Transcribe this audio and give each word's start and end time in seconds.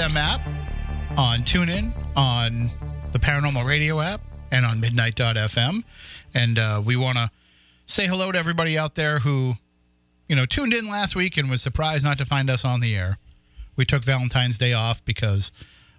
WBSM 0.00 0.16
app, 0.16 0.40
on 1.18 1.40
TuneIn, 1.40 1.92
on 2.16 2.70
the 3.12 3.18
Paranormal 3.18 3.66
Radio 3.66 4.00
app, 4.00 4.22
and 4.50 4.64
on 4.64 4.80
Midnight.fm. 4.80 5.84
And 6.32 6.58
uh, 6.58 6.80
we 6.82 6.96
want 6.96 7.18
to 7.18 7.30
say 7.84 8.06
hello 8.06 8.32
to 8.32 8.38
everybody 8.38 8.78
out 8.78 8.94
there 8.94 9.18
who, 9.18 9.56
you 10.26 10.34
know, 10.34 10.46
tuned 10.46 10.72
in 10.72 10.88
last 10.88 11.14
week 11.14 11.36
and 11.36 11.50
was 11.50 11.60
surprised 11.60 12.02
not 12.02 12.16
to 12.16 12.24
find 12.24 12.48
us 12.48 12.64
on 12.64 12.80
the 12.80 12.96
air. 12.96 13.18
We 13.76 13.84
took 13.84 14.02
Valentine's 14.02 14.56
Day 14.56 14.72
off 14.72 15.04
because 15.04 15.52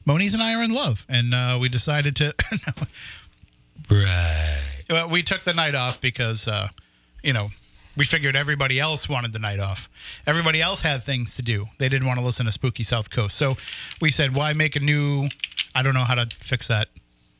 Moniz 0.03 0.33
and 0.33 0.41
I 0.41 0.55
are 0.55 0.63
in 0.63 0.73
love, 0.73 1.05
and 1.07 1.35
uh, 1.35 1.59
we 1.61 1.69
decided 1.69 2.15
to. 2.15 2.33
Right. 3.89 4.61
Well, 4.89 5.09
we 5.09 5.21
took 5.21 5.41
the 5.41 5.53
night 5.53 5.75
off 5.75 5.99
because, 5.99 6.47
uh, 6.47 6.69
you 7.23 7.33
know, 7.33 7.49
we 7.97 8.05
figured 8.05 8.35
everybody 8.35 8.79
else 8.79 9.09
wanted 9.09 9.33
the 9.33 9.39
night 9.39 9.59
off. 9.59 9.89
Everybody 10.25 10.61
else 10.61 10.81
had 10.81 11.03
things 11.03 11.35
to 11.35 11.41
do. 11.41 11.67
They 11.77 11.89
didn't 11.89 12.07
want 12.07 12.19
to 12.19 12.25
listen 12.25 12.45
to 12.45 12.51
Spooky 12.51 12.83
South 12.83 13.09
Coast. 13.09 13.37
So 13.37 13.57
we 13.99 14.11
said, 14.11 14.35
why 14.35 14.53
make 14.53 14.75
a 14.75 14.79
new. 14.79 15.27
I 15.75 15.83
don't 15.83 15.93
know 15.93 16.03
how 16.03 16.15
to 16.15 16.27
fix 16.37 16.67
that. 16.67 16.87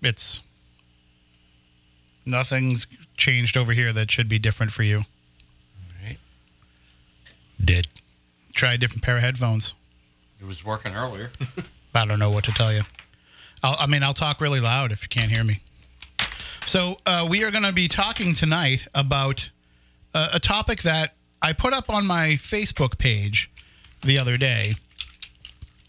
It's. 0.02 0.42
Nothing's 2.26 2.86
changed 3.18 3.58
over 3.58 3.74
here 3.74 3.92
that 3.94 4.12
should 4.12 4.30
be 4.30 4.38
different 4.38 4.72
for 4.72 4.84
you. 4.84 4.98
All 4.98 6.06
right. 6.06 6.18
Did. 7.64 7.88
Try 8.54 8.74
a 8.74 8.78
different 8.78 9.02
pair 9.02 9.18
of 9.18 9.24
headphones. 9.24 9.74
It 10.40 10.46
was 10.46 10.64
working 10.64 10.94
earlier. 10.94 11.32
I 11.96 12.06
don't 12.06 12.20
know 12.20 12.30
what 12.30 12.44
to 12.46 12.52
tell 12.52 12.72
you. 12.74 12.84
I'll, 13.64 13.76
I 13.80 13.88
mean, 13.88 14.04
I'll 14.04 14.14
talk 14.14 14.42
really 14.42 14.60
loud 14.60 14.92
if 14.92 15.04
you 15.04 15.10
can't 15.10 15.32
hear 15.32 15.44
me. 15.44 15.62
So, 16.66 16.98
uh, 17.06 17.28
we 17.30 17.44
are 17.44 17.52
going 17.52 17.64
to 17.64 17.74
be 17.74 17.88
talking 17.88 18.34
tonight 18.34 18.88
about 18.94 19.50
uh, 20.14 20.30
a 20.34 20.40
topic 20.40 20.82
that 20.84 21.16
I 21.42 21.54
put 21.54 21.74
up 21.74 21.90
on 21.90 22.06
my 22.06 22.32
Facebook 22.32 22.98
page 22.98 23.50
the 24.04 24.20
other 24.20 24.38
day, 24.38 24.76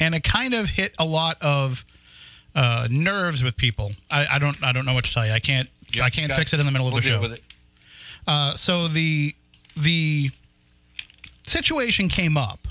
and 0.00 0.14
it 0.14 0.24
kind 0.24 0.54
of 0.54 0.70
hit 0.70 0.94
a 0.98 1.04
lot 1.04 1.36
of 1.40 1.84
uh, 2.54 2.88
nerves 2.90 3.42
with 3.42 3.56
people. 3.56 3.92
I, 4.10 4.26
I 4.32 4.38
don't, 4.38 4.62
I 4.62 4.72
don't 4.72 4.84
know 4.86 4.94
what 4.94 5.04
to 5.04 5.12
tell 5.12 5.26
you. 5.26 5.32
I 5.32 5.40
can't, 5.40 5.68
I 6.02 6.10
can't 6.10 6.32
fix 6.32 6.52
it 6.52 6.60
in 6.60 6.66
the 6.66 6.72
middle 6.72 6.86
of 6.86 6.92
we'll 6.92 7.02
the 7.02 7.08
show. 7.08 7.20
with 7.20 7.32
it. 7.32 7.42
Uh, 8.26 8.54
so 8.54 8.88
the 8.88 9.34
the 9.76 10.30
situation 11.44 12.08
came 12.08 12.36
up 12.36 12.68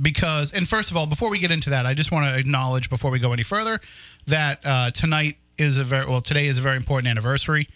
because, 0.00 0.52
and 0.52 0.68
first 0.68 0.90
of 0.90 0.96
all, 0.96 1.06
before 1.06 1.30
we 1.30 1.38
get 1.38 1.50
into 1.50 1.70
that, 1.70 1.86
I 1.86 1.94
just 1.94 2.10
want 2.10 2.26
to 2.26 2.36
acknowledge 2.38 2.90
before 2.90 3.10
we 3.10 3.18
go 3.18 3.32
any 3.32 3.42
further 3.42 3.80
that 4.26 4.60
uh, 4.64 4.90
tonight 4.90 5.36
is 5.58 5.76
a 5.76 5.84
very 5.84 6.06
well 6.06 6.20
today 6.20 6.46
is 6.46 6.58
a 6.58 6.62
very 6.62 6.76
important 6.76 7.08
anniversary. 7.08 7.68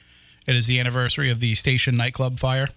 It 0.47 0.56
is 0.56 0.66
the 0.66 0.81
anniversary 0.81 1.31
of 1.31 1.41
the 1.41 1.54
station 1.54 1.97
nightclub 1.97 2.38
fire. 2.38 2.69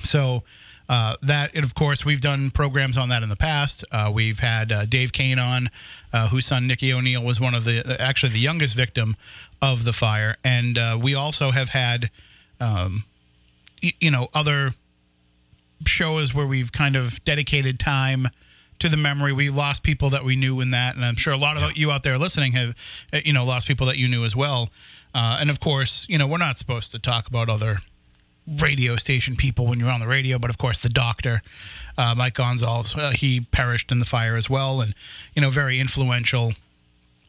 Yeah. 0.00 0.04
So 0.06 0.42
uh, 0.88 1.16
that, 1.22 1.54
and 1.54 1.64
of 1.64 1.74
course, 1.74 2.04
we've 2.04 2.20
done 2.20 2.50
programs 2.50 2.96
on 2.96 3.10
that 3.10 3.22
in 3.22 3.28
the 3.28 3.36
past. 3.36 3.84
Uh, 3.92 4.10
we've 4.12 4.38
had 4.38 4.72
uh, 4.72 4.86
Dave 4.86 5.12
Kane 5.12 5.38
on, 5.38 5.68
uh, 6.12 6.28
whose 6.28 6.46
son 6.46 6.66
Nicky 6.66 6.92
O'Neill 6.92 7.22
was 7.22 7.40
one 7.40 7.54
of 7.54 7.64
the 7.64 7.96
actually 8.00 8.32
the 8.32 8.38
youngest 8.38 8.74
victim 8.74 9.16
of 9.60 9.84
the 9.84 9.92
fire, 9.92 10.36
and 10.44 10.78
uh, 10.78 10.98
we 11.00 11.14
also 11.14 11.50
have 11.50 11.68
had, 11.70 12.10
um, 12.60 13.04
y- 13.82 13.92
you 14.00 14.10
know, 14.10 14.28
other 14.34 14.70
shows 15.86 16.32
where 16.34 16.46
we've 16.46 16.72
kind 16.72 16.96
of 16.96 17.22
dedicated 17.24 17.78
time 17.78 18.28
to 18.78 18.88
the 18.88 18.96
memory. 18.96 19.32
We 19.32 19.50
lost 19.50 19.82
people 19.82 20.10
that 20.10 20.24
we 20.24 20.36
knew 20.36 20.60
in 20.60 20.70
that, 20.70 20.94
and 20.94 21.04
I'm 21.04 21.16
sure 21.16 21.32
a 21.32 21.36
lot 21.36 21.56
of 21.56 21.76
you 21.76 21.90
out 21.90 22.02
there 22.02 22.16
listening 22.16 22.52
have, 22.52 22.74
uh, 23.12 23.18
you 23.24 23.32
know, 23.32 23.44
lost 23.44 23.66
people 23.66 23.86
that 23.88 23.98
you 23.98 24.08
knew 24.08 24.24
as 24.24 24.34
well. 24.34 24.70
Uh, 25.14 25.38
and 25.40 25.50
of 25.50 25.60
course, 25.60 26.06
you 26.08 26.16
know, 26.16 26.26
we're 26.26 26.38
not 26.38 26.56
supposed 26.56 26.92
to 26.92 26.98
talk 26.98 27.26
about 27.26 27.48
other 27.48 27.78
radio 28.56 28.96
station 28.96 29.36
people 29.36 29.66
when 29.66 29.78
you're 29.78 29.90
on 29.90 30.00
the 30.00 30.08
radio, 30.08 30.38
but 30.38 30.50
of 30.50 30.58
course, 30.58 30.80
the 30.80 30.88
doctor, 30.88 31.42
uh, 31.96 32.14
Mike 32.16 32.34
Gonzalez, 32.34 32.94
uh, 32.94 33.10
he 33.10 33.40
perished 33.40 33.92
in 33.92 33.98
the 33.98 34.04
fire 34.04 34.36
as 34.36 34.48
well, 34.48 34.80
and 34.80 34.94
you 35.34 35.42
know, 35.42 35.50
very 35.50 35.78
influential. 35.80 36.52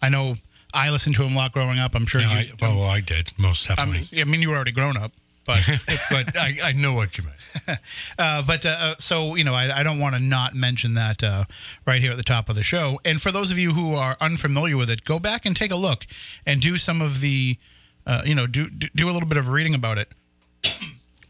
I 0.02 0.10
know 0.10 0.36
I 0.74 0.90
listened 0.90 1.16
to 1.16 1.24
him 1.24 1.34
a 1.34 1.36
lot 1.36 1.52
growing 1.52 1.80
up. 1.80 1.96
I'm 1.96 2.06
sure 2.06 2.22
Yeah, 2.22 2.42
you. 2.42 2.54
I, 2.62 2.76
well, 2.76 2.84
I 2.84 3.00
did 3.02 3.32
most 3.38 3.68
definitely, 3.68 4.22
I 4.22 4.24
mean, 4.26 4.42
you 4.42 4.50
were 4.50 4.56
already 4.56 4.72
grown 4.72 4.96
up, 4.98 5.12
but 5.46 5.60
but 6.12 6.38
I, 6.38 6.58
I 6.64 6.72
know 6.74 6.94
what 6.94 7.18
you 7.18 7.24
meant. 7.26 7.80
uh, 8.20 8.42
but 8.44 8.66
uh, 8.66 8.70
uh, 8.70 8.96
so 9.00 9.36
you 9.36 9.44
know, 9.44 9.56
I, 9.56 9.80
I 9.80 9.84
don't 9.84 10.00
want 10.00 10.16
to 10.16 10.22
not 10.22 10.54
mention 10.56 10.94
that 10.94 11.24
uh, 11.24 11.46
right 11.86 12.02
here 12.02 12.12
at 12.12 12.18
the 12.18 12.24
top 12.24 12.48
of 12.48 12.56
the 12.56 12.64
show. 12.64 13.02
And 13.04 13.22
for 13.22 13.32
those 13.32 13.50
of 13.52 13.58
you 13.58 13.74
who 13.74 13.96
are 13.96 14.16
unfamiliar 14.22 14.78
with 14.78 14.90
it, 14.90 15.04
go 15.04 15.18
back 15.20 15.46
and 15.46 15.56
take 15.56 15.72
a 15.72 15.76
look 15.76 16.06
and 16.46 16.62
do 16.62 16.78
some 16.78 17.02
of 17.02 17.20
the, 17.22 17.58
uh, 18.06 18.22
you 18.24 18.36
know, 18.36 18.46
do 18.46 18.70
do 18.70 18.88
do 18.96 19.10
a 19.10 19.12
little 19.12 19.28
bit 19.28 19.38
of 19.40 19.50
reading 19.50 19.74
about 19.74 19.98
it, 19.98 20.10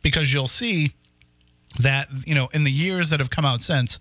because 0.10 0.34
you'll 0.34 0.48
see 0.48 0.94
that 1.80 2.08
you 2.26 2.36
know 2.36 2.50
in 2.54 2.64
the 2.64 2.72
years 2.72 3.10
that 3.10 3.20
have 3.20 3.30
come 3.30 3.46
out 3.46 3.62
since. 3.62 4.00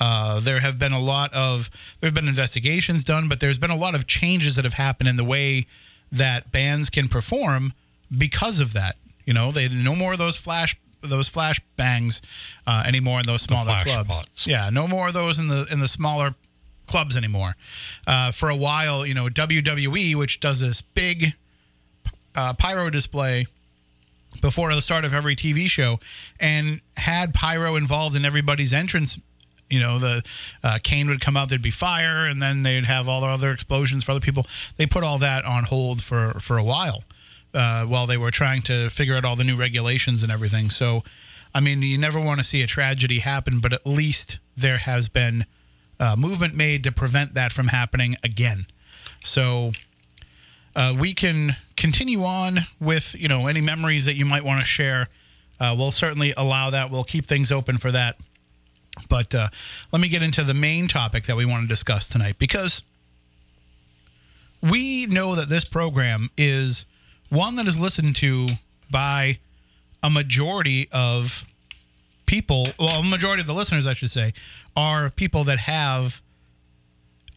Uh, 0.00 0.40
there 0.40 0.58
have 0.58 0.80
been 0.80 0.92
a 0.92 0.98
lot 0.98 1.32
of 1.32 1.70
there 2.00 2.08
have 2.08 2.14
been 2.14 2.26
investigations 2.26 3.04
done, 3.04 3.28
but 3.28 3.38
there's 3.38 3.58
been 3.58 3.70
a 3.70 3.76
lot 3.76 3.94
of 3.94 4.06
changes 4.06 4.56
that 4.56 4.64
have 4.64 4.74
happened 4.74 5.08
in 5.08 5.14
the 5.16 5.22
way 5.22 5.66
that 6.10 6.50
bands 6.50 6.90
can 6.90 7.08
perform 7.08 7.72
because 8.16 8.58
of 8.58 8.72
that. 8.72 8.96
You 9.26 9.32
know, 9.32 9.52
they 9.52 9.68
no 9.68 9.94
more 9.94 10.12
of 10.12 10.18
those 10.18 10.36
flash 10.36 10.76
those 11.02 11.28
flash 11.28 11.60
bangs 11.76 12.20
uh, 12.66 12.82
anymore 12.86 13.20
in 13.20 13.26
those 13.26 13.42
smaller 13.42 13.74
clubs. 13.84 14.16
spots. 14.16 14.46
Yeah, 14.46 14.70
no 14.70 14.88
more 14.88 15.08
of 15.08 15.14
those 15.14 15.38
in 15.38 15.48
the 15.48 15.66
in 15.70 15.78
the 15.78 15.88
smaller 15.88 16.34
clubs 16.86 17.16
anymore. 17.16 17.54
Uh, 18.06 18.32
for 18.32 18.48
a 18.48 18.56
while, 18.56 19.06
you 19.06 19.14
know, 19.14 19.26
WWE, 19.28 20.14
which 20.14 20.40
does 20.40 20.60
this 20.60 20.82
big 20.82 21.34
uh, 22.34 22.54
pyro 22.54 22.90
display 22.90 23.46
before 24.42 24.74
the 24.74 24.82
start 24.82 25.06
of 25.06 25.14
every 25.14 25.34
TV 25.34 25.68
show, 25.68 25.98
and 26.38 26.82
had 26.98 27.32
pyro 27.32 27.76
involved 27.76 28.14
in 28.14 28.26
everybody's 28.26 28.74
entrance. 28.74 29.18
You 29.70 29.80
know, 29.80 29.98
the 29.98 30.22
uh, 30.62 30.78
Kane 30.82 31.08
would 31.08 31.22
come 31.22 31.34
out, 31.34 31.48
there'd 31.48 31.62
be 31.62 31.70
fire, 31.70 32.26
and 32.26 32.42
then 32.42 32.62
they'd 32.62 32.84
have 32.84 33.08
all 33.08 33.22
the 33.22 33.28
other 33.28 33.50
explosions 33.50 34.04
for 34.04 34.10
other 34.10 34.20
people. 34.20 34.44
They 34.76 34.84
put 34.84 35.02
all 35.02 35.18
that 35.18 35.46
on 35.46 35.64
hold 35.64 36.02
for 36.02 36.34
for 36.40 36.58
a 36.58 36.64
while 36.64 37.04
uh, 37.54 37.84
while 37.84 38.06
they 38.06 38.16
were 38.16 38.30
trying 38.30 38.62
to 38.62 38.90
figure 38.90 39.14
out 39.14 39.24
all 39.24 39.36
the 39.36 39.44
new 39.44 39.56
regulations 39.56 40.22
and 40.22 40.30
everything. 40.30 40.70
So, 40.70 41.02
I 41.54 41.60
mean, 41.60 41.82
you 41.82 41.98
never 41.98 42.20
want 42.20 42.40
to 42.40 42.44
see 42.44 42.62
a 42.62 42.66
tragedy 42.66 43.20
happen, 43.20 43.60
but 43.60 43.72
at 43.72 43.86
least 43.86 44.38
there 44.56 44.78
has 44.78 45.08
been 45.08 45.46
uh, 45.98 46.16
movement 46.16 46.54
made 46.54 46.84
to 46.84 46.92
prevent 46.92 47.34
that 47.34 47.52
from 47.52 47.68
happening 47.68 48.16
again. 48.22 48.66
So, 49.24 49.72
uh, 50.74 50.94
we 50.98 51.14
can 51.14 51.56
continue 51.76 52.24
on 52.24 52.60
with 52.80 53.14
you 53.18 53.28
know 53.28 53.46
any 53.46 53.60
memories 53.60 54.04
that 54.06 54.14
you 54.14 54.24
might 54.24 54.44
want 54.44 54.60
to 54.60 54.66
share. 54.66 55.08
Uh, 55.60 55.74
we'll 55.76 55.92
certainly 55.92 56.32
allow 56.36 56.70
that. 56.70 56.90
We'll 56.90 57.04
keep 57.04 57.26
things 57.26 57.52
open 57.52 57.78
for 57.78 57.92
that. 57.92 58.16
But 59.08 59.34
uh, 59.34 59.48
let 59.92 60.00
me 60.00 60.08
get 60.08 60.22
into 60.22 60.44
the 60.44 60.54
main 60.54 60.88
topic 60.88 61.26
that 61.26 61.36
we 61.36 61.44
want 61.44 61.62
to 61.62 61.68
discuss 61.68 62.08
tonight 62.08 62.36
because 62.38 62.82
we 64.62 65.06
know 65.06 65.34
that 65.34 65.48
this 65.48 65.64
program 65.64 66.30
is 66.36 66.84
one 67.30 67.56
that 67.56 67.66
is 67.66 67.78
listened 67.78 68.16
to 68.16 68.48
by 68.90 69.38
a 70.02 70.10
majority 70.10 70.88
of 70.92 71.44
people. 72.26 72.66
Well, 72.78 73.00
a 73.00 73.02
majority 73.02 73.40
of 73.40 73.46
the 73.46 73.54
listeners, 73.54 73.86
I 73.86 73.94
should 73.94 74.10
say, 74.10 74.32
are 74.76 75.10
people 75.10 75.44
that 75.44 75.60
have 75.60 76.20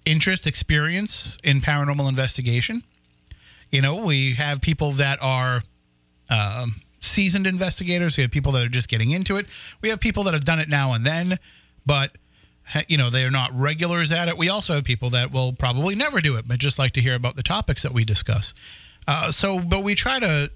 interest, 0.05 0.45
experience 0.45 1.37
in 1.43 1.61
paranormal 1.61 2.07
investigation. 2.07 2.83
You 3.75 3.81
know, 3.81 3.97
we 3.97 4.35
have 4.35 4.61
people 4.61 4.93
that 4.93 5.19
are 5.21 5.61
um, 6.29 6.81
seasoned 7.01 7.45
investigators. 7.45 8.15
We 8.15 8.21
have 8.21 8.31
people 8.31 8.53
that 8.53 8.65
are 8.65 8.69
just 8.69 8.87
getting 8.87 9.11
into 9.11 9.35
it. 9.35 9.47
We 9.81 9.89
have 9.89 9.99
people 9.99 10.23
that 10.23 10.33
have 10.33 10.45
done 10.45 10.61
it 10.61 10.69
now 10.69 10.93
and 10.93 11.05
then, 11.05 11.37
but 11.85 12.17
you 12.87 12.95
know 12.95 13.09
they 13.09 13.25
are 13.25 13.29
not 13.29 13.51
regulars 13.53 14.13
at 14.13 14.29
it. 14.29 14.37
We 14.37 14.47
also 14.47 14.75
have 14.75 14.85
people 14.85 15.09
that 15.09 15.33
will 15.33 15.51
probably 15.51 15.93
never 15.93 16.21
do 16.21 16.37
it, 16.37 16.47
but 16.47 16.57
just 16.57 16.79
like 16.79 16.93
to 16.93 17.01
hear 17.01 17.15
about 17.15 17.35
the 17.35 17.43
topics 17.43 17.83
that 17.83 17.91
we 17.91 18.05
discuss. 18.05 18.53
Uh, 19.09 19.29
so, 19.29 19.59
but 19.59 19.83
we 19.83 19.93
try 19.93 20.21
to 20.21 20.51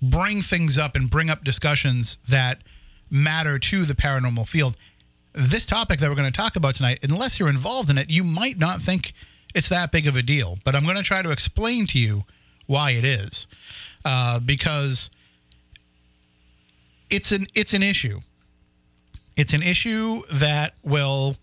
bring 0.00 0.40
things 0.40 0.78
up 0.78 0.96
and 0.96 1.10
bring 1.10 1.28
up 1.28 1.44
discussions 1.44 2.16
that 2.26 2.62
matter 3.10 3.58
to 3.58 3.84
the 3.84 3.94
paranormal 3.94 4.48
field. 4.48 4.78
This 5.34 5.66
topic 5.66 6.00
that 6.00 6.08
we're 6.08 6.16
going 6.16 6.32
to 6.32 6.36
talk 6.36 6.56
about 6.56 6.76
tonight, 6.76 7.00
unless 7.02 7.38
you're 7.38 7.50
involved 7.50 7.90
in 7.90 7.98
it, 7.98 8.08
you 8.08 8.24
might 8.24 8.56
not 8.56 8.80
think 8.80 9.12
it's 9.54 9.68
that 9.68 9.92
big 9.92 10.06
of 10.06 10.16
a 10.16 10.22
deal. 10.22 10.58
But 10.64 10.74
I'm 10.74 10.84
going 10.84 10.96
to 10.96 11.02
try 11.02 11.22
to 11.22 11.30
explain 11.30 11.86
to 11.88 11.98
you 11.98 12.24
why 12.66 12.92
it 12.92 13.04
is, 13.04 13.46
uh, 14.04 14.40
because 14.40 15.10
it's 17.10 17.32
an 17.32 17.46
it's 17.54 17.72
an 17.74 17.82
issue. 17.82 18.20
It's 19.36 19.52
an 19.52 19.62
issue 19.62 20.22
that 20.32 20.74
will 20.82 21.36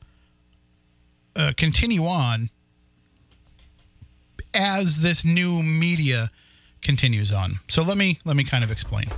uh, 1.36 1.54
continue 1.58 2.06
on 2.06 2.50
as 4.54 5.02
this 5.02 5.24
new 5.24 5.62
media 5.62 6.32
continues 6.82 7.32
on. 7.32 7.60
So 7.68 7.84
let 7.84 7.98
me 7.98 8.20
let 8.26 8.36
me 8.36 8.44
kind 8.44 8.64
of 8.64 8.72
explain. 8.72 9.10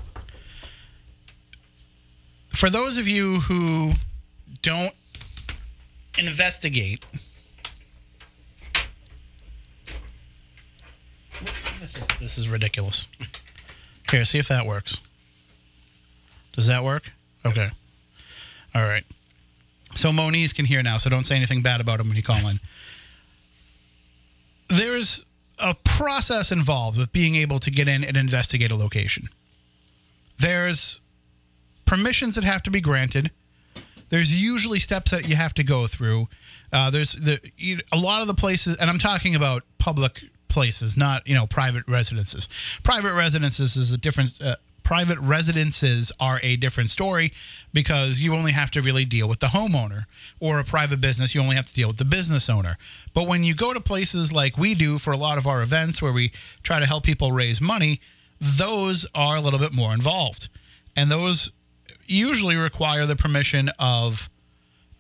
For 2.54 2.70
those 2.70 2.98
of 2.98 3.08
you 3.08 3.40
who 3.42 3.94
don't 4.62 4.94
investigate 6.18 7.04
this 12.20 12.38
is 12.38 12.48
ridiculous. 12.48 13.08
Here, 14.12 14.26
see 14.26 14.38
if 14.38 14.48
that 14.48 14.66
works. 14.66 15.00
Does 16.54 16.68
that 16.68 16.84
work? 16.84 17.12
Okay. 17.46 17.70
All 18.76 18.84
right. 18.84 19.04
So 19.96 20.12
Moniz 20.12 20.54
can 20.54 20.66
hear 20.66 20.82
now, 20.82 20.98
so 20.98 21.10
don't 21.10 21.26
say 21.26 21.36
anything 21.36 21.62
bad 21.62 21.82
about 21.82 22.00
him 22.00 22.08
when 22.08 22.18
you 22.18 22.24
call 22.24 22.48
in. 22.48 22.60
There's 24.70 25.26
a 25.60 25.76
process 25.76 26.52
involved 26.52 26.98
with 26.98 27.12
being 27.12 27.36
able 27.36 27.60
to 27.60 27.70
get 27.70 27.88
in 27.88 28.04
and 28.04 28.18
investigate 28.18 28.72
a 28.72 28.76
location. 28.76 29.30
There's 30.40 31.02
permissions 31.86 32.36
that 32.36 32.44
have 32.44 32.64
to 32.64 32.72
be 32.72 32.82
granted. 32.82 33.32
There's 34.10 34.34
usually 34.34 34.80
steps 34.80 35.12
that 35.12 35.28
you 35.28 35.36
have 35.36 35.54
to 35.56 35.64
go 35.64 35.88
through. 35.88 36.28
Uh, 36.72 36.90
there's 36.90 37.14
the 37.14 37.40
you, 37.58 37.80
a 37.92 37.98
lot 37.98 38.22
of 38.22 38.28
the 38.28 38.34
places, 38.34 38.78
and 38.78 38.90
I'm 38.90 39.00
talking 39.00 39.36
about 39.36 39.64
public 39.78 40.24
places, 40.54 40.96
not 40.96 41.28
you 41.28 41.36
know 41.36 41.48
private 41.48 41.84
residences. 41.88 42.48
Private 42.84 43.14
residences 43.14 43.76
is 43.76 43.92
a 43.92 43.98
different. 43.98 44.42
Uh, 44.42 44.56
private 44.84 45.18
residences 45.20 46.12
are 46.20 46.42
a 46.44 46.58
different 46.58 46.90
story 46.90 47.32
because 47.72 48.20
you 48.20 48.36
only 48.36 48.52
have 48.52 48.70
to 48.70 48.82
really 48.82 49.06
deal 49.06 49.30
with 49.30 49.40
the 49.40 49.48
homeowner 49.48 50.04
or 50.42 50.60
a 50.60 50.64
private 50.66 51.00
business 51.00 51.34
you 51.34 51.40
only 51.40 51.56
have 51.56 51.68
to 51.68 51.74
deal 51.74 51.88
with 51.88 51.96
the 51.96 52.04
business 52.04 52.50
owner 52.50 52.78
but 53.14 53.26
when 53.26 53.46
you 53.46 53.56
go 53.56 53.74
to 53.74 53.80
places 53.80 54.34
like 54.34 54.58
we 54.58 54.76
do 54.76 55.00
for 55.00 55.14
a 55.14 55.18
lot 55.18 55.38
of 55.38 55.48
our 55.48 55.62
events 55.62 56.02
where 56.02 56.12
we 56.12 56.34
try 56.64 56.82
to 56.82 56.86
help 56.86 57.06
people 57.06 57.32
raise 57.32 57.62
money 57.62 58.02
those 58.42 59.06
are 59.16 59.38
a 59.38 59.42
little 59.42 59.58
bit 59.58 59.72
more 59.72 59.94
involved 59.94 60.50
and 60.98 61.10
those 61.10 61.50
usually 62.08 62.56
require 62.56 63.06
the 63.06 63.16
permission 63.16 63.70
of, 63.80 64.30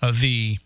of 0.01 0.21
the 0.21 0.57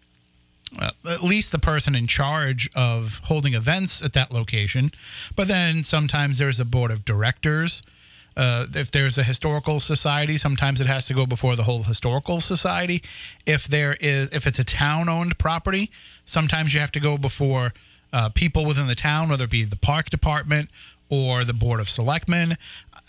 uh, 0.78 0.92
at 1.06 1.24
least 1.24 1.52
the 1.52 1.60
person 1.60 1.96
in 1.96 2.08
charge 2.08 2.70
of 2.76 3.22
holding 3.26 3.54
events 3.54 4.04
at 4.04 4.14
that 4.14 4.32
location. 4.32 4.92
But 5.36 5.48
then 5.48 5.84
sometimes 5.84 6.38
there's 6.38 6.60
a 6.60 6.66
board 6.66 6.92
of 6.92 7.06
directors. 7.06 7.82
Uh, 8.36 8.68
if 8.76 8.92
there's 8.92 9.18
a 9.18 9.24
historical 9.24 9.80
society, 9.80 10.38
sometimes 10.38 10.80
it 10.80 10.88
has 10.88 11.08
to 11.08 11.14
go 11.14 11.26
before 11.26 11.56
the 11.56 11.64
whole 11.64 11.84
historical 11.84 12.40
society. 12.40 13.02
If 13.46 13.68
there 13.68 13.98
is, 14.00 14.30
if 14.32 14.46
it's 14.46 14.60
a 14.60 14.64
town-owned 14.64 15.38
property, 15.40 15.90
sometimes 16.26 16.74
you 16.74 16.80
have 16.80 16.92
to 16.92 17.00
go 17.00 17.18
before 17.18 17.74
uh, 18.14 18.30
people 18.30 18.66
within 18.66 18.88
the 18.88 18.96
town, 18.96 19.30
whether 19.30 19.46
it 19.46 19.50
be 19.50 19.64
the 19.64 19.76
park 19.76 20.10
department 20.10 20.70
or 21.10 21.44
the 21.44 21.54
board 21.54 21.80
of 21.80 21.90
selectmen. 21.90 22.58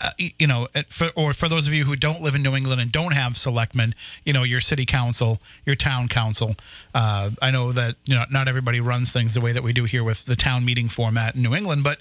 Uh, 0.01 0.11
you 0.17 0.47
know, 0.47 0.67
for, 0.87 1.09
or 1.15 1.33
for 1.33 1.49
those 1.49 1.67
of 1.67 1.73
you 1.73 1.83
who 1.83 1.95
don't 1.95 2.21
live 2.21 2.33
in 2.33 2.41
New 2.41 2.55
England 2.55 2.79
and 2.79 2.89
don't 2.89 3.13
have 3.13 3.35
selectmen, 3.35 3.93
you 4.23 4.31
know, 4.31 4.43
your 4.43 4.61
city 4.61 4.85
council, 4.85 5.41
your 5.65 5.75
town 5.75 6.07
council. 6.07 6.55
Uh, 6.95 7.31
I 7.41 7.51
know 7.51 7.73
that 7.73 7.95
you 8.05 8.15
know 8.15 8.23
not 8.31 8.47
everybody 8.47 8.79
runs 8.79 9.11
things 9.11 9.33
the 9.33 9.41
way 9.41 9.51
that 9.51 9.61
we 9.61 9.73
do 9.73 9.83
here 9.83 10.03
with 10.03 10.23
the 10.23 10.37
town 10.37 10.63
meeting 10.63 10.87
format 10.87 11.35
in 11.35 11.41
New 11.41 11.53
England, 11.53 11.83
but 11.83 11.99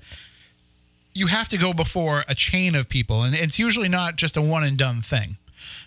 you 1.12 1.26
have 1.26 1.48
to 1.48 1.58
go 1.58 1.72
before 1.72 2.24
a 2.28 2.34
chain 2.34 2.76
of 2.76 2.88
people, 2.88 3.24
and 3.24 3.34
it's 3.34 3.58
usually 3.58 3.88
not 3.88 4.14
just 4.14 4.36
a 4.36 4.42
one 4.42 4.62
and 4.62 4.78
done 4.78 5.02
thing. 5.02 5.36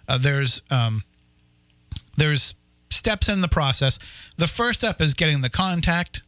Uh, 0.07 0.17
there's 0.17 0.61
um, 0.69 1.03
there's 2.17 2.53
steps 2.89 3.29
in 3.29 3.41
the 3.41 3.47
process. 3.47 3.97
The 4.37 4.47
first 4.47 4.81
step 4.81 5.01
is 5.01 5.13
getting 5.13 5.41
the 5.41 5.49
contact, 5.49 6.21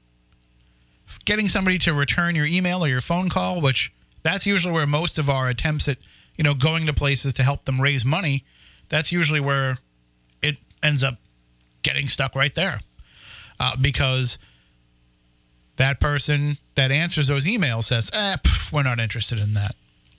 getting 1.26 1.50
somebody 1.50 1.78
to 1.80 1.94
return 1.94 2.36
your 2.36 2.46
email 2.46 2.84
or 2.84 2.88
your 2.88 3.02
phone 3.02 3.30
call, 3.30 3.60
which 3.60 3.92
that's 4.24 4.46
usually 4.46 4.74
where 4.74 4.88
most 4.88 5.20
of 5.20 5.30
our 5.30 5.48
attempts 5.48 5.88
at 5.88 5.98
you 6.38 6.44
know 6.44 6.54
going 6.54 6.86
to 6.86 6.94
places 6.94 7.34
to 7.36 7.44
help 7.44 7.66
them 7.66 7.80
raise 7.80 8.04
money. 8.04 8.44
That's 8.90 9.12
usually 9.12 9.40
where 9.40 9.78
it 10.42 10.58
ends 10.82 11.04
up 11.04 11.16
getting 11.84 12.08
stuck 12.08 12.36
right 12.36 12.54
there, 12.56 12.82
uh, 13.60 13.76
because 13.76 14.38
that 15.78 16.00
person 16.00 16.58
that 16.76 16.92
answers 16.92 17.28
those 17.28 17.46
emails 17.46 17.86
says, 17.86 18.10
eh, 18.14 18.38
pff, 18.38 18.72
we're 18.72 18.84
not 18.84 19.00
interested 19.00 19.40
in 19.40 19.54
that. 19.54 19.76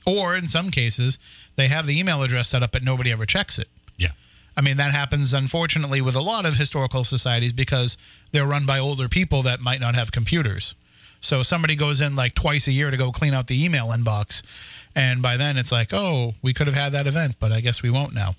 Or 0.06 0.36
in 0.36 0.46
some 0.46 0.70
cases, 0.70 1.18
they 1.56 1.68
have 1.68 1.86
the 1.86 1.98
email 1.98 2.22
address 2.22 2.48
set 2.48 2.62
up, 2.62 2.72
but 2.72 2.82
nobody 2.82 3.10
ever 3.10 3.24
checks 3.24 3.58
it. 3.58 3.68
Yeah. 3.96 4.10
I 4.56 4.60
mean, 4.60 4.76
that 4.76 4.92
happens, 4.92 5.32
unfortunately, 5.32 6.00
with 6.00 6.14
a 6.14 6.20
lot 6.20 6.44
of 6.44 6.56
historical 6.56 7.04
societies 7.04 7.52
because 7.52 7.96
they're 8.32 8.46
run 8.46 8.66
by 8.66 8.78
older 8.78 9.08
people 9.08 9.42
that 9.42 9.60
might 9.60 9.80
not 9.80 9.94
have 9.94 10.12
computers. 10.12 10.74
So 11.24 11.42
somebody 11.42 11.74
goes 11.74 12.00
in 12.00 12.14
like 12.16 12.34
twice 12.34 12.66
a 12.68 12.72
year 12.72 12.90
to 12.90 12.96
go 12.96 13.10
clean 13.10 13.34
out 13.34 13.46
the 13.46 13.64
email 13.64 13.88
inbox. 13.88 14.42
And 14.94 15.22
by 15.22 15.36
then 15.36 15.56
it's 15.56 15.72
like, 15.72 15.92
oh, 15.92 16.34
we 16.42 16.52
could 16.54 16.66
have 16.66 16.76
had 16.76 16.92
that 16.92 17.06
event, 17.06 17.36
but 17.40 17.50
I 17.50 17.60
guess 17.60 17.82
we 17.82 17.90
won't 17.90 18.14
now. 18.14 18.34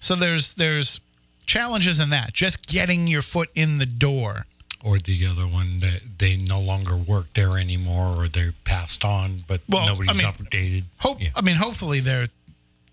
So 0.00 0.14
there's 0.16 0.54
there's 0.54 1.00
challenges 1.46 2.00
in 2.00 2.10
that. 2.10 2.32
Just 2.32 2.66
getting 2.66 3.06
your 3.06 3.22
foot 3.22 3.50
in 3.54 3.78
the 3.78 3.86
door. 3.86 4.46
Or 4.82 4.98
the 4.98 5.26
other 5.26 5.46
one 5.46 5.78
that 5.80 6.00
they 6.18 6.36
no 6.36 6.60
longer 6.60 6.94
work 6.94 7.28
there 7.34 7.56
anymore, 7.56 8.22
or 8.22 8.28
they're 8.28 8.52
passed 8.64 9.02
on, 9.02 9.44
but 9.48 9.62
Well, 9.66 9.84
I 9.84 9.86
nobody's 9.86 10.16
mean, 10.22 10.26
updated. 10.26 10.84
Hope 10.98 11.22
Yeah. 11.22 11.30
I 11.34 11.40
mean 11.40 11.56
hopefully 11.56 12.00
they're 12.00 12.28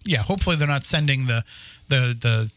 yeah, 0.04 0.20
hopefully 0.24 0.56
they're 0.56 0.68
not 0.68 0.84
sending 0.84 1.26
the 1.26 1.44
the 1.90 2.16
the 2.20 2.52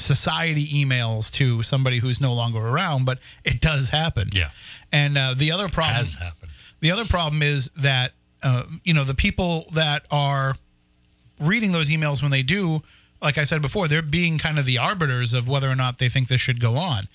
society 0.00 0.66
emails 0.68 1.30
to 1.32 1.62
somebody 1.62 1.98
who's 1.98 2.20
no 2.20 2.32
longer 2.32 2.58
around, 2.58 3.04
but 3.04 3.18
it 3.44 3.60
does 3.60 3.90
happen. 3.90 4.30
Yeah. 4.32 4.50
And 4.92 5.16
uh, 5.16 5.34
the 5.36 5.52
other 5.52 5.68
problem 5.68 5.96
Has 5.96 6.14
happened. 6.14 6.50
The 6.80 6.90
other 6.90 7.04
problem 7.04 7.42
is 7.42 7.70
that 7.76 8.12
uh, 8.42 8.64
you 8.84 8.94
know 8.94 9.04
the 9.04 9.14
people 9.14 9.66
that 9.74 10.06
are 10.10 10.56
reading 11.40 11.72
those 11.72 11.90
emails 11.90 12.22
when 12.22 12.30
they 12.30 12.42
do, 12.42 12.82
like 13.22 13.38
I 13.38 13.44
said 13.44 13.62
before, 13.62 13.86
they're 13.86 14.02
being 14.02 14.38
kind 14.38 14.58
of 14.58 14.64
the 14.64 14.78
arbiters 14.78 15.34
of 15.34 15.46
whether 15.46 15.70
or 15.70 15.76
not 15.76 15.98
they 15.98 16.08
think 16.08 16.28
this 16.28 16.40
should 16.40 16.60
go 16.60 16.76
on. 16.76 17.08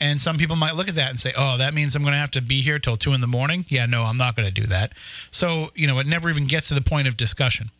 And 0.00 0.20
some 0.20 0.38
people 0.38 0.54
might 0.54 0.76
look 0.76 0.88
at 0.88 0.94
that 0.94 1.10
and 1.10 1.18
say, 1.18 1.32
"Oh, 1.36 1.58
that 1.58 1.74
means 1.74 1.96
I'm 1.96 2.02
going 2.02 2.12
to 2.12 2.18
have 2.18 2.30
to 2.32 2.40
be 2.40 2.62
here 2.62 2.78
till 2.78 2.96
two 2.96 3.12
in 3.12 3.20
the 3.20 3.26
morning." 3.26 3.66
Yeah, 3.68 3.86
no, 3.86 4.04
I'm 4.04 4.16
not 4.16 4.36
going 4.36 4.46
to 4.46 4.54
do 4.54 4.66
that. 4.68 4.92
So 5.32 5.70
you 5.74 5.88
know, 5.88 5.98
it 5.98 6.06
never 6.06 6.30
even 6.30 6.46
gets 6.46 6.68
to 6.68 6.74
the 6.74 6.80
point 6.80 7.08
of 7.08 7.16
discussion. 7.16 7.70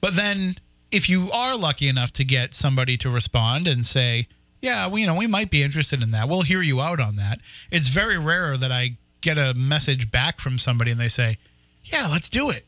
But 0.00 0.16
then, 0.16 0.56
if 0.90 1.08
you 1.08 1.30
are 1.30 1.56
lucky 1.56 1.88
enough 1.88 2.12
to 2.14 2.24
get 2.24 2.54
somebody 2.54 2.96
to 2.98 3.10
respond 3.10 3.66
and 3.66 3.84
say, 3.84 4.28
"Yeah, 4.60 4.88
we, 4.88 5.02
you 5.02 5.06
know, 5.06 5.14
we 5.14 5.26
might 5.26 5.50
be 5.50 5.62
interested 5.62 6.02
in 6.02 6.10
that. 6.12 6.28
We'll 6.28 6.42
hear 6.42 6.62
you 6.62 6.80
out 6.80 7.00
on 7.00 7.16
that." 7.16 7.40
It's 7.70 7.88
very 7.88 8.18
rare 8.18 8.56
that 8.56 8.72
I 8.72 8.96
get 9.20 9.38
a 9.38 9.54
message 9.54 10.10
back 10.10 10.40
from 10.40 10.58
somebody 10.58 10.90
and 10.90 11.00
they 11.00 11.08
say, 11.08 11.38
"Yeah, 11.84 12.08
let's 12.08 12.28
do 12.28 12.50
it." 12.50 12.66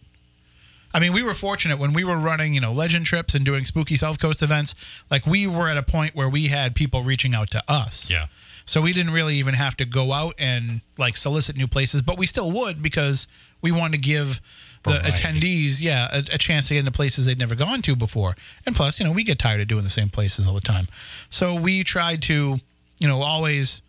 I 0.95 1.01
mean, 1.01 1.13
we 1.13 1.23
were 1.23 1.35
fortunate 1.35 1.79
when 1.79 1.93
we 1.93 2.03
were 2.03 2.19
running, 2.19 2.55
you 2.55 2.61
know, 2.61 2.73
legend 2.73 3.07
trips 3.07 3.35
and 3.35 3.45
doing 3.45 3.65
spooky 3.65 3.97
South 3.97 4.19
Coast 4.19 4.43
events. 4.43 4.75
Like 5.11 5.27
we 5.27 5.47
were 5.47 5.69
at 5.69 5.77
a 5.77 5.83
point 5.83 6.15
where 6.15 6.29
we 6.29 6.49
had 6.49 6.75
people 6.75 7.03
reaching 7.03 7.35
out 7.35 7.51
to 7.51 7.63
us. 7.69 8.11
Yeah. 8.11 8.27
So 8.65 8.83
we 8.83 8.93
didn't 8.93 9.13
really 9.13 9.37
even 9.37 9.55
have 9.55 9.77
to 9.79 9.85
go 9.85 10.13
out 10.13 10.35
and 10.39 10.81
like 10.99 11.17
solicit 11.17 11.57
new 11.57 11.67
places, 11.67 12.03
but 12.03 12.19
we 12.19 12.27
still 12.27 12.51
would 12.53 12.83
because 12.83 13.27
we 13.61 13.73
wanted 13.73 14.03
to 14.03 14.07
give 14.07 14.41
the 14.89 14.99
attendees, 15.01 15.81
yeah, 15.81 16.09
a, 16.13 16.19
a 16.33 16.39
chance 16.39 16.69
to 16.69 16.75
get 16.75 16.81
into 16.81 16.93
places 16.93 17.27
they'd 17.27 17.39
never 17.39 17.55
gone 17.55 17.83
to 17.83 17.97
before. 17.97 18.37
And 18.67 18.75
plus, 18.75 18.99
you 18.99 19.07
know, 19.07 19.13
we 19.13 19.25
get 19.25 19.39
tired 19.39 19.61
of 19.61 19.69
doing 19.69 19.85
the 19.85 19.91
same 19.91 20.09
places 20.09 20.47
all 20.47 20.55
the 20.55 20.61
time. 20.61 20.89
So 21.31 21.55
we 21.55 21.85
tried 21.85 22.23
to, 22.23 22.59
you 22.99 23.09
know, 23.09 23.23
always 23.23 23.83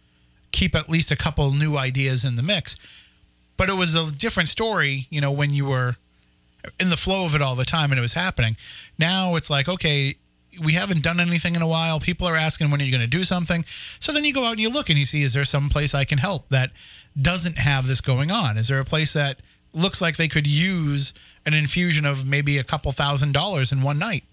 keep 0.51 0.75
at 0.75 0.89
least 0.89 1.11
a 1.11 1.15
couple 1.15 1.51
new 1.53 1.77
ideas 1.77 2.23
in 2.23 2.35
the 2.35 2.43
mix. 2.43 2.75
But 3.57 3.69
it 3.69 3.73
was 3.73 3.95
a 3.95 4.11
different 4.11 4.49
story, 4.49 5.07
you 5.09 5.21
know, 5.21 5.31
when 5.31 5.51
you 5.53 5.65
were 5.65 5.95
in 6.79 6.89
the 6.89 6.97
flow 6.97 7.25
of 7.25 7.35
it 7.35 7.41
all 7.41 7.55
the 7.55 7.65
time 7.65 7.91
and 7.91 7.99
it 7.99 8.01
was 8.01 8.13
happening. 8.13 8.57
Now 8.97 9.35
it's 9.35 9.49
like, 9.49 9.67
okay, 9.67 10.15
we 10.63 10.73
haven't 10.73 11.03
done 11.03 11.19
anything 11.19 11.55
in 11.55 11.61
a 11.61 11.67
while. 11.67 11.99
People 11.99 12.27
are 12.27 12.35
asking 12.35 12.69
when 12.71 12.81
are 12.81 12.83
you 12.83 12.91
going 12.91 13.01
to 13.01 13.07
do 13.07 13.23
something. 13.23 13.65
So 13.99 14.11
then 14.11 14.23
you 14.23 14.33
go 14.33 14.43
out 14.43 14.53
and 14.53 14.59
you 14.59 14.69
look 14.69 14.89
and 14.89 14.97
you 14.97 15.05
see 15.05 15.23
is 15.23 15.33
there 15.33 15.45
some 15.45 15.69
place 15.69 15.93
I 15.93 16.05
can 16.05 16.17
help 16.17 16.49
that 16.49 16.71
doesn't 17.19 17.57
have 17.57 17.87
this 17.87 18.01
going 18.01 18.31
on? 18.31 18.57
Is 18.57 18.67
there 18.67 18.79
a 18.79 18.85
place 18.85 19.13
that 19.13 19.39
looks 19.73 20.01
like 20.01 20.17
they 20.17 20.27
could 20.27 20.47
use 20.47 21.13
an 21.45 21.53
infusion 21.53 22.05
of 22.05 22.25
maybe 22.25 22.57
a 22.57 22.63
couple 22.63 22.91
thousand 22.91 23.33
dollars 23.33 23.71
in 23.71 23.81
one 23.81 23.99
night? 23.99 24.23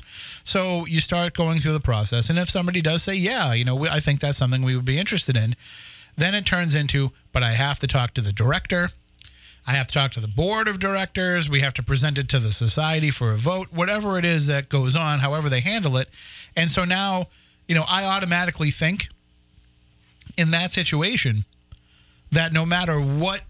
So 0.45 0.87
you 0.87 1.01
start 1.01 1.35
going 1.35 1.61
through 1.61 1.73
the 1.73 1.81
process 1.81 2.31
and 2.31 2.39
if 2.39 2.51
somebody 2.51 2.81
does 2.81 3.03
say, 3.03 3.15
"Yeah, 3.15 3.53
you 3.53 3.65
know, 3.65 3.87
I 3.87 4.01
think 4.01 4.21
that's 4.21 4.39
something 4.39 4.63
we 4.63 4.77
would 4.77 4.85
be 4.85 4.99
interested 4.99 5.37
in." 5.37 5.57
Then 6.17 6.35
it 6.35 6.47
turns 6.47 6.75
into, 6.75 7.13
"But 7.33 7.43
I 7.43 7.53
have 7.53 7.79
to 7.81 7.87
talk 7.87 8.15
to 8.15 8.21
the 8.21 8.33
director." 8.33 8.91
I 9.67 9.73
have 9.73 9.89
to 9.89 9.95
talk 9.95 10.13
to 10.13 10.21
the 10.21 10.29
board 10.29 10.69
of 10.69 10.79
directors. 10.79 11.49
We 11.49 11.61
have 11.61 11.75
to 11.75 11.83
present 11.83 12.19
it 12.19 12.29
to 12.29 12.39
the 12.39 12.53
society 12.53 13.11
for 13.11 13.33
a 13.33 13.37
vote, 13.37 13.73
whatever 13.73 14.17
it 14.17 14.25
is 14.25 14.47
that 14.47 14.69
goes 14.69 14.95
on, 14.95 15.19
however 15.19 15.49
they 15.49 15.61
handle 15.61 15.97
it. 15.97 16.09
And 16.55 16.71
so 16.71 16.85
now, 16.85 17.27
you 17.67 17.75
know, 17.75 17.85
I 17.89 18.05
automatically 18.05 18.71
think 18.71 19.09
in 20.37 20.53
that 20.53 20.71
situation 20.71 21.45
that 22.31 22.53
no 22.53 22.65
matter 22.65 23.01
what 23.01 23.43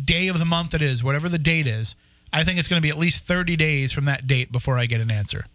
day 0.00 0.28
of 0.28 0.38
the 0.38 0.44
month 0.44 0.74
it 0.74 0.82
is, 0.82 1.02
whatever 1.02 1.28
the 1.28 1.38
date 1.38 1.66
is, 1.66 1.94
I 2.32 2.44
think 2.44 2.58
it's 2.58 2.68
going 2.68 2.80
to 2.80 2.86
be 2.86 2.90
at 2.90 2.98
least 2.98 3.24
30 3.24 3.56
days 3.56 3.92
from 3.92 4.04
that 4.06 4.26
date 4.26 4.52
before 4.52 4.78
I 4.78 4.86
get 4.86 5.00
an 5.00 5.10
answer. 5.10 5.46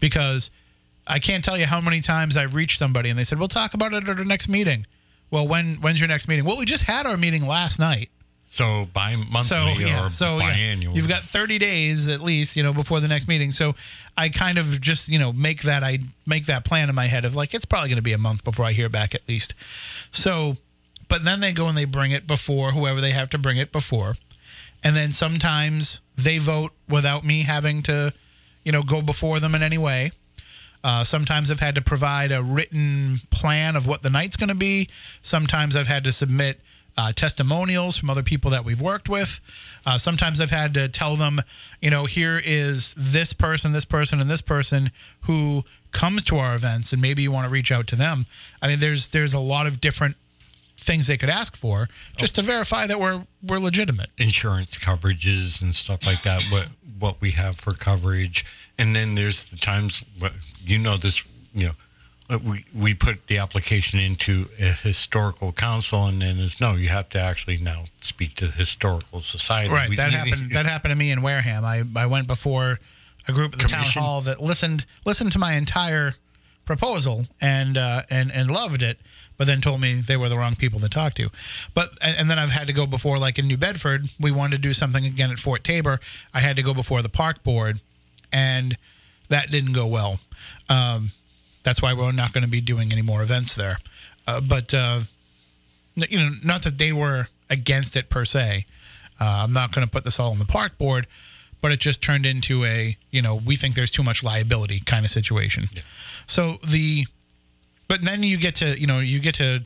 Because 0.00 0.50
I 1.06 1.18
can't 1.18 1.44
tell 1.44 1.56
you 1.56 1.66
how 1.66 1.80
many 1.80 2.00
times 2.00 2.36
I've 2.36 2.54
reached 2.54 2.78
somebody 2.78 3.10
and 3.10 3.18
they 3.18 3.24
said, 3.24 3.38
"We'll 3.38 3.48
talk 3.48 3.74
about 3.74 3.92
it 3.92 4.08
at 4.08 4.18
our 4.18 4.24
next 4.24 4.48
meeting." 4.48 4.86
Well, 5.30 5.46
when 5.46 5.76
when's 5.76 6.00
your 6.00 6.08
next 6.08 6.28
meeting? 6.28 6.44
Well, 6.44 6.56
we 6.56 6.64
just 6.64 6.84
had 6.84 7.06
our 7.06 7.16
meeting 7.16 7.46
last 7.46 7.78
night. 7.78 8.10
So 8.54 8.86
bi 8.94 9.16
monthly 9.16 9.42
So 9.42 9.64
yeah, 9.64 10.06
or 10.06 10.10
so 10.12 10.38
yeah, 10.38 10.74
you've 10.74 11.08
got 11.08 11.22
30 11.24 11.58
days 11.58 12.06
at 12.06 12.20
least, 12.20 12.54
you 12.54 12.62
know, 12.62 12.72
before 12.72 13.00
the 13.00 13.08
next 13.08 13.26
meeting. 13.26 13.50
So 13.50 13.74
I 14.16 14.28
kind 14.28 14.58
of 14.58 14.80
just, 14.80 15.08
you 15.08 15.18
know, 15.18 15.32
make 15.32 15.62
that 15.62 15.82
I 15.82 15.98
make 16.24 16.46
that 16.46 16.64
plan 16.64 16.88
in 16.88 16.94
my 16.94 17.06
head 17.06 17.24
of 17.24 17.34
like 17.34 17.52
it's 17.52 17.64
probably 17.64 17.88
going 17.88 17.96
to 17.96 18.02
be 18.02 18.12
a 18.12 18.18
month 18.18 18.44
before 18.44 18.64
I 18.64 18.70
hear 18.70 18.88
back 18.88 19.12
at 19.12 19.28
least. 19.28 19.54
So, 20.12 20.56
but 21.08 21.24
then 21.24 21.40
they 21.40 21.52
go 21.52 21.66
and 21.66 21.76
they 21.76 21.84
bring 21.84 22.10
it 22.10 22.26
before 22.26 22.72
whoever 22.72 23.00
they 23.00 23.10
have 23.12 23.30
to 23.30 23.38
bring 23.38 23.56
it 23.56 23.72
before, 23.72 24.16
and 24.82 24.96
then 24.96 25.12
sometimes 25.12 26.00
they 26.16 26.38
vote 26.38 26.72
without 26.88 27.24
me 27.24 27.42
having 27.42 27.82
to, 27.84 28.12
you 28.64 28.72
know, 28.72 28.82
go 28.82 29.02
before 29.02 29.40
them 29.40 29.54
in 29.54 29.62
any 29.62 29.78
way. 29.78 30.12
Uh, 30.82 31.02
sometimes 31.02 31.50
I've 31.50 31.60
had 31.60 31.74
to 31.76 31.80
provide 31.80 32.30
a 32.30 32.42
written 32.42 33.22
plan 33.30 33.74
of 33.74 33.86
what 33.86 34.02
the 34.02 34.10
night's 34.10 34.36
going 34.36 34.50
to 34.50 34.54
be. 34.54 34.88
Sometimes 35.22 35.74
I've 35.74 35.86
had 35.86 36.04
to 36.04 36.12
submit 36.12 36.60
uh, 36.96 37.12
testimonials 37.12 37.96
from 37.96 38.10
other 38.10 38.22
people 38.22 38.50
that 38.50 38.64
we've 38.64 38.80
worked 38.80 39.08
with. 39.08 39.40
Uh, 39.86 39.98
sometimes 39.98 40.40
I've 40.40 40.50
had 40.50 40.74
to 40.74 40.88
tell 40.88 41.16
them, 41.16 41.40
you 41.80 41.90
know, 41.90 42.04
here 42.04 42.40
is 42.44 42.94
this 42.96 43.32
person, 43.32 43.72
this 43.72 43.84
person, 43.84 44.20
and 44.20 44.30
this 44.30 44.42
person 44.42 44.90
who 45.22 45.64
comes 45.90 46.22
to 46.24 46.38
our 46.38 46.54
events, 46.54 46.92
and 46.92 47.00
maybe 47.00 47.22
you 47.22 47.32
want 47.32 47.46
to 47.46 47.50
reach 47.50 47.72
out 47.72 47.86
to 47.88 47.96
them. 47.96 48.26
I 48.60 48.68
mean, 48.68 48.80
there's 48.80 49.08
there's 49.08 49.34
a 49.34 49.40
lot 49.40 49.66
of 49.66 49.80
different 49.80 50.16
things 50.78 51.06
they 51.06 51.16
could 51.16 51.30
ask 51.30 51.56
for 51.56 51.88
just 52.16 52.34
to 52.34 52.42
verify 52.42 52.86
that 52.86 52.98
we're 53.00 53.24
we're 53.42 53.58
legitimate. 53.58 54.10
insurance 54.18 54.76
coverages 54.76 55.62
and 55.62 55.74
stuff 55.74 56.04
like 56.06 56.22
that. 56.22 56.42
What 56.50 56.68
what 56.98 57.20
we 57.20 57.32
have 57.32 57.56
for 57.56 57.72
coverage, 57.72 58.44
and 58.78 58.94
then 58.94 59.14
there's 59.14 59.46
the 59.46 59.56
times 59.56 60.02
what 60.18 60.32
you 60.64 60.78
know 60.78 60.96
this. 60.96 61.24
You 61.52 61.66
know, 61.66 61.72
uh, 62.30 62.38
we 62.38 62.64
we 62.74 62.94
put 62.94 63.26
the 63.28 63.38
application 63.38 63.98
into 63.98 64.48
a 64.58 64.72
historical 64.72 65.52
council, 65.52 66.06
and 66.06 66.20
then 66.22 66.38
it's 66.38 66.60
no, 66.60 66.74
you 66.74 66.88
have 66.88 67.08
to 67.10 67.20
actually 67.20 67.58
now 67.58 67.84
speak 68.00 68.34
to 68.36 68.46
the 68.46 68.52
historical 68.52 69.20
society. 69.20 69.70
Right. 69.72 69.88
We- 69.88 69.96
that 69.96 70.12
happened. 70.12 70.52
That 70.52 70.66
happened 70.66 70.92
to 70.92 70.96
me 70.96 71.10
in 71.10 71.22
Wareham. 71.22 71.64
I, 71.64 71.84
I 71.96 72.06
went 72.06 72.26
before 72.26 72.80
a 73.28 73.32
group 73.32 73.54
at 73.54 73.60
the 73.60 73.68
town 73.68 73.84
hall 73.86 74.20
that 74.22 74.42
listened 74.42 74.84
listened 75.04 75.32
to 75.32 75.38
my 75.38 75.54
entire 75.54 76.14
proposal 76.64 77.26
and 77.40 77.76
uh, 77.76 78.02
and 78.10 78.32
and 78.32 78.50
loved 78.50 78.82
it, 78.82 78.98
but 79.36 79.46
then 79.46 79.60
told 79.60 79.80
me 79.80 79.94
they 79.94 80.16
were 80.16 80.28
the 80.28 80.36
wrong 80.36 80.56
people 80.56 80.80
to 80.80 80.88
talk 80.88 81.14
to. 81.14 81.30
But 81.74 81.90
and, 82.00 82.16
and 82.16 82.30
then 82.30 82.38
I've 82.38 82.50
had 82.50 82.66
to 82.66 82.72
go 82.72 82.86
before, 82.86 83.18
like 83.18 83.38
in 83.38 83.46
New 83.46 83.56
Bedford, 83.56 84.08
we 84.20 84.30
wanted 84.30 84.56
to 84.56 84.62
do 84.62 84.72
something 84.72 85.04
again 85.04 85.30
at 85.30 85.38
Fort 85.38 85.64
Taber. 85.64 86.00
I 86.32 86.40
had 86.40 86.56
to 86.56 86.62
go 86.62 86.74
before 86.74 87.02
the 87.02 87.08
park 87.08 87.42
board, 87.42 87.80
and 88.32 88.76
that 89.28 89.50
didn't 89.50 89.72
go 89.72 89.86
well. 89.86 90.20
Um, 90.68 91.12
that's 91.62 91.80
why 91.80 91.94
we're 91.94 92.12
not 92.12 92.32
going 92.32 92.44
to 92.44 92.50
be 92.50 92.60
doing 92.60 92.92
any 92.92 93.02
more 93.02 93.22
events 93.22 93.54
there. 93.54 93.78
Uh, 94.26 94.40
but 94.40 94.72
uh, 94.74 95.00
you 95.96 96.18
know, 96.18 96.30
not 96.42 96.62
that 96.62 96.78
they 96.78 96.92
were 96.92 97.28
against 97.50 97.96
it 97.96 98.10
per 98.10 98.24
se. 98.24 98.66
Uh, 99.20 99.24
I'm 99.24 99.52
not 99.52 99.72
going 99.72 99.86
to 99.86 99.90
put 99.90 100.04
this 100.04 100.18
all 100.18 100.32
on 100.32 100.38
the 100.38 100.44
park 100.44 100.76
board, 100.78 101.06
but 101.60 101.72
it 101.72 101.80
just 101.80 102.02
turned 102.02 102.26
into 102.26 102.64
a, 102.64 102.96
you 103.10 103.22
know, 103.22 103.34
we 103.34 103.56
think 103.56 103.74
there's 103.74 103.90
too 103.90 104.02
much 104.02 104.22
liability 104.22 104.80
kind 104.80 105.04
of 105.04 105.10
situation. 105.10 105.68
So 106.26 106.58
the, 106.66 107.06
but 107.88 108.04
then 108.04 108.22
you 108.22 108.36
get 108.38 108.56
to, 108.56 108.78
you 108.78 108.86
know, 108.86 109.00
you 109.00 109.20
get 109.20 109.36
to 109.36 109.62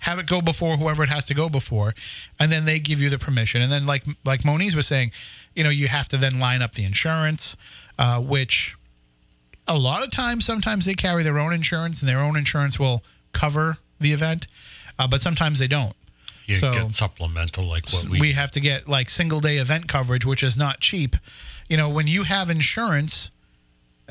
have 0.00 0.18
it 0.18 0.26
go 0.26 0.40
before 0.40 0.76
whoever 0.76 1.04
it 1.04 1.08
has 1.08 1.24
to 1.26 1.34
go 1.34 1.48
before, 1.48 1.94
and 2.38 2.50
then 2.50 2.64
they 2.64 2.80
give 2.80 3.00
you 3.00 3.08
the 3.08 3.18
permission. 3.18 3.62
And 3.62 3.70
then, 3.70 3.86
like 3.86 4.04
like 4.24 4.44
Moniz 4.44 4.74
was 4.74 4.86
saying, 4.86 5.12
you 5.54 5.62
know, 5.64 5.70
you 5.70 5.88
have 5.88 6.08
to 6.08 6.16
then 6.16 6.38
line 6.40 6.62
up 6.62 6.72
the 6.72 6.84
insurance, 6.84 7.56
uh, 7.98 8.20
which 8.20 8.76
a 9.68 9.78
lot 9.78 10.02
of 10.02 10.10
times, 10.10 10.44
sometimes 10.44 10.86
they 10.86 10.94
carry 10.94 11.22
their 11.22 11.38
own 11.38 11.52
insurance, 11.52 12.00
and 12.00 12.08
their 12.08 12.18
own 12.18 12.36
insurance 12.36 12.78
will 12.78 13.02
cover 13.32 13.78
the 14.00 14.12
event, 14.12 14.46
uh, 14.98 15.06
but 15.06 15.20
sometimes 15.20 15.58
they 15.58 15.68
don't. 15.68 15.94
You 16.46 16.56
so 16.56 16.72
get 16.72 16.94
supplemental 16.94 17.64
like 17.64 17.88
what 17.92 18.08
we, 18.08 18.20
we, 18.20 18.32
have 18.32 18.50
to 18.52 18.60
get 18.60 18.88
like 18.88 19.08
single 19.08 19.40
day 19.40 19.58
event 19.58 19.88
coverage, 19.88 20.26
which 20.26 20.42
is 20.42 20.56
not 20.56 20.80
cheap. 20.80 21.14
You 21.68 21.76
know, 21.76 21.88
when 21.88 22.08
you 22.08 22.24
have 22.24 22.50
insurance, 22.50 23.30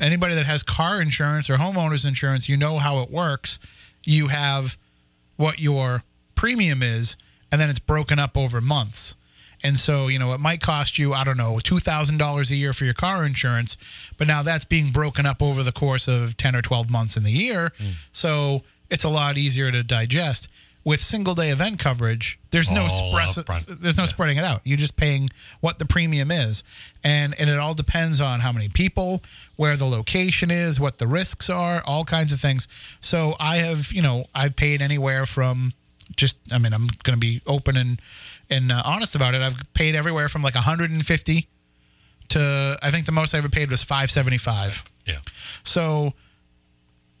anybody 0.02 0.34
that 0.34 0.46
has 0.46 0.62
car 0.62 1.00
insurance 1.00 1.48
or 1.48 1.56
homeowners 1.56 2.06
insurance, 2.06 2.48
you 2.48 2.56
know 2.56 2.78
how 2.78 2.98
it 3.00 3.10
works. 3.10 3.58
You 4.04 4.28
have 4.28 4.76
what 5.36 5.58
your 5.58 6.04
premium 6.34 6.82
is, 6.82 7.16
and 7.50 7.60
then 7.60 7.70
it's 7.70 7.78
broken 7.78 8.18
up 8.18 8.36
over 8.36 8.60
months. 8.60 9.16
And 9.62 9.78
so, 9.78 10.08
you 10.08 10.18
know, 10.18 10.32
it 10.32 10.40
might 10.40 10.60
cost 10.60 10.98
you, 10.98 11.12
I 11.14 11.22
don't 11.22 11.36
know, 11.36 11.54
$2,000 11.54 12.50
a 12.50 12.56
year 12.56 12.72
for 12.72 12.84
your 12.84 12.94
car 12.94 13.24
insurance, 13.24 13.76
but 14.18 14.26
now 14.26 14.42
that's 14.42 14.64
being 14.64 14.90
broken 14.90 15.24
up 15.24 15.40
over 15.40 15.62
the 15.62 15.72
course 15.72 16.08
of 16.08 16.36
10 16.36 16.56
or 16.56 16.62
12 16.62 16.90
months 16.90 17.16
in 17.16 17.22
the 17.22 17.30
year. 17.30 17.72
Mm. 17.78 17.92
So 18.10 18.62
it's 18.90 19.04
a 19.04 19.08
lot 19.08 19.38
easier 19.38 19.70
to 19.70 19.84
digest. 19.84 20.48
With 20.84 21.00
single 21.00 21.34
day 21.34 21.50
event 21.50 21.78
coverage, 21.78 22.40
there's 22.50 22.68
no 22.70 22.88
All 22.90 23.16
express, 23.16 23.38
upfront. 23.38 23.80
there's 23.80 23.96
no 23.96 24.04
spreading 24.06 24.36
it 24.38 24.44
out. 24.44 24.62
You're 24.64 24.76
just 24.78 24.96
paying 24.96 25.30
what 25.60 25.78
the 25.78 25.84
premium 25.84 26.30
is, 26.32 26.64
and 27.04 27.38
and 27.38 27.48
it 27.48 27.56
all 27.58 27.74
depends 27.74 28.20
on 28.20 28.40
how 28.40 28.50
many 28.50 28.68
people, 28.68 29.22
where 29.56 29.76
the 29.76 29.84
location 29.86 30.50
is, 30.50 30.80
what 30.80 30.98
the 30.98 31.06
risks 31.06 31.48
are, 31.48 31.82
all 31.86 32.04
kinds 32.04 32.32
of 32.32 32.40
things. 32.40 32.66
So 33.00 33.36
I 33.38 33.58
have, 33.58 33.92
you 33.92 34.02
know, 34.02 34.24
I've 34.34 34.56
paid 34.56 34.82
anywhere 34.82 35.24
from 35.24 35.72
just, 36.16 36.36
I 36.50 36.58
mean, 36.58 36.72
I'm 36.74 36.88
going 37.04 37.14
to 37.14 37.20
be 37.20 37.40
open 37.46 37.76
and 37.76 38.00
and 38.50 38.72
uh, 38.72 38.82
honest 38.84 39.14
about 39.14 39.34
it. 39.36 39.40
I've 39.40 39.54
paid 39.74 39.94
everywhere 39.94 40.28
from 40.28 40.42
like 40.42 40.56
150 40.56 41.48
to 42.30 42.78
I 42.82 42.90
think 42.90 43.06
the 43.06 43.12
most 43.12 43.34
I 43.34 43.38
ever 43.38 43.48
paid 43.48 43.70
was 43.70 43.82
575. 43.82 44.84
yeah. 45.06 45.18
So, 45.64 46.12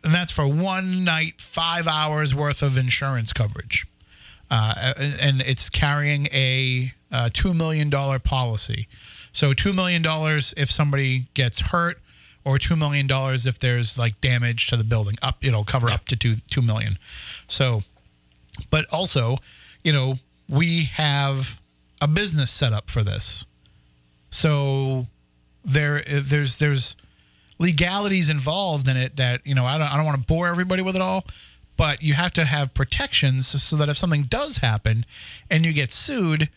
and 0.04 0.12
that's 0.12 0.32
for 0.32 0.46
one 0.46 1.04
night, 1.04 1.40
five 1.40 1.86
hours 1.86 2.34
worth 2.34 2.62
of 2.62 2.76
insurance 2.76 3.32
coverage. 3.32 3.86
Uh, 4.50 4.92
and 5.20 5.40
it's 5.40 5.70
carrying 5.70 6.26
a 6.26 6.92
uh, 7.10 7.30
$2 7.32 7.56
million 7.56 7.90
policy. 8.20 8.86
So, 9.32 9.54
$2 9.54 9.74
million 9.74 10.04
if 10.56 10.70
somebody 10.70 11.26
gets 11.32 11.60
hurt, 11.60 11.98
or 12.44 12.58
$2 12.58 12.76
million 12.76 13.06
if 13.10 13.58
there's 13.58 13.96
like 13.96 14.20
damage 14.20 14.66
to 14.68 14.76
the 14.76 14.84
building. 14.84 15.16
Up, 15.22 15.42
know, 15.50 15.64
cover 15.64 15.88
up 15.90 16.06
to 16.06 16.16
two, 16.16 16.36
2 16.50 16.60
million. 16.60 16.98
So, 17.48 17.82
but 18.70 18.86
also, 18.90 19.38
you 19.82 19.92
know, 19.92 20.16
we 20.48 20.84
have 20.84 21.60
a 22.00 22.08
business 22.08 22.50
set 22.50 22.72
up 22.72 22.90
for 22.90 23.02
this. 23.02 23.46
So 24.30 25.06
there 25.64 26.02
there's 26.08 26.58
there's 26.58 26.96
legalities 27.58 28.28
involved 28.28 28.88
in 28.88 28.96
it 28.96 29.16
that 29.16 29.46
you 29.46 29.54
know 29.54 29.66
I 29.66 29.78
don't 29.78 29.88
I 29.88 29.96
don't 29.96 30.06
want 30.06 30.20
to 30.20 30.26
bore 30.26 30.48
everybody 30.48 30.82
with 30.82 30.96
it 30.96 31.02
all, 31.02 31.24
but 31.76 32.02
you 32.02 32.14
have 32.14 32.32
to 32.32 32.44
have 32.44 32.74
protections 32.74 33.46
so 33.62 33.76
that 33.76 33.88
if 33.88 33.96
something 33.96 34.22
does 34.22 34.58
happen 34.58 35.06
and 35.50 35.64
you 35.64 35.72
get 35.72 35.90
sued, 35.90 36.50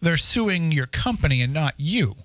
they're 0.00 0.16
suing 0.16 0.72
your 0.72 0.86
company 0.86 1.40
and 1.40 1.52
not 1.52 1.74
you. 1.76 2.16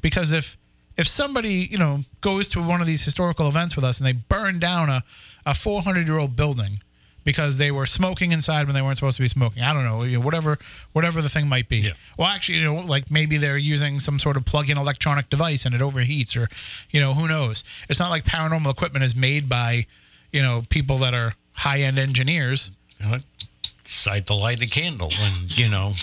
Because 0.00 0.32
if 0.32 0.56
if 0.96 1.06
somebody 1.06 1.68
you 1.70 1.78
know 1.78 2.04
goes 2.20 2.48
to 2.48 2.62
one 2.62 2.80
of 2.80 2.86
these 2.86 3.04
historical 3.04 3.48
events 3.48 3.76
with 3.76 3.84
us 3.84 3.98
and 3.98 4.06
they 4.06 4.12
burn 4.12 4.58
down 4.58 4.88
a 4.88 5.04
a 5.46 5.54
400 5.54 6.06
year 6.06 6.18
old 6.18 6.36
building 6.36 6.80
because 7.24 7.58
they 7.58 7.70
were 7.70 7.86
smoking 7.86 8.32
inside 8.32 8.66
when 8.66 8.74
they 8.74 8.82
weren't 8.82 8.96
supposed 8.96 9.16
to 9.16 9.22
be 9.22 9.28
smoking. 9.28 9.62
I 9.62 9.72
don't 9.72 9.84
know, 9.84 10.02
you 10.02 10.18
know, 10.18 10.24
whatever 10.24 10.58
whatever 10.92 11.20
the 11.22 11.28
thing 11.28 11.48
might 11.48 11.68
be. 11.68 11.78
Yeah. 11.78 11.92
Well, 12.18 12.28
actually, 12.28 12.58
you 12.58 12.64
know, 12.64 12.74
like 12.76 13.10
maybe 13.10 13.36
they're 13.36 13.58
using 13.58 13.98
some 13.98 14.18
sort 14.18 14.36
of 14.36 14.44
plug-in 14.44 14.78
electronic 14.78 15.28
device 15.30 15.64
and 15.64 15.74
it 15.74 15.80
overheats, 15.80 16.36
or 16.36 16.48
you 16.90 17.00
know, 17.00 17.14
who 17.14 17.28
knows? 17.28 17.62
It's 17.88 17.98
not 17.98 18.10
like 18.10 18.24
paranormal 18.24 18.70
equipment 18.70 19.04
is 19.04 19.14
made 19.14 19.48
by, 19.48 19.86
you 20.32 20.42
know, 20.42 20.64
people 20.70 20.98
that 20.98 21.14
are 21.14 21.34
high-end 21.52 21.98
engineers. 21.98 22.70
You 22.98 23.06
know, 23.06 23.18
to 23.84 24.34
light 24.34 24.62
a 24.62 24.66
candle 24.66 25.10
and 25.18 25.56
you 25.58 25.68
know 25.68 25.94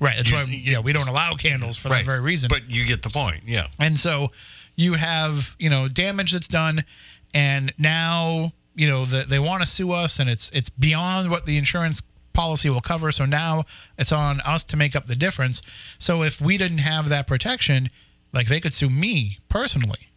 Right. 0.00 0.16
That's 0.16 0.30
You- 0.30 0.36
why 0.36 0.42
you- 0.44 0.72
yeah 0.72 0.78
we 0.80 0.92
don't 0.92 1.06
allow 1.06 1.34
candles 1.36 1.76
for 1.76 1.88
that 1.88 2.04
very 2.04 2.20
reason. 2.20 2.48
But 2.48 2.68
you 2.70 2.84
get 2.84 3.02
the 3.02 3.08
point. 3.10 3.44
Yeah. 3.46 3.68
And 3.78 3.96
so 3.98 4.32
you 4.74 4.94
have, 4.94 5.54
you 5.60 5.70
know, 5.70 5.86
damage 5.86 6.32
that's 6.32 6.48
done 6.48 6.84
and 7.32 7.72
now, 7.78 8.52
you 8.74 8.88
know, 8.88 9.04
the, 9.04 9.24
they 9.24 9.38
want 9.38 9.62
to 9.62 9.66
sue 9.66 9.92
us 9.92 10.18
and 10.18 10.28
it's 10.30 10.50
it's 10.50 10.70
beyond 10.70 11.30
what 11.30 11.46
the 11.46 11.56
insurance 11.56 12.02
policy 12.32 12.70
will 12.70 12.80
cover. 12.80 13.12
So 13.12 13.24
now 13.24 13.64
it's 13.98 14.12
on 14.12 14.40
us 14.40 14.64
to 14.64 14.76
make 14.76 14.96
up 14.96 15.06
the 15.06 15.16
difference. 15.16 15.62
So 15.98 16.22
if 16.22 16.40
we 16.40 16.56
didn't 16.56 16.78
have 16.78 17.08
that 17.08 17.26
protection, 17.26 17.90
like 18.32 18.48
they 18.48 18.60
could 18.60 18.74
sue 18.74 18.90
me 18.90 19.38
personally. 19.48 20.08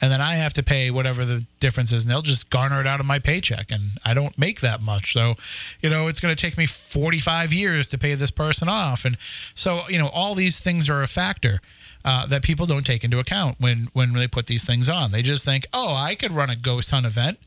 And 0.00 0.10
then 0.10 0.20
I 0.20 0.34
have 0.34 0.52
to 0.54 0.64
pay 0.64 0.90
whatever 0.90 1.24
the 1.24 1.46
difference 1.60 1.92
is, 1.92 2.02
and 2.02 2.10
they'll 2.10 2.22
just 2.22 2.50
garner 2.50 2.80
it 2.80 2.88
out 2.88 2.98
of 2.98 3.06
my 3.06 3.20
paycheck. 3.20 3.70
And 3.70 4.00
I 4.04 4.14
don't 4.14 4.36
make 4.36 4.60
that 4.60 4.82
much. 4.82 5.12
So, 5.12 5.36
you 5.80 5.88
know, 5.88 6.08
it's 6.08 6.18
going 6.18 6.34
to 6.34 6.40
take 6.40 6.58
me 6.58 6.66
45 6.66 7.52
years 7.52 7.86
to 7.88 7.98
pay 7.98 8.16
this 8.16 8.32
person 8.32 8.68
off. 8.68 9.04
And 9.04 9.16
so, 9.54 9.82
you 9.88 9.98
know, 9.98 10.08
all 10.08 10.34
these 10.34 10.58
things 10.58 10.88
are 10.88 11.04
a 11.04 11.06
factor 11.06 11.60
uh, 12.04 12.26
that 12.26 12.42
people 12.42 12.66
don't 12.66 12.84
take 12.84 13.04
into 13.04 13.20
account 13.20 13.60
when, 13.60 13.90
when 13.92 14.12
they 14.12 14.26
put 14.26 14.46
these 14.46 14.64
things 14.64 14.88
on. 14.88 15.12
They 15.12 15.22
just 15.22 15.44
think, 15.44 15.68
oh, 15.72 15.94
I 15.94 16.16
could 16.16 16.32
run 16.32 16.50
a 16.50 16.56
ghost 16.56 16.90
hunt 16.90 17.06
event. 17.06 17.38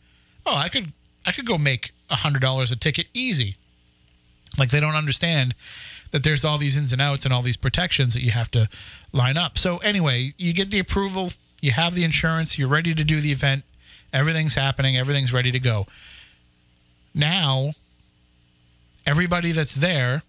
Oh, 0.46 0.56
I 0.56 0.70
could, 0.70 0.94
I 1.25 1.32
could 1.32 1.46
go 1.46 1.58
make 1.58 1.92
$100 2.10 2.72
a 2.72 2.75
ticket 2.75 3.08
easy. 3.14 3.56
Like 4.58 4.70
they 4.70 4.80
don't 4.80 4.96
understand 4.96 5.56
that 6.12 6.24
there's 6.24 6.46
all 6.46 6.58
these 6.58 6.78
ins 6.78 6.94
and 6.94 7.02
outs 7.02 7.25
and 7.25 7.34
all 7.34 7.42
these 7.42 7.58
protections 7.58 8.14
that 8.14 8.22
you 8.22 8.32
have 8.32 8.50
to 8.52 8.70
line 9.12 9.38
up. 9.38 9.58
So 9.58 9.78
anyway, 9.78 10.34
you 10.38 10.54
get 10.54 10.72
the 10.72 10.80
approval, 10.80 11.34
you 11.62 11.72
have 11.72 11.94
the 11.94 12.04
insurance, 12.04 12.58
you're 12.58 12.68
ready 12.68 12.94
to 12.94 13.04
do 13.04 13.20
the 13.20 13.32
event, 13.32 13.64
everything's 14.14 14.56
happening, 14.56 14.96
everything's 14.96 15.34
ready 15.34 15.52
to 15.52 15.60
go. 15.60 15.88
Now, 17.14 17.74
everybody 19.06 19.52
that's 19.52 19.75
there 19.75 20.24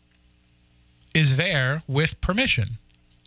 is 1.15 1.37
there 1.37 1.83
with 1.87 2.21
permission. 2.21 2.79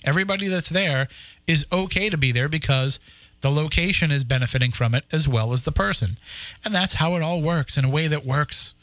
Everybody 0.04 0.48
that's 0.48 0.70
there 0.70 1.08
is 1.48 1.66
okay 1.72 2.10
to 2.10 2.18
be 2.18 2.32
there 2.32 2.48
because 2.48 3.00
the 3.42 3.50
location 3.50 4.12
is 4.12 4.24
benefiting 4.24 4.72
from 4.72 4.94
it 4.94 5.06
as 5.12 5.28
well 5.28 5.54
as 5.54 5.64
the 5.64 5.72
person. 5.72 6.18
And 6.64 6.74
that's 6.74 6.96
how 6.96 7.16
it 7.16 7.24
all 7.24 7.42
works 7.42 7.78
in 7.78 7.86
a 7.86 7.90
way 7.90 8.08
that 8.08 8.26
works 8.26 8.74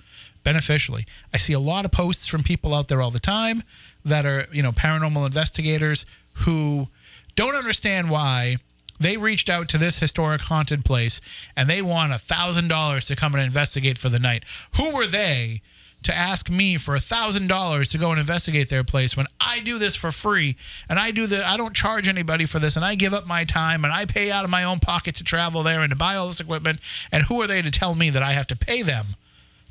beneficially. 0.45 1.07
I 1.35 1.39
see 1.39 1.53
a 1.53 1.61
lot 1.61 1.85
of 1.85 1.93
posts 1.93 2.27
from 2.27 2.43
people 2.43 2.75
out 2.75 2.89
there 2.89 3.03
all 3.03 3.11
the 3.11 3.21
time 3.21 3.63
that 4.05 4.25
are, 4.25 4.47
you 4.53 4.63
know, 4.63 4.73
paranormal 4.73 5.27
investigators 5.27 6.07
who 6.45 6.89
don't 7.35 7.57
understand 7.57 8.11
why 8.11 8.59
they 8.99 9.17
reached 9.17 9.49
out 9.49 9.69
to 9.69 9.79
this 9.79 9.99
historic 9.99 10.43
haunted 10.43 10.85
place 10.85 11.21
and 11.57 11.69
they 11.69 11.83
want 11.83 12.13
a 12.13 12.19
thousand 12.19 12.69
dollars 12.69 13.07
to 13.07 13.17
come 13.17 13.35
and 13.35 13.43
investigate 13.43 13.99
for 13.99 14.09
the 14.09 14.19
night. 14.19 14.45
Who 14.77 14.95
were 14.95 15.07
they 15.07 15.63
to 16.07 16.17
ask 16.17 16.49
me 16.49 16.77
for 16.77 16.95
a 16.95 17.01
thousand 17.01 17.49
dollars 17.49 17.91
to 17.91 17.99
go 17.99 18.11
and 18.13 18.21
investigate 18.21 18.69
their 18.69 18.85
place 18.85 19.17
when 19.17 19.27
I 19.41 19.59
do 19.61 19.77
this 19.79 19.97
for 19.97 20.13
free 20.13 20.57
and 20.89 20.99
I 20.99 21.11
do 21.11 21.27
the 21.27 21.45
I 21.45 21.57
don't 21.57 21.75
charge 21.75 22.09
anybody 22.09 22.47
for 22.47 22.61
this 22.61 22.77
and 22.77 22.85
I 22.85 22.95
give 22.95 23.13
up 23.13 23.27
my 23.27 23.45
time 23.45 23.85
and 23.85 23.93
I 23.93 24.05
pay 24.05 24.31
out 24.31 24.45
of 24.45 24.51
my 24.51 24.63
own 24.63 24.79
pocket 24.79 25.17
to 25.17 25.25
travel 25.25 25.63
there 25.63 25.81
and 25.81 25.91
to 25.91 25.97
buy 25.97 26.15
all 26.15 26.29
this 26.29 26.41
equipment 26.41 26.81
and 27.11 27.25
who 27.25 27.41
are 27.43 27.47
they 27.47 27.61
to 27.61 27.71
tell 27.71 27.95
me 27.95 28.11
that 28.11 28.23
I 28.23 28.33
have 28.33 28.47
to 28.49 28.57
pay 28.57 28.83
them 28.83 29.17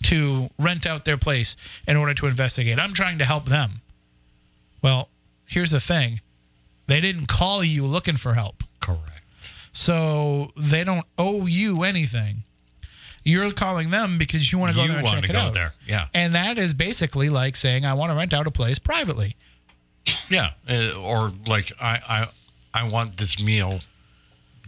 to 0.03 0.49
rent 0.59 0.85
out 0.85 1.05
their 1.05 1.17
place 1.17 1.55
in 1.87 1.95
order 1.95 2.13
to 2.13 2.27
investigate? 2.27 2.79
I'm 2.79 2.93
trying 2.93 3.17
to 3.19 3.25
help 3.25 3.45
them. 3.45 3.81
Well, 4.81 5.09
here's 5.45 5.71
the 5.71 5.79
thing. 5.79 6.21
They 6.87 7.01
didn't 7.01 7.27
call 7.27 7.63
you 7.63 7.85
looking 7.85 8.17
for 8.17 8.33
help. 8.33 8.63
Correct. 8.79 9.23
So 9.71 10.51
they 10.55 10.83
don't 10.83 11.05
owe 11.17 11.47
you 11.47 11.83
anything. 11.83 12.44
You're 13.27 13.51
calling 13.51 13.89
them 13.89 14.17
because 14.19 14.51
you 14.51 14.59
want 14.59 14.69
to 14.69 14.75
go 14.75 14.83
You 14.83 14.89
there 14.89 14.97
and 14.99 15.05
wanna 15.07 15.27
go 15.27 15.37
out. 15.39 15.53
there, 15.53 15.73
yeah. 15.87 16.07
And 16.13 16.33
that 16.35 16.57
is 16.59 16.73
basically 16.75 17.29
like 17.29 17.55
saying 17.55 17.83
I 17.85 17.93
want 17.95 18.11
to 18.11 18.15
rent 18.17 18.33
out 18.33 18.45
a 18.47 18.51
place 18.51 18.77
privately. 18.79 19.35
Yeah, 20.29 20.51
uh, 20.69 20.91
or 20.99 21.33
like 21.47 21.71
I, 21.81 21.99
I, 22.07 22.81
I 22.81 22.87
want 22.87 23.17
this 23.17 23.41
meal 23.41 23.79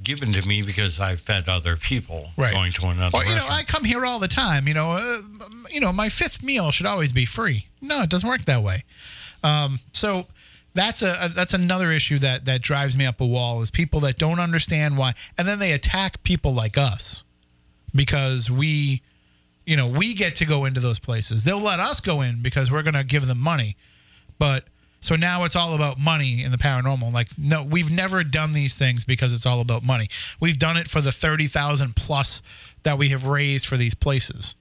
given 0.04 0.34
to 0.34 0.42
me 0.42 0.64
because 0.64 1.00
I 1.00 1.16
fed 1.16 1.48
other 1.48 1.76
people 1.76 2.32
Right. 2.36 2.52
going 2.54 2.74
to 2.74 2.88
another. 2.88 3.16
Or 3.18 3.24
you 3.26 3.36
know, 3.36 3.46
I 3.48 3.64
come 3.64 3.84
here 3.84 4.06
all 4.06 4.18
the 4.20 4.28
time. 4.28 4.68
You 4.68 4.74
know, 4.74 4.92
uh, 4.94 5.18
you 5.70 5.80
know, 5.80 5.94
my 5.94 6.10
fifth 6.10 6.42
meal 6.42 6.72
should 6.72 6.86
always 6.88 7.14
be 7.14 7.26
free. 7.26 7.68
No, 7.82 8.02
it 8.02 8.10
doesn't 8.10 8.28
work 8.28 8.46
that 8.46 8.64
way. 8.64 8.84
Um, 9.44 9.80
so 9.94 10.26
that's 10.74 11.04
a, 11.04 11.26
a 11.26 11.30
that's 11.30 11.54
another 11.54 11.92
issue 11.92 12.18
that 12.20 12.46
that 12.46 12.62
drives 12.64 12.98
me 12.98 13.06
up 13.06 13.22
a 13.22 13.26
wall 13.26 13.62
is 13.62 13.70
people 13.70 14.00
that 14.02 14.18
don't 14.18 14.40
understand 14.40 14.98
why, 14.98 15.14
and 15.38 15.48
then 15.48 15.60
they 15.60 15.72
attack 15.72 16.24
people 16.24 16.54
like 16.56 16.78
us 16.78 17.24
because 17.98 18.50
we, 18.50 19.02
you 19.66 19.76
know, 19.76 19.88
we 19.88 20.14
get 20.14 20.36
to 20.38 20.46
go 20.46 20.64
into 20.64 20.80
those 20.80 21.00
places. 21.00 21.44
They'll 21.44 21.60
let 21.60 21.82
us 21.82 22.00
go 22.00 22.22
in 22.22 22.42
because 22.42 22.72
we're 22.72 22.84
going 22.84 22.94
to 22.94 23.04
give 23.04 23.28
them 23.28 23.40
money, 23.40 23.76
but. 24.40 24.64
So 25.00 25.16
now 25.16 25.44
it's 25.44 25.56
all 25.56 25.76
about 25.76 26.00
money 26.00 26.44
in 26.44 26.52
the 26.52 26.58
paranormal. 26.58 27.14
Like, 27.14 27.28
no, 27.38 27.62
we've 27.64 27.92
never 27.92 28.24
done 28.24 28.54
these 28.54 28.76
things 28.76 29.06
because 29.06 29.32
it's 29.32 29.46
all 29.46 29.62
about 29.62 29.84
money. 29.84 30.08
We've 30.40 30.58
done 30.58 30.76
it 30.76 30.88
for 30.88 31.02
the 31.02 31.12
30,000 31.12 31.96
plus 31.96 32.42
that 32.82 32.98
we 32.98 33.10
have 33.10 33.24
raised 33.28 33.68
for 33.68 33.78
these 33.78 33.94
places. 33.94 34.56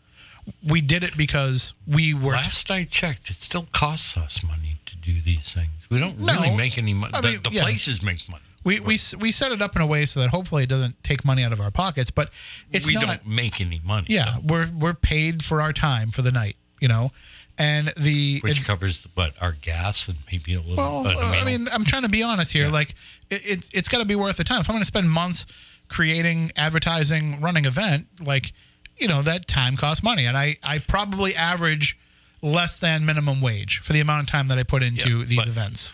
We 0.63 0.83
did 0.83 1.03
it 1.03 1.17
because 1.17 1.73
we 1.89 2.13
were. 2.13 2.33
Last 2.33 2.71
I 2.71 2.85
checked, 2.85 3.31
it 3.31 3.37
still 3.37 3.67
costs 3.73 4.15
us 4.19 4.45
money 4.45 4.77
to 4.85 4.97
do 4.97 5.23
these 5.23 5.55
things. 5.55 5.71
We 5.91 5.99
don't 6.01 6.19
No. 6.21 6.35
really 6.35 6.55
make 6.55 6.77
any 6.77 6.93
money. 6.93 7.19
The, 7.19 7.29
mean, 7.29 7.43
the 7.43 7.51
yeah. 7.53 7.63
places 7.63 8.03
make 8.03 8.29
money. 8.29 8.45
We, 8.67 8.81
we, 8.81 8.99
we 9.21 9.31
set 9.31 9.53
it 9.53 9.63
up 9.63 9.75
in 9.77 9.81
a 9.81 9.87
way 9.87 10.05
so 10.07 10.21
that 10.21 10.29
hopefully 10.31 10.65
it 10.65 10.69
doesn't 10.69 11.03
take 11.05 11.25
money 11.25 11.43
out 11.43 11.53
of 11.53 11.61
our 11.61 11.71
pockets, 11.71 12.11
but 12.11 12.31
it's 12.73 12.87
we 12.87 12.95
not. 12.95 13.07
don't 13.07 13.27
make 13.27 13.61
any 13.61 13.81
money. 13.85 14.07
Yeah, 14.11 14.39
we're 14.45 14.69
we're 14.79 14.93
paid 14.95 15.43
for 15.45 15.63
our 15.63 15.73
time 15.73 16.11
for 16.11 16.21
the 16.23 16.33
night, 16.33 16.57
you 16.81 16.89
know, 16.89 17.13
and 17.57 17.93
the 17.97 18.41
Which 18.43 18.61
it- 18.61 18.65
covers 18.67 19.07
but 19.15 19.35
our 19.41 19.53
gas 19.53 20.09
and 20.09 20.19
maybe 20.31 20.53
a 20.55 20.61
little. 20.61 20.77
Well, 20.77 21.05
but, 21.05 21.17
I 21.17 21.45
mean, 21.45 21.69
I'm 21.73 21.85
trying 21.85 22.03
to 22.03 22.09
be 22.09 22.23
honest 22.23 22.53
here. 22.53 22.69
Like, 22.69 22.95
it, 23.31 23.43
it's 23.47 23.71
it's 23.73 23.89
got 23.89 23.99
to 23.99 24.05
be 24.05 24.17
worth 24.17 24.37
the 24.37 24.45
time. 24.45 24.61
If 24.61 24.69
I'm 24.69 24.75
going 24.75 24.83
to 24.83 24.87
spend 24.87 25.09
months 25.09 25.47
creating, 25.89 26.51
advertising, 26.57 27.41
running 27.41 27.65
event, 27.65 28.09
like, 28.21 28.53
you 28.99 29.07
know, 29.09 29.23
that 29.23 29.47
time 29.47 29.77
costs 29.77 30.03
money, 30.03 30.27
and 30.27 30.37
I 30.37 30.57
I 30.65 30.79
probably 30.81 31.35
average 31.37 31.97
less 32.43 32.79
than 32.79 33.07
minimum 33.07 33.41
wage 33.41 33.79
for 33.79 33.93
the 33.93 34.01
amount 34.01 34.23
of 34.23 34.27
time 34.31 34.49
that 34.49 34.59
I 34.59 34.63
put 34.63 34.83
into 34.83 35.19
Yeah, 35.21 35.25
these 35.25 35.39
but- 35.39 35.47
events. 35.49 35.93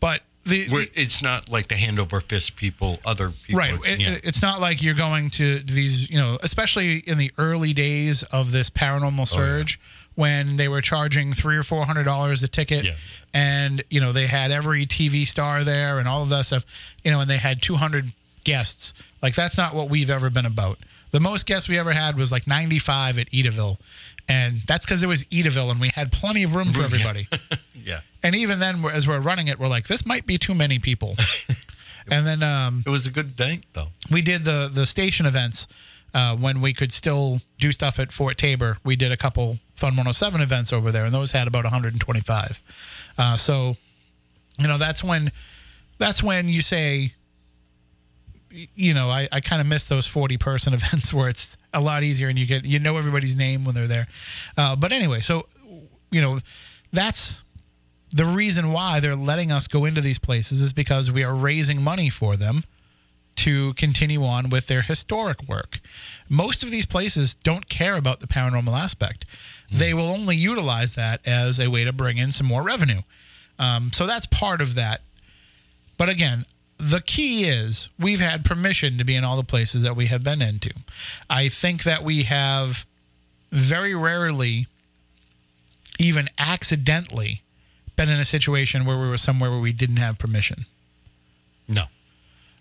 But 0.00 0.22
the, 0.48 0.68
We're, 0.70 0.86
it's 0.94 1.22
not 1.22 1.48
like 1.48 1.68
the 1.68 1.76
hand 1.76 1.98
over 1.98 2.20
fist 2.20 2.56
people, 2.56 2.98
other 3.04 3.32
people. 3.46 3.58
right, 3.60 3.78
it, 3.84 4.00
yeah. 4.00 4.18
it's 4.24 4.42
not 4.42 4.60
like 4.60 4.82
you're 4.82 4.94
going 4.94 5.30
to 5.30 5.58
these, 5.60 6.10
you 6.10 6.18
know, 6.18 6.38
especially 6.42 6.98
in 6.98 7.18
the 7.18 7.30
early 7.38 7.72
days 7.72 8.22
of 8.24 8.50
this 8.52 8.70
Oh, 8.74 8.78
paranormal 8.78 9.28
surge. 9.28 9.78
When 10.14 10.56
they 10.56 10.66
were 10.66 10.80
charging 10.80 11.32
three 11.32 11.56
or 11.56 11.62
four 11.62 11.84
hundred 11.84 12.02
dollars 12.02 12.42
a 12.42 12.48
ticket, 12.48 12.84
Yeah. 12.84 12.94
and 13.32 13.84
you 13.88 14.00
know 14.00 14.10
they 14.12 14.26
had 14.26 14.50
every 14.50 14.84
TV 14.84 15.24
star 15.24 15.62
there 15.62 16.00
and 16.00 16.08
all 16.08 16.24
of 16.24 16.28
that 16.30 16.46
stuff, 16.46 16.64
you 17.04 17.12
know, 17.12 17.20
and 17.20 17.30
they 17.30 17.36
had 17.36 17.62
200 17.62 18.10
guests. 18.42 18.94
Like 19.22 19.36
that's 19.36 19.56
not 19.56 19.74
what 19.74 19.88
we've 19.88 20.10
ever 20.10 20.28
been 20.28 20.44
about. 20.46 20.78
The 21.12 21.20
most 21.20 21.46
guests 21.46 21.68
we 21.68 21.78
ever 21.78 21.92
had 21.92 22.16
was 22.16 22.32
like 22.32 22.48
95 22.48 23.18
at 23.20 23.30
Edaville, 23.30 23.78
and 24.28 24.60
that's 24.66 24.84
because 24.84 25.02
it 25.02 25.06
was 25.06 25.24
Edaville 25.24 25.70
and 25.70 25.80
we 25.80 25.90
had 25.94 26.12
plenty 26.12 26.42
of 26.42 26.54
room 26.54 26.72
for 26.72 26.82
everybody. 26.82 27.26
yeah. 27.74 28.00
and 28.22 28.34
even 28.34 28.58
then, 28.58 28.84
as 28.84 29.06
we're 29.06 29.20
running 29.20 29.48
it, 29.48 29.58
we're 29.58 29.68
like, 29.68 29.86
this 29.88 30.04
might 30.04 30.26
be 30.26 30.38
too 30.38 30.54
many 30.54 30.78
people. 30.78 31.16
and 32.10 32.26
then 32.26 32.42
um, 32.42 32.82
It 32.86 32.90
was 32.90 33.06
a 33.06 33.10
good 33.10 33.38
night, 33.38 33.64
though. 33.72 33.88
we 34.10 34.22
did 34.22 34.44
the 34.44 34.70
the 34.72 34.86
station 34.86 35.26
events 35.26 35.66
uh, 36.14 36.36
when 36.36 36.60
we 36.60 36.72
could 36.72 36.92
still 36.92 37.40
do 37.58 37.72
stuff 37.72 37.98
at 37.98 38.12
Fort 38.12 38.38
Taber. 38.38 38.78
We 38.84 38.96
did 38.96 39.12
a 39.12 39.16
couple 39.16 39.58
Fun 39.76 39.90
107 39.90 40.40
events 40.40 40.72
over 40.72 40.90
there, 40.90 41.04
and 41.04 41.14
those 41.14 41.30
had 41.32 41.46
about 41.46 41.62
125. 41.64 42.62
Uh, 43.16 43.36
so, 43.36 43.76
you 44.58 44.66
know, 44.66 44.76
that's 44.76 45.04
when 45.04 45.30
that's 45.98 46.20
when 46.22 46.48
you 46.48 46.62
say, 46.62 47.12
you 48.50 48.94
know, 48.94 49.08
I, 49.10 49.28
I 49.30 49.40
kind 49.40 49.60
of 49.60 49.66
miss 49.66 49.86
those 49.86 50.06
40 50.06 50.38
person 50.38 50.74
events 50.74 51.12
where 51.12 51.28
it's 51.28 51.56
a 51.72 51.80
lot 51.80 52.02
easier 52.02 52.28
and 52.28 52.38
you 52.38 52.46
get 52.46 52.64
you 52.64 52.78
know 52.78 52.96
everybody's 52.96 53.36
name 53.36 53.64
when 53.64 53.74
they're 53.74 53.86
there. 53.86 54.08
Uh, 54.56 54.76
but 54.76 54.92
anyway, 54.92 55.20
so 55.20 55.46
you 56.10 56.20
know, 56.20 56.38
that's 56.92 57.44
the 58.10 58.24
reason 58.24 58.72
why 58.72 59.00
they're 59.00 59.16
letting 59.16 59.52
us 59.52 59.68
go 59.68 59.84
into 59.84 60.00
these 60.00 60.18
places 60.18 60.60
is 60.60 60.72
because 60.72 61.10
we 61.10 61.22
are 61.22 61.34
raising 61.34 61.82
money 61.82 62.08
for 62.08 62.36
them 62.36 62.64
to 63.36 63.72
continue 63.74 64.24
on 64.24 64.48
with 64.48 64.66
their 64.66 64.82
historic 64.82 65.42
work. 65.48 65.78
Most 66.28 66.64
of 66.64 66.70
these 66.70 66.86
places 66.86 67.34
don't 67.34 67.68
care 67.68 67.96
about 67.96 68.20
the 68.20 68.26
paranormal 68.26 68.76
aspect. 68.76 69.24
They 69.70 69.94
will 69.94 70.10
only 70.10 70.34
utilize 70.34 70.94
that 70.94 71.24
as 71.26 71.60
a 71.60 71.68
way 71.68 71.84
to 71.84 71.92
bring 71.92 72.16
in 72.16 72.32
some 72.32 72.46
more 72.46 72.62
revenue. 72.62 73.02
Um, 73.58 73.92
so 73.92 74.06
that's 74.06 74.26
part 74.26 74.60
of 74.60 74.74
that. 74.74 75.02
But 75.96 76.08
again, 76.08 76.46
the 76.78 77.00
key 77.00 77.44
is 77.44 77.88
we've 77.98 78.20
had 78.20 78.44
permission 78.44 78.98
to 78.98 79.04
be 79.04 79.16
in 79.16 79.24
all 79.24 79.36
the 79.36 79.44
places 79.44 79.82
that 79.82 79.96
we 79.96 80.06
have 80.06 80.22
been 80.22 80.40
into. 80.40 80.72
I 81.28 81.48
think 81.48 81.82
that 81.82 82.04
we 82.04 82.22
have 82.24 82.86
very 83.50 83.94
rarely, 83.94 84.68
even 85.98 86.28
accidentally, 86.38 87.42
been 87.96 88.08
in 88.08 88.20
a 88.20 88.24
situation 88.24 88.84
where 88.84 88.98
we 88.98 89.08
were 89.08 89.16
somewhere 89.16 89.50
where 89.50 89.58
we 89.58 89.72
didn't 89.72 89.96
have 89.96 90.18
permission. 90.18 90.66
No. 91.66 91.84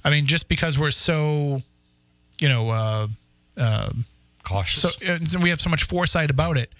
I 0.03 0.09
mean, 0.09 0.25
just 0.25 0.49
because 0.49 0.79
we're 0.79 0.91
so, 0.91 1.61
you 2.39 2.49
know, 2.49 2.69
uh, 2.71 3.07
uh, 3.55 3.89
Cautious. 4.43 4.81
so, 4.81 4.89
uh, 5.07 5.19
so 5.25 5.39
we 5.39 5.49
have 5.49 5.61
so 5.61 5.69
much 5.69 5.83
foresight 5.83 6.31
about 6.31 6.57
it, 6.57 6.71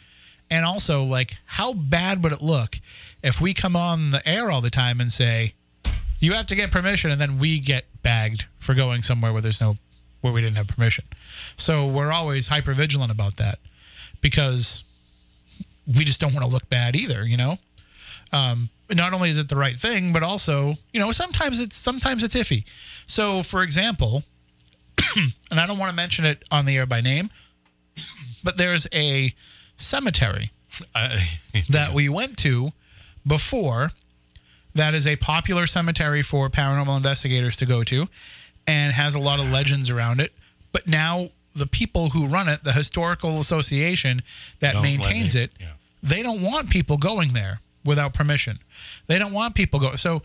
and 0.49 0.65
also 0.65 1.03
like, 1.03 1.37
how 1.45 1.73
bad 1.73 2.23
would 2.23 2.31
it 2.31 2.41
look 2.41 2.79
if 3.21 3.41
we 3.41 3.53
come 3.53 3.75
on 3.75 4.09
the 4.09 4.27
air 4.27 4.49
all 4.49 4.61
the 4.61 4.69
time 4.69 5.01
and 5.01 5.11
say, 5.11 5.53
"You 6.19 6.33
have 6.33 6.45
to 6.47 6.55
get 6.55 6.71
permission," 6.71 7.11
and 7.11 7.19
then 7.19 7.39
we 7.39 7.59
get 7.59 7.85
bagged 8.01 8.45
for 8.59 8.73
going 8.73 9.01
somewhere 9.01 9.33
where 9.33 9.41
there's 9.41 9.61
no, 9.61 9.77
where 10.21 10.33
we 10.33 10.41
didn't 10.41 10.57
have 10.57 10.67
permission. 10.67 11.05
So 11.57 11.87
we're 11.87 12.11
always 12.11 12.47
hyper 12.47 12.73
vigilant 12.73 13.11
about 13.11 13.37
that 13.37 13.59
because 14.21 14.83
we 15.95 16.03
just 16.03 16.19
don't 16.19 16.33
want 16.33 16.45
to 16.45 16.51
look 16.51 16.69
bad 16.69 16.95
either, 16.95 17.25
you 17.25 17.37
know. 17.37 17.57
Um, 18.33 18.69
not 18.89 19.13
only 19.13 19.29
is 19.29 19.37
it 19.37 19.49
the 19.49 19.55
right 19.55 19.75
thing, 19.75 20.13
but 20.13 20.23
also, 20.23 20.75
you 20.93 20.99
know, 20.99 21.11
sometimes 21.11 21.59
it's 21.59 21.75
sometimes 21.75 22.23
it's 22.23 22.35
iffy. 22.35 22.63
So, 23.05 23.43
for 23.43 23.63
example, 23.63 24.23
and 25.15 25.59
I 25.59 25.67
don't 25.67 25.77
want 25.77 25.89
to 25.89 25.95
mention 25.95 26.25
it 26.25 26.43
on 26.51 26.65
the 26.65 26.77
air 26.77 26.85
by 26.85 27.01
name, 27.01 27.29
but 28.43 28.57
there's 28.57 28.87
a 28.93 29.33
cemetery 29.77 30.51
I, 30.95 31.39
that 31.69 31.93
we 31.93 32.09
went 32.09 32.37
to 32.39 32.71
before 33.25 33.91
that 34.77 34.93
is 34.95 35.05
a 35.05 35.15
popular 35.17 35.67
cemetery 35.67 36.21
for 36.21 36.49
paranormal 36.49 36.95
investigators 36.97 37.57
to 37.57 37.65
go 37.65 37.83
to 37.83 38.07
and 38.65 38.93
has 38.93 39.15
a 39.15 39.19
lot 39.19 39.39
of 39.39 39.45
legends 39.49 39.89
around 39.89 40.19
it. 40.19 40.33
But 40.71 40.87
now 40.87 41.29
the 41.55 41.67
people 41.67 42.09
who 42.09 42.27
run 42.27 42.47
it, 42.47 42.63
the 42.63 42.71
historical 42.73 43.39
association 43.39 44.21
that 44.59 44.73
Don't 44.73 44.83
maintains 44.83 45.35
me- 45.35 45.41
it, 45.41 45.51
yeah. 45.59 45.67
they 46.03 46.21
don't 46.23 46.41
want 46.41 46.69
people 46.69 46.97
going 46.97 47.33
there 47.33 47.61
without 47.85 48.13
permission. 48.13 48.59
They 49.07 49.17
don't 49.19 49.33
want 49.33 49.55
people 49.55 49.79
go. 49.79 49.95
So 49.95 50.21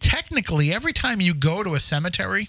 technically, 0.00 0.72
every 0.72 0.92
time 0.92 1.20
you 1.20 1.34
go 1.34 1.62
to 1.62 1.74
a 1.74 1.80
cemetery 1.80 2.48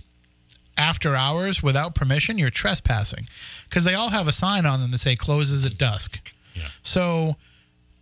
after 0.77 1.15
hours 1.15 1.61
without 1.61 1.95
permission, 1.95 2.37
you're 2.37 2.49
trespassing 2.49 3.27
because 3.69 3.83
they 3.83 3.93
all 3.93 4.09
have 4.09 4.27
a 4.27 4.31
sign 4.31 4.65
on 4.65 4.81
them 4.81 4.91
that 4.91 4.97
say 4.99 5.15
closes 5.15 5.65
at 5.65 5.77
dusk. 5.77 6.33
Yeah. 6.53 6.67
So 6.83 7.35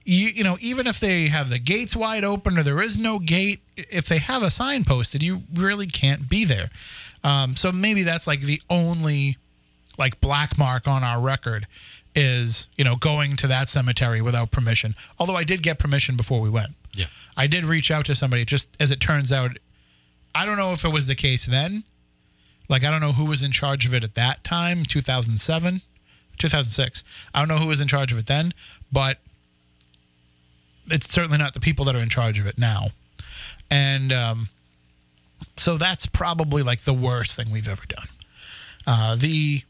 you 0.07 0.29
you 0.29 0.43
know 0.43 0.57
even 0.61 0.87
if 0.87 0.99
they 0.99 1.27
have 1.27 1.49
the 1.49 1.59
gates 1.59 1.95
wide 1.95 2.23
open 2.23 2.57
or 2.57 2.63
there 2.63 2.81
is 2.81 2.97
no 2.97 3.19
gate, 3.19 3.59
if 3.75 4.07
they 4.07 4.19
have 4.19 4.41
a 4.41 4.49
sign 4.49 4.85
posted, 4.85 5.21
you 5.21 5.43
really 5.53 5.85
can't 5.85 6.29
be 6.29 6.45
there. 6.45 6.69
Um, 7.23 7.55
so 7.55 7.71
maybe 7.71 8.03
that's 8.03 8.25
like 8.25 8.41
the 8.41 8.61
only 8.69 9.37
like 9.97 10.21
black 10.21 10.57
mark 10.57 10.87
on 10.87 11.03
our 11.03 11.19
record 11.19 11.67
is 12.15 12.67
you 12.77 12.85
know 12.85 12.95
going 12.95 13.35
to 13.35 13.47
that 13.47 13.67
cemetery 13.67 14.21
without 14.21 14.49
permission. 14.49 14.95
Although 15.19 15.35
I 15.35 15.43
did 15.43 15.61
get 15.61 15.77
permission 15.77 16.15
before 16.15 16.39
we 16.39 16.49
went. 16.49 16.71
Yeah. 16.93 17.07
I 17.35 17.47
did 17.47 17.65
reach 17.65 17.91
out 17.91 18.05
to 18.05 18.15
somebody. 18.15 18.45
Just 18.45 18.69
as 18.79 18.91
it 18.91 19.01
turns 19.01 19.31
out, 19.31 19.57
I 20.33 20.45
don't 20.45 20.57
know 20.57 20.71
if 20.71 20.85
it 20.85 20.89
was 20.89 21.07
the 21.07 21.15
case 21.15 21.45
then. 21.45 21.83
Like 22.69 22.85
I 22.85 22.91
don't 22.91 23.01
know 23.01 23.11
who 23.11 23.25
was 23.25 23.43
in 23.43 23.51
charge 23.51 23.85
of 23.85 23.93
it 23.93 24.05
at 24.05 24.15
that 24.15 24.45
time, 24.45 24.83
2007, 24.85 25.81
2006. 26.37 27.03
I 27.33 27.39
don't 27.39 27.49
know 27.49 27.57
who 27.57 27.67
was 27.67 27.81
in 27.81 27.89
charge 27.89 28.13
of 28.13 28.17
it 28.17 28.27
then, 28.27 28.53
but 28.91 29.19
it's 30.89 31.09
certainly 31.11 31.37
not 31.37 31.53
the 31.53 31.59
people 31.59 31.85
that 31.85 31.95
are 31.95 31.99
in 32.01 32.09
charge 32.09 32.39
of 32.39 32.45
it 32.47 32.57
now. 32.57 32.87
And 33.69 34.13
um, 34.13 34.49
so 35.57 35.77
that's 35.77 36.05
probably 36.05 36.63
like 36.63 36.81
the 36.81 36.93
worst 36.93 37.35
thing 37.35 37.51
we've 37.51 37.67
ever 37.67 37.83
done. 37.87 38.07
Uh, 38.85 39.15
the 39.15 39.63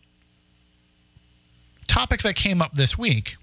topic 1.88 2.22
that 2.22 2.36
came 2.36 2.62
up 2.62 2.74
this 2.76 2.98
week, 2.98 3.38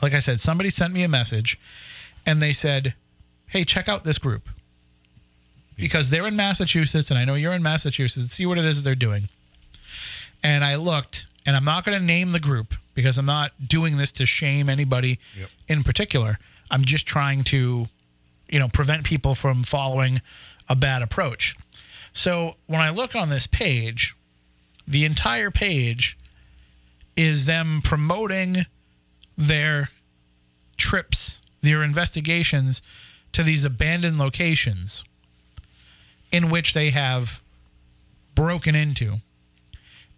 like 0.00 0.14
I 0.14 0.20
said, 0.20 0.40
somebody 0.40 0.70
sent 0.70 0.92
me 0.92 1.02
a 1.02 1.08
message 1.08 1.58
and 2.24 2.40
they 2.42 2.52
said, 2.52 2.94
Hey, 3.48 3.64
check 3.64 3.88
out 3.88 4.04
this 4.04 4.18
group. 4.18 4.48
Because 5.76 6.10
they're 6.10 6.26
in 6.26 6.36
Massachusetts 6.36 7.10
and 7.10 7.18
I 7.18 7.24
know 7.24 7.34
you're 7.34 7.52
in 7.52 7.62
Massachusetts. 7.62 8.32
See 8.32 8.46
what 8.46 8.58
it 8.58 8.64
is 8.64 8.82
they're 8.82 8.94
doing. 8.94 9.28
And 10.42 10.64
I 10.64 10.76
looked, 10.76 11.26
and 11.44 11.54
I'm 11.54 11.64
not 11.64 11.84
going 11.84 11.98
to 11.98 12.04
name 12.04 12.32
the 12.32 12.40
group 12.40 12.74
because 12.94 13.18
I'm 13.18 13.26
not 13.26 13.52
doing 13.68 13.96
this 13.96 14.10
to 14.12 14.26
shame 14.26 14.68
anybody 14.68 15.18
Yep. 15.38 15.48
in 15.68 15.82
particular. 15.84 16.38
I'm 16.72 16.84
just 16.84 17.06
trying 17.06 17.44
to, 17.44 17.86
you 18.48 18.58
know, 18.58 18.68
prevent 18.68 19.04
people 19.04 19.34
from 19.34 19.62
following 19.62 20.22
a 20.68 20.74
bad 20.74 21.02
approach. 21.02 21.54
So 22.14 22.56
when 22.66 22.80
I 22.80 22.90
look 22.90 23.14
on 23.14 23.28
this 23.28 23.46
page, 23.46 24.16
the 24.88 25.04
entire 25.04 25.50
page 25.50 26.16
is 27.14 27.44
them 27.44 27.82
promoting 27.84 28.66
their 29.36 29.90
trips, 30.78 31.42
their 31.60 31.82
investigations 31.82 32.80
to 33.32 33.42
these 33.42 33.64
abandoned 33.64 34.18
locations 34.18 35.04
in 36.30 36.48
which 36.48 36.72
they 36.72 36.90
have 36.90 37.40
broken 38.34 38.74
into. 38.74 39.16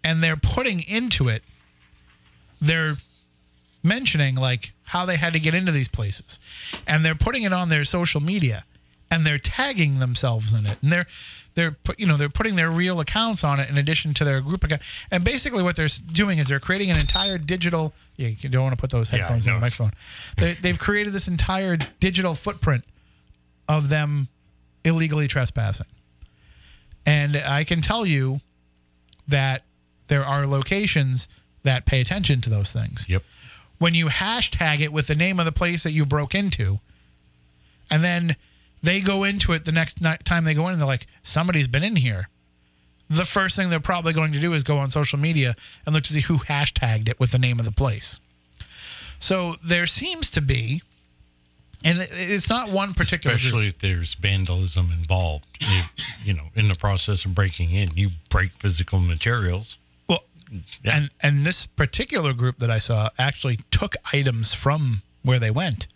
And 0.03 0.23
they're 0.23 0.37
putting 0.37 0.81
into 0.81 1.27
it, 1.27 1.43
they're 2.61 2.97
mentioning 3.85 4.35
like 4.35 4.73
how 4.83 5.05
they 5.05 5.17
had 5.17 5.33
to 5.33 5.39
get 5.39 5.53
into 5.53 5.71
these 5.71 5.87
places. 5.87 6.39
And 6.85 7.05
they're 7.05 7.15
putting 7.15 7.43
it 7.43 7.53
on 7.53 7.69
their 7.69 7.85
social 7.85 8.21
media 8.21 8.65
and 9.11 9.25
they're 9.25 9.37
tagging 9.37 9.99
themselves 9.99 10.51
in 10.51 10.65
it. 10.65 10.77
And 10.81 10.91
they're 10.91 11.05
they're 11.53 11.77
you 11.97 12.05
know 12.05 12.17
they're 12.17 12.27
putting 12.27 12.55
their 12.55 12.69
real 12.69 12.99
accounts 12.99 13.43
on 13.43 13.59
it 13.59 13.69
in 13.69 13.77
addition 13.77 14.13
to 14.15 14.25
their 14.25 14.41
group 14.41 14.63
account. 14.63 14.81
And 15.11 15.23
basically 15.23 15.63
what 15.63 15.75
they're 15.75 15.87
doing 16.11 16.39
is 16.39 16.47
they're 16.47 16.59
creating 16.59 16.91
an 16.91 16.99
entire 16.99 17.37
digital 17.37 17.93
yeah, 18.17 18.29
you 18.39 18.49
don't 18.49 18.63
want 18.63 18.73
to 18.73 18.81
put 18.81 18.91
those 18.91 19.09
headphones 19.09 19.45
in 19.45 19.51
no. 19.51 19.57
the 19.57 19.61
microphone. 19.61 19.91
They, 20.37 20.53
they've 20.53 20.79
created 20.79 21.13
this 21.13 21.27
entire 21.27 21.77
digital 21.99 22.33
footprint 22.33 22.85
of 23.67 23.89
them 23.89 24.29
illegally 24.85 25.27
trespassing. 25.27 25.87
And 27.05 27.35
I 27.35 27.63
can 27.63 27.81
tell 27.81 28.05
you 28.05 28.39
that 29.27 29.63
there 30.07 30.23
are 30.23 30.45
locations 30.47 31.27
that 31.63 31.85
pay 31.85 31.99
attention 31.99 32.41
to 32.41 32.49
those 32.49 32.71
things. 32.71 33.07
Yep. 33.09 33.23
When 33.77 33.93
you 33.93 34.07
hashtag 34.07 34.79
it 34.79 34.93
with 34.93 35.07
the 35.07 35.15
name 35.15 35.39
of 35.39 35.45
the 35.45 35.51
place 35.51 35.83
that 35.83 35.91
you 35.91 36.05
broke 36.05 36.33
into, 36.33 36.79
and 37.89 38.03
then 38.03 38.35
they 38.81 39.01
go 39.01 39.23
into 39.23 39.51
it 39.51 39.65
the 39.65 39.71
next 39.71 39.97
time 40.23 40.43
they 40.43 40.53
go 40.53 40.65
in 40.67 40.73
and 40.73 40.79
they're 40.79 40.87
like, 40.87 41.07
somebody's 41.23 41.67
been 41.67 41.83
in 41.83 41.95
here. 41.97 42.29
The 43.09 43.25
first 43.25 43.55
thing 43.55 43.69
they're 43.69 43.79
probably 43.79 44.13
going 44.13 44.31
to 44.31 44.39
do 44.39 44.53
is 44.53 44.63
go 44.63 44.77
on 44.77 44.89
social 44.89 45.19
media 45.19 45.55
and 45.85 45.93
look 45.93 46.03
to 46.05 46.13
see 46.13 46.21
who 46.21 46.37
hashtagged 46.37 47.09
it 47.09 47.19
with 47.19 47.31
the 47.31 47.39
name 47.39 47.59
of 47.59 47.65
the 47.65 47.71
place. 47.71 48.19
So 49.19 49.55
there 49.63 49.85
seems 49.85 50.31
to 50.31 50.41
be, 50.41 50.81
and 51.83 52.07
it's 52.11 52.49
not 52.49 52.69
one 52.69 52.93
particular 52.93 53.35
group. 53.35 53.45
Especially 53.45 53.67
if 53.67 53.79
there's 53.79 54.15
vandalism 54.15 54.91
involved. 54.91 55.45
You, 55.59 55.81
you 56.23 56.33
know, 56.33 56.45
in 56.55 56.67
the 56.67 56.75
process 56.75 57.25
of 57.25 57.35
breaking 57.35 57.71
in, 57.71 57.89
you 57.95 58.09
break 58.29 58.51
physical 58.53 58.99
materials. 58.99 59.77
Yeah. 60.51 60.97
and 60.97 61.09
and 61.21 61.45
this 61.45 61.65
particular 61.65 62.33
group 62.33 62.59
that 62.59 62.69
I 62.69 62.79
saw 62.79 63.09
actually 63.17 63.59
took 63.71 63.95
items 64.13 64.53
from 64.53 65.01
where 65.23 65.39
they 65.39 65.51
went. 65.51 65.87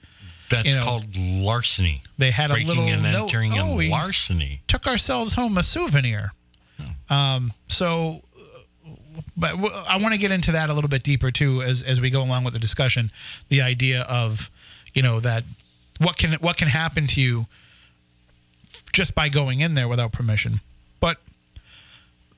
That's 0.49 0.67
You 0.67 0.75
know, 0.75 0.81
called 0.83 1.15
larceny. 1.15 2.01
They 2.17 2.31
had 2.31 2.49
a 2.49 2.55
little 2.55 2.83
and 2.87 3.03
note. 3.03 3.25
entering 3.25 3.53
Oh, 3.59 3.75
larceny. 3.75 4.61
took 4.67 4.87
ourselves 4.87 5.35
home 5.35 5.57
a 5.57 5.63
souvenir. 5.63 6.33
Um, 7.09 7.53
so, 7.67 8.23
but 9.37 9.51
w- 9.51 9.73
I 9.87 9.97
want 9.97 10.13
to 10.13 10.19
get 10.19 10.31
into 10.31 10.51
that 10.53 10.69
a 10.69 10.73
little 10.73 10.89
bit 10.89 11.03
deeper 11.03 11.29
too 11.29 11.61
as 11.61 11.83
as 11.83 11.99
we 12.01 12.09
go 12.09 12.21
along 12.21 12.43
with 12.45 12.53
the 12.53 12.59
discussion. 12.59 13.11
The 13.49 13.61
idea 13.61 14.01
of, 14.03 14.49
you 14.93 15.03
know, 15.03 15.19
that 15.19 15.43
what 15.99 16.17
can 16.17 16.33
what 16.39 16.57
can 16.57 16.67
happen 16.69 17.05
to 17.07 17.21
you 17.21 17.45
just 18.93 19.13
by 19.13 19.29
going 19.29 19.59
in 19.61 19.75
there 19.75 19.87
without 19.87 20.11
permission. 20.11 20.61
But 20.99 21.17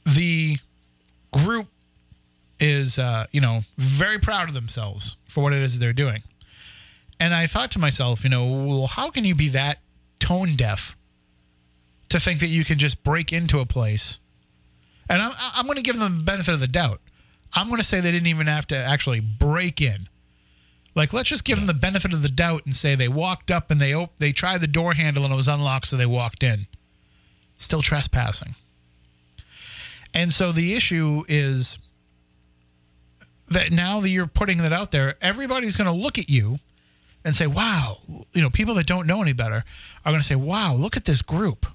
the 0.06 0.58
group 1.32 1.68
is, 2.62 2.98
uh, 2.98 3.26
you 3.32 3.42
know, 3.42 3.62
very 3.78 4.20
proud 4.20 4.48
of 4.48 4.54
themselves 4.54 5.18
for 5.28 5.42
what 5.44 5.52
it 5.52 5.62
is 5.62 5.80
they're 5.80 5.92
doing. 5.92 6.24
And 7.20 7.34
I 7.34 7.48
thought 7.48 7.72
to 7.72 7.80
myself, 7.80 8.24
you 8.24 8.30
know, 8.30 8.46
well, 8.46 8.88
how 8.88 9.10
can 9.10 9.26
you 9.26 9.36
be 9.36 9.50
that 9.50 9.80
tone 10.20 10.56
deaf 10.56 10.96
to 12.10 12.20
think 12.20 12.40
that 12.40 12.48
you 12.48 12.64
can 12.64 12.78
just 12.78 13.04
break 13.04 13.34
into 13.34 13.60
a 13.60 13.66
place? 13.66 14.20
And 15.10 15.22
I'm, 15.22 15.32
I'm 15.38 15.66
going 15.66 15.76
to 15.76 15.82
give 15.82 16.00
them 16.00 16.20
the 16.20 16.24
benefit 16.24 16.54
of 16.54 16.60
the 16.60 16.68
doubt. 16.68 17.02
I'm 17.54 17.68
going 17.68 17.82
to 17.82 17.86
say 17.86 18.00
they 18.00 18.12
didn't 18.12 18.28
even 18.28 18.48
have 18.48 18.68
to 18.68 18.78
actually 18.78 19.20
break 19.20 19.82
in. 19.82 20.08
Like, 20.96 21.14
let's 21.14 21.30
just 21.30 21.46
give 21.46 21.58
them 21.58 21.68
the 21.68 21.74
benefit 21.74 22.14
of 22.14 22.22
the 22.22 22.30
doubt 22.30 22.64
and 22.66 22.74
say 22.74 22.96
they 22.96 23.08
walked 23.08 23.50
up 23.50 23.72
and 23.72 23.80
they 23.80 23.94
op- 23.94 24.18
they 24.18 24.32
tried 24.32 24.62
the 24.62 24.68
door 24.68 24.94
handle 24.94 25.24
and 25.24 25.34
it 25.34 25.38
was 25.38 25.48
unlocked, 25.48 25.88
so 25.88 25.98
they 25.98 26.06
walked 26.06 26.44
in. 26.44 26.68
Still 27.58 27.82
trespassing. 27.82 28.56
And 30.14 30.34
so 30.34 30.52
the 30.52 30.74
issue 30.74 31.24
is 31.30 31.78
that 33.52 33.72
now 33.72 34.00
that 34.00 34.10
you're 34.10 34.28
putting 34.28 34.60
that 34.60 34.74
out 34.74 34.92
there, 34.92 35.16
everybody's 35.22 35.76
going 35.76 35.90
to 35.90 35.94
look 35.94 36.18
at 36.18 36.30
you 36.30 36.60
and 37.24 37.36
say, 37.36 37.48
wow, 37.48 37.98
you 38.34 38.42
know, 38.42 38.50
people 38.50 38.74
that 38.76 38.88
don't 38.88 39.06
know 39.06 39.22
any 39.22 39.34
better 39.34 39.64
are 40.06 40.12
going 40.12 40.22
to 40.22 40.28
say, 40.28 40.36
wow, 40.36 40.74
look 40.74 40.98
at 40.98 41.06
this 41.06 41.22
group. 41.22 41.68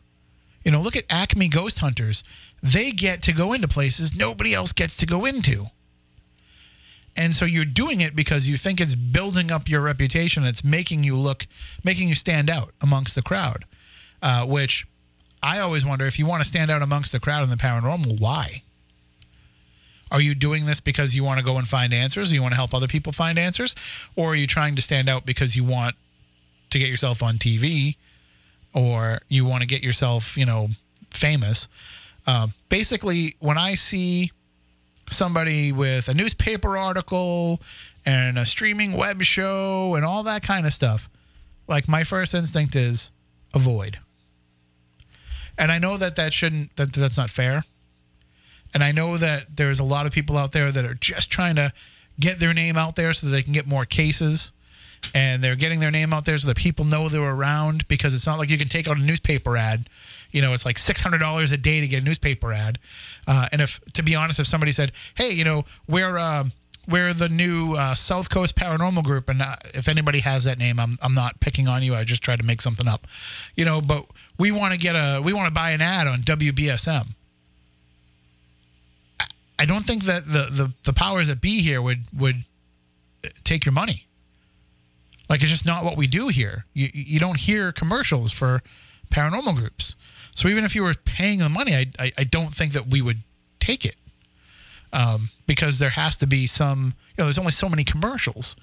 You 0.65 0.73
know, 0.73 0.81
look 0.81 0.97
at 0.97 1.05
Acme 1.09 1.49
Ghost 1.49 1.79
Hunters. 1.79 2.25
They 2.63 2.91
get 2.91 3.23
to 3.23 3.33
go 3.33 3.53
into 3.53 3.69
places 3.69 4.17
nobody 4.17 4.53
else 4.53 4.73
gets 4.73 4.97
to 4.97 5.07
go 5.07 5.25
into. 5.25 5.67
And 7.15 7.35
so 7.35 7.45
you're 7.45 7.65
doing 7.65 8.01
it 8.01 8.17
because 8.17 8.49
you 8.49 8.57
think 8.57 8.81
it's 8.81 8.95
building 8.95 9.51
up 9.51 9.69
your 9.69 9.81
reputation. 9.81 10.45
It's 10.45 10.65
making 10.65 11.05
you 11.05 11.17
look, 11.17 11.47
making 11.85 12.09
you 12.09 12.15
stand 12.15 12.51
out 12.51 12.73
amongst 12.81 13.15
the 13.15 13.23
crowd. 13.23 13.65
Uh, 14.23 14.45
which 14.45 14.87
I 15.43 15.61
always 15.61 15.85
wonder 15.85 16.07
if 16.07 16.19
you 16.19 16.27
want 16.27 16.43
to 16.43 16.49
stand 16.49 16.71
out 16.71 16.83
amongst 16.83 17.13
the 17.13 17.21
crowd 17.21 17.45
in 17.45 17.51
the 17.51 17.57
paranormal, 17.57 18.19
why? 18.19 18.63
Are 20.11 20.21
you 20.21 20.35
doing 20.35 20.67
this 20.67 20.81
because 20.81 21.15
you 21.15 21.25
want 21.25 21.39
to 21.39 21.45
go 21.45 21.57
and 21.59 21.67
find 21.67 21.93
answers? 21.93 22.31
Or 22.31 22.35
you 22.35 22.43
want 22.43 22.53
to 22.53 22.57
help 22.57 22.75
other 22.75 22.87
people 22.87 23.13
find 23.13 23.39
answers? 23.39 23.75
Or 24.15 24.33
are 24.33 24.35
you 24.37 24.47
trying 24.47 24.77
to 24.77 24.83
stand 24.83 25.09
out 25.09 25.27
because 25.27 25.57
you 25.57 25.65
want 25.65 25.97
to 26.71 26.79
get 26.79 26.89
yourself 26.89 27.23
on 27.23 27.39
TV 27.39 27.97
or 28.73 29.21
you 29.29 29.45
want 29.45 29.63
to 29.63 29.67
get 29.67 29.83
yourself, 29.83 30.37
you 30.37 30.45
know, 30.45 30.69
famous? 31.11 31.69
Um, 32.27 32.55
basically, 32.69 33.37
when 33.41 33.59
I 33.59 33.75
see 33.75 34.31
somebody 35.11 35.73
with 35.73 36.09
a 36.09 36.15
newspaper 36.15 36.77
article 36.77 37.61
and 38.05 38.39
a 38.39 38.47
streaming 38.47 38.97
web 38.97 39.23
show 39.23 39.95
and 39.95 40.05
all 40.05 40.23
that 40.25 40.43
kind 40.43 40.67
of 40.67 40.73
stuff, 40.73 41.09
like 41.69 41.89
my 41.89 42.05
first 42.05 42.35
instinct 42.35 42.77
is 42.77 43.11
avoid. 43.55 43.99
And 45.59 45.73
I 45.73 45.79
know 45.79 45.97
that 45.97 46.17
that 46.17 46.33
shouldn't 46.33 46.77
that 46.77 46.93
that's 46.93 47.17
not 47.17 47.31
fair. 47.31 47.65
And 48.75 48.85
I 48.85 48.93
know 48.93 49.17
that 49.17 49.57
there's 49.57 49.81
a 49.81 49.85
lot 49.85 50.07
of 50.07 50.13
people 50.13 50.37
out 50.37 50.53
there 50.53 50.71
that 50.71 50.85
are 50.85 50.95
just 50.95 51.31
trying 51.31 51.57
to 51.57 51.73
get 52.19 52.39
their 52.39 52.55
name 52.55 52.77
out 52.77 52.97
there 52.97 53.13
so 53.13 53.27
that 53.27 53.33
they 53.33 53.43
can 53.43 53.53
get 53.53 53.67
more 53.67 53.85
cases. 53.85 54.53
And 55.15 55.45
they're 55.45 55.57
getting 55.57 55.81
their 55.81 55.91
name 55.91 56.13
out 56.13 56.25
there 56.25 56.39
so 56.39 56.49
that 56.49 56.57
people 56.57 56.85
know 56.85 57.09
they're 57.09 57.23
around 57.23 57.87
because 57.87 58.15
it's 58.15 58.27
not 58.27 58.39
like 58.39 58.51
you 58.51 58.59
can 58.59 58.69
take 58.69 58.89
out 58.89 58.97
a 58.97 59.01
newspaper 59.01 59.57
ad. 59.57 59.89
You 60.33 60.43
know, 60.43 60.53
it's 60.53 60.65
like 60.65 60.77
$600 60.77 61.53
a 61.53 61.57
day 61.57 61.81
to 61.81 61.87
get 61.87 62.03
a 62.03 62.05
newspaper 62.05 62.53
ad. 62.53 62.79
Uh, 63.27 63.47
and 63.53 63.61
if, 63.61 63.81
to 63.93 64.03
be 64.03 64.15
honest, 64.15 64.41
if 64.41 64.47
somebody 64.47 64.73
said, 64.73 64.93
hey, 65.15 65.31
you 65.31 65.45
know, 65.45 65.65
we're, 65.87 66.19
uh, 66.19 66.45
we're 66.89 67.13
the 67.13 67.29
new 67.29 67.75
uh, 67.75 67.95
South 67.95 68.31
Coast 68.31 68.57
Paranormal 68.57 69.03
Group, 69.05 69.29
and 69.29 69.43
uh, 69.43 69.57
if 69.75 69.89
anybody 69.89 70.21
has 70.21 70.45
that 70.45 70.59
name, 70.59 70.79
I'm 70.79 70.99
I'm 71.03 71.15
not 71.15 71.41
picking 71.41 71.69
on 71.69 71.83
you. 71.83 71.95
I 71.95 72.05
just 72.05 72.23
tried 72.23 72.39
to 72.39 72.45
make 72.45 72.63
something 72.63 72.87
up, 72.87 73.07
you 73.57 73.65
know. 73.65 73.81
But 73.81 74.07
we 74.39 74.53
want 74.53 74.73
to 74.73 74.79
get 74.79 74.95
a 74.95 75.21
we 75.23 75.33
want 75.33 75.49
to 75.49 75.53
buy 75.53 75.71
an 75.71 75.81
ad 75.81 76.07
on 76.07 76.21
WBSM. 76.21 77.09
I- 79.59 79.65
don't 79.65 79.85
think 79.87 80.05
that 80.05 80.27
the, 80.27 80.49
the 80.51 80.73
the 80.85 80.93
powers 80.93 81.29
that 81.29 81.41
be 81.41 81.63
here 81.63 81.81
would 81.81 82.07
would 82.13 82.45
take 83.45 83.65
your 83.65 83.73
money. 83.73 84.07
Like 85.29 85.43
it's 85.43 85.51
just 85.51 85.67
not 85.67 85.85
what 85.85 85.97
we 85.97 86.07
do 86.07 86.29
here. 86.29 86.67
You 86.75 86.89
you 86.93 87.19
don't 87.19 87.39
hear 87.39 87.73
commercials 87.73 88.33
for 88.33 88.63
paranormal 89.11 89.57
groups. 89.57 89.97
So 90.35 90.49
even 90.49 90.65
if 90.65 90.75
you 90.75 90.83
were 90.83 90.95
paying 90.95 91.39
the 91.39 91.49
money, 91.49 91.75
I 91.75 91.87
I, 91.99 92.13
I 92.19 92.25
don't 92.25 92.55
think 92.55 92.73
that 92.73 92.89
we 92.89 93.03
would 93.03 93.23
take 93.61 93.85
it. 93.85 93.97
Um, 94.93 95.31
because 95.47 95.79
there 95.79 95.91
has 95.91 96.17
to 96.19 96.27
be 96.27 96.47
some. 96.47 96.95
You 97.17 97.23
know, 97.23 97.25
there's 97.25 97.39
only 97.39 97.53
so 97.53 97.69
many 97.69 97.83
commercials, 97.85 98.57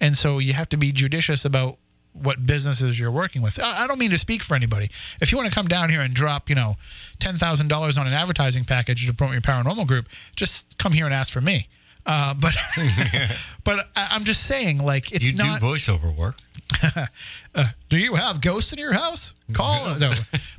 and 0.00 0.16
so 0.16 0.38
you 0.38 0.52
have 0.52 0.68
to 0.70 0.76
be 0.76 0.92
judicious 0.92 1.44
about 1.44 1.78
what 2.14 2.46
businesses 2.46 2.98
you're 2.98 3.10
working 3.10 3.42
with. 3.42 3.60
I 3.60 3.86
don't 3.86 3.98
mean 3.98 4.10
to 4.12 4.18
speak 4.18 4.42
for 4.42 4.54
anybody. 4.54 4.90
If 5.20 5.30
you 5.32 5.36
want 5.38 5.48
to 5.50 5.54
come 5.54 5.68
down 5.68 5.90
here 5.90 6.00
and 6.00 6.14
drop, 6.14 6.48
you 6.48 6.54
know, 6.54 6.76
ten 7.18 7.36
thousand 7.36 7.68
dollars 7.68 7.98
on 7.98 8.06
an 8.06 8.12
advertising 8.12 8.64
package 8.64 9.06
to 9.06 9.12
promote 9.12 9.32
your 9.34 9.42
paranormal 9.42 9.86
group, 9.86 10.06
just 10.36 10.78
come 10.78 10.92
here 10.92 11.04
and 11.04 11.12
ask 11.14 11.32
for 11.32 11.40
me. 11.40 11.68
Uh, 12.06 12.32
but 12.34 12.54
but 13.64 13.88
I, 13.96 14.08
I'm 14.12 14.24
just 14.24 14.44
saying, 14.44 14.78
like, 14.78 15.10
it's 15.12 15.26
You 15.26 15.34
not. 15.34 15.60
do 15.60 15.66
voiceover 15.66 16.14
work. 16.16 16.38
uh, 17.54 17.68
do 17.88 17.98
you 17.98 18.14
have 18.14 18.40
ghosts 18.40 18.72
in 18.72 18.78
your 18.78 18.92
house? 18.92 19.34
Call 19.52 19.96
no, 19.98 20.12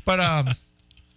but 0.06 0.20
um, 0.20 0.50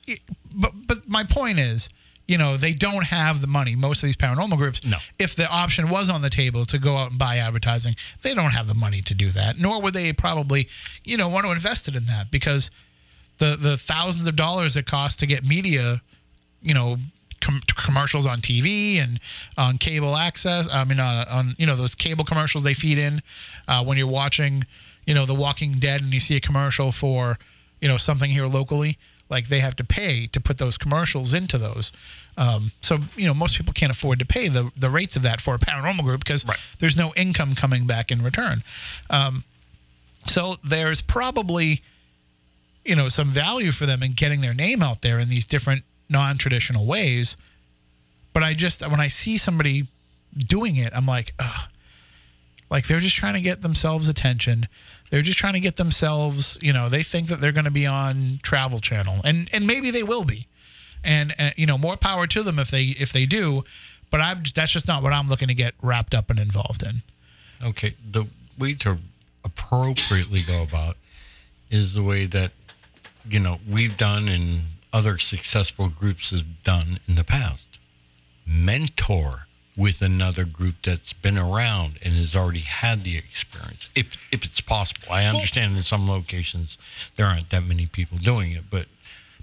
it- 0.07 0.21
but 0.55 0.73
but 0.87 1.09
my 1.09 1.25
point 1.25 1.59
is, 1.59 1.89
you 2.29 2.37
know, 2.37 2.57
they 2.59 2.75
don't 2.75 3.07
have 3.07 3.41
the 3.41 3.47
money. 3.47 3.75
Most 3.75 4.03
of 4.03 4.07
these 4.07 4.17
paranormal 4.17 4.59
groups, 4.59 4.85
No. 4.85 4.99
If 5.19 5.35
the 5.35 5.49
option 5.49 5.89
was 5.89 6.11
on 6.11 6.21
the 6.21 6.31
table 6.31 6.67
to 6.67 6.79
go 6.79 6.97
out 6.97 7.11
and 7.11 7.19
buy 7.19 7.39
advertising, 7.39 7.97
they 8.23 8.35
don't 8.35 8.53
have 8.53 8.69
the 8.69 8.75
money 8.75 9.01
to 9.01 9.15
do 9.15 9.31
that. 9.31 9.59
Nor 9.59 9.81
would 9.81 9.95
they 9.95 10.13
probably, 10.13 10.69
you 11.05 11.17
know, 11.17 11.29
want 11.29 11.47
to 11.47 11.53
invest 11.53 11.89
it 11.89 11.97
in 11.97 12.05
that 12.05 12.31
because 12.31 12.71
the 13.39 13.57
the 13.57 13.77
thousands 13.79 14.27
of 14.27 14.37
dollars 14.37 14.77
it 14.77 14.87
costs 14.87 15.17
to 15.21 15.27
get 15.27 15.45
media, 15.45 16.03
you 16.63 16.75
know. 16.75 16.99
Com- 17.41 17.63
commercials 17.77 18.27
on 18.27 18.41
TV 18.41 18.97
and 18.97 19.21
on 19.57 19.79
cable 19.79 20.17
access. 20.17 20.69
I 20.69 20.83
mean, 20.83 20.99
on, 20.99 21.25
on 21.29 21.55
you 21.57 21.67
know 21.67 21.77
those 21.77 21.95
cable 21.95 22.25
commercials 22.25 22.65
they 22.65 22.75
feed 22.75 22.99
in 22.99 23.23
uh, 23.69 23.85
when 23.85 23.97
you're 23.97 24.09
watching, 24.09 24.65
you 25.07 25.15
know, 25.15 25.25
The 25.25 25.37
Walking 25.37 25.75
Dead, 25.79 26.03
and 26.03 26.13
you 26.13 26.19
see 26.19 26.35
a 26.35 26.41
commercial 26.41 26.91
for, 26.91 27.39
you 27.81 27.87
know, 27.87 27.97
something 27.97 28.29
here 28.29 28.47
locally. 28.47 28.99
Like 29.31 29.49
they 29.49 29.61
have 29.61 29.77
to 29.77 29.85
pay 29.85 30.27
to 30.29 30.41
put 30.41 30.59
those 30.59 30.79
commercials 30.79 31.35
into 31.35 31.59
those. 31.59 31.93
Um, 32.37 32.73
so 32.81 32.99
you 33.17 33.27
know, 33.27 33.35
most 33.35 33.57
people 33.57 33.73
can't 33.73 33.93
afford 33.93 34.19
to 34.21 34.25
pay 34.27 34.49
the 34.49 34.71
the 34.77 34.91
rates 34.91 35.17
of 35.17 35.23
that 35.23 35.41
for 35.41 35.55
a 35.55 35.59
paranormal 35.59 36.03
group 36.03 36.25
because 36.25 36.47
Right. 36.47 36.59
there's 36.79 36.97
no 36.97 37.13
income 37.15 37.55
coming 37.55 37.87
back 37.87 38.11
in 38.11 38.23
return. 38.23 38.63
Um, 39.11 39.45
so 40.27 40.57
there's 40.65 41.01
probably 41.03 41.83
you 42.85 42.95
know 42.97 43.09
some 43.09 43.29
value 43.29 43.71
for 43.71 43.87
them 43.87 44.03
in 44.03 44.13
getting 44.13 44.41
their 44.41 44.55
name 44.55 44.83
out 44.83 45.03
there 45.03 45.19
in 45.19 45.29
these 45.29 45.45
different 45.45 45.85
non-traditional 46.09 46.87
ways 46.87 47.37
but 48.33 48.43
i 48.43 48.55
just 48.55 48.81
when 48.89 49.01
i 49.01 49.09
see 49.09 49.37
somebody 49.37 49.87
doing 50.37 50.77
it 50.77 50.91
i'm 50.97 51.05
like 51.07 51.35
ugh 51.39 51.69
like 52.71 52.87
they're 52.87 53.01
just 53.01 53.15
trying 53.17 53.35
to 53.35 53.41
get 53.43 53.61
themselves 53.63 54.09
attention 54.09 54.69
they're 55.11 55.23
just 55.23 55.39
trying 55.39 55.55
to 55.55 55.61
get 55.61 55.77
themselves 55.77 56.59
you 56.61 56.73
know 56.73 56.89
they 56.89 57.03
think 57.03 57.29
that 57.29 57.41
they're 57.41 57.53
going 57.53 57.65
to 57.65 57.71
be 57.71 57.87
on 57.87 58.41
travel 58.43 58.81
channel 58.81 59.21
and 59.25 59.49
and 59.53 59.67
maybe 59.67 59.91
they 59.91 60.03
will 60.03 60.25
be. 60.25 60.47
And 61.05 61.35
uh, 61.39 61.51
you 61.57 61.67
know 61.67 61.79
more 61.79 61.97
power 61.97 62.27
to 62.27 62.43
them 62.43 62.59
if 62.59 62.71
they 62.71 62.87
if 62.99 63.13
they 63.13 63.25
do 63.25 63.65
but 64.11 64.21
i'm 64.21 64.43
that's 64.55 64.73
just 64.73 64.89
not 64.89 65.03
what 65.03 65.13
i'm 65.13 65.29
looking 65.29 65.49
to 65.49 65.55
get 65.55 65.75
wrapped 65.83 66.15
up 66.15 66.31
and 66.31 66.39
involved 66.39 66.83
in. 66.83 67.03
Okay, 67.63 67.95
the 68.11 68.27
way 68.59 68.75
to 68.75 68.99
appropriately 69.45 70.43
go 70.43 70.63
about 70.63 70.97
is 71.71 71.95
the 71.95 72.03
way 72.03 72.27
that 72.27 72.53
you 73.29 73.41
know 73.41 73.59
we've 73.69 73.97
done 73.97 74.29
and 74.29 74.63
other 74.93 75.19
successful 75.19 75.89
groups 75.89 76.31
have 76.31 76.63
done 76.63 77.01
in 77.07 77.15
the 77.15 77.25
past. 77.25 77.67
Mentor 78.47 79.48
with 79.79 80.03
another 80.03 80.45
group 80.45 80.75
that's 80.83 81.13
been 81.13 81.39
around 81.39 81.99
and 82.03 82.13
has 82.15 82.35
already 82.35 82.61
had 82.83 83.05
the 83.05 83.17
experience, 83.17 83.91
if 83.95 84.07
if 84.33 84.45
it's 84.45 84.61
possible. 84.61 85.09
I 85.11 85.25
understand 85.25 85.77
in 85.77 85.83
some 85.85 86.07
locations 86.09 86.77
there 87.17 87.27
aren't 87.27 87.49
that 87.51 87.63
many 87.65 87.87
people 87.87 88.19
doing 88.19 88.53
it, 88.53 88.65
but. 88.69 88.87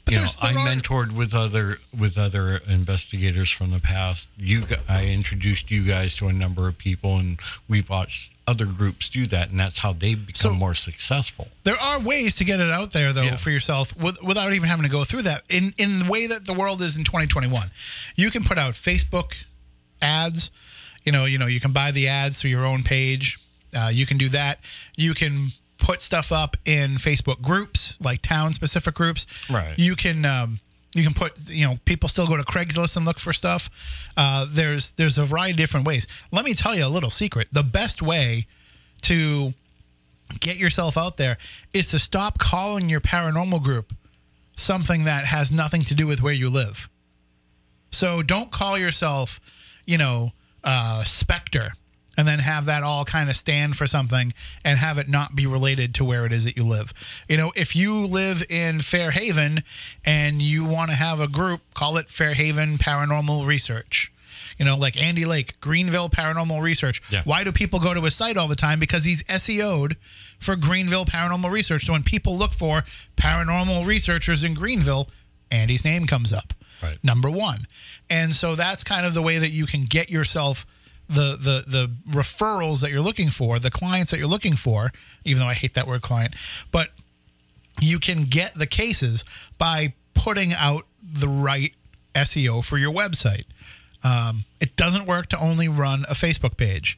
you 0.07 0.17
know, 0.17 0.27
I 0.39 0.53
are- 0.53 0.67
mentored 0.69 1.13
with 1.13 1.33
other 1.33 1.79
with 1.97 2.15
other 2.15 2.57
investigators 2.67 3.49
from 3.49 3.71
the 3.71 3.79
past. 3.79 4.29
You, 4.37 4.63
I 4.87 5.07
introduced 5.07 5.71
you 5.71 5.81
guys 5.83 6.13
to 6.17 6.27
a 6.27 6.33
number 6.33 6.67
of 6.67 6.77
people, 6.77 7.17
and 7.17 7.39
we've 7.67 7.89
watched 7.89 8.31
other 8.47 8.67
groups 8.67 9.09
do 9.09 9.25
that, 9.27 9.49
and 9.49 9.59
that's 9.59 9.79
how 9.79 9.93
they 9.93 10.13
become 10.13 10.51
So- 10.51 10.53
more 10.53 10.75
successful. 10.75 11.47
There 11.63 11.79
are 11.81 11.99
ways 11.99 12.35
to 12.35 12.43
get 12.43 12.59
it 12.59 12.69
out 12.69 12.91
there 12.91 13.13
though 13.13 13.23
Yeah. 13.23 13.37
for 13.37 13.49
yourself 13.49 13.95
with, 13.97 14.21
without 14.21 14.53
even 14.53 14.69
having 14.69 14.83
to 14.83 14.89
go 14.99 15.03
through 15.05 15.23
that. 15.23 15.41
In 15.49 15.73
in 15.77 15.99
the 16.01 16.05
way 16.05 16.27
that 16.27 16.45
the 16.45 16.53
world 16.53 16.81
is 16.83 16.97
in 16.97 17.03
2021, 17.03 17.71
you 18.15 18.29
can 18.29 18.43
put 18.43 18.59
out 18.59 18.75
Facebook 18.75 19.33
ads. 20.01 20.51
You 21.03 21.11
know, 21.11 21.25
you 21.25 21.37
know, 21.37 21.45
you 21.45 21.59
can 21.59 21.71
buy 21.71 21.91
the 21.91 22.07
ads 22.07 22.39
through 22.39 22.51
your 22.51 22.65
own 22.65 22.83
page. 22.83 23.39
Uh, 23.75 23.89
you 23.91 24.05
can 24.05 24.17
do 24.17 24.29
that. 24.29 24.59
You 24.95 25.13
can 25.13 25.51
put 25.77 26.01
stuff 26.01 26.31
up 26.31 26.57
in 26.65 26.91
Facebook 26.95 27.41
groups, 27.41 27.99
like 28.01 28.21
town 28.21 28.53
specific 28.53 28.95
groups. 28.95 29.25
Right. 29.49 29.77
You 29.77 29.95
can. 29.95 30.25
Um, 30.25 30.59
you 30.95 31.03
can 31.03 31.13
put, 31.13 31.49
you 31.49 31.65
know, 31.65 31.77
people 31.83 32.07
still 32.07 32.25
go 32.25 32.37
to 32.37 32.43
Craigslist 32.43 32.95
and 32.95 33.05
look 33.05 33.19
for 33.19 33.33
stuff. 33.33 33.69
Uh, 34.15 34.45
there's 34.49 34.91
there's 34.91 35.17
a 35.17 35.25
variety 35.25 35.51
of 35.51 35.57
different 35.57 35.85
ways. 35.85 36.07
Let 36.31 36.45
me 36.45 36.53
tell 36.53 36.73
you 36.73 36.85
a 36.85 36.87
little 36.87 37.09
secret. 37.09 37.49
The 37.51 37.63
best 37.63 38.01
way 38.01 38.47
to 39.01 39.53
get 40.39 40.55
yourself 40.55 40.97
out 40.97 41.17
there 41.17 41.37
is 41.73 41.89
to 41.89 41.99
stop 41.99 42.39
calling 42.39 42.87
your 42.87 43.01
paranormal 43.01 43.61
group 43.61 43.93
something 44.55 45.03
that 45.03 45.25
has 45.25 45.51
nothing 45.51 45.83
to 45.83 45.93
do 45.93 46.07
with 46.07 46.21
where 46.21 46.33
you 46.33 46.49
live. 46.49 46.89
So 47.91 48.23
don't 48.23 48.51
call 48.51 48.77
yourself, 48.77 49.39
you 49.85 49.97
know, 49.97 50.31
uh, 50.63 51.03
Spectre 51.03 51.73
and 52.17 52.27
then 52.27 52.39
have 52.39 52.65
that 52.65 52.83
all 52.83 53.05
kind 53.05 53.29
of 53.29 53.35
stand 53.35 53.75
for 53.75 53.87
something 53.87 54.33
and 54.63 54.79
have 54.79 54.97
it 54.97 55.09
not 55.09 55.35
be 55.35 55.45
related 55.45 55.93
to 55.95 56.05
where 56.05 56.25
it 56.25 56.31
is 56.31 56.45
that 56.45 56.55
you 56.55 56.63
live. 56.63 56.93
You 57.27 57.37
know, 57.37 57.51
if 57.55 57.75
you 57.75 57.93
live 58.07 58.43
in 58.49 58.81
Fairhaven 58.81 59.63
and 60.03 60.41
you 60.41 60.65
want 60.65 60.91
to 60.91 60.95
have 60.95 61.19
a 61.19 61.27
group, 61.27 61.61
call 61.73 61.97
it 61.97 62.09
Fairhaven 62.09 62.77
Paranormal 62.77 63.45
Research. 63.45 64.11
You 64.57 64.63
know, 64.63 64.77
like 64.77 64.95
Andy 64.95 65.25
Lake, 65.25 65.59
Greenville 65.59 66.09
Paranormal 66.09 66.61
Research. 66.61 67.01
Yeah. 67.11 67.23
Why 67.25 67.43
do 67.43 67.51
people 67.51 67.79
go 67.79 67.93
to 67.93 68.01
his 68.01 68.15
site 68.15 68.37
all 68.37 68.47
the 68.47 68.55
time? 68.55 68.79
Because 68.79 69.03
he's 69.03 69.21
SEO'd 69.23 69.97
for 70.39 70.55
Greenville 70.55 71.05
Paranormal 71.05 71.51
Research. 71.51 71.85
So 71.85 71.93
when 71.93 72.03
people 72.03 72.37
look 72.37 72.53
for 72.53 72.85
paranormal 73.17 73.85
researchers 73.85 74.43
in 74.43 74.53
Greenville, 74.53 75.09
Andy's 75.51 75.83
name 75.83 76.05
comes 76.07 76.31
up. 76.31 76.53
Right. 76.81 76.97
Number 77.03 77.29
one. 77.29 77.67
And 78.09 78.33
so 78.33 78.55
that's 78.55 78.83
kind 78.83 79.05
of 79.05 79.13
the 79.13 79.21
way 79.21 79.37
that 79.37 79.49
you 79.49 79.65
can 79.65 79.85
get 79.85 80.09
yourself 80.09 80.65
the 81.07 81.37
the 81.37 81.63
the 81.67 81.91
referrals 82.09 82.81
that 82.81 82.91
you're 82.91 83.01
looking 83.01 83.29
for, 83.29 83.59
the 83.59 83.71
clients 83.71 84.11
that 84.11 84.17
you're 84.17 84.27
looking 84.27 84.55
for, 84.55 84.91
even 85.23 85.41
though 85.41 85.47
I 85.47 85.53
hate 85.53 85.73
that 85.75 85.87
word 85.87 86.01
client, 86.01 86.35
but 86.71 86.89
you 87.79 87.99
can 87.99 88.23
get 88.23 88.55
the 88.55 88.65
cases 88.65 89.23
by 89.57 89.93
putting 90.13 90.53
out 90.53 90.83
the 91.03 91.27
right 91.27 91.73
SEO 92.15 92.63
for 92.63 92.77
your 92.77 92.93
website. 92.93 93.43
Um, 94.03 94.45
it 94.59 94.75
doesn't 94.75 95.05
work 95.05 95.27
to 95.29 95.39
only 95.39 95.67
run 95.67 96.05
a 96.07 96.13
Facebook 96.13 96.57
page. 96.57 96.97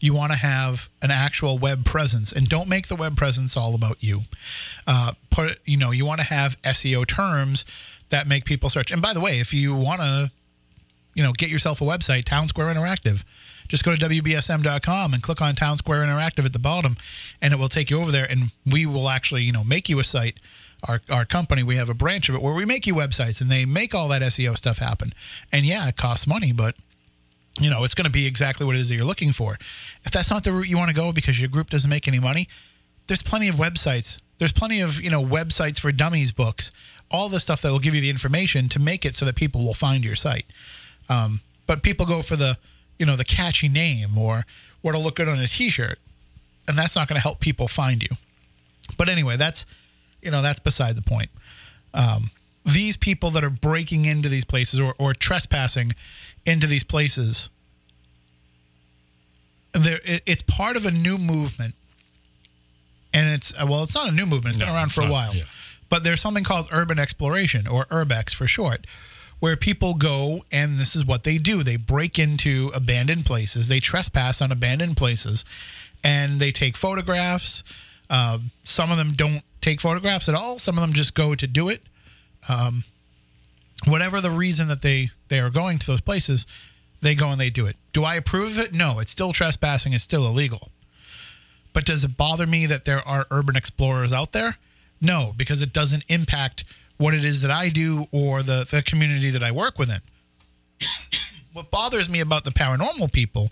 You 0.00 0.12
want 0.12 0.32
to 0.32 0.38
have 0.38 0.88
an 1.02 1.10
actual 1.10 1.58
web 1.58 1.84
presence, 1.84 2.32
and 2.32 2.48
don't 2.48 2.68
make 2.68 2.88
the 2.88 2.96
web 2.96 3.16
presence 3.16 3.56
all 3.56 3.74
about 3.74 4.02
you. 4.02 4.22
Uh, 4.86 5.12
put 5.30 5.58
you 5.64 5.76
know 5.76 5.90
you 5.90 6.06
want 6.06 6.20
to 6.20 6.26
have 6.26 6.60
SEO 6.62 7.06
terms 7.06 7.64
that 8.10 8.26
make 8.26 8.44
people 8.44 8.70
search. 8.70 8.90
And 8.90 9.02
by 9.02 9.12
the 9.12 9.20
way, 9.20 9.38
if 9.38 9.52
you 9.52 9.74
want 9.74 10.00
to, 10.00 10.30
you 11.14 11.22
know, 11.22 11.32
get 11.32 11.50
yourself 11.50 11.80
a 11.80 11.84
website, 11.84 12.24
Townsquare 12.24 12.72
Interactive, 12.72 13.24
just 13.68 13.84
go 13.84 13.94
to 13.94 14.08
wbsm.com 14.08 15.14
and 15.14 15.22
click 15.22 15.42
on 15.42 15.54
Townsquare 15.54 16.04
Interactive 16.04 16.44
at 16.44 16.52
the 16.52 16.58
bottom, 16.58 16.96
and 17.42 17.52
it 17.52 17.58
will 17.58 17.68
take 17.68 17.90
you 17.90 18.00
over 18.00 18.10
there. 18.10 18.26
And 18.28 18.52
we 18.64 18.86
will 18.86 19.08
actually, 19.08 19.42
you 19.42 19.52
know, 19.52 19.64
make 19.64 19.88
you 19.88 19.98
a 19.98 20.04
site. 20.04 20.38
Our, 20.86 21.00
our 21.10 21.24
company, 21.24 21.64
we 21.64 21.74
have 21.74 21.88
a 21.88 21.94
branch 21.94 22.28
of 22.28 22.36
it 22.36 22.40
where 22.40 22.54
we 22.54 22.64
make 22.64 22.86
you 22.86 22.94
websites 22.94 23.40
and 23.40 23.50
they 23.50 23.64
make 23.64 23.96
all 23.96 24.06
that 24.08 24.22
SEO 24.22 24.56
stuff 24.56 24.78
happen. 24.78 25.12
And 25.50 25.66
yeah, 25.66 25.88
it 25.88 25.96
costs 25.96 26.24
money, 26.24 26.52
but 26.52 26.76
you 27.60 27.68
know, 27.68 27.84
it's 27.84 27.94
going 27.94 28.04
to 28.04 28.10
be 28.10 28.26
exactly 28.26 28.64
what 28.64 28.76
it 28.76 28.78
is 28.78 28.88
that 28.88 28.94
you're 28.94 29.04
looking 29.04 29.32
for. 29.32 29.58
If 30.04 30.12
that's 30.12 30.30
not 30.30 30.44
the 30.44 30.52
route 30.52 30.68
you 30.68 30.78
want 30.78 30.90
to 30.90 30.94
go 30.94 31.12
because 31.12 31.40
your 31.40 31.48
group 31.48 31.70
doesn't 31.70 31.90
make 31.90 32.06
any 32.06 32.20
money, 32.20 32.48
there's 33.08 33.22
plenty 33.22 33.48
of 33.48 33.56
websites. 33.56 34.20
There's 34.38 34.52
plenty 34.52 34.80
of, 34.80 35.02
you 35.02 35.10
know, 35.10 35.22
websites 35.22 35.80
for 35.80 35.90
dummies 35.90 36.30
books, 36.30 36.70
all 37.10 37.28
the 37.28 37.40
stuff 37.40 37.62
that 37.62 37.72
will 37.72 37.78
give 37.78 37.94
you 37.94 38.00
the 38.00 38.10
information 38.10 38.68
to 38.70 38.78
make 38.78 39.04
it 39.04 39.14
so 39.14 39.24
that 39.24 39.34
people 39.34 39.64
will 39.64 39.74
find 39.74 40.04
your 40.04 40.16
site. 40.16 40.46
Um, 41.08 41.40
but 41.66 41.82
people 41.82 42.06
go 42.06 42.22
for 42.22 42.36
the, 42.36 42.58
you 42.98 43.06
know, 43.06 43.16
the 43.16 43.24
catchy 43.24 43.68
name 43.68 44.18
or 44.18 44.44
what'll 44.82 45.02
look 45.02 45.16
good 45.16 45.28
on 45.28 45.38
a 45.38 45.46
t-shirt. 45.46 45.98
And 46.66 46.76
that's 46.76 46.94
not 46.94 47.08
going 47.08 47.16
to 47.16 47.22
help 47.22 47.40
people 47.40 47.66
find 47.66 48.02
you. 48.02 48.10
But 48.96 49.08
anyway, 49.08 49.36
that's, 49.36 49.64
you 50.22 50.30
know, 50.30 50.42
that's 50.42 50.60
beside 50.60 50.96
the 50.96 51.02
point. 51.02 51.30
Um, 51.94 52.30
these 52.64 52.96
people 52.96 53.30
that 53.30 53.44
are 53.44 53.50
breaking 53.50 54.04
into 54.04 54.28
these 54.28 54.44
places 54.44 54.78
or, 54.78 54.94
or 54.98 55.14
trespassing 55.14 55.94
into 56.44 56.66
these 56.66 56.84
places, 56.84 57.48
there 59.72 60.00
it, 60.04 60.22
it's 60.26 60.42
part 60.42 60.76
of 60.76 60.84
a 60.84 60.90
new 60.90 61.18
movement, 61.18 61.74
and 63.14 63.28
it's 63.30 63.52
well, 63.64 63.82
it's 63.82 63.94
not 63.94 64.08
a 64.08 64.12
new 64.12 64.26
movement; 64.26 64.56
it's 64.56 64.56
been 64.56 64.68
around 64.68 64.86
it's 64.86 64.94
for 64.94 65.02
a 65.02 65.10
while. 65.10 65.34
yeah. 65.34 65.44
But 65.88 66.04
there's 66.04 66.20
something 66.20 66.44
called 66.44 66.68
urban 66.70 66.98
exploration 66.98 67.66
or 67.66 67.86
urbex 67.86 68.34
for 68.34 68.46
short, 68.46 68.86
where 69.40 69.56
people 69.56 69.94
go 69.94 70.44
and 70.50 70.78
this 70.78 70.94
is 70.94 71.04
what 71.04 71.24
they 71.24 71.38
do: 71.38 71.62
they 71.62 71.76
break 71.76 72.18
into 72.18 72.70
abandoned 72.74 73.26
places, 73.26 73.68
they 73.68 73.80
trespass 73.80 74.42
on 74.42 74.52
abandoned 74.52 74.96
places, 74.96 75.44
and 76.04 76.40
they 76.40 76.52
take 76.52 76.76
photographs. 76.76 77.64
Um, 78.10 78.50
some 78.64 78.90
of 78.90 78.96
them 78.96 79.12
don't 79.12 79.42
take 79.60 79.80
photographs 79.80 80.28
at 80.28 80.34
all. 80.34 80.58
Some 80.58 80.76
of 80.76 80.82
them 80.82 80.92
just 80.92 81.14
go 81.14 81.34
to 81.34 81.46
do 81.46 81.68
it. 81.68 81.82
Um, 82.48 82.84
whatever 83.86 84.20
the 84.20 84.30
reason 84.30 84.68
that 84.68 84.82
they 84.82 85.10
they 85.28 85.40
are 85.40 85.50
going 85.50 85.78
to 85.78 85.86
those 85.86 86.00
places, 86.00 86.46
they 87.00 87.14
go 87.14 87.28
and 87.28 87.40
they 87.40 87.50
do 87.50 87.66
it. 87.66 87.76
Do 87.92 88.04
I 88.04 88.14
approve 88.14 88.58
of 88.58 88.64
it? 88.64 88.72
No, 88.72 88.98
it's 88.98 89.10
still 89.10 89.32
trespassing. 89.32 89.92
It's 89.92 90.04
still 90.04 90.26
illegal. 90.26 90.70
But 91.72 91.84
does 91.84 92.04
it 92.04 92.16
bother 92.16 92.46
me 92.46 92.66
that 92.66 92.84
there 92.84 93.06
are 93.06 93.26
urban 93.30 93.56
explorers 93.56 94.12
out 94.12 94.32
there? 94.32 94.56
No, 95.00 95.32
because 95.36 95.62
it 95.62 95.72
doesn't 95.72 96.04
impact 96.08 96.64
what 96.96 97.14
it 97.14 97.24
is 97.24 97.42
that 97.42 97.50
I 97.50 97.68
do 97.68 98.06
or 98.10 98.42
the, 98.42 98.66
the 98.68 98.82
community 98.82 99.30
that 99.30 99.42
I 99.42 99.52
work 99.52 99.78
within. 99.78 100.00
what 101.52 101.70
bothers 101.70 102.08
me 102.08 102.20
about 102.20 102.44
the 102.44 102.50
paranormal 102.50 103.12
people 103.12 103.50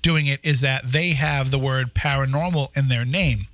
doing 0.00 0.26
it 0.26 0.44
is 0.44 0.60
that 0.60 0.90
they 0.90 1.10
have 1.10 1.50
the 1.50 1.58
word 1.58 1.94
paranormal 1.94 2.76
in 2.76 2.88
their 2.88 3.04
name. 3.04 3.46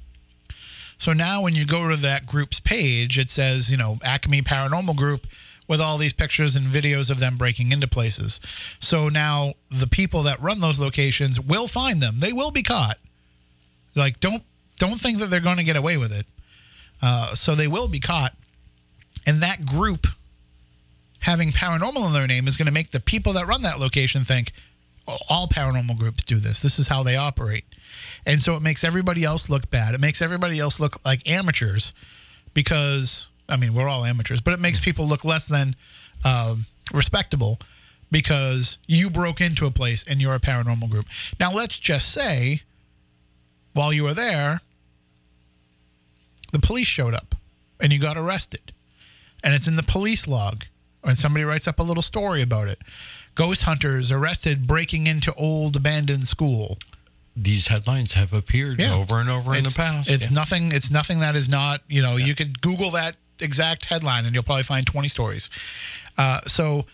So 0.99 1.13
now 1.13 1.43
when 1.43 1.55
you 1.55 1.65
go 1.65 1.89
to 1.89 1.97
that 1.97 2.27
group's 2.27 2.59
page, 2.59 3.19
it 3.19 3.29
says, 3.29 3.71
you 3.71 3.77
know, 3.77 3.97
Acme 4.03 4.43
Paranormal 4.43 4.97
Group 4.97 5.27
with 5.69 5.81
all 5.81 5.99
these 5.99 6.13
pictures 6.13 6.57
and 6.57 6.67
videos 6.67 7.11
of 7.11 7.21
them 7.21 7.37
breaking 7.37 7.71
into 7.71 7.87
places. 7.87 8.41
So 8.81 9.09
now 9.09 9.55
the 9.71 9.87
people 9.87 10.23
that 10.25 10.41
run 10.41 10.61
those 10.61 10.81
locations 10.81 11.39
will 11.39 11.69
find 11.69 12.01
them. 12.01 12.19
They 12.19 12.33
will 12.33 12.51
be 12.51 12.63
caught. 12.63 12.99
Like 13.95 14.19
don't 14.19 14.43
don't 14.77 15.01
think 15.01 15.19
that 15.19 15.27
they're 15.27 15.41
going 15.41 15.57
to 15.59 15.65
get 15.65 15.77
away 15.77 15.97
with 15.97 16.13
it. 16.13 16.27
Uh, 17.01 17.35
so 17.35 17.55
they 17.55 17.69
will 17.69 17.89
be 17.89 18.01
caught. 18.01 18.35
And 19.27 19.41
that 19.43 19.65
group 19.67 20.07
having 21.21 21.51
paranormal 21.51 22.07
in 22.07 22.13
their 22.13 22.27
name 22.27 22.47
is 22.47 22.57
going 22.57 22.67
to 22.67 22.73
make 22.73 22.91
the 22.91 23.01
people 23.01 23.33
that 23.35 23.47
run 23.47 23.63
that 23.63 23.79
location 23.79 24.25
think 24.25 24.53
"Oh, 25.07 25.19
all 25.29 25.47
paranormal 25.47 25.99
groups 25.99 26.23
do 26.23 26.39
this. 26.39 26.61
This 26.61 26.79
is 26.79 26.89
how 26.89 27.03
they 27.03 27.17
operate. 27.17 27.65
And 28.25 28.41
so 28.41 28.55
it 28.57 28.63
makes 28.63 28.85
everybody 28.85 29.25
else 29.25 29.49
look 29.51 29.71
bad. 29.71 29.95
It 29.95 30.01
makes 30.01 30.23
everybody 30.23 30.59
else 30.59 30.81
look 30.81 31.01
like 31.05 31.29
amateurs 31.29 31.93
because, 32.55 33.29
I 33.49 33.57
mean, 33.57 33.75
we're 33.75 33.89
all 33.89 34.05
amateurs, 34.05 34.41
but 34.41 34.55
it 34.55 34.61
makes 34.61 34.81
people 34.81 35.07
look 35.07 35.25
less 35.25 35.49
than 35.49 35.77
um, 36.25 36.67
respectable 36.93 37.59
because 38.11 38.79
you 38.87 39.11
broke 39.11 39.41
into 39.41 39.67
a 39.67 39.71
place 39.71 40.05
and 40.09 40.21
you're 40.21 40.35
a 40.35 40.41
paranormal 40.41 40.89
group. 40.89 41.07
Now, 41.39 41.53
let's 41.53 41.79
just 41.79 42.11
say 42.11 42.63
while 43.75 43.93
you 43.93 44.05
were 44.05 44.15
there, 44.15 44.61
the 46.53 46.59
police 46.59 46.87
showed 46.89 47.15
up 47.15 47.35
and 47.81 47.93
you 47.93 47.99
got 47.99 48.17
arrested. 48.17 48.73
And 49.43 49.55
it's 49.55 49.69
in 49.69 49.77
the 49.77 49.83
police 49.83 50.27
log. 50.27 50.65
And 51.05 51.19
somebody 51.19 51.45
writes 51.45 51.69
up 51.69 51.79
a 51.79 51.83
little 51.83 52.03
story 52.03 52.43
about 52.43 52.69
it. 52.69 52.81
Ghost 53.35 53.63
hunters 53.63 54.11
arrested 54.11 54.67
breaking 54.67 55.07
into 55.07 55.33
old 55.35 55.77
abandoned 55.77 56.27
school. 56.27 56.79
These 57.37 57.69
headlines 57.69 58.15
have 58.15 58.33
appeared 58.33 58.81
Yeah. 58.81 58.95
over 58.95 59.21
and 59.21 59.31
over 59.31 59.55
in 59.55 59.63
the 59.63 59.71
past. 59.71 60.09
It's 60.11 60.25
Yeah. 60.25 60.31
nothing. 60.31 60.73
It's 60.73 60.91
nothing 60.91 61.21
that 61.21 61.37
is 61.37 61.49
not. 61.49 61.83
You 61.89 62.03
know, 62.03 62.17
you 62.17 62.35
could 62.35 62.61
Google 62.61 62.91
that 62.93 63.17
exact 63.39 63.85
headline 63.85 64.25
and 64.27 64.35
you'll 64.35 64.43
probably 64.43 64.65
find 64.65 64.85
twenty 64.85 65.07
stories. 65.07 65.49
Uh, 66.17 66.41
so 66.49 66.85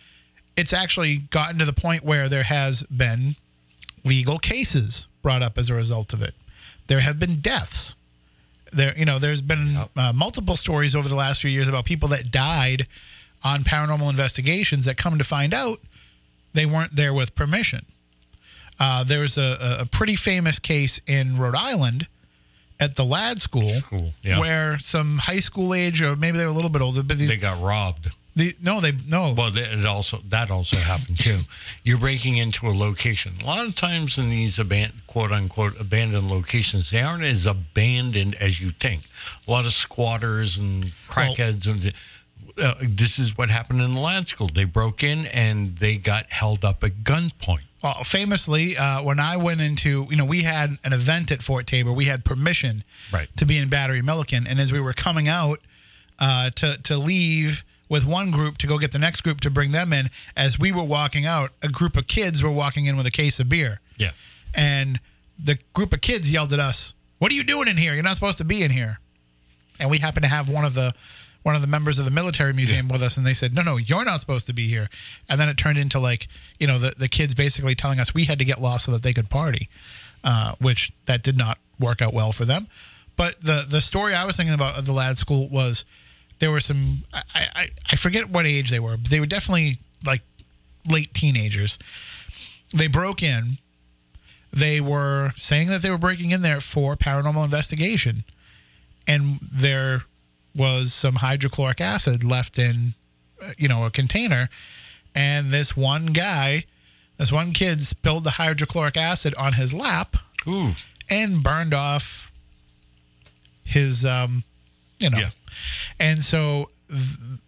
it's 0.54 0.74
actually 0.74 1.16
gotten 1.16 1.58
to 1.60 1.64
the 1.64 1.72
point 1.72 2.04
where 2.04 2.28
there 2.28 2.42
has 2.42 2.82
been 2.84 3.36
legal 4.04 4.38
cases 4.38 5.06
brought 5.22 5.42
up 5.42 5.56
as 5.56 5.70
a 5.70 5.74
result 5.74 6.12
of 6.12 6.20
it. 6.20 6.34
There 6.88 7.00
have 7.00 7.18
been 7.18 7.40
deaths. 7.40 7.96
There, 8.74 8.96
you 8.98 9.04
know, 9.04 9.18
there's 9.18 9.40
been 9.42 9.76
uh, 9.96 10.12
multiple 10.14 10.56
stories 10.56 10.94
over 10.94 11.08
the 11.08 11.14
last 11.14 11.40
few 11.40 11.50
years 11.50 11.68
about 11.68 11.84
people 11.84 12.08
that 12.10 12.30
died 12.30 12.86
on 13.42 13.62
paranormal 13.64 14.08
investigations 14.10 14.84
that 14.86 14.96
come 14.96 15.18
to 15.18 15.24
find 15.24 15.52
out 15.54 15.80
they 16.54 16.66
weren't 16.66 16.94
there 16.96 17.12
with 17.14 17.34
permission. 17.34 17.84
Uh, 18.80 19.04
there's 19.04 19.38
a, 19.38 19.56
a- 19.60 19.82
a 19.82 19.86
pretty 19.86 20.16
famous 20.16 20.58
case 20.58 21.00
in 21.06 21.36
Rhode 21.38 21.54
Island 21.54 22.08
at 22.80 22.96
the 22.96 23.04
Ladd 23.04 23.40
School, 23.40 23.70
School, 23.74 24.12
yeah. 24.24 24.38
where 24.40 24.78
some 24.78 25.18
high 25.18 25.38
school 25.40 25.72
age, 25.74 26.02
or 26.02 26.16
maybe 26.16 26.38
they 26.38 26.44
were 26.44 26.50
a 26.50 26.54
little 26.54 26.70
bit 26.70 26.82
older, 26.82 27.02
but 27.04 27.16
these, 27.18 27.28
they 27.28 27.36
got 27.36 27.62
robbed. 27.62 28.10
The, 28.36 28.54
no, 28.60 28.80
they 28.80 28.92
no, 29.06 29.32
Well, 29.32 29.50
that 29.52 29.78
it 29.78 29.86
also 29.86 30.20
that 30.28 30.50
also 30.50 30.76
happened 30.76 31.20
too. 31.20 31.40
You're 31.84 31.98
breaking 31.98 32.36
into 32.36 32.66
a 32.66 32.74
location. 32.74 33.34
A 33.40 33.44
lot 33.44 33.64
of 33.64 33.74
times 33.76 34.18
in 34.18 34.28
these 34.28 34.56
aban- 34.56 34.92
quote 35.06 35.30
unquote 35.30 35.80
abandoned 35.80 36.30
locations, 36.30 36.90
they 36.90 37.00
aren't 37.00 37.22
as 37.22 37.46
abandoned 37.46 38.34
as 38.36 38.60
you 38.60 38.72
think. 38.72 39.02
A 39.46 39.50
lot 39.50 39.64
of 39.66 39.72
squatters 39.72 40.58
and 40.58 40.92
crackheads 41.08 41.66
and. 41.66 41.92
Uh, 42.56 42.74
this 42.82 43.18
is 43.18 43.36
what 43.36 43.50
happened 43.50 43.80
in 43.82 43.90
the 43.90 43.98
ladd 44.00 44.28
school. 44.28 44.48
They 44.52 44.62
broke 44.62 45.02
in 45.02 45.26
and 45.26 45.76
they 45.78 45.96
got 45.96 46.30
held 46.30 46.64
up 46.64 46.84
at 46.84 47.02
gunpoint. 47.02 47.62
Well, 47.82 48.04
famously, 48.04 48.76
uh, 48.76 49.02
when 49.02 49.18
I 49.18 49.36
went 49.36 49.60
into, 49.60 50.06
you 50.08 50.14
know, 50.14 50.24
we 50.24 50.42
had 50.42 50.78
an 50.84 50.92
event 50.92 51.32
at 51.32 51.42
Fort 51.42 51.66
Taber. 51.66 51.92
We 51.92 52.04
had 52.04 52.24
permission 52.24 52.84
Right. 53.12 53.28
to 53.38 53.44
be 53.44 53.58
in 53.58 53.68
Battery 53.70 54.02
Milliken, 54.02 54.46
and 54.46 54.60
as 54.60 54.70
we 54.70 54.78
were 54.78 54.92
coming 54.92 55.26
out 55.26 55.58
uh, 56.20 56.50
to 56.50 56.78
to 56.84 56.96
leave 56.96 57.64
with 57.88 58.04
one 58.04 58.30
group 58.30 58.58
to 58.58 58.66
go 58.66 58.78
get 58.78 58.92
the 58.92 58.98
next 58.98 59.20
group 59.22 59.40
to 59.42 59.50
bring 59.50 59.70
them 59.72 59.92
in, 59.92 60.08
as 60.36 60.58
we 60.58 60.72
were 60.72 60.82
walking 60.84 61.26
out, 61.26 61.50
a 61.62 61.68
group 61.68 61.96
of 61.96 62.06
kids 62.06 62.42
were 62.42 62.50
walking 62.50 62.86
in 62.86 62.96
with 62.96 63.06
a 63.06 63.10
case 63.10 63.38
of 63.40 63.48
beer, 63.48 63.80
Yeah. 63.98 64.12
and 64.54 65.00
the 65.38 65.58
group 65.74 65.92
of 65.92 66.00
kids 66.00 66.30
yelled 66.30 66.52
at 66.52 66.60
us, 66.60 66.94
"What 67.18 67.30
are 67.32 67.34
you 67.34 67.42
doing 67.44 67.68
in 67.68 67.76
here? 67.76 67.94
You're 67.94 68.02
not 68.02 68.14
supposed 68.14 68.38
to 68.38 68.44
be 68.44 68.62
in 68.62 68.70
here." 68.70 69.00
And 69.78 69.90
we 69.90 69.98
happened 69.98 70.22
to 70.22 70.28
have 70.28 70.48
one 70.48 70.64
of 70.64 70.74
the 70.74 70.94
one 71.42 71.54
of 71.54 71.60
the 71.60 71.66
members 71.66 71.98
of 71.98 72.06
the 72.06 72.10
military 72.10 72.54
museum 72.54 72.88
with 72.88 73.02
us 73.02 73.18
and 73.18 73.26
they 73.26 73.34
said 73.34 73.52
no 73.52 73.60
no 73.60 73.76
you're 73.76 74.02
not 74.06 74.18
supposed 74.18 74.46
to 74.46 74.54
be 74.54 74.66
here 74.66 74.88
and 75.28 75.38
then 75.38 75.46
it 75.46 75.58
turned 75.58 75.76
into 75.76 75.98
like 75.98 76.26
you 76.58 76.66
know 76.66 76.78
the, 76.78 76.94
the 76.96 77.06
kids 77.06 77.34
basically 77.34 77.74
telling 77.74 78.00
us 78.00 78.14
we 78.14 78.24
had 78.24 78.38
to 78.38 78.46
get 78.46 78.62
lost 78.62 78.86
so 78.86 78.92
that 78.92 79.02
they 79.02 79.12
could 79.12 79.28
party 79.28 79.68
uh, 80.22 80.54
which 80.58 80.90
that 81.04 81.22
did 81.22 81.36
not 81.36 81.58
work 81.78 82.00
out 82.00 82.14
well 82.14 82.32
for 82.32 82.46
them 82.46 82.66
but 83.18 83.38
the 83.42 83.66
the 83.68 83.82
story 83.82 84.14
i 84.14 84.24
was 84.24 84.38
thinking 84.38 84.54
about 84.54 84.78
of 84.78 84.86
the 84.86 84.92
ladd 84.94 85.18
school 85.18 85.46
was 85.50 85.84
there 86.38 86.50
were 86.50 86.60
some 86.60 87.04
i 87.12 87.22
i, 87.34 87.68
I 87.90 87.96
forget 87.96 88.30
what 88.30 88.46
age 88.46 88.70
they 88.70 88.80
were 88.80 88.96
but 88.96 89.10
they 89.10 89.20
were 89.20 89.26
definitely 89.26 89.78
like 90.06 90.22
late 90.88 91.14
teenagers. 91.14 91.78
They 92.72 92.86
broke 92.86 93.22
in. 93.22 93.58
They 94.52 94.80
were 94.80 95.32
saying 95.36 95.68
that 95.68 95.82
they 95.82 95.90
were 95.90 95.98
breaking 95.98 96.30
in 96.30 96.42
there 96.42 96.60
for 96.60 96.96
paranormal 96.96 97.44
investigation. 97.44 98.24
And 99.06 99.40
there 99.42 100.04
was 100.54 100.92
some 100.94 101.16
hydrochloric 101.16 101.80
acid 101.80 102.22
left 102.22 102.58
in 102.58 102.94
uh, 103.42 103.52
you 103.58 103.68
know 103.68 103.84
a 103.84 103.90
container. 103.90 104.48
And 105.14 105.50
this 105.50 105.76
one 105.76 106.06
guy 106.06 106.64
this 107.16 107.30
one 107.30 107.52
kid 107.52 107.80
spilled 107.82 108.24
the 108.24 108.30
hydrochloric 108.30 108.96
acid 108.96 109.34
on 109.36 109.52
his 109.52 109.72
lap 109.72 110.16
Ooh. 110.48 110.72
and 111.08 111.44
burned 111.44 111.72
off 111.72 112.32
his 113.64 114.04
um 114.04 114.42
you 115.04 115.10
know 115.10 115.18
Yeah. 115.18 115.30
and 116.00 116.22
so 116.22 116.70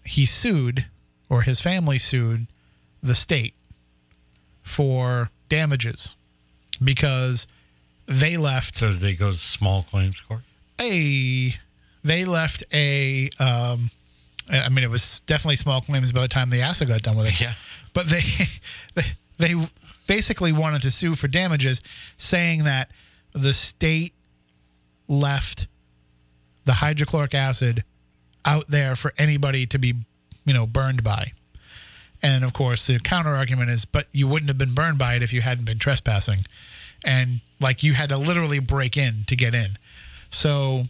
he 0.04 0.24
sued 0.26 0.86
or 1.28 1.42
his 1.42 1.60
family 1.60 1.98
sued 1.98 2.46
the 3.02 3.14
state 3.14 3.54
for 4.62 5.30
damages 5.48 6.16
because 6.82 7.46
they 8.06 8.36
left 8.36 8.76
So 8.76 8.92
they 8.92 9.14
go 9.14 9.32
to 9.32 9.38
small 9.38 9.82
claims 9.82 10.20
court? 10.20 10.42
a 10.80 11.54
they 12.04 12.24
left 12.24 12.62
a 12.72 13.30
um 13.38 13.90
I 14.48 14.68
mean 14.68 14.84
it 14.84 14.90
was 14.90 15.20
definitely 15.26 15.56
small 15.56 15.80
claims 15.80 16.12
by 16.12 16.20
the 16.22 16.28
time 16.28 16.50
the 16.50 16.62
acid 16.62 16.88
got 16.88 17.02
done 17.02 17.16
with 17.16 17.26
it. 17.26 17.40
Yeah. 17.40 17.54
But 17.94 18.08
they 18.08 18.22
they, 18.94 19.02
they 19.38 19.68
basically 20.06 20.52
wanted 20.52 20.82
to 20.82 20.90
sue 20.90 21.14
for 21.16 21.26
damages 21.28 21.80
saying 22.16 22.64
that 22.64 22.90
the 23.32 23.52
state 23.54 24.12
left 25.08 25.66
the 26.66 26.74
hydrochloric 26.74 27.34
acid 27.34 27.82
out 28.44 28.66
there 28.68 28.94
for 28.94 29.14
anybody 29.16 29.64
to 29.66 29.78
be, 29.78 29.94
you 30.44 30.52
know, 30.52 30.66
burned 30.66 31.02
by. 31.02 31.32
And 32.22 32.44
of 32.44 32.52
course, 32.52 32.86
the 32.86 32.98
counter 32.98 33.34
argument 33.34 33.70
is, 33.70 33.84
but 33.84 34.06
you 34.12 34.28
wouldn't 34.28 34.48
have 34.48 34.58
been 34.58 34.74
burned 34.74 34.98
by 34.98 35.14
it 35.14 35.22
if 35.22 35.32
you 35.32 35.40
hadn't 35.40 35.64
been 35.64 35.78
trespassing. 35.78 36.44
And 37.04 37.40
like 37.60 37.82
you 37.82 37.94
had 37.94 38.08
to 38.10 38.18
literally 38.18 38.58
break 38.58 38.96
in 38.96 39.24
to 39.28 39.36
get 39.36 39.54
in. 39.54 39.78
So 40.30 40.84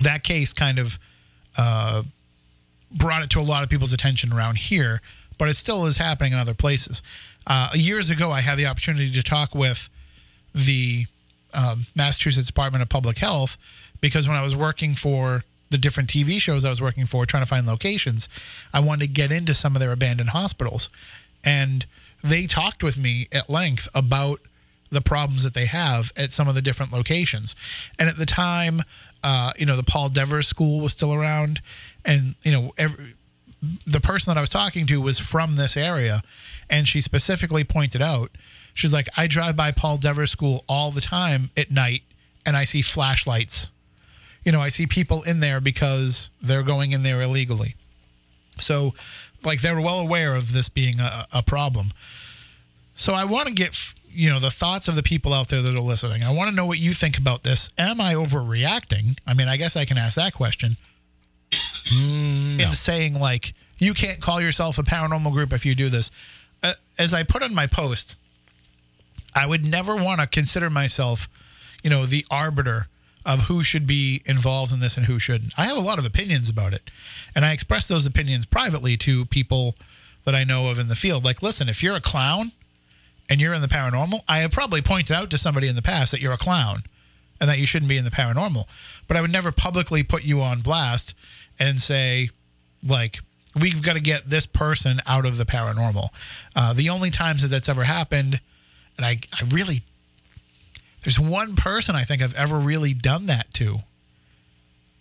that 0.00 0.24
case 0.24 0.52
kind 0.52 0.78
of 0.78 0.98
uh, 1.56 2.02
brought 2.90 3.22
it 3.22 3.30
to 3.30 3.40
a 3.40 3.42
lot 3.42 3.62
of 3.62 3.68
people's 3.70 3.92
attention 3.92 4.32
around 4.32 4.58
here, 4.58 5.02
but 5.38 5.48
it 5.48 5.56
still 5.56 5.86
is 5.86 5.96
happening 5.96 6.32
in 6.32 6.38
other 6.38 6.54
places. 6.54 7.02
Uh, 7.46 7.68
years 7.74 8.10
ago, 8.10 8.30
I 8.30 8.40
had 8.40 8.56
the 8.56 8.66
opportunity 8.66 9.10
to 9.10 9.22
talk 9.22 9.54
with 9.54 9.88
the 10.54 11.06
um, 11.54 11.86
Massachusetts 11.94 12.46
Department 12.46 12.82
of 12.82 12.88
Public 12.88 13.18
Health 13.18 13.56
because 14.00 14.26
when 14.28 14.36
I 14.36 14.42
was 14.42 14.54
working 14.54 14.94
for 14.94 15.44
the 15.70 15.78
different 15.78 16.08
TV 16.08 16.40
shows 16.40 16.64
I 16.64 16.70
was 16.70 16.80
working 16.80 17.06
for, 17.06 17.26
trying 17.26 17.42
to 17.42 17.48
find 17.48 17.66
locations, 17.66 18.28
I 18.72 18.80
wanted 18.80 19.06
to 19.06 19.12
get 19.12 19.32
into 19.32 19.54
some 19.54 19.74
of 19.74 19.80
their 19.80 19.92
abandoned 19.92 20.30
hospitals. 20.30 20.88
And 21.42 21.86
they 22.22 22.46
talked 22.46 22.82
with 22.82 22.96
me 22.96 23.28
at 23.32 23.50
length 23.50 23.88
about 23.94 24.40
the 24.90 25.00
problems 25.00 25.42
that 25.42 25.54
they 25.54 25.66
have 25.66 26.12
at 26.16 26.30
some 26.30 26.48
of 26.48 26.54
the 26.54 26.62
different 26.62 26.92
locations. 26.92 27.56
And 27.98 28.08
at 28.08 28.16
the 28.16 28.26
time, 28.26 28.82
uh, 29.22 29.52
you 29.58 29.66
know, 29.66 29.76
the 29.76 29.82
Paul 29.82 30.08
Devers 30.08 30.46
School 30.46 30.80
was 30.80 30.92
still 30.92 31.12
around. 31.12 31.60
And, 32.04 32.36
you 32.42 32.52
know, 32.52 32.72
every, 32.78 33.14
the 33.86 34.00
person 34.00 34.30
that 34.30 34.38
I 34.38 34.40
was 34.40 34.50
talking 34.50 34.86
to 34.86 35.00
was 35.00 35.18
from 35.18 35.56
this 35.56 35.76
area, 35.76 36.22
and 36.70 36.86
she 36.86 37.00
specifically 37.00 37.64
pointed 37.64 38.00
out, 38.02 38.30
she's 38.74 38.92
like, 38.92 39.08
I 39.16 39.26
drive 39.26 39.56
by 39.56 39.72
Paul 39.72 39.96
Devers 39.96 40.30
School 40.30 40.64
all 40.68 40.90
the 40.90 41.00
time 41.00 41.50
at 41.56 41.70
night, 41.70 42.02
and 42.44 42.56
I 42.56 42.64
see 42.64 42.82
flashlights. 42.82 43.70
You 44.46 44.52
know, 44.52 44.60
I 44.60 44.70
see 44.70 44.86
people 44.86 45.22
in 45.24 45.40
there 45.40 45.60
because 45.60 46.30
they're 46.40 46.62
going 46.62 46.92
in 46.92 47.02
there 47.02 47.20
illegally. 47.20 47.74
So, 48.58 48.94
like, 49.44 49.60
they're 49.60 49.80
well 49.80 49.98
aware 49.98 50.34
of 50.34 50.52
this 50.52 50.70
being 50.70 51.00
a, 51.00 51.26
a 51.32 51.42
problem. 51.42 51.90
So 52.94 53.12
I 53.12 53.24
want 53.24 53.48
to 53.48 53.52
get 53.52 53.92
you 54.08 54.30
know 54.30 54.40
the 54.40 54.50
thoughts 54.50 54.88
of 54.88 54.94
the 54.94 55.02
people 55.02 55.34
out 55.34 55.48
there 55.48 55.60
that 55.60 55.74
are 55.74 55.80
listening. 55.80 56.24
I 56.24 56.30
want 56.30 56.48
to 56.48 56.56
know 56.56 56.64
what 56.64 56.78
you 56.78 56.94
think 56.94 57.18
about 57.18 57.42
this. 57.42 57.68
Am 57.76 58.00
I 58.00 58.14
overreacting? 58.14 59.18
I 59.26 59.34
mean, 59.34 59.48
I 59.48 59.58
guess 59.58 59.76
I 59.76 59.84
can 59.84 59.98
ask 59.98 60.16
that 60.16 60.32
question. 60.32 60.76
In 62.58 62.72
saying 62.72 63.14
like 63.14 63.52
you 63.78 63.92
can't 63.94 64.20
call 64.20 64.40
yourself 64.40 64.78
a 64.78 64.82
paranormal 64.82 65.32
group 65.32 65.52
if 65.52 65.66
you 65.66 65.74
do 65.74 65.88
this. 65.90 66.10
Uh, 66.62 66.72
as 66.98 67.12
I 67.12 67.22
put 67.22 67.42
on 67.42 67.54
my 67.54 67.66
post, 67.66 68.16
I 69.34 69.46
would 69.46 69.64
never 69.64 69.94
want 69.94 70.20
to 70.20 70.26
consider 70.26 70.70
myself, 70.70 71.28
you 71.84 71.90
know, 71.90 72.06
the 72.06 72.24
arbiter 72.30 72.88
of 73.26 73.42
who 73.42 73.62
should 73.62 73.86
be 73.86 74.22
involved 74.24 74.72
in 74.72 74.80
this 74.80 74.96
and 74.96 75.04
who 75.04 75.18
shouldn't. 75.18 75.52
I 75.58 75.66
have 75.66 75.76
a 75.76 75.80
lot 75.80 75.98
of 75.98 76.06
opinions 76.06 76.48
about 76.48 76.72
it, 76.72 76.90
and 77.34 77.44
I 77.44 77.52
express 77.52 77.88
those 77.88 78.06
opinions 78.06 78.46
privately 78.46 78.96
to 78.98 79.26
people 79.26 79.74
that 80.24 80.34
I 80.34 80.44
know 80.44 80.68
of 80.68 80.78
in 80.78 80.88
the 80.88 80.94
field. 80.94 81.24
Like, 81.24 81.42
listen, 81.42 81.68
if 81.68 81.82
you're 81.82 81.96
a 81.96 82.00
clown 82.00 82.52
and 83.28 83.40
you're 83.40 83.52
in 83.52 83.62
the 83.62 83.68
paranormal, 83.68 84.20
I 84.28 84.38
have 84.38 84.52
probably 84.52 84.80
pointed 84.80 85.14
out 85.14 85.28
to 85.30 85.38
somebody 85.38 85.66
in 85.66 85.74
the 85.74 85.82
past 85.82 86.12
that 86.12 86.20
you're 86.20 86.32
a 86.32 86.38
clown 86.38 86.84
and 87.40 87.50
that 87.50 87.58
you 87.58 87.66
shouldn't 87.66 87.88
be 87.88 87.96
in 87.96 88.04
the 88.04 88.10
paranormal. 88.10 88.64
But 89.08 89.16
I 89.16 89.20
would 89.20 89.32
never 89.32 89.52
publicly 89.52 90.02
put 90.02 90.24
you 90.24 90.40
on 90.40 90.60
blast 90.60 91.14
and 91.58 91.80
say, 91.80 92.30
like, 92.82 93.18
we've 93.54 93.82
got 93.82 93.94
to 93.94 94.00
get 94.00 94.30
this 94.30 94.46
person 94.46 95.00
out 95.06 95.26
of 95.26 95.36
the 95.36 95.44
paranormal. 95.44 96.10
Uh, 96.54 96.72
the 96.72 96.88
only 96.88 97.10
times 97.10 97.42
that 97.42 97.48
that's 97.48 97.68
ever 97.68 97.84
happened, 97.84 98.40
and 98.96 99.04
I, 99.04 99.18
I 99.32 99.44
really, 99.50 99.82
there's 101.06 101.20
one 101.20 101.54
person 101.54 101.94
I 101.94 102.02
think 102.02 102.20
I've 102.20 102.34
ever 102.34 102.58
really 102.58 102.92
done 102.92 103.26
that 103.26 103.54
to. 103.54 103.78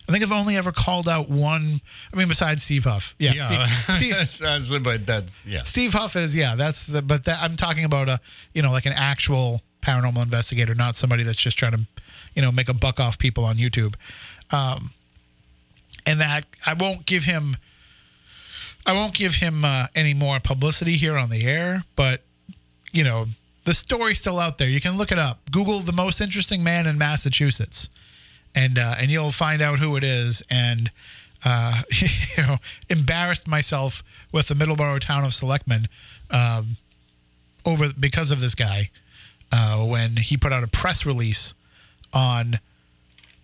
I 0.08 0.12
think 0.12 0.24
I've 0.24 0.32
only 0.32 0.56
ever 0.56 0.72
called 0.72 1.10
out 1.10 1.30
one. 1.30 1.82
I 2.14 2.16
mean, 2.16 2.28
besides 2.28 2.62
Steve 2.62 2.84
Huff, 2.84 3.16
yeah, 3.18 3.32
Yeah, 3.34 3.96
Steve, 3.98 4.66
Steve, 4.68 4.84
but 4.84 5.08
that's 5.08 5.32
yeah. 5.44 5.64
Steve 5.64 5.94
Huff 5.94 6.16
is 6.16 6.36
yeah. 6.36 6.56
That's 6.56 6.86
the 6.86 7.02
but 7.02 7.26
that 7.26 7.42
I'm 7.42 7.58
talking 7.58 7.86
about 7.86 8.08
a 8.08 8.20
you 8.54 8.62
know 8.62 8.72
like 8.72 8.86
an 8.86 8.94
actual 8.94 9.64
paranormal 9.82 10.22
investigator, 10.22 10.76
not 10.76 10.96
somebody 10.96 11.24
that's 11.24 11.40
just 11.40 11.58
trying 11.58 11.72
to 11.72 11.88
you 12.36 12.44
know 12.44 12.52
make 12.52 12.70
a 12.70 12.76
buck 12.76 13.00
off 13.00 13.18
people 13.18 13.44
on 13.44 13.58
YouTube. 13.58 13.96
Um, 14.52 14.92
and 16.06 16.22
that 16.22 16.46
I 16.68 16.74
won't 16.74 17.08
give 17.08 17.24
him. 17.24 17.58
I 18.86 18.94
won't 18.94 19.16
give 19.16 19.34
him 19.34 19.66
uh, 19.66 19.88
any 19.96 20.14
more 20.14 20.40
publicity 20.40 20.98
here 20.98 21.18
on 21.18 21.32
the 21.32 21.46
air, 21.46 21.84
but 21.96 22.22
you 22.92 23.04
know 23.04 23.26
the 23.66 23.74
story's 23.74 24.20
still 24.20 24.40
out 24.40 24.58
there. 24.58 24.70
You 24.70 24.80
can 24.80 24.98
look 24.98 25.12
it 25.12 25.20
up. 25.20 25.52
Google 25.52 25.80
the 25.80 25.92
most 25.92 26.22
interesting 26.22 26.64
man 26.64 26.88
in 26.88 26.98
Massachusetts, 26.98 27.90
and 28.54 28.80
uh, 28.80 28.96
and 28.98 29.12
you'll 29.12 29.32
find 29.32 29.62
out 29.62 29.80
who 29.80 29.96
it 29.96 30.04
is. 30.04 30.42
And 30.50 30.92
uh, 31.44 31.82
you 32.38 32.44
know, 32.44 32.58
embarrassed 32.90 33.48
myself 33.48 34.04
with 34.32 34.48
the 34.48 34.56
Middleborough 34.56 35.00
town 35.00 35.24
of 35.26 35.34
selectmen 35.34 35.88
um, 36.30 36.78
over 37.66 37.92
because 38.00 38.32
of 38.32 38.40
this 38.40 38.56
guy 38.56 38.90
uh, 39.52 39.78
when 39.78 40.18
he 40.18 40.38
put 40.38 40.54
out 40.54 40.64
a 40.64 40.68
press 40.68 41.06
release 41.06 41.54
on 42.14 42.60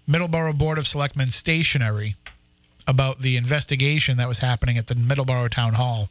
Middleborough 0.07 0.57
Board 0.57 0.77
of 0.77 0.87
Selectmen 0.87 1.29
stationery 1.29 2.15
about 2.87 3.21
the 3.21 3.37
investigation 3.37 4.17
that 4.17 4.27
was 4.27 4.39
happening 4.39 4.77
at 4.77 4.87
the 4.87 4.95
Middleborough 4.95 5.49
Town 5.49 5.73
Hall, 5.73 6.09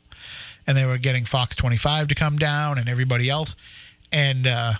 and 0.66 0.76
they 0.76 0.84
were 0.84 0.98
getting 0.98 1.24
Fox 1.24 1.56
25 1.56 2.08
to 2.08 2.14
come 2.14 2.38
down 2.38 2.78
and 2.78 2.88
everybody 2.88 3.28
else, 3.28 3.56
and 4.12 4.46
uh, 4.46 4.72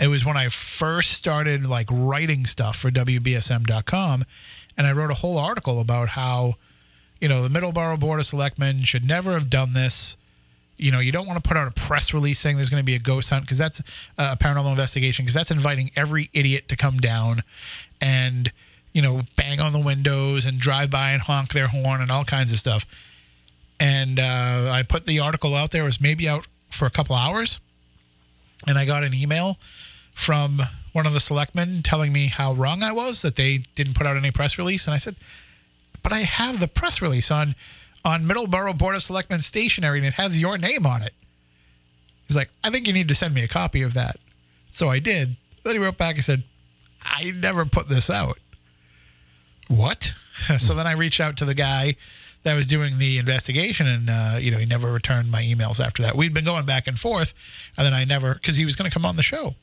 it 0.00 0.08
was 0.08 0.24
when 0.24 0.36
I 0.36 0.48
first 0.48 1.12
started 1.12 1.66
like 1.66 1.88
writing 1.90 2.46
stuff 2.46 2.76
for 2.76 2.90
WBSM.com, 2.90 4.24
and 4.76 4.86
I 4.86 4.92
wrote 4.92 5.10
a 5.10 5.14
whole 5.14 5.38
article 5.38 5.80
about 5.80 6.10
how, 6.10 6.54
you 7.20 7.28
know, 7.28 7.46
the 7.46 7.60
Middleborough 7.60 8.00
Board 8.00 8.20
of 8.20 8.26
Selectmen 8.26 8.82
should 8.82 9.06
never 9.06 9.32
have 9.32 9.48
done 9.48 9.72
this. 9.72 10.16
You 10.76 10.90
know, 10.90 10.98
you 10.98 11.12
don't 11.12 11.26
want 11.26 11.42
to 11.42 11.48
put 11.48 11.56
out 11.56 11.68
a 11.68 11.70
press 11.70 12.12
release 12.12 12.40
saying 12.40 12.56
there's 12.56 12.68
going 12.68 12.82
to 12.82 12.84
be 12.84 12.96
a 12.96 13.00
ghost 13.00 13.30
hunt 13.30 13.44
because 13.44 13.58
that's 13.58 13.80
a 14.18 14.36
paranormal 14.36 14.70
investigation 14.70 15.24
because 15.24 15.34
that's 15.34 15.52
inviting 15.52 15.92
every 15.94 16.30
idiot 16.32 16.68
to 16.68 16.76
come 16.76 16.96
down 16.98 17.42
and, 18.00 18.50
you 18.92 19.00
know, 19.00 19.22
bang 19.36 19.60
on 19.60 19.72
the 19.72 19.78
windows 19.78 20.44
and 20.44 20.58
drive 20.58 20.90
by 20.90 21.12
and 21.12 21.22
honk 21.22 21.52
their 21.52 21.68
horn 21.68 22.00
and 22.00 22.10
all 22.10 22.24
kinds 22.24 22.50
of 22.50 22.58
stuff. 22.58 22.84
And 23.78 24.18
uh, 24.18 24.68
I 24.72 24.82
put 24.82 25.06
the 25.06 25.20
article 25.20 25.54
out 25.54 25.70
there. 25.70 25.82
It 25.82 25.86
was 25.86 26.00
maybe 26.00 26.28
out 26.28 26.48
for 26.70 26.86
a 26.86 26.90
couple 26.90 27.14
hours 27.14 27.60
and 28.66 28.78
I 28.78 28.84
got 28.84 29.04
an 29.04 29.14
email 29.14 29.58
from 30.14 30.62
one 30.92 31.06
of 31.06 31.12
the 31.12 31.20
selectmen 31.20 31.82
telling 31.82 32.12
me 32.12 32.26
how 32.26 32.52
wrong 32.52 32.82
I 32.82 32.92
was 32.92 33.22
that 33.22 33.36
they 33.36 33.58
didn't 33.74 33.94
put 33.94 34.06
out 34.06 34.16
any 34.16 34.30
press 34.30 34.58
release, 34.58 34.86
and 34.86 34.94
I 34.94 34.98
said, 34.98 35.16
"But 36.02 36.12
I 36.12 36.20
have 36.20 36.60
the 36.60 36.68
press 36.68 37.02
release 37.02 37.30
on 37.30 37.54
on 38.04 38.26
Middleborough 38.26 38.76
Board 38.76 38.94
of 38.94 39.02
Selectmen 39.02 39.40
stationery, 39.40 39.98
and 39.98 40.06
it 40.06 40.14
has 40.14 40.38
your 40.38 40.56
name 40.58 40.86
on 40.86 41.02
it." 41.02 41.14
He's 42.26 42.36
like, 42.36 42.50
"I 42.62 42.70
think 42.70 42.86
you 42.86 42.92
need 42.92 43.08
to 43.08 43.14
send 43.14 43.34
me 43.34 43.42
a 43.42 43.48
copy 43.48 43.82
of 43.82 43.94
that." 43.94 44.16
So 44.70 44.88
I 44.88 44.98
did. 44.98 45.36
Then 45.62 45.74
he 45.74 45.78
wrote 45.78 45.98
back 45.98 46.16
and 46.16 46.24
said, 46.24 46.44
"I 47.02 47.32
never 47.32 47.66
put 47.66 47.88
this 47.88 48.08
out." 48.08 48.38
What? 49.68 50.14
so 50.58 50.74
then 50.74 50.86
I 50.86 50.92
reached 50.92 51.20
out 51.20 51.36
to 51.38 51.44
the 51.44 51.54
guy 51.54 51.96
that 52.44 52.54
was 52.54 52.66
doing 52.66 52.98
the 52.98 53.18
investigation, 53.18 53.86
and 53.86 54.08
uh, 54.08 54.36
you 54.38 54.50
know 54.50 54.58
he 54.58 54.66
never 54.66 54.92
returned 54.92 55.30
my 55.30 55.42
emails 55.42 55.84
after 55.84 56.02
that. 56.02 56.14
We'd 56.16 56.32
been 56.32 56.44
going 56.44 56.66
back 56.66 56.86
and 56.86 56.98
forth, 56.98 57.34
and 57.76 57.84
then 57.84 57.92
I 57.92 58.04
never 58.04 58.34
because 58.34 58.56
he 58.56 58.64
was 58.64 58.76
going 58.76 58.88
to 58.88 58.94
come 58.94 59.04
on 59.04 59.16
the 59.16 59.22
show. 59.22 59.56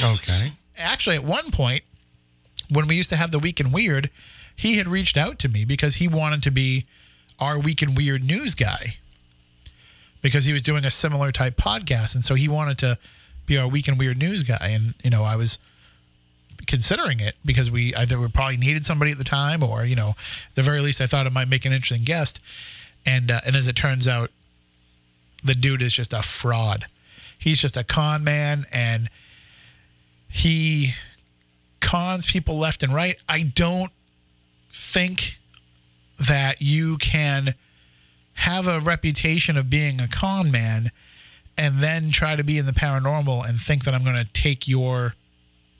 Okay. 0.00 0.52
Actually, 0.76 1.16
at 1.16 1.24
one 1.24 1.50
point, 1.50 1.82
when 2.70 2.86
we 2.86 2.94
used 2.94 3.10
to 3.10 3.16
have 3.16 3.32
the 3.32 3.38
Week 3.38 3.60
in 3.60 3.72
Weird, 3.72 4.08
he 4.56 4.76
had 4.76 4.88
reached 4.88 5.16
out 5.16 5.38
to 5.40 5.48
me 5.48 5.64
because 5.64 5.96
he 5.96 6.08
wanted 6.08 6.42
to 6.44 6.50
be 6.50 6.86
our 7.38 7.58
Week 7.58 7.82
in 7.82 7.94
Weird 7.94 8.22
news 8.24 8.54
guy 8.54 8.96
because 10.22 10.44
he 10.44 10.52
was 10.52 10.62
doing 10.62 10.84
a 10.84 10.90
similar 10.90 11.32
type 11.32 11.56
podcast, 11.56 12.14
and 12.14 12.24
so 12.24 12.34
he 12.34 12.48
wanted 12.48 12.78
to 12.78 12.98
be 13.46 13.58
our 13.58 13.66
Week 13.66 13.88
in 13.88 13.98
Weird 13.98 14.16
news 14.16 14.44
guy. 14.44 14.58
And 14.60 14.94
you 15.02 15.10
know, 15.10 15.24
I 15.24 15.34
was 15.34 15.58
considering 16.66 17.20
it 17.20 17.36
because 17.44 17.70
we 17.70 17.94
either 17.94 18.18
we 18.18 18.28
probably 18.28 18.56
needed 18.56 18.84
somebody 18.84 19.12
at 19.12 19.18
the 19.18 19.24
time, 19.24 19.62
or 19.62 19.84
you 19.84 19.96
know, 19.96 20.14
the 20.54 20.62
very 20.62 20.80
least, 20.80 21.00
I 21.00 21.06
thought 21.06 21.26
it 21.26 21.32
might 21.32 21.48
make 21.48 21.64
an 21.64 21.72
interesting 21.72 22.04
guest. 22.04 22.40
And 23.06 23.30
uh, 23.30 23.40
and 23.44 23.56
as 23.56 23.68
it 23.68 23.76
turns 23.76 24.06
out, 24.06 24.30
the 25.42 25.54
dude 25.54 25.82
is 25.82 25.92
just 25.92 26.12
a 26.12 26.22
fraud. 26.22 26.86
He's 27.38 27.58
just 27.58 27.76
a 27.76 27.84
con 27.84 28.22
man, 28.24 28.66
and 28.72 29.08
he 30.28 30.94
cons 31.80 32.26
people 32.26 32.58
left 32.58 32.82
and 32.82 32.94
right. 32.94 33.22
I 33.28 33.42
don't 33.42 33.90
think 34.70 35.38
that 36.18 36.60
you 36.60 36.98
can 36.98 37.54
have 38.34 38.66
a 38.66 38.80
reputation 38.80 39.56
of 39.56 39.68
being 39.68 40.00
a 40.00 40.08
con 40.08 40.50
man 40.50 40.90
and 41.56 41.78
then 41.78 42.10
try 42.10 42.36
to 42.36 42.44
be 42.44 42.58
in 42.58 42.66
the 42.66 42.72
paranormal 42.72 43.46
and 43.46 43.60
think 43.60 43.84
that 43.84 43.94
I'm 43.94 44.04
going 44.04 44.16
to 44.16 44.32
take 44.32 44.68
your 44.68 45.14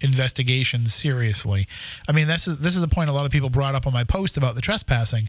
investigations 0.00 0.94
seriously. 0.94 1.66
I 2.08 2.12
mean, 2.12 2.26
this 2.26 2.48
is 2.48 2.58
this 2.58 2.74
is 2.74 2.80
the 2.80 2.88
point 2.88 3.10
a 3.10 3.12
lot 3.12 3.24
of 3.24 3.30
people 3.30 3.50
brought 3.50 3.74
up 3.74 3.86
on 3.86 3.92
my 3.92 4.04
post 4.04 4.36
about 4.36 4.54
the 4.54 4.60
trespassing. 4.60 5.28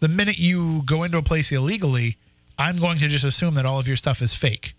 The 0.00 0.08
minute 0.08 0.38
you 0.38 0.82
go 0.84 1.02
into 1.02 1.18
a 1.18 1.22
place 1.22 1.50
illegally, 1.52 2.16
I'm 2.58 2.78
going 2.78 2.98
to 2.98 3.08
just 3.08 3.24
assume 3.24 3.54
that 3.54 3.66
all 3.66 3.78
of 3.78 3.88
your 3.88 3.96
stuff 3.96 4.22
is 4.22 4.34
fake. 4.34 4.74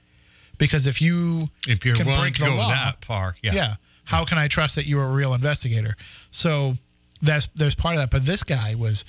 Because 0.57 0.87
if 0.87 1.01
you 1.01 1.49
If 1.67 1.85
you're 1.85 1.95
can 1.95 2.05
willing 2.05 2.21
break 2.21 2.35
to 2.35 2.41
the 2.41 2.49
go 2.49 2.55
law, 2.55 2.69
that 2.69 3.03
far, 3.03 3.35
yeah. 3.41 3.53
yeah. 3.53 3.75
How 4.05 4.23
can 4.23 4.37
I 4.37 4.47
trust 4.47 4.75
that 4.75 4.85
you 4.85 4.99
are 4.99 5.05
a 5.05 5.13
real 5.13 5.33
investigator? 5.33 5.97
So 6.31 6.77
that's 7.21 7.47
there's 7.55 7.75
part 7.75 7.95
of 7.95 8.01
that. 8.01 8.11
But 8.11 8.25
this 8.25 8.43
guy 8.43 8.75
was 8.75 9.03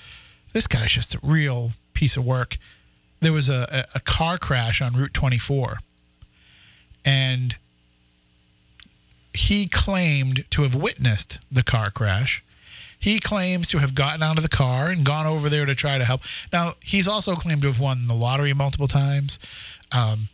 this 0.52 0.66
guy's 0.66 0.90
just 0.90 1.14
a 1.14 1.20
real 1.22 1.72
piece 1.92 2.16
of 2.16 2.24
work. 2.24 2.56
There 3.20 3.32
was 3.32 3.48
a, 3.48 3.86
a, 3.94 3.96
a 3.96 4.00
car 4.00 4.38
crash 4.38 4.80
on 4.82 4.94
Route 4.94 5.14
24, 5.14 5.78
and 7.04 7.56
he 9.37 9.66
claimed 9.68 10.45
to 10.51 10.62
have 10.62 10.74
witnessed 10.74 11.39
the 11.51 11.62
car 11.62 11.91
crash. 11.91 12.43
He 12.99 13.20
claims 13.20 13.68
to 13.68 13.78
have 13.78 13.95
gotten 13.95 14.22
out 14.22 14.39
of 14.39 14.43
the 14.43 14.49
car 14.49 14.89
and 14.89 15.05
gone 15.05 15.26
over 15.26 15.49
there 15.49 15.66
to 15.66 15.74
try 15.74 15.99
to 15.99 16.05
help. 16.05 16.22
Now, 16.53 16.74
he's 16.80 17.07
also 17.07 17.34
claimed 17.37 17.61
to 17.62 17.68
have 17.68 17.78
won 17.78 18.09
the 18.09 18.14
lottery 18.14 18.55
multiple 18.55 18.89
times. 18.89 19.39
Um, 19.93 20.28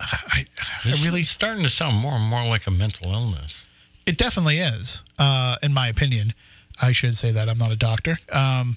I, 0.00 0.44
I 0.84 0.88
It's 0.88 1.04
really 1.04 1.24
starting 1.24 1.62
to 1.62 1.70
sound 1.70 1.96
more 1.96 2.14
and 2.14 2.28
more 2.28 2.44
like 2.46 2.66
a 2.66 2.70
mental 2.70 3.12
illness. 3.12 3.64
it 4.04 4.16
definitely 4.18 4.58
is, 4.58 5.02
uh, 5.18 5.56
in 5.62 5.72
my 5.72 5.88
opinion. 5.88 6.34
I 6.82 6.92
should 6.92 7.16
say 7.16 7.30
that 7.32 7.48
I'm 7.48 7.58
not 7.58 7.72
a 7.72 7.76
doctor. 7.76 8.18
Um, 8.32 8.76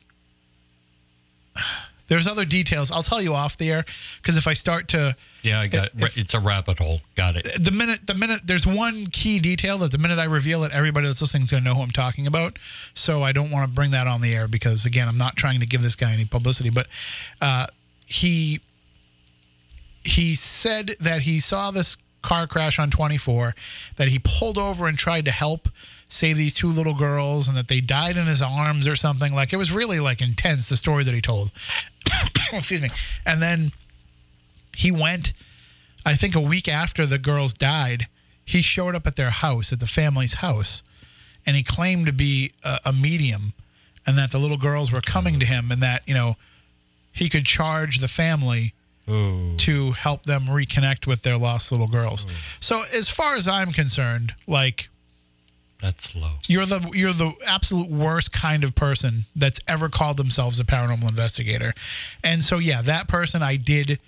there's 2.11 2.27
other 2.27 2.43
details. 2.43 2.91
I'll 2.91 3.03
tell 3.03 3.21
you 3.21 3.33
off 3.33 3.55
the 3.55 3.71
air 3.71 3.85
because 4.21 4.35
if 4.35 4.45
I 4.45 4.53
start 4.53 4.89
to 4.89 5.15
Yeah, 5.43 5.61
I 5.61 5.67
got 5.67 5.91
If- 5.97 6.17
it's 6.17 6.33
a 6.33 6.41
rabbit 6.41 6.77
hole. 6.77 7.01
Got 7.15 7.37
it. 7.37 7.63
the 7.63 7.71
minute 7.71 8.05
the 8.05 8.13
minute 8.13 8.41
there's 8.43 8.67
one 8.67 9.07
key 9.07 9.39
detail 9.39 9.77
that 9.77 9.91
the 9.91 9.97
minute 9.97 10.19
I 10.19 10.25
reveal 10.25 10.65
it, 10.65 10.73
everybody 10.73 11.07
that's 11.07 11.21
listening 11.21 11.43
is 11.43 11.51
going 11.51 11.63
to 11.63 11.69
know 11.69 11.75
who 11.75 11.81
I'm 11.81 11.89
talking 11.91 12.27
about. 12.27 12.59
So 12.93 13.23
I 13.23 13.31
don't 13.31 13.49
want 13.49 13.69
to 13.69 13.73
bring 13.73 13.91
that 13.91 14.07
on 14.07 14.19
the 14.19 14.35
air 14.35 14.49
because 14.49 14.85
again, 14.85 15.07
I'm 15.07 15.17
not 15.17 15.37
trying 15.37 15.61
to 15.61 15.65
give 15.65 15.81
this 15.81 15.95
guy 15.95 16.11
any 16.11 16.25
publicity. 16.25 16.69
But 16.69 16.87
uh, 17.39 17.67
he 18.05 18.59
he 20.03 20.35
said 20.35 20.95
that 20.99 21.21
he 21.21 21.39
saw 21.39 21.71
this 21.71 21.95
car 22.21 22.45
crash 22.45 22.77
on 22.77 22.89
24, 22.91 23.55
that 23.95 24.09
he 24.09 24.19
pulled 24.19 24.57
over 24.57 24.85
and 24.87 24.97
tried 24.97 25.25
to 25.25 25.31
help 25.31 25.69
save 26.11 26.37
these 26.37 26.53
two 26.53 26.67
little 26.67 26.93
girls, 26.93 27.47
and 27.47 27.57
that 27.57 27.67
they 27.67 27.81
died 27.81 28.17
in 28.17 28.27
his 28.27 28.41
arms 28.41 28.87
or 28.87 28.95
something. 28.95 29.33
Like 29.33 29.53
it 29.53 29.57
was 29.57 29.71
really 29.71 29.99
like 29.99 30.21
intense 30.21 30.69
the 30.69 30.77
story 30.77 31.03
that 31.03 31.13
he 31.13 31.21
told. 31.21 31.51
Excuse 32.53 32.81
me. 32.81 32.89
And 33.25 33.41
then 33.41 33.71
he 34.75 34.91
went 34.91 35.33
I 36.05 36.15
think 36.15 36.35
a 36.35 36.41
week 36.41 36.67
after 36.67 37.05
the 37.05 37.17
girls 37.17 37.53
died, 37.53 38.07
he 38.43 38.61
showed 38.61 38.95
up 38.95 39.05
at 39.05 39.15
their 39.15 39.29
house, 39.29 39.71
at 39.71 39.79
the 39.79 39.87
family's 39.87 40.35
house, 40.35 40.81
and 41.45 41.55
he 41.55 41.63
claimed 41.63 42.07
to 42.07 42.13
be 42.13 42.51
a, 42.63 42.79
a 42.85 42.93
medium 42.93 43.53
and 44.05 44.17
that 44.17 44.31
the 44.31 44.39
little 44.39 44.57
girls 44.57 44.91
were 44.91 45.01
coming 45.01 45.39
to 45.39 45.45
him 45.45 45.71
and 45.71 45.81
that, 45.83 46.01
you 46.07 46.13
know, 46.13 46.37
he 47.11 47.29
could 47.29 47.45
charge 47.45 47.99
the 47.99 48.07
family 48.07 48.73
Oh, 49.07 49.55
to 49.57 49.93
help 49.93 50.23
them 50.25 50.45
reconnect 50.45 51.07
with 51.07 51.23
their 51.23 51.35
lost 51.35 51.71
little 51.71 51.87
girls. 51.87 52.27
So 52.59 52.83
as 52.93 53.09
far 53.09 53.35
as 53.35 53.47
I'm 53.47 53.71
concerned, 53.71 54.35
like 54.47 54.89
that's 55.81 56.15
low. 56.15 56.33
you're 56.47 56.65
the 56.65 56.79
you're 56.93 57.13
the 57.13 57.33
absolute 57.47 57.89
worst 57.89 58.31
kind 58.31 58.63
of 58.63 58.75
person 58.75 59.25
that's 59.35 59.59
ever 59.67 59.89
called 59.89 60.17
themselves 60.17 60.59
a 60.59 60.63
paranormal 60.63 61.09
investigator. 61.09 61.73
And 62.23 62.43
so 62.43 62.57
yeah, 62.59 62.81
that 62.83 63.07
person 63.07 63.41
I 63.43 63.55
did 63.57 63.99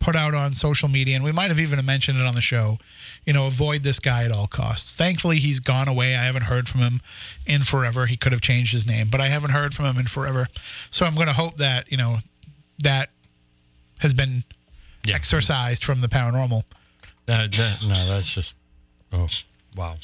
put 0.00 0.16
out 0.16 0.34
on 0.34 0.52
social 0.52 0.88
media 0.88 1.14
and 1.16 1.24
we 1.24 1.32
might 1.32 1.48
have 1.48 1.58
even 1.58 1.84
mentioned 1.86 2.18
it 2.20 2.26
on 2.26 2.34
the 2.34 2.40
show. 2.42 2.78
You 3.24 3.32
know, 3.32 3.46
avoid 3.46 3.82
this 3.84 3.98
guy 4.00 4.24
at 4.24 4.32
all 4.32 4.46
costs. 4.46 4.94
Thankfully 4.94 5.38
he's 5.38 5.60
gone 5.60 5.88
away. 5.88 6.14
I 6.14 6.24
haven't 6.24 6.42
heard 6.44 6.68
from 6.68 6.82
him 6.82 7.00
in 7.46 7.62
forever. 7.62 8.04
He 8.04 8.16
could 8.18 8.32
have 8.32 8.42
changed 8.42 8.72
his 8.72 8.86
name, 8.86 9.08
but 9.10 9.20
I 9.22 9.28
haven't 9.28 9.50
heard 9.52 9.72
from 9.72 9.86
him 9.86 9.96
in 9.96 10.06
forever. 10.06 10.48
So 10.90 11.06
I'm 11.06 11.14
going 11.14 11.28
to 11.28 11.32
hope 11.32 11.56
that, 11.56 11.90
you 11.90 11.96
know, 11.96 12.18
that 12.82 13.08
has 14.00 14.12
been 14.12 14.44
Yeah. 15.04 15.14
exorcised 15.14 15.82
from 15.84 16.02
the 16.02 16.08
paranormal. 16.08 16.64
That, 17.24 17.50
that, 17.52 17.82
no, 17.82 18.06
that's 18.06 18.28
just. 18.30 18.52
Oh, 19.10 19.28
wow. 19.74 19.96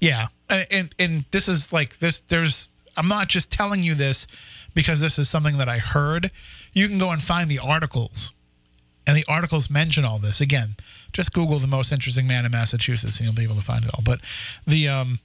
Yeah, 0.00 0.26
and, 0.48 0.94
and 0.98 1.24
this 1.30 1.48
is 1.48 1.72
like 1.72 1.98
this. 1.98 2.20
There's 2.20 2.68
I'm 2.96 3.08
not 3.08 3.28
just 3.28 3.50
telling 3.50 3.82
you 3.82 3.94
this 3.94 4.26
because 4.74 5.00
this 5.00 5.18
is 5.18 5.28
something 5.28 5.58
that 5.58 5.68
I 5.68 5.78
heard. 5.78 6.30
You 6.72 6.88
can 6.88 6.98
go 6.98 7.10
and 7.10 7.22
find 7.22 7.50
the 7.50 7.58
articles, 7.58 8.32
and 9.06 9.16
the 9.16 9.24
articles 9.28 9.70
mention 9.70 10.04
all 10.04 10.18
this. 10.18 10.40
Again, 10.40 10.76
just 11.12 11.32
Google 11.32 11.58
the 11.58 11.66
most 11.66 11.92
interesting 11.92 12.26
man 12.26 12.44
in 12.44 12.52
Massachusetts, 12.52 13.18
and 13.18 13.26
you'll 13.26 13.34
be 13.34 13.44
able 13.44 13.56
to 13.56 13.62
find 13.62 13.84
it 13.84 13.90
all. 13.94 14.02
But 14.04 14.20
the 14.66 14.88
um, 14.88 15.20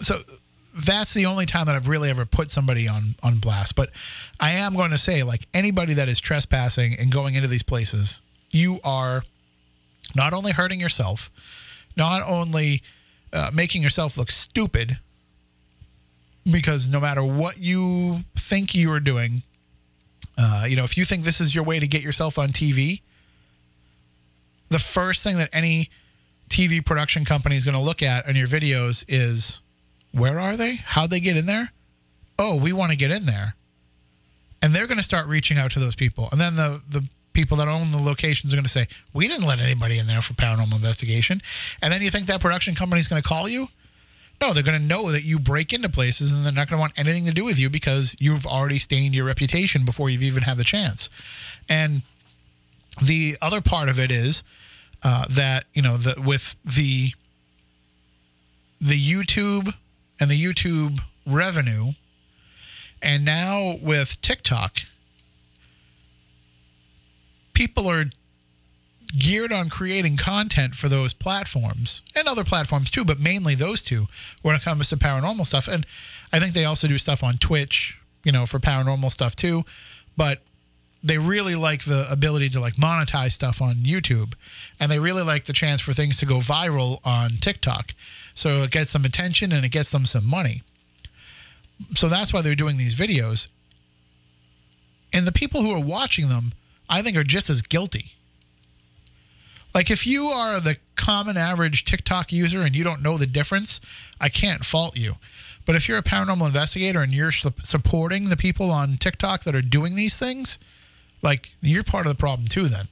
so 0.00 0.20
that's 0.74 1.14
the 1.14 1.26
only 1.26 1.46
time 1.46 1.66
that 1.66 1.74
I've 1.74 1.88
really 1.88 2.10
ever 2.10 2.24
put 2.24 2.50
somebody 2.50 2.88
on 2.88 3.16
on 3.22 3.38
blast. 3.38 3.74
But 3.74 3.90
I 4.38 4.52
am 4.52 4.74
going 4.74 4.90
to 4.90 4.98
say, 4.98 5.22
like 5.22 5.46
anybody 5.54 5.94
that 5.94 6.08
is 6.08 6.20
trespassing 6.20 6.94
and 6.98 7.10
going 7.12 7.34
into 7.34 7.48
these 7.48 7.62
places, 7.62 8.20
you 8.50 8.78
are 8.84 9.22
not 10.14 10.32
only 10.32 10.52
hurting 10.52 10.80
yourself, 10.80 11.30
not 11.96 12.22
only 12.26 12.82
uh, 13.32 13.50
making 13.52 13.82
yourself 13.82 14.16
look 14.16 14.30
stupid, 14.30 14.98
because 16.50 16.88
no 16.88 17.00
matter 17.00 17.22
what 17.22 17.58
you 17.58 18.24
think 18.36 18.74
you 18.74 18.92
are 18.92 19.00
doing, 19.00 19.42
uh, 20.38 20.64
you 20.68 20.76
know, 20.76 20.84
if 20.84 20.96
you 20.96 21.04
think 21.04 21.24
this 21.24 21.40
is 21.40 21.54
your 21.54 21.64
way 21.64 21.78
to 21.78 21.86
get 21.86 22.02
yourself 22.02 22.38
on 22.38 22.48
TV, 22.48 23.02
the 24.68 24.78
first 24.78 25.22
thing 25.22 25.36
that 25.38 25.50
any 25.52 25.90
TV 26.48 26.84
production 26.84 27.24
company 27.24 27.56
is 27.56 27.64
going 27.64 27.76
to 27.76 27.80
look 27.80 28.02
at 28.02 28.26
on 28.28 28.36
your 28.36 28.46
videos 28.46 29.04
is 29.08 29.60
where 30.12 30.40
are 30.40 30.56
they? 30.56 30.76
How'd 30.76 31.10
they 31.10 31.20
get 31.20 31.36
in 31.36 31.46
there? 31.46 31.72
Oh, 32.38 32.56
we 32.56 32.72
want 32.72 32.90
to 32.90 32.96
get 32.96 33.10
in 33.10 33.26
there. 33.26 33.54
And 34.62 34.74
they're 34.74 34.86
going 34.86 34.98
to 34.98 35.04
start 35.04 35.26
reaching 35.26 35.58
out 35.58 35.70
to 35.72 35.78
those 35.78 35.94
people. 35.94 36.28
And 36.32 36.40
then 36.40 36.56
the, 36.56 36.82
the 36.88 37.04
people 37.32 37.56
that 37.58 37.68
own 37.68 37.92
the 37.92 37.98
locations 37.98 38.52
are 38.52 38.56
going 38.56 38.64
to 38.64 38.70
say, 38.70 38.88
we 39.12 39.28
didn't 39.28 39.46
let 39.46 39.60
anybody 39.60 39.98
in 39.98 40.06
there 40.06 40.20
for 40.20 40.34
paranormal 40.34 40.74
investigation. 40.74 41.40
And 41.80 41.92
then 41.92 42.02
you 42.02 42.10
think 42.10 42.26
that 42.26 42.40
production 42.40 42.74
company 42.74 43.00
is 43.00 43.08
going 43.08 43.22
to 43.22 43.28
call 43.28 43.48
you? 43.48 43.68
No, 44.40 44.54
they're 44.54 44.62
going 44.62 44.80
to 44.80 44.86
know 44.86 45.12
that 45.12 45.22
you 45.22 45.38
break 45.38 45.72
into 45.72 45.88
places 45.90 46.32
and 46.32 46.44
they're 46.44 46.52
not 46.52 46.68
going 46.68 46.78
to 46.78 46.80
want 46.80 46.98
anything 46.98 47.26
to 47.26 47.32
do 47.32 47.44
with 47.44 47.58
you 47.58 47.68
because 47.68 48.16
you've 48.18 48.46
already 48.46 48.78
stained 48.78 49.14
your 49.14 49.26
reputation 49.26 49.84
before 49.84 50.08
you've 50.08 50.22
even 50.22 50.44
had 50.44 50.56
the 50.56 50.64
chance. 50.64 51.10
And 51.68 52.02
the 53.02 53.36
other 53.42 53.60
part 53.60 53.88
of 53.88 53.98
it 53.98 54.10
is 54.10 54.42
uh, 55.02 55.26
that, 55.28 55.64
you 55.74 55.82
know, 55.82 55.96
the, 55.96 56.20
with 56.20 56.56
the 56.64 57.12
the 58.80 58.98
YouTube 58.98 59.74
and 60.18 60.30
the 60.30 60.42
YouTube 60.42 61.00
revenue, 61.26 61.92
and 63.02 63.26
now 63.26 63.76
with 63.82 64.20
TikTok, 64.22 64.80
people 67.60 67.90
are 67.90 68.06
geared 69.18 69.52
on 69.52 69.68
creating 69.68 70.16
content 70.16 70.74
for 70.74 70.88
those 70.88 71.12
platforms 71.12 72.00
and 72.14 72.26
other 72.26 72.42
platforms 72.42 72.90
too, 72.90 73.04
but 73.04 73.20
mainly 73.20 73.54
those 73.54 73.82
two 73.82 74.06
when 74.40 74.56
it 74.56 74.62
comes 74.62 74.88
to 74.88 74.96
paranormal 74.96 75.44
stuff. 75.44 75.68
And 75.68 75.84
I 76.32 76.40
think 76.40 76.54
they 76.54 76.64
also 76.64 76.88
do 76.88 76.96
stuff 76.96 77.22
on 77.22 77.36
Twitch, 77.36 77.98
you 78.24 78.32
know, 78.32 78.46
for 78.46 78.58
paranormal 78.58 79.12
stuff 79.12 79.36
too. 79.36 79.66
But 80.16 80.40
they 81.04 81.18
really 81.18 81.54
like 81.54 81.84
the 81.84 82.10
ability 82.10 82.48
to 82.48 82.60
like 82.60 82.76
monetize 82.76 83.32
stuff 83.32 83.60
on 83.60 83.74
YouTube 83.74 84.32
and 84.78 84.90
they 84.90 84.98
really 84.98 85.22
like 85.22 85.44
the 85.44 85.52
chance 85.52 85.82
for 85.82 85.92
things 85.92 86.16
to 86.16 86.24
go 86.24 86.38
viral 86.38 87.00
on 87.04 87.32
TikTok. 87.42 87.92
So 88.32 88.62
it 88.62 88.70
gets 88.70 88.90
some 88.90 89.04
attention 89.04 89.52
and 89.52 89.66
it 89.66 89.70
gets 89.70 89.90
them 89.90 90.06
some 90.06 90.26
money. 90.26 90.62
So 91.94 92.08
that's 92.08 92.32
why 92.32 92.40
they're 92.40 92.54
doing 92.54 92.78
these 92.78 92.94
videos. 92.94 93.48
And 95.12 95.26
the 95.26 95.32
people 95.32 95.60
who 95.60 95.72
are 95.72 95.84
watching 95.84 96.30
them, 96.30 96.54
I 96.90 97.00
think, 97.00 97.16
are 97.16 97.24
just 97.24 97.48
as 97.48 97.62
guilty. 97.62 98.12
Like 99.74 99.90
if 99.90 100.06
you 100.06 100.26
are 100.26 100.60
the 100.60 100.76
common 100.96 101.36
average 101.36 101.84
TikTok 101.84 102.32
user 102.32 102.60
and 102.60 102.74
you 102.74 102.84
don't 102.84 103.00
know 103.00 103.16
the 103.16 103.26
difference, 103.26 103.80
I 104.20 104.28
can't 104.28 104.64
fault 104.64 104.96
you. 104.96 105.14
But 105.64 105.76
if 105.76 105.88
you're 105.88 105.98
a 105.98 106.02
paranormal 106.02 106.46
investigator 106.46 107.00
and 107.00 107.12
you're 107.12 107.30
su- 107.30 107.52
supporting 107.62 108.28
the 108.28 108.36
people 108.36 108.70
on 108.72 108.96
TikTok 108.96 109.44
that 109.44 109.54
are 109.54 109.62
doing 109.62 109.94
these 109.94 110.18
things, 110.18 110.58
like 111.22 111.50
you're 111.62 111.84
part 111.84 112.06
of 112.06 112.12
the 112.12 112.18
problem 112.18 112.48
too. 112.48 112.66
Then 112.66 112.88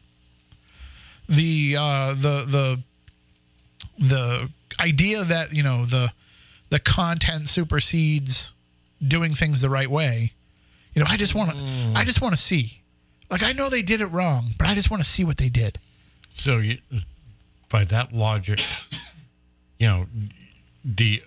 the 1.29 1.77
uh, 1.79 2.11
the 2.15 2.45
the 2.47 2.81
the 3.99 4.51
idea 4.79 5.25
that 5.25 5.53
you 5.53 5.63
know 5.63 5.85
the 5.85 6.13
the 6.71 6.79
content 6.79 7.49
supersedes 7.49 8.53
doing 9.07 9.35
things 9.35 9.61
the 9.61 9.71
right 9.71 9.91
way. 9.91 10.33
You 10.95 11.03
know, 11.03 11.07
I 11.09 11.17
just 11.17 11.35
want 11.35 11.51
to 11.51 11.57
I 11.97 12.05
just 12.05 12.21
want 12.21 12.35
to 12.35 12.41
see. 12.41 12.78
Like 13.31 13.43
I 13.43 13.53
know 13.53 13.69
they 13.69 13.83
did 13.83 14.01
it 14.01 14.07
wrong, 14.07 14.51
but 14.59 14.67
I 14.67 14.75
just 14.75 14.91
want 14.91 15.03
to 15.03 15.09
see 15.09 15.25
what 15.25 15.37
they 15.37 15.49
did. 15.49 15.79
So, 16.31 16.59
you, 16.59 16.79
by 17.69 17.85
that 17.85 18.13
logic, 18.13 18.63
you 19.79 19.87
know, 19.87 20.07
the 20.85 21.23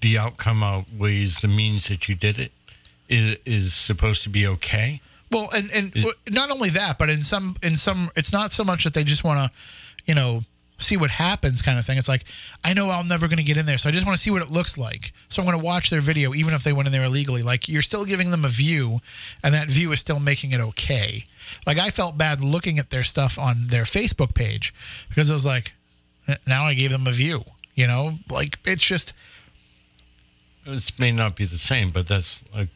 the 0.00 0.18
outcome 0.18 0.62
outweighs 0.62 1.38
the 1.38 1.48
means 1.48 1.88
that 1.88 2.08
you 2.08 2.14
did 2.14 2.38
it 2.38 2.52
is, 3.08 3.36
is 3.44 3.74
supposed 3.74 4.22
to 4.22 4.28
be 4.28 4.46
okay. 4.46 5.00
Well, 5.30 5.48
and 5.52 5.70
and 5.72 5.92
w 5.92 6.12
not 6.30 6.50
only 6.50 6.70
that, 6.70 6.98
but 6.98 7.10
in 7.10 7.22
some 7.22 7.56
in 7.62 7.76
some, 7.76 8.10
it's 8.14 8.32
not 8.32 8.52
so 8.52 8.64
much 8.64 8.84
that 8.84 8.94
they 8.94 9.04
just 9.04 9.24
want 9.24 9.40
to, 9.40 9.58
you 10.06 10.14
know, 10.14 10.44
see 10.78 10.96
what 10.96 11.10
happens 11.10 11.62
kind 11.62 11.78
of 11.78 11.86
thing. 11.86 11.98
It's 11.98 12.08
like 12.08 12.24
I 12.64 12.74
know 12.74 12.90
I'm 12.90 13.08
never 13.08 13.28
going 13.28 13.38
to 13.38 13.42
get 13.44 13.56
in 13.56 13.66
there, 13.66 13.78
so 13.78 13.88
I 13.88 13.92
just 13.92 14.06
want 14.06 14.16
to 14.16 14.22
see 14.22 14.30
what 14.30 14.42
it 14.42 14.50
looks 14.50 14.76
like. 14.76 15.12
So 15.28 15.40
I'm 15.40 15.46
going 15.46 15.58
to 15.58 15.64
watch 15.64 15.90
their 15.90 16.00
video, 16.00 16.34
even 16.34 16.54
if 16.54 16.64
they 16.64 16.72
went 16.72 16.86
in 16.86 16.92
there 16.92 17.04
illegally. 17.04 17.42
Like 17.42 17.68
you're 17.68 17.82
still 17.82 18.04
giving 18.04 18.30
them 18.30 18.44
a 18.44 18.48
view, 18.48 19.00
and 19.42 19.54
that 19.54 19.68
view 19.68 19.92
is 19.92 20.00
still 20.00 20.20
making 20.20 20.52
it 20.52 20.60
okay. 20.60 21.24
Like 21.66 21.78
I 21.78 21.90
felt 21.90 22.18
bad 22.18 22.40
looking 22.40 22.78
at 22.78 22.90
their 22.90 23.04
stuff 23.04 23.38
on 23.38 23.68
their 23.68 23.84
Facebook 23.84 24.34
page 24.34 24.74
because 25.08 25.30
it 25.30 25.32
was 25.32 25.46
like, 25.46 25.74
"Eh, 26.28 26.36
now 26.46 26.66
I 26.66 26.74
gave 26.74 26.90
them 26.90 27.06
a 27.06 27.12
view. 27.12 27.44
You 27.74 27.86
know, 27.86 28.18
like 28.30 28.58
it's 28.64 28.84
just 28.84 29.12
This 30.64 30.98
may 30.98 31.12
not 31.12 31.36
be 31.36 31.44
the 31.44 31.58
same, 31.58 31.90
but 31.90 32.06
that's 32.06 32.42
like 32.54 32.68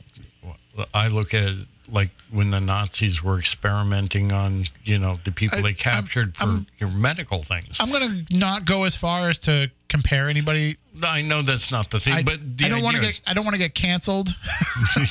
I 0.95 1.09
look 1.09 1.35
at 1.35 1.43
it 1.43 1.67
like 1.93 2.11
when 2.31 2.51
the 2.51 2.61
Nazis 2.61 3.23
were 3.23 3.39
experimenting 3.39 4.33
on, 4.33 4.67
you 4.85 4.99
know, 4.99 5.19
the 5.25 5.33
people 5.33 5.59
I- 5.59 5.63
they 5.63 5.69
I'm- 5.69 5.75
captured 5.77 6.37
for 6.37 6.45
I'm- 6.45 6.67
your 6.79 6.91
medical 6.91 7.43
things. 7.43 7.79
I'm 7.81 7.91
going 7.91 8.27
to 8.27 8.39
not 8.39 8.65
go 8.65 8.85
as 8.85 8.95
far 8.97 9.29
as 9.29 9.39
to 9.41 9.71
compare 9.89 10.29
anybody 10.29 10.77
I 11.03 11.23
know 11.23 11.43
that's 11.43 11.71
not 11.71 11.91
the 11.91 11.99
thing, 12.01 12.13
I, 12.15 12.23
but 12.23 12.39
the 12.59 12.67
I 12.67 12.69
don't 12.69 12.83
want 12.83 12.97
to 12.97 13.03
get 13.03 13.21
I 13.27 13.33
don't 13.35 13.45
want 13.45 13.55
to 13.55 13.59
get 13.59 13.75
canceled. 13.75 14.35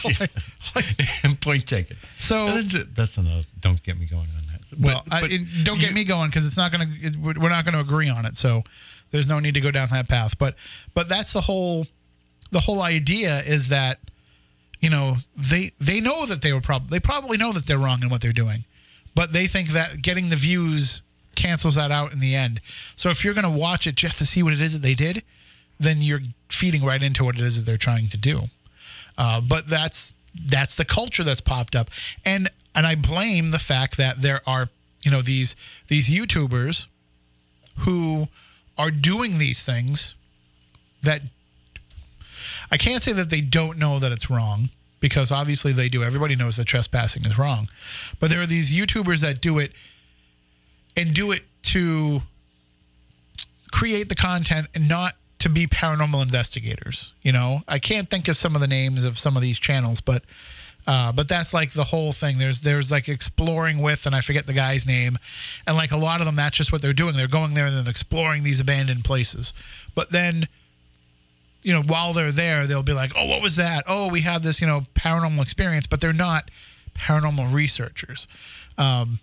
Like- 0.03 0.19
like- 0.75 1.41
point 1.41 1.65
taken. 1.67 1.97
so 2.17 2.47
That's, 2.61 2.85
that's 2.93 3.17
another. 3.17 3.43
Don't 3.61 3.81
get 3.83 3.99
me 3.99 4.05
going 4.05 4.27
on 4.37 4.43
that. 4.51 4.61
But- 4.71 4.79
well, 4.79 5.03
I, 5.11 5.25
it- 5.25 5.63
don't 5.63 5.79
get 5.79 5.89
you- 5.89 5.95
me 5.95 6.03
going 6.03 6.29
because 6.29 6.45
it's 6.45 6.57
not 6.57 6.71
going 6.71 6.87
to 7.01 7.17
we're 7.19 7.49
not 7.49 7.65
going 7.65 7.73
to 7.73 7.79
agree 7.79 8.09
on 8.09 8.25
it. 8.25 8.35
So 8.37 8.63
there's 9.11 9.27
no 9.27 9.39
need 9.39 9.53
to 9.55 9.61
go 9.61 9.71
down 9.71 9.89
that 9.91 10.07
path. 10.07 10.37
But 10.37 10.55
but 10.93 11.07
that's 11.09 11.33
the 11.33 11.41
whole 11.41 11.87
the 12.51 12.59
whole 12.59 12.81
idea 12.81 13.39
is 13.43 13.69
that 13.69 13.99
you 14.79 14.89
know 14.89 15.17
they 15.35 15.71
they 15.79 15.99
know 15.99 16.25
that 16.25 16.41
they 16.41 16.53
were 16.53 16.61
probably 16.61 16.87
they 16.89 16.99
probably 16.99 17.37
know 17.37 17.51
that 17.51 17.65
they're 17.65 17.77
wrong 17.77 18.01
in 18.01 18.09
what 18.09 18.21
they're 18.21 18.31
doing, 18.31 18.65
but 19.15 19.33
they 19.33 19.47
think 19.47 19.69
that 19.69 20.01
getting 20.01 20.29
the 20.29 20.35
views 20.35 21.01
cancels 21.35 21.75
that 21.75 21.91
out 21.91 22.11
in 22.11 22.19
the 22.19 22.35
end. 22.35 22.59
So 22.95 23.09
if 23.09 23.23
you're 23.23 23.33
going 23.33 23.45
to 23.45 23.49
watch 23.49 23.87
it 23.87 23.95
just 23.95 24.17
to 24.17 24.25
see 24.25 24.43
what 24.43 24.53
it 24.53 24.61
is 24.61 24.73
that 24.73 24.81
they 24.81 24.93
did, 24.93 25.23
then 25.79 26.01
you're 26.01 26.21
feeding 26.49 26.83
right 26.83 27.01
into 27.01 27.23
what 27.23 27.35
it 27.35 27.41
is 27.41 27.55
that 27.55 27.65
they're 27.65 27.77
trying 27.77 28.09
to 28.09 28.17
do. 28.17 28.43
Uh, 29.17 29.41
but 29.41 29.67
that's 29.69 30.13
that's 30.45 30.75
the 30.75 30.85
culture 30.85 31.23
that's 31.23 31.41
popped 31.41 31.75
up, 31.75 31.89
and 32.25 32.49
and 32.75 32.85
I 32.85 32.95
blame 32.95 33.51
the 33.51 33.59
fact 33.59 33.97
that 33.97 34.21
there 34.21 34.41
are 34.45 34.69
you 35.03 35.11
know 35.11 35.21
these 35.21 35.55
these 35.87 36.09
YouTubers 36.09 36.85
who 37.79 38.27
are 38.77 38.91
doing 38.91 39.37
these 39.37 39.61
things 39.61 40.15
that 41.03 41.21
I 42.71 42.77
can't 42.77 43.01
say 43.01 43.13
that 43.13 43.29
they 43.29 43.41
don't 43.41 43.77
know 43.77 43.99
that 43.99 44.11
it's 44.11 44.29
wrong 44.29 44.69
because 44.99 45.31
obviously 45.31 45.71
they 45.71 45.89
do. 45.89 46.03
Everybody 46.03 46.35
knows 46.35 46.57
that 46.57 46.65
trespassing 46.65 47.25
is 47.25 47.37
wrong, 47.37 47.69
but 48.19 48.29
there 48.29 48.41
are 48.41 48.45
these 48.45 48.71
YouTubers 48.71 49.21
that 49.21 49.41
do 49.41 49.57
it 49.59 49.71
and 50.95 51.13
do 51.13 51.31
it 51.31 51.43
to 51.63 52.21
create 53.71 54.09
the 54.09 54.15
content 54.15 54.67
and 54.73 54.87
not 54.87 55.15
to 55.39 55.49
be 55.49 55.67
paranormal 55.67 56.21
investigators. 56.21 57.13
You 57.21 57.31
know, 57.31 57.61
I 57.67 57.79
can't 57.79 58.09
think 58.09 58.27
of 58.27 58.35
some 58.35 58.55
of 58.55 58.61
the 58.61 58.67
names 58.67 59.03
of 59.03 59.17
some 59.17 59.35
of 59.35 59.41
these 59.41 59.59
channels, 59.59 60.01
but 60.01 60.23
uh, 60.87 61.11
but 61.11 61.27
that's 61.27 61.53
like 61.53 61.73
the 61.73 61.83
whole 61.83 62.11
thing. 62.11 62.37
There's 62.39 62.61
there's 62.61 62.91
like 62.91 63.07
exploring 63.07 63.79
with, 63.79 64.05
and 64.05 64.15
I 64.15 64.21
forget 64.21 64.47
the 64.47 64.53
guy's 64.53 64.87
name, 64.87 65.17
and 65.67 65.75
like 65.75 65.91
a 65.91 65.97
lot 65.97 66.19
of 66.19 66.25
them, 66.25 66.35
that's 66.35 66.57
just 66.57 66.71
what 66.71 66.81
they're 66.81 66.93
doing. 66.93 67.15
They're 67.15 67.27
going 67.27 67.53
there 67.53 67.67
and 67.67 67.77
then 67.77 67.87
exploring 67.87 68.43
these 68.43 68.59
abandoned 68.59 69.03
places. 69.03 69.53
But 69.93 70.11
then, 70.11 70.47
you 71.61 71.73
know, 71.73 71.81
while 71.83 72.13
they're 72.13 72.31
there, 72.31 72.65
they'll 72.65 72.83
be 72.83 72.93
like, 72.93 73.11
"Oh, 73.15 73.25
what 73.25 73.41
was 73.41 73.55
that? 73.57 73.83
Oh, 73.87 74.09
we 74.09 74.21
have 74.21 74.43
this, 74.43 74.61
you 74.61 74.67
know, 74.67 74.85
paranormal 74.95 75.41
experience," 75.41 75.87
but 75.87 76.01
they're 76.01 76.13
not 76.13 76.49
paranormal 76.95 77.53
researchers. 77.53 78.27
Um, 78.77 79.19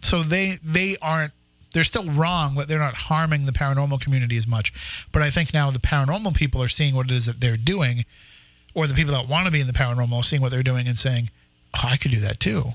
so 0.00 0.22
they 0.22 0.58
they 0.62 0.96
aren't 1.02 1.32
they're 1.72 1.84
still 1.84 2.08
wrong, 2.10 2.54
but 2.54 2.68
they're 2.68 2.78
not 2.78 2.94
harming 2.94 3.46
the 3.46 3.52
paranormal 3.52 4.00
community 4.00 4.36
as 4.36 4.46
much. 4.46 4.72
But 5.12 5.22
I 5.22 5.30
think 5.30 5.52
now 5.52 5.70
the 5.70 5.80
paranormal 5.80 6.34
people 6.34 6.62
are 6.62 6.68
seeing 6.68 6.94
what 6.94 7.10
it 7.10 7.12
is 7.12 7.26
that 7.26 7.40
they're 7.40 7.56
doing, 7.56 8.04
or 8.74 8.86
the 8.86 8.94
people 8.94 9.12
that 9.12 9.28
want 9.28 9.46
to 9.46 9.52
be 9.52 9.60
in 9.60 9.66
the 9.66 9.72
paranormal 9.72 10.24
seeing 10.24 10.40
what 10.40 10.52
they're 10.52 10.62
doing 10.62 10.86
and 10.86 10.96
saying, 10.96 11.30
oh, 11.74 11.88
I 11.88 11.96
could 11.96 12.12
do 12.12 12.20
that 12.20 12.38
too. 12.38 12.74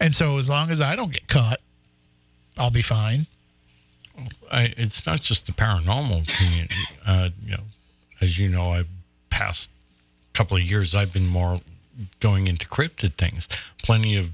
And 0.00 0.14
so 0.14 0.38
as 0.38 0.48
long 0.48 0.70
as 0.70 0.80
I 0.80 0.94
don't 0.94 1.12
get 1.12 1.26
caught, 1.26 1.60
I'll 2.56 2.70
be 2.70 2.82
fine. 2.82 3.26
I, 4.50 4.74
it's 4.76 5.06
not 5.06 5.20
just 5.20 5.46
the 5.46 5.52
paranormal 5.52 6.28
community. 6.28 6.74
Uh, 7.06 7.30
you 7.44 7.52
know, 7.52 7.62
as 8.20 8.38
you 8.38 8.48
know, 8.48 8.70
I've 8.70 8.88
past 9.30 9.70
couple 10.32 10.56
of 10.56 10.62
years, 10.62 10.94
I've 10.94 11.12
been 11.12 11.26
more 11.26 11.60
going 12.20 12.46
into 12.46 12.66
cryptid 12.68 13.14
things. 13.14 13.48
Plenty 13.82 14.16
of 14.16 14.30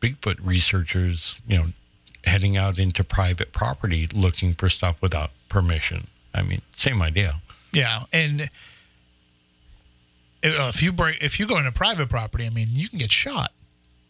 Bigfoot 0.00 0.38
researchers, 0.42 1.36
you 1.46 1.56
know, 1.56 1.66
heading 2.24 2.56
out 2.56 2.78
into 2.78 3.04
private 3.04 3.52
property 3.52 4.08
looking 4.12 4.54
for 4.54 4.68
stuff 4.68 5.00
without 5.00 5.30
permission. 5.48 6.08
I 6.34 6.42
mean, 6.42 6.62
same 6.74 7.00
idea. 7.00 7.40
Yeah, 7.72 8.04
and 8.12 8.50
if 10.42 10.82
you 10.82 10.92
break, 10.92 11.22
if 11.22 11.38
you 11.38 11.46
go 11.46 11.58
into 11.58 11.72
private 11.72 12.08
property, 12.08 12.46
I 12.46 12.50
mean, 12.50 12.68
you 12.72 12.88
can 12.88 12.98
get 12.98 13.12
shot. 13.12 13.52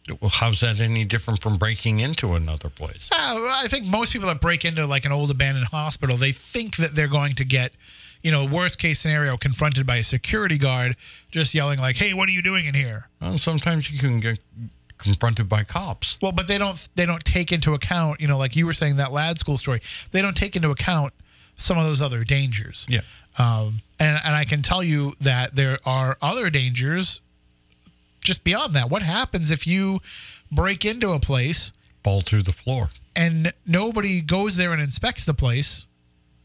Well, 0.07 0.29
how's 0.29 0.59
that 0.61 0.79
any 0.79 1.03
different 1.03 1.41
from 1.41 1.57
breaking 1.57 1.99
into 1.99 2.33
another 2.33 2.69
place? 2.69 3.09
Uh, 3.11 3.15
I 3.15 3.67
think 3.67 3.85
most 3.85 4.13
people 4.13 4.27
that 4.27 4.39
break 4.39 4.63
into 4.63 4.85
like 4.85 5.05
an 5.05 5.11
old 5.11 5.31
abandoned 5.31 5.67
hospital, 5.67 6.15
they 6.15 6.31
think 6.31 6.77
that 6.77 6.95
they're 6.95 7.07
going 7.07 7.33
to 7.35 7.45
get, 7.45 7.73
you 8.21 8.31
know, 8.31 8.45
worst 8.45 8.77
case 8.77 8.99
scenario, 8.99 9.35
confronted 9.35 9.87
by 9.87 9.97
a 9.97 10.03
security 10.03 10.57
guard 10.57 10.95
just 11.31 11.55
yelling 11.55 11.79
like, 11.79 11.95
"Hey, 11.95 12.13
what 12.13 12.29
are 12.29 12.33
you 12.33 12.43
doing 12.43 12.65
in 12.67 12.75
here?" 12.75 13.07
Well, 13.19 13.37
sometimes 13.39 13.89
you 13.89 13.97
can 13.97 14.19
get 14.19 14.39
confronted 14.97 15.49
by 15.49 15.63
cops. 15.63 16.17
Well, 16.21 16.31
but 16.31 16.47
they 16.47 16.57
don't 16.57 16.87
they 16.95 17.05
don't 17.05 17.25
take 17.25 17.51
into 17.51 17.73
account, 17.73 18.21
you 18.21 18.27
know, 18.27 18.37
like 18.37 18.55
you 18.55 18.65
were 18.65 18.73
saying 18.73 18.97
that 18.97 19.11
ladd 19.11 19.39
school 19.39 19.57
story. 19.57 19.81
They 20.11 20.21
don't 20.21 20.37
take 20.37 20.55
into 20.55 20.69
account 20.69 21.13
some 21.57 21.77
of 21.77 21.83
those 21.85 22.01
other 22.01 22.23
dangers. 22.23 22.85
Yeah. 22.89 23.01
Um, 23.37 23.81
and 23.99 24.19
and 24.23 24.35
I 24.35 24.45
can 24.45 24.61
tell 24.61 24.83
you 24.83 25.13
that 25.21 25.55
there 25.55 25.79
are 25.85 26.17
other 26.21 26.49
dangers 26.49 27.21
just 28.25 28.43
beyond 28.43 28.73
that. 28.73 28.89
What 28.89 29.01
happens 29.01 29.51
if 29.51 29.65
you 29.65 30.01
break 30.51 30.83
into 30.83 31.11
a 31.11 31.19
place, 31.19 31.71
fall 32.03 32.21
through 32.21 32.43
the 32.43 32.53
floor, 32.53 32.89
and 33.15 33.53
nobody 33.65 34.21
goes 34.21 34.57
there 34.57 34.73
and 34.73 34.81
inspects 34.81 35.25
the 35.25 35.33
place? 35.33 35.87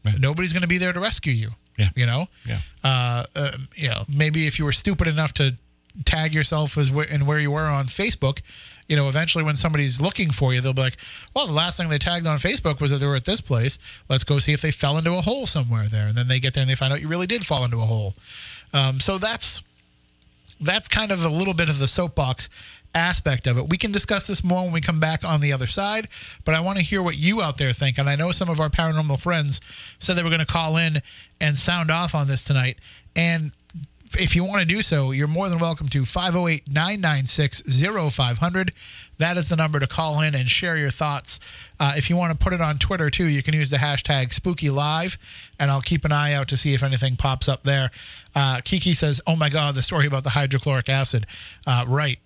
Yeah. 0.05 0.13
Nobody's 0.19 0.53
going 0.53 0.61
to 0.61 0.67
be 0.67 0.77
there 0.77 0.93
to 0.93 0.99
rescue 0.99 1.33
you. 1.33 1.49
Yeah. 1.77 1.89
You 1.95 2.05
know. 2.05 2.27
Yeah. 2.45 2.59
Uh, 2.83 3.23
uh, 3.35 3.51
you 3.75 3.89
know, 3.89 4.03
maybe 4.07 4.47
if 4.47 4.57
you 4.59 4.65
were 4.65 4.71
stupid 4.71 5.07
enough 5.07 5.33
to 5.35 5.55
tag 6.05 6.33
yourself 6.33 6.77
as 6.77 6.89
wh- 6.89 7.11
and 7.11 7.27
where 7.27 7.39
you 7.39 7.51
were 7.51 7.65
on 7.65 7.85
Facebook, 7.87 8.39
you 8.87 8.95
know, 8.95 9.07
eventually 9.09 9.43
when 9.43 9.55
somebody's 9.55 9.99
looking 10.01 10.31
for 10.31 10.53
you, 10.53 10.61
they'll 10.61 10.73
be 10.73 10.81
like, 10.81 10.97
"Well, 11.35 11.47
the 11.47 11.53
last 11.53 11.77
thing 11.77 11.89
they 11.89 11.97
tagged 11.97 12.27
on 12.27 12.39
Facebook 12.39 12.79
was 12.79 12.91
that 12.91 12.97
they 12.97 13.05
were 13.07 13.15
at 13.15 13.25
this 13.25 13.41
place. 13.41 13.77
Let's 14.09 14.23
go 14.23 14.39
see 14.39 14.53
if 14.53 14.61
they 14.61 14.71
fell 14.71 14.97
into 14.97 15.13
a 15.13 15.21
hole 15.21 15.47
somewhere 15.47 15.87
there." 15.87 16.07
And 16.07 16.15
then 16.15 16.27
they 16.27 16.39
get 16.39 16.53
there 16.53 16.61
and 16.61 16.69
they 16.69 16.75
find 16.75 16.91
out 16.93 17.01
you 17.01 17.07
really 17.07 17.27
did 17.27 17.45
fall 17.45 17.63
into 17.63 17.77
a 17.77 17.85
hole. 17.85 18.15
Um, 18.73 18.99
so 18.99 19.17
that's 19.17 19.61
that's 20.61 20.87
kind 20.87 21.11
of 21.11 21.23
a 21.23 21.29
little 21.29 21.53
bit 21.53 21.69
of 21.69 21.79
the 21.79 21.87
soapbox 21.87 22.49
aspect 22.93 23.47
of 23.47 23.57
it. 23.57 23.69
We 23.69 23.77
can 23.77 23.91
discuss 23.91 24.27
this 24.27 24.43
more 24.43 24.63
when 24.63 24.73
we 24.73 24.81
come 24.81 24.99
back 24.99 25.23
on 25.23 25.41
the 25.41 25.53
other 25.53 25.67
side, 25.67 26.07
but 26.45 26.55
I 26.55 26.59
want 26.59 26.77
to 26.77 26.83
hear 26.83 27.01
what 27.01 27.17
you 27.17 27.41
out 27.41 27.57
there 27.57 27.73
think. 27.73 27.97
And 27.97 28.09
I 28.09 28.15
know 28.15 28.31
some 28.31 28.49
of 28.49 28.59
our 28.59 28.69
paranormal 28.69 29.19
friends 29.19 29.61
said 29.99 30.15
they 30.15 30.23
were 30.23 30.29
going 30.29 30.39
to 30.39 30.45
call 30.45 30.77
in 30.77 31.01
and 31.39 31.57
sound 31.57 31.89
off 31.89 32.13
on 32.13 32.27
this 32.27 32.43
tonight. 32.43 32.77
And 33.15 33.51
if 34.19 34.35
you 34.35 34.43
want 34.43 34.59
to 34.61 34.65
do 34.65 34.81
so, 34.81 35.11
you're 35.11 35.27
more 35.27 35.49
than 35.49 35.59
welcome 35.59 35.87
to 35.89 36.05
508 36.05 36.67
996 36.67 37.63
0500. 38.13 38.73
That 39.17 39.37
is 39.37 39.49
the 39.49 39.55
number 39.55 39.79
to 39.79 39.87
call 39.87 40.21
in 40.21 40.33
and 40.33 40.49
share 40.49 40.77
your 40.77 40.89
thoughts. 40.89 41.39
Uh, 41.79 41.93
if 41.95 42.09
you 42.09 42.17
want 42.17 42.31
to 42.31 42.37
put 42.43 42.53
it 42.53 42.61
on 42.61 42.79
Twitter 42.79 43.09
too, 43.09 43.27
you 43.27 43.43
can 43.43 43.53
use 43.53 43.69
the 43.69 43.77
hashtag 43.77 44.33
Spooky 44.33 44.69
Live, 44.69 45.17
and 45.59 45.69
I'll 45.69 45.81
keep 45.81 46.05
an 46.05 46.11
eye 46.11 46.33
out 46.33 46.47
to 46.49 46.57
see 46.57 46.73
if 46.73 46.81
anything 46.81 47.15
pops 47.15 47.47
up 47.47 47.63
there. 47.63 47.91
Uh, 48.33 48.61
Kiki 48.63 48.93
says, 48.93 49.21
"Oh 49.27 49.35
my 49.35 49.49
God, 49.49 49.75
the 49.75 49.83
story 49.83 50.07
about 50.07 50.23
the 50.23 50.31
hydrochloric 50.31 50.89
acid." 50.89 51.27
Uh, 51.67 51.85
right. 51.87 52.19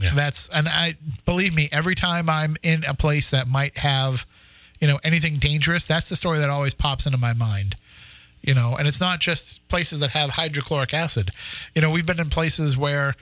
Yeah. 0.00 0.14
That's 0.14 0.48
and 0.48 0.66
I 0.66 0.96
believe 1.26 1.54
me. 1.54 1.68
Every 1.70 1.94
time 1.94 2.30
I'm 2.30 2.56
in 2.62 2.84
a 2.88 2.94
place 2.94 3.30
that 3.30 3.46
might 3.46 3.76
have, 3.78 4.26
you 4.80 4.88
know, 4.88 4.98
anything 5.04 5.36
dangerous, 5.36 5.86
that's 5.86 6.08
the 6.08 6.16
story 6.16 6.38
that 6.38 6.48
always 6.48 6.72
pops 6.72 7.04
into 7.04 7.18
my 7.18 7.34
mind 7.34 7.76
you 8.42 8.54
know 8.54 8.76
and 8.76 8.88
it's 8.88 9.00
not 9.00 9.20
just 9.20 9.66
places 9.68 10.00
that 10.00 10.10
have 10.10 10.30
hydrochloric 10.30 10.94
acid. 10.94 11.30
You 11.74 11.82
know 11.82 11.90
we've 11.90 12.06
been 12.06 12.20
in 12.20 12.30
places 12.30 12.76
where 12.76 13.14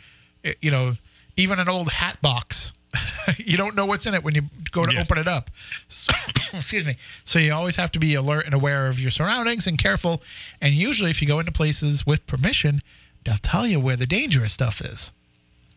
eh, 0.45 0.55
you 0.61 0.71
know 0.71 0.95
even 1.37 1.59
an 1.59 1.69
old 1.69 1.91
hat 1.91 2.21
box 2.21 2.73
you 3.37 3.57
don't 3.57 3.75
know 3.75 3.85
what's 3.85 4.07
in 4.07 4.15
it 4.15 4.25
when 4.25 4.35
you 4.35 4.43
go 4.73 4.87
to 4.87 4.95
yeah. 4.95 5.03
open 5.03 5.19
it 5.19 5.29
up. 5.29 5.51
So, 5.89 6.13
excuse 6.55 6.87
me. 6.87 6.95
So 7.25 7.39
you 7.39 7.53
always 7.53 7.77
have 7.77 7.93
to 7.93 7.99
be 7.99 8.15
alert 8.15 8.47
and 8.47 8.55
aware 8.55 8.89
of 8.89 8.99
your 8.99 9.11
surroundings 9.11 9.67
and 9.67 9.77
careful. 9.77 10.23
And 10.61 10.73
usually 10.73 11.11
if 11.11 11.21
you 11.21 11.29
go 11.29 11.39
into 11.39 11.53
places 11.53 12.07
with 12.07 12.27
permission 12.27 12.83
they'll 13.25 13.37
tell 13.37 13.67
you 13.67 13.79
where 13.79 13.97
the 13.97 14.07
dangerous 14.07 14.53
stuff 14.55 14.81
is 14.81 15.13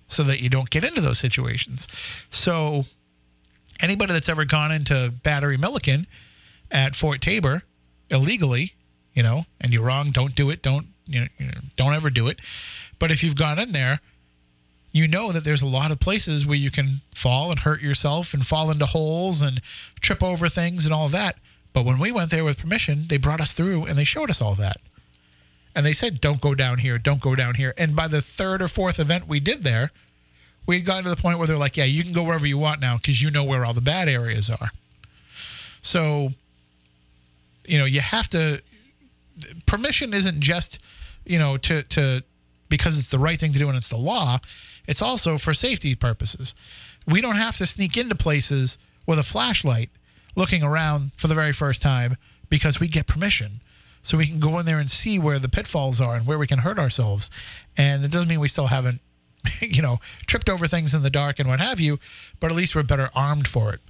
so 0.08 0.24
that 0.24 0.42
you 0.42 0.50
don't 0.50 0.70
get 0.70 0.86
into 0.86 1.02
those 1.02 1.20
situations. 1.20 1.88
So 2.30 2.84
anybody 3.80 4.14
that's 4.14 4.30
ever 4.30 4.46
gone 4.46 4.72
into 4.72 5.14
battery 5.24 5.58
milliken 5.58 6.08
at 6.70 6.96
fort 6.96 7.22
Taber 7.22 7.64
illegally 8.10 8.74
you 9.14 9.24
know, 9.24 9.46
and 9.60 9.74
you're 9.74 9.84
wrong, 9.84 10.12
don't 10.12 10.36
do 10.36 10.50
it. 10.50 10.62
Don't 10.62 10.88
you 11.08 11.22
know, 11.40 11.54
don't 11.76 11.94
ever 11.94 12.10
do 12.10 12.28
it. 12.28 12.40
But 13.00 13.12
if 13.12 13.24
you've 13.24 13.36
gone 13.36 13.60
in 13.60 13.72
there, 13.72 14.00
you 14.92 15.08
know 15.08 15.32
that 15.32 15.44
there's 15.44 15.62
a 15.62 15.68
lot 15.68 15.92
of 15.92 16.00
places 16.00 16.46
where 16.46 16.58
you 16.58 16.72
can 16.72 17.02
fall 17.16 17.50
and 17.50 17.60
hurt 17.60 17.82
yourself 17.82 18.34
and 18.34 18.46
fall 18.46 18.70
into 18.70 18.86
holes 18.86 19.42
and 19.42 19.62
trip 20.02 20.22
over 20.22 20.50
things 20.50 20.86
and 20.86 20.94
all 20.94 21.08
that. 21.10 21.38
But 21.74 21.86
when 21.86 22.00
we 22.00 22.12
went 22.12 22.32
there 22.32 22.44
with 22.44 22.58
permission, 22.58 23.06
they 23.08 23.18
brought 23.18 23.42
us 23.42 23.54
through 23.54 23.86
and 23.86 23.98
they 23.98 24.04
showed 24.04 24.30
us 24.30 24.42
all 24.42 24.56
that. 24.56 24.78
And 25.74 25.86
they 25.86 25.94
said, 25.94 26.20
don't 26.20 26.42
go 26.42 26.54
down 26.54 26.80
here, 26.80 26.98
don't 26.98 27.22
go 27.22 27.36
down 27.36 27.56
here. 27.56 27.74
And 27.78 27.96
by 27.96 28.10
the 28.10 28.22
third 28.22 28.62
or 28.62 28.68
fourth 28.68 29.00
event 29.00 29.28
we 29.28 29.40
did 29.40 29.64
there, 29.64 29.92
we 30.66 30.76
had 30.76 30.86
gotten 30.86 31.06
to 31.06 31.10
the 31.10 31.16
point 31.16 31.38
where 31.38 31.48
they're 31.48 31.58
like, 31.58 31.78
yeah, 31.78 31.86
you 31.86 32.04
can 32.04 32.12
go 32.12 32.24
wherever 32.24 32.46
you 32.46 32.58
want 32.58 32.82
now 32.82 32.98
because 32.98 33.22
you 33.22 33.32
know 33.32 33.44
where 33.44 33.66
all 33.66 33.74
the 33.74 33.82
bad 33.82 34.10
areas 34.10 34.50
are. 34.50 34.72
So, 35.82 36.34
you 37.66 37.78
know, 37.80 37.86
you 37.86 38.02
have 38.02 38.28
to 38.30 38.62
permission 39.66 40.14
isn't 40.14 40.40
just 40.40 40.80
you 41.26 41.38
know 41.40 41.58
to 41.58 41.84
to 41.84 42.24
because 42.70 42.98
it's 42.98 43.10
the 43.10 43.20
right 43.20 43.38
thing 43.38 43.52
to 43.52 43.60
do 43.60 43.68
and 43.68 43.78
it's 43.78 43.90
the 43.90 43.98
law. 43.98 44.40
It's 44.88 45.02
also 45.02 45.38
for 45.38 45.54
safety 45.54 45.94
purposes. 45.94 46.56
We 47.06 47.22
don't 47.22 47.36
have 47.36 47.58
to 47.58 47.66
sneak 47.66 47.98
into 47.98 48.16
places 48.16 48.78
with 49.06 49.20
a 49.20 49.24
flashlight 49.24 49.90
looking 50.36 50.64
around 50.64 51.12
for 51.16 51.28
the 51.28 51.36
very 51.36 51.52
first 51.52 51.82
time 51.82 52.16
because 52.50 52.80
we 52.80 52.88
get 52.88 53.08
permission. 53.08 53.62
So 54.04 54.18
we 54.18 54.26
can 54.26 54.40
go 54.40 54.58
in 54.58 54.66
there 54.66 54.80
and 54.80 54.90
see 54.90 55.20
where 55.20 55.38
the 55.38 55.50
pitfalls 55.50 56.02
are 56.02 56.16
and 56.16 56.26
where 56.26 56.40
we 56.40 56.48
can 56.48 56.60
hurt 56.60 56.80
ourselves. 56.80 57.30
And 57.78 58.04
it 58.04 58.12
doesn't 58.12 58.30
mean 58.30 58.40
we 58.40 58.48
still 58.48 58.68
haven't, 58.68 59.02
you 59.62 59.82
know, 59.82 60.00
tripped 60.28 60.50
over 60.50 60.68
things 60.68 60.94
in 60.94 61.02
the 61.02 61.10
dark 61.10 61.40
and 61.40 61.48
what 61.48 61.60
have 61.60 61.80
you, 61.80 62.00
but 62.40 62.52
at 62.52 62.58
least 62.58 62.76
we're 62.76 62.84
better 62.84 63.10
armed 63.16 63.48
for 63.48 63.74
it. 63.74 63.82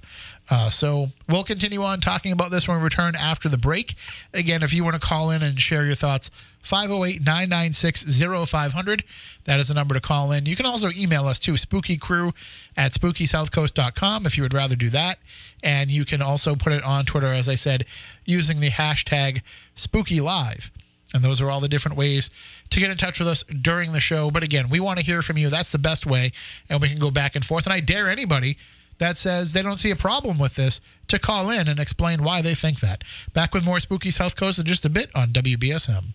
Uh, 0.50 0.70
so 0.70 1.10
we'll 1.28 1.44
continue 1.44 1.82
on 1.82 2.00
talking 2.00 2.32
about 2.32 2.50
this 2.50 2.66
when 2.66 2.76
we 2.76 2.82
return 2.82 3.14
after 3.14 3.48
the 3.48 3.58
break. 3.58 3.94
Again, 4.34 4.62
if 4.62 4.72
you 4.72 4.84
want 4.84 4.94
to 4.94 5.00
call 5.00 5.30
in 5.30 5.42
and 5.42 5.58
share 5.58 5.86
your 5.86 5.94
thoughts, 5.94 6.30
508 6.62 7.20
996 7.20 8.20
0500. 8.48 9.04
That 9.44 9.60
is 9.60 9.68
the 9.68 9.74
number 9.74 9.94
to 9.94 10.00
call 10.00 10.32
in. 10.32 10.46
You 10.46 10.56
can 10.56 10.66
also 10.66 10.90
email 10.96 11.26
us 11.26 11.38
to 11.40 11.52
spookycrew 11.52 12.34
at 12.76 12.92
spookysouthcoast.com 12.92 14.26
if 14.26 14.36
you 14.36 14.42
would 14.42 14.54
rather 14.54 14.76
do 14.76 14.88
that. 14.90 15.18
And 15.62 15.90
you 15.90 16.04
can 16.04 16.22
also 16.22 16.54
put 16.54 16.72
it 16.72 16.82
on 16.82 17.04
Twitter, 17.04 17.26
as 17.32 17.48
I 17.48 17.56
said, 17.56 17.84
using 18.24 18.60
the 18.60 18.70
hashtag 18.70 19.42
SpookyLive. 19.76 20.70
And 21.14 21.22
those 21.22 21.40
are 21.40 21.50
all 21.50 21.60
the 21.60 21.68
different 21.68 21.96
ways 21.96 22.30
to 22.72 22.80
get 22.80 22.90
in 22.90 22.96
touch 22.96 23.18
with 23.18 23.28
us 23.28 23.44
during 23.44 23.92
the 23.92 24.00
show. 24.00 24.30
But 24.30 24.42
again, 24.42 24.68
we 24.68 24.80
want 24.80 24.98
to 24.98 25.04
hear 25.04 25.22
from 25.22 25.38
you. 25.38 25.48
That's 25.48 25.72
the 25.72 25.78
best 25.78 26.06
way. 26.06 26.32
And 26.68 26.80
we 26.80 26.88
can 26.88 26.98
go 26.98 27.10
back 27.10 27.36
and 27.36 27.44
forth. 27.44 27.64
And 27.66 27.72
I 27.72 27.80
dare 27.80 28.08
anybody 28.10 28.58
that 28.98 29.16
says 29.16 29.52
they 29.52 29.62
don't 29.62 29.76
see 29.78 29.90
a 29.90 29.96
problem 29.96 30.38
with 30.38 30.56
this 30.56 30.80
to 31.08 31.18
call 31.18 31.50
in 31.50 31.68
and 31.68 31.78
explain 31.80 32.22
why 32.22 32.42
they 32.42 32.54
think 32.54 32.80
that. 32.80 33.02
Back 33.32 33.54
with 33.54 33.64
more 33.64 33.80
Spooky 33.80 34.10
South 34.10 34.36
Coast 34.36 34.58
in 34.58 34.64
just 34.66 34.84
a 34.84 34.90
bit 34.90 35.10
on 35.14 35.28
WBSM. 35.28 36.14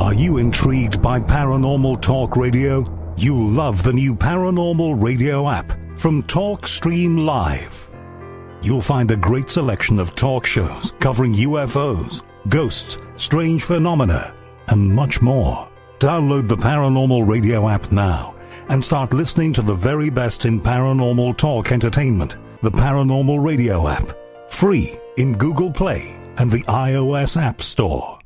Are 0.00 0.14
you 0.14 0.38
intrigued 0.38 1.00
by 1.00 1.20
paranormal 1.20 2.00
talk 2.00 2.36
radio? 2.36 2.84
You'll 3.16 3.48
love 3.48 3.82
the 3.82 3.92
new 3.92 4.14
paranormal 4.14 5.00
radio 5.02 5.48
app 5.48 5.72
from 5.98 6.22
TalkStream 6.24 7.24
Live. 7.24 7.90
you'll 8.62 8.80
find 8.80 9.10
a 9.10 9.16
great 9.16 9.50
selection 9.50 9.98
of 9.98 10.14
talk 10.14 10.46
shows 10.46 10.92
covering 11.00 11.34
UFOs, 11.34 12.22
ghosts, 12.48 12.98
strange 13.16 13.64
phenomena, 13.64 14.34
and 14.68 14.94
much 14.94 15.20
more. 15.20 15.68
Download 15.98 16.48
the 16.48 16.56
Paranormal 16.56 17.26
Radio 17.26 17.68
app 17.68 17.92
now 17.92 18.34
and 18.68 18.84
start 18.84 19.12
listening 19.12 19.52
to 19.52 19.62
the 19.62 19.74
very 19.74 20.10
best 20.10 20.44
in 20.44 20.60
paranormal 20.60 21.36
talk 21.36 21.72
entertainment. 21.72 22.38
The 22.62 22.70
Paranormal 22.70 23.44
Radio 23.44 23.88
app, 23.88 24.16
free 24.48 24.96
in 25.16 25.36
Google 25.36 25.70
Play 25.70 26.16
and 26.38 26.50
the 26.50 26.62
iOS 26.62 27.40
App 27.40 27.62
Store. 27.62 28.18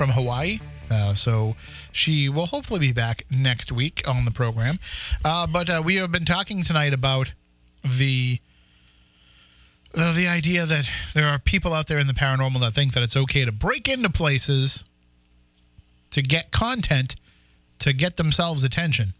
From 0.00 0.08
Hawaii. 0.12 0.60
Uh, 0.90 1.12
so 1.12 1.56
she 1.92 2.30
will 2.30 2.46
hopefully 2.46 2.80
be 2.80 2.90
back 2.90 3.26
next 3.30 3.70
week 3.70 4.02
on 4.08 4.24
the 4.24 4.30
program. 4.30 4.78
Uh, 5.22 5.46
but 5.46 5.68
uh, 5.68 5.82
we 5.84 5.96
have 5.96 6.10
been 6.10 6.24
talking 6.24 6.62
tonight 6.62 6.94
about 6.94 7.34
the 7.84 8.38
uh, 9.94 10.14
the 10.14 10.26
idea 10.26 10.64
that 10.64 10.88
there 11.12 11.28
are 11.28 11.38
people 11.38 11.74
out 11.74 11.86
there 11.86 11.98
in 11.98 12.06
the 12.06 12.14
paranormal 12.14 12.60
that 12.60 12.72
think 12.72 12.94
that 12.94 13.02
it's 13.02 13.14
okay 13.14 13.44
to 13.44 13.52
break 13.52 13.90
into 13.90 14.08
places 14.08 14.82
to 16.12 16.22
get 16.22 16.50
content 16.50 17.14
to 17.80 17.92
get 17.92 18.16
themselves 18.16 18.64
attention. 18.64 19.12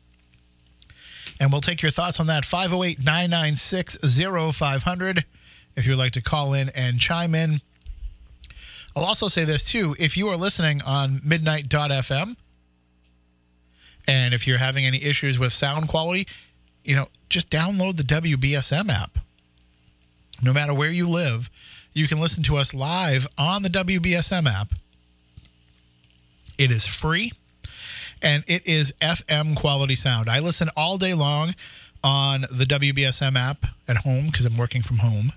And 1.38 1.52
we'll 1.52 1.60
take 1.60 1.82
your 1.82 1.90
thoughts 1.90 2.18
on 2.18 2.26
that 2.28 2.46
508 2.46 3.00
996 3.00 3.98
0500 4.56 5.26
if 5.76 5.86
you'd 5.86 5.96
like 5.96 6.12
to 6.12 6.22
call 6.22 6.54
in 6.54 6.70
and 6.70 6.98
chime 6.98 7.34
in. 7.34 7.60
I'll 8.96 9.04
also 9.04 9.28
say 9.28 9.44
this 9.44 9.64
too 9.64 9.94
if 9.98 10.16
you 10.16 10.28
are 10.28 10.36
listening 10.36 10.82
on 10.82 11.20
midnight.fm 11.24 12.36
and 14.06 14.34
if 14.34 14.46
you're 14.46 14.58
having 14.58 14.84
any 14.84 15.02
issues 15.04 15.38
with 15.38 15.52
sound 15.52 15.88
quality, 15.88 16.26
you 16.84 16.96
know, 16.96 17.08
just 17.28 17.50
download 17.50 17.96
the 17.96 18.02
WBSM 18.02 18.90
app. 18.90 19.18
No 20.42 20.52
matter 20.52 20.74
where 20.74 20.90
you 20.90 21.08
live, 21.08 21.50
you 21.92 22.08
can 22.08 22.18
listen 22.20 22.42
to 22.44 22.56
us 22.56 22.74
live 22.74 23.26
on 23.36 23.62
the 23.62 23.68
WBSM 23.68 24.50
app. 24.50 24.72
It 26.58 26.70
is 26.70 26.86
free 26.86 27.32
and 28.22 28.44
it 28.46 28.66
is 28.66 28.92
FM 29.00 29.56
quality 29.56 29.94
sound. 29.94 30.28
I 30.28 30.40
listen 30.40 30.68
all 30.76 30.98
day 30.98 31.14
long 31.14 31.54
on 32.02 32.42
the 32.50 32.64
WBSM 32.64 33.36
app 33.36 33.66
at 33.86 33.98
home 33.98 34.26
because 34.26 34.46
I'm 34.46 34.56
working 34.56 34.82
from 34.82 34.98
home. 34.98 35.32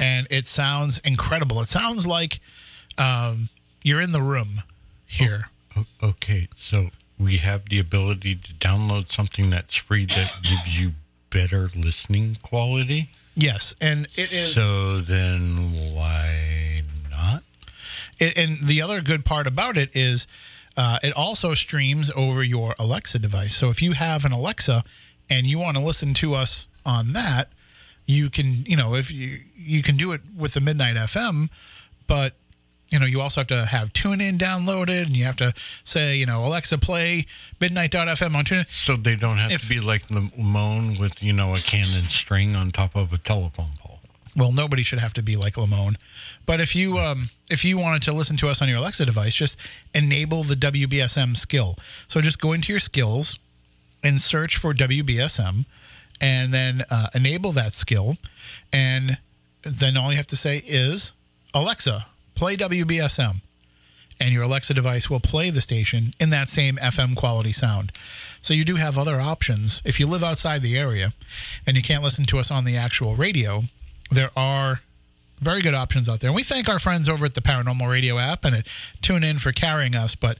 And 0.00 0.26
it 0.30 0.46
sounds 0.46 0.98
incredible. 1.04 1.60
It 1.60 1.68
sounds 1.68 2.06
like 2.06 2.40
um, 2.98 3.50
you're 3.84 4.00
in 4.00 4.10
the 4.12 4.22
room 4.22 4.62
here. 5.06 5.48
O- 5.76 5.86
Okay, 6.02 6.48
so 6.56 6.90
we 7.18 7.36
have 7.36 7.68
the 7.68 7.78
ability 7.78 8.34
to 8.36 8.52
download 8.54 9.10
something 9.10 9.50
that's 9.50 9.76
free 9.76 10.06
that 10.06 10.32
gives 10.42 10.80
you 10.80 10.92
better 11.28 11.70
listening 11.76 12.38
quality. 12.42 13.10
Yes. 13.36 13.74
And 13.80 14.08
it 14.16 14.32
is. 14.32 14.54
So 14.54 15.00
then 15.00 15.94
why 15.94 16.82
not? 17.10 17.42
And- 18.18 18.36
and 18.36 18.64
the 18.64 18.80
other 18.82 19.00
good 19.02 19.24
part 19.24 19.46
about 19.46 19.76
it 19.76 19.94
is 19.94 20.26
uh, 20.76 20.98
it 21.02 21.12
also 21.12 21.52
streams 21.54 22.10
over 22.16 22.42
your 22.42 22.74
Alexa 22.78 23.18
device. 23.18 23.54
So 23.54 23.68
if 23.70 23.82
you 23.82 23.92
have 23.92 24.24
an 24.24 24.32
Alexa 24.32 24.82
and 25.28 25.46
you 25.46 25.58
want 25.58 25.76
to 25.76 25.82
listen 25.82 26.14
to 26.14 26.34
us 26.34 26.66
on 26.86 27.12
that, 27.12 27.50
you 28.10 28.30
can, 28.30 28.64
you 28.66 28.76
know, 28.76 28.94
if 28.94 29.10
you 29.10 29.40
you 29.56 29.82
can 29.82 29.96
do 29.96 30.12
it 30.12 30.20
with 30.36 30.52
the 30.54 30.60
Midnight 30.60 30.96
FM, 30.96 31.48
but 32.06 32.34
you 32.90 32.98
know, 32.98 33.06
you 33.06 33.20
also 33.20 33.40
have 33.42 33.46
to 33.48 33.66
have 33.66 33.92
TuneIn 33.92 34.36
downloaded, 34.38 35.06
and 35.06 35.16
you 35.16 35.24
have 35.24 35.36
to 35.36 35.52
say, 35.84 36.16
you 36.16 36.26
know, 36.26 36.44
Alexa, 36.44 36.76
play 36.78 37.24
Midnight.fm 37.60 38.34
on 38.34 38.44
TuneIn. 38.44 38.66
So 38.68 38.96
they 38.96 39.14
don't 39.14 39.38
have 39.38 39.52
If- 39.52 39.62
to 39.62 39.68
be 39.68 39.78
like 39.80 40.08
the 40.08 40.22
Lamone 40.36 40.98
with, 40.98 41.22
you 41.22 41.32
know, 41.32 41.54
a 41.54 41.60
cannon 41.60 42.08
string 42.08 42.56
on 42.56 42.72
top 42.72 42.96
of 42.96 43.12
a 43.12 43.18
telephone 43.18 43.70
pole. 43.78 44.00
well 44.36 44.52
nobody 44.52 44.82
should 44.84 45.00
have 45.00 45.12
to 45.12 45.22
be 45.22 45.34
like 45.36 45.54
lamone 45.56 45.96
but 46.46 46.60
if 46.60 46.70
you 46.76 46.98
um 46.98 47.30
if 47.50 47.64
you 47.64 47.76
wanted 47.76 48.00
to 48.00 48.12
listen 48.12 48.36
to 48.36 48.46
us 48.46 48.62
on 48.62 48.68
your 48.68 48.78
alexa 48.78 49.04
device 49.04 49.34
just 49.34 49.56
enable 49.92 50.44
the 50.44 50.54
wbsm 50.54 51.36
skill 51.36 51.76
so 52.06 52.20
just 52.20 52.38
go 52.38 52.52
into 52.52 52.72
your 52.72 52.78
skills 52.78 53.36
and 54.04 54.20
search 54.22 54.56
for 54.56 54.72
wbsm 54.72 55.64
and 56.20 56.52
then 56.52 56.84
uh, 56.90 57.08
enable 57.14 57.52
that 57.52 57.72
skill. 57.72 58.16
And 58.72 59.18
then 59.62 59.96
all 59.96 60.10
you 60.10 60.16
have 60.16 60.26
to 60.28 60.36
say 60.36 60.62
is 60.66 61.12
alexa 61.52 62.06
play 62.34 62.56
wbsm 62.56 63.42
and 64.20 64.32
your 64.32 64.44
alexa 64.44 64.72
device 64.72 65.10
will 65.10 65.20
play 65.20 65.50
the 65.50 65.60
station 65.60 66.12
in 66.20 66.30
that 66.30 66.48
same 66.48 66.76
fm 66.76 67.16
quality 67.16 67.52
sound. 67.52 67.92
So 68.40 68.54
you 68.54 68.64
do 68.64 68.76
have 68.76 68.96
other 68.96 69.20
options. 69.20 69.82
If 69.84 70.00
you 70.00 70.06
live 70.06 70.22
outside 70.22 70.62
the 70.62 70.78
area 70.78 71.12
and 71.66 71.76
you 71.76 71.82
can't 71.82 72.02
listen 72.02 72.24
to 72.26 72.38
us 72.38 72.50
on 72.50 72.64
the 72.64 72.76
actual 72.76 73.16
radio 73.16 73.64
there 74.10 74.30
are 74.36 74.80
very 75.40 75.62
good 75.62 75.74
options 75.74 76.08
out 76.08 76.20
there. 76.20 76.28
And 76.28 76.34
we 76.34 76.42
thank 76.42 76.68
our 76.68 76.78
friends 76.78 77.08
over 77.08 77.24
at 77.24 77.34
the 77.34 77.40
Paranormal 77.40 77.90
Radio 77.90 78.18
app 78.18 78.44
and 78.44 78.54
at 78.54 78.66
Tune 79.00 79.24
In 79.24 79.38
for 79.38 79.52
carrying 79.52 79.96
us, 79.96 80.14
but 80.14 80.38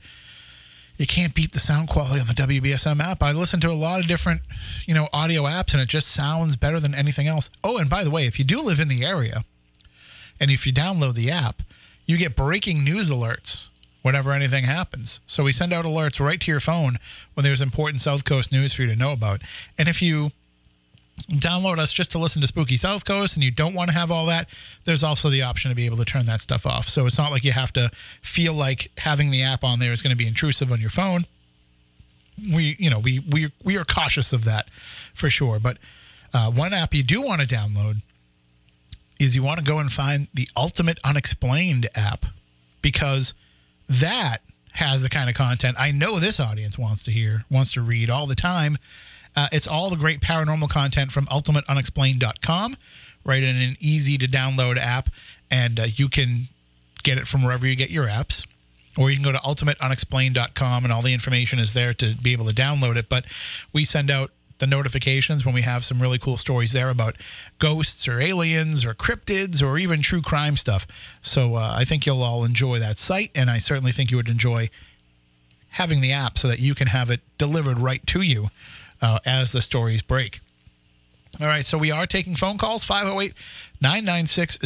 you 1.01 1.07
can't 1.07 1.35
beat 1.35 1.53
the 1.53 1.59
sound 1.59 1.89
quality 1.89 2.21
on 2.21 2.27
the 2.27 2.35
WBSM 2.35 3.01
app. 3.01 3.23
I 3.23 3.33
listen 3.33 3.59
to 3.61 3.71
a 3.71 3.73
lot 3.73 4.01
of 4.01 4.07
different, 4.07 4.43
you 4.87 4.93
know, 4.93 5.09
audio 5.15 5.45
apps 5.45 5.73
and 5.73 5.81
it 5.81 5.89
just 5.89 6.09
sounds 6.09 6.57
better 6.57 6.79
than 6.79 6.95
anything 6.95 7.27
else. 7.27 7.49
Oh, 7.65 7.79
and 7.79 7.89
by 7.89 8.05
the 8.05 8.11
way, 8.11 8.27
if 8.27 8.39
you 8.39 8.45
do 8.45 8.61
live 8.61 8.79
in 8.79 8.89
the 8.89 9.03
area 9.03 9.47
and 10.39 10.51
if 10.51 10.67
you 10.67 10.75
download 10.75 11.15
the 11.15 11.31
app, 11.31 11.63
you 12.05 12.19
get 12.19 12.37
breaking 12.37 12.85
news 12.85 13.09
alerts 13.09 13.69
whenever 14.03 14.33
anything 14.33 14.65
happens. 14.65 15.21
So 15.27 15.45
we 15.45 15.53
send 15.53 15.73
out 15.73 15.87
alerts 15.87 16.21
right 16.21 16.39
to 16.39 16.51
your 16.51 16.61
phone 16.61 16.99
when 17.33 17.45
there's 17.45 17.63
important 17.63 18.03
South 18.03 18.27
Coast 18.27 18.53
news 18.53 18.75
for 18.75 18.83
you 18.83 18.89
to 18.89 18.97
know 18.97 19.13
about. 19.13 19.41
And 19.79 19.89
if 19.89 20.03
you 20.03 20.33
download 21.23 21.79
us 21.79 21.93
just 21.93 22.13
to 22.13 22.19
listen 22.19 22.41
to 22.41 22.47
Spooky 22.47 22.77
South 22.77 23.05
Coast 23.05 23.35
and 23.35 23.45
you 23.45 23.51
don't 23.51 23.75
want 23.75 23.91
to 23.91 23.97
have 23.97 24.11
all 24.11 24.27
that, 24.27 24.49
there's 24.85 25.03
also 25.03 25.29
the 25.29 25.43
option 25.43 25.71
to 25.71 25.75
be 25.75 25.87
able 25.87 25.97
to 25.99 26.05
turn 26.05 26.27
that 26.27 26.41
stuff 26.41 26.67
off. 26.67 26.89
So 26.89 27.07
it's 27.07 27.19
not 27.19 27.31
like 27.31 27.45
you 27.45 27.53
have 27.53 27.73
to 27.75 27.91
feel 28.23 28.55
like 28.55 28.91
having 28.99 29.31
the 29.31 29.43
app 29.43 29.65
on 29.65 29.79
there 29.79 29.93
is 29.93 30.03
going 30.03 30.11
to 30.11 30.17
be 30.17 30.27
intrusive 30.27 30.73
on 30.73 30.81
your 30.81 30.91
phone. 30.91 31.27
We, 32.53 32.77
you 32.79 32.89
know, 32.89 32.99
we 32.99 33.19
we 33.19 33.53
we 33.63 33.77
are 33.77 33.85
cautious 33.85 34.33
of 34.33 34.45
that 34.45 34.69
for 35.15 35.29
sure. 35.29 35.59
But 35.59 35.77
uh, 36.33 36.51
one 36.51 36.73
app 36.73 36.95
you 36.95 37.03
do 37.03 37.21
want 37.21 37.43
to 37.43 37.47
download 37.47 38.03
is 39.19 39.37
you 39.37 39.43
want 39.43 39.59
to 39.59 39.65
go 39.65 39.79
and 39.79 39.93
find 39.93 40.29
the 40.33 40.49
Ultimate 40.57 40.99
Unexplained 41.05 41.89
app 41.95 42.25
because 42.81 43.35
that 43.89 44.39
has 44.73 45.03
the 45.03 45.09
kind 45.09 45.29
of 45.29 45.37
content 45.37 45.77
I 45.79 45.91
know 45.91 46.19
this 46.19 46.41
audience 46.41 46.79
wants 46.79 47.05
to 47.05 47.11
hear, 47.11 47.45
wants 47.51 47.73
to 47.73 47.83
read 47.83 48.09
all 48.09 48.27
the 48.27 48.35
time. 48.35 48.79
Uh, 49.41 49.49
it's 49.53 49.67
all 49.67 49.89
the 49.89 49.97
great 49.97 50.21
paranormal 50.21 50.69
content 50.69 51.11
from 51.11 51.25
ultimateunexplained.com, 51.27 52.77
right 53.25 53.43
in 53.43 53.57
an 53.57 53.75
easy 53.81 54.19
to 54.19 54.29
download 54.29 54.77
app, 54.77 55.09
and 55.51 55.81
uh, 55.81 55.85
you 55.85 56.11
can 56.11 56.49
get 57.03 57.17
it 57.17 57.27
from 57.27 57.43
wherever 57.43 57.67
you 57.67 57.75
get 57.75 57.89
your 57.89 58.07
apps. 58.07 58.47
Or 58.99 59.09
you 59.09 59.17
can 59.17 59.25
go 59.25 59.33
to 59.33 59.39
ultimateunexplained.com 59.39 60.85
and 60.85 60.93
all 60.93 61.01
the 61.01 61.15
information 61.15 61.59
is 61.59 61.73
there 61.73 61.95
to 61.95 62.17
be 62.17 62.33
able 62.33 62.49
to 62.49 62.55
download 62.55 62.97
it. 62.97 63.09
But 63.09 63.25
we 63.73 63.87
send 63.87 64.11
out 64.11 64.31
the 64.59 64.67
notifications 64.67 65.47
when 65.47 65.55
we 65.55 65.63
have 65.63 65.87
some 65.87 66.03
really 66.03 66.19
cool 66.19 66.37
stories 66.37 66.73
there 66.73 66.91
about 66.91 67.17
ghosts 67.59 68.07
or 68.07 68.21
aliens 68.21 68.85
or 68.85 68.93
cryptids 68.93 69.67
or 69.67 69.79
even 69.79 70.03
true 70.03 70.21
crime 70.21 70.59
stuff. 70.59 70.87
So 71.23 71.55
uh, 71.55 71.73
I 71.75 71.87
think 71.87 72.05
you'll 72.05 72.23
all 72.23 72.45
enjoy 72.45 72.79
that 72.81 72.99
site, 72.99 73.31
and 73.35 73.49
I 73.49 73.57
certainly 73.57 73.93
think 73.93 74.11
you 74.11 74.19
would 74.19 74.29
enjoy 74.29 74.69
having 75.71 76.03
the 76.03 76.13
app 76.13 76.37
so 76.37 76.47
that 76.47 76.59
you 76.59 76.75
can 76.75 76.89
have 76.89 77.11
it 77.11 77.21
delivered 77.39 77.79
right 77.79 78.07
to 78.09 78.21
you 78.21 78.51
uh, 79.03 79.19
as 79.25 79.53
the 79.53 79.63
stories 79.63 80.03
break. 80.03 80.41
All 81.41 81.47
right, 81.47 81.65
so 81.65 81.79
we 81.79 81.91
are 81.91 82.07
taking 82.07 82.35
phone 82.35 82.59
calls 82.59 82.85
508 82.85 83.35
996 83.81 84.59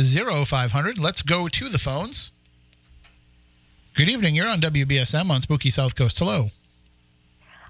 0500. 0.48 0.98
Let's 0.98 1.22
go 1.22 1.48
to 1.48 1.68
the 1.68 1.78
phones. 1.78 2.30
Good 3.94 4.08
evening. 4.08 4.34
You're 4.34 4.48
on 4.48 4.60
WBSM 4.60 5.30
on 5.30 5.40
Spooky 5.40 5.70
South 5.70 5.94
Coast. 5.94 6.18
Hello. 6.18 6.48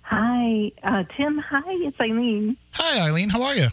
Hi, 0.03 0.71
uh, 0.83 1.03
Tim. 1.17 1.39
Hi, 1.39 1.63
it's 1.87 2.01
Eileen. 2.01 2.57
Hi, 2.73 3.01
Eileen. 3.07 3.31
How 3.31 3.43
are 3.43 3.55
you? 3.55 3.69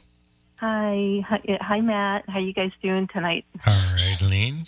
Hi, 0.58 1.24
hi, 1.28 1.42
hi, 1.62 1.82
Matt. 1.82 2.24
How 2.28 2.40
you 2.40 2.54
guys 2.54 2.72
doing 2.82 3.08
tonight? 3.08 3.46
All 3.66 3.74
right, 3.74 4.18
Lean. 4.22 4.66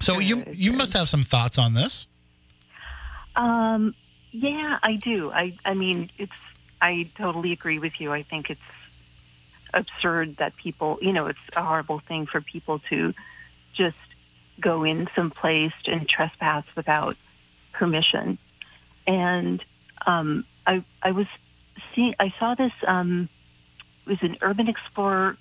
So 0.00 0.18
you 0.18 0.44
Good, 0.44 0.56
you 0.56 0.72
must 0.72 0.92
have 0.94 1.08
some 1.08 1.22
thoughts 1.22 1.58
on 1.58 1.74
this. 1.74 2.06
Um, 3.36 3.94
yeah, 4.32 4.78
I 4.82 4.96
do. 4.96 5.30
I, 5.30 5.56
I 5.64 5.74
mean, 5.74 6.10
it's. 6.18 6.32
I 6.80 7.10
totally 7.16 7.52
agree 7.52 7.78
with 7.78 8.00
you. 8.00 8.12
I 8.12 8.22
think 8.22 8.50
it's 8.50 8.60
absurd 9.72 10.36
that 10.38 10.56
people, 10.56 10.98
you 11.00 11.12
know, 11.12 11.26
it's 11.26 11.38
a 11.54 11.62
horrible 11.62 12.00
thing 12.00 12.26
for 12.26 12.40
people 12.40 12.80
to 12.90 13.14
just 13.74 13.96
go 14.60 14.84
in 14.84 15.08
someplace 15.14 15.72
and 15.86 16.08
trespass 16.08 16.64
without 16.74 17.16
permission. 17.72 18.38
And 19.06 19.62
um, 20.06 20.44
I, 20.66 20.84
I 21.02 21.12
was 21.12 21.26
seeing. 21.94 22.14
I 22.18 22.32
saw 22.38 22.54
this. 22.54 22.72
Um, 22.86 23.28
it 24.06 24.10
was 24.10 24.22
an 24.22 24.36
Urban 24.40 24.68
Explorer 24.68 25.36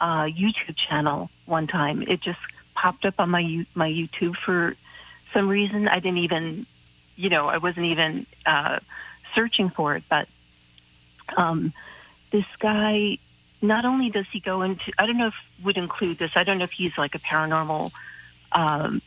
uh, 0.00 0.24
YouTube 0.24 0.76
channel 0.88 1.30
one 1.46 1.66
time. 1.66 2.02
It 2.02 2.20
just 2.20 2.38
popped 2.74 3.04
up 3.04 3.14
on 3.18 3.30
my 3.30 3.66
my 3.74 3.88
YouTube 3.88 4.36
for 4.44 4.76
some 5.32 5.48
reason. 5.48 5.88
I 5.88 6.00
didn't 6.00 6.18
even, 6.18 6.66
you 7.16 7.30
know, 7.30 7.48
I 7.48 7.58
wasn't 7.58 7.86
even 7.86 8.26
uh, 8.44 8.80
searching 9.34 9.70
for 9.70 9.96
it. 9.96 10.04
But 10.08 10.28
um, 11.36 11.72
this 12.30 12.46
guy, 12.58 13.18
not 13.60 13.84
only 13.84 14.10
does 14.10 14.26
he 14.32 14.40
go 14.40 14.62
into, 14.62 14.92
I 14.98 15.06
don't 15.06 15.18
know 15.18 15.28
if 15.28 15.34
would 15.64 15.76
include 15.76 16.18
this. 16.18 16.32
I 16.34 16.44
don't 16.44 16.58
know 16.58 16.64
if 16.64 16.72
he's 16.72 16.96
like 16.98 17.14
a 17.14 17.18
paranormal 17.18 17.92
um, 18.52 19.02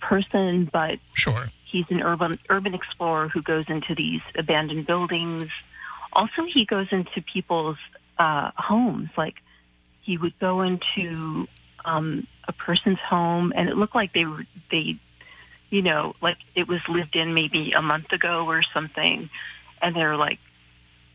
person, 0.00 0.68
but 0.70 0.98
Sure. 1.14 1.48
he's 1.64 1.86
an 1.90 2.02
urban 2.02 2.38
urban 2.48 2.74
explorer 2.74 3.28
who 3.28 3.42
goes 3.42 3.64
into 3.68 3.94
these 3.94 4.20
abandoned 4.34 4.86
buildings. 4.86 5.44
Also, 6.12 6.44
he 6.44 6.64
goes 6.64 6.88
into 6.90 7.22
people's 7.22 7.78
uh, 8.18 8.50
homes. 8.56 9.10
Like 9.16 9.36
he 10.02 10.16
would 10.16 10.38
go 10.38 10.60
into 10.62 11.46
um, 11.84 12.26
a 12.48 12.52
person's 12.52 12.98
home, 12.98 13.52
and 13.54 13.68
it 13.68 13.76
looked 13.76 13.94
like 13.94 14.12
they 14.12 14.24
were 14.24 14.44
they, 14.70 14.96
you 15.70 15.82
know, 15.82 16.14
like 16.20 16.38
it 16.54 16.68
was 16.68 16.80
lived 16.88 17.16
in 17.16 17.32
maybe 17.34 17.72
a 17.72 17.82
month 17.82 18.12
ago 18.12 18.46
or 18.46 18.62
something, 18.62 19.30
and 19.80 19.94
they're 19.96 20.16
like, 20.16 20.38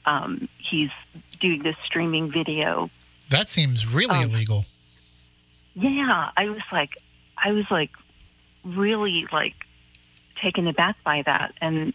um, 0.06 0.48
he's 0.58 0.92
doing 1.40 1.64
this 1.64 1.76
streaming 1.86 2.32
video 2.32 2.90
That 3.30 3.48
seems 3.48 3.86
really 3.88 4.16
Um, 4.18 4.32
illegal. 4.32 4.66
yeah, 5.76 6.30
I 6.38 6.50
was 6.50 6.62
like, 6.72 6.98
I 7.38 7.52
was 7.52 7.66
like, 7.70 7.92
really 8.64 9.28
like 9.32 9.56
taken 10.42 10.68
aback 10.68 10.96
by 11.04 11.22
that, 11.24 11.54
and 11.62 11.94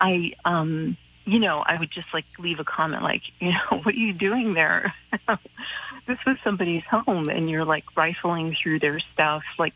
I, 0.00 0.32
um, 0.44 0.96
you 1.24 1.38
know, 1.38 1.60
I 1.60 1.78
would 1.78 1.90
just 1.90 2.12
like 2.12 2.24
leave 2.38 2.58
a 2.60 2.64
comment 2.64 3.02
like, 3.02 3.22
you 3.40 3.52
know, 3.52 3.78
what 3.82 3.94
are 3.94 3.98
you 3.98 4.12
doing 4.12 4.54
there? 4.54 4.94
this 6.06 6.18
was 6.26 6.36
somebody's 6.44 6.84
home, 6.84 7.28
and 7.28 7.48
you're 7.48 7.64
like 7.64 7.84
rifling 7.96 8.56
through 8.60 8.80
their 8.80 9.00
stuff. 9.12 9.42
Like, 9.58 9.74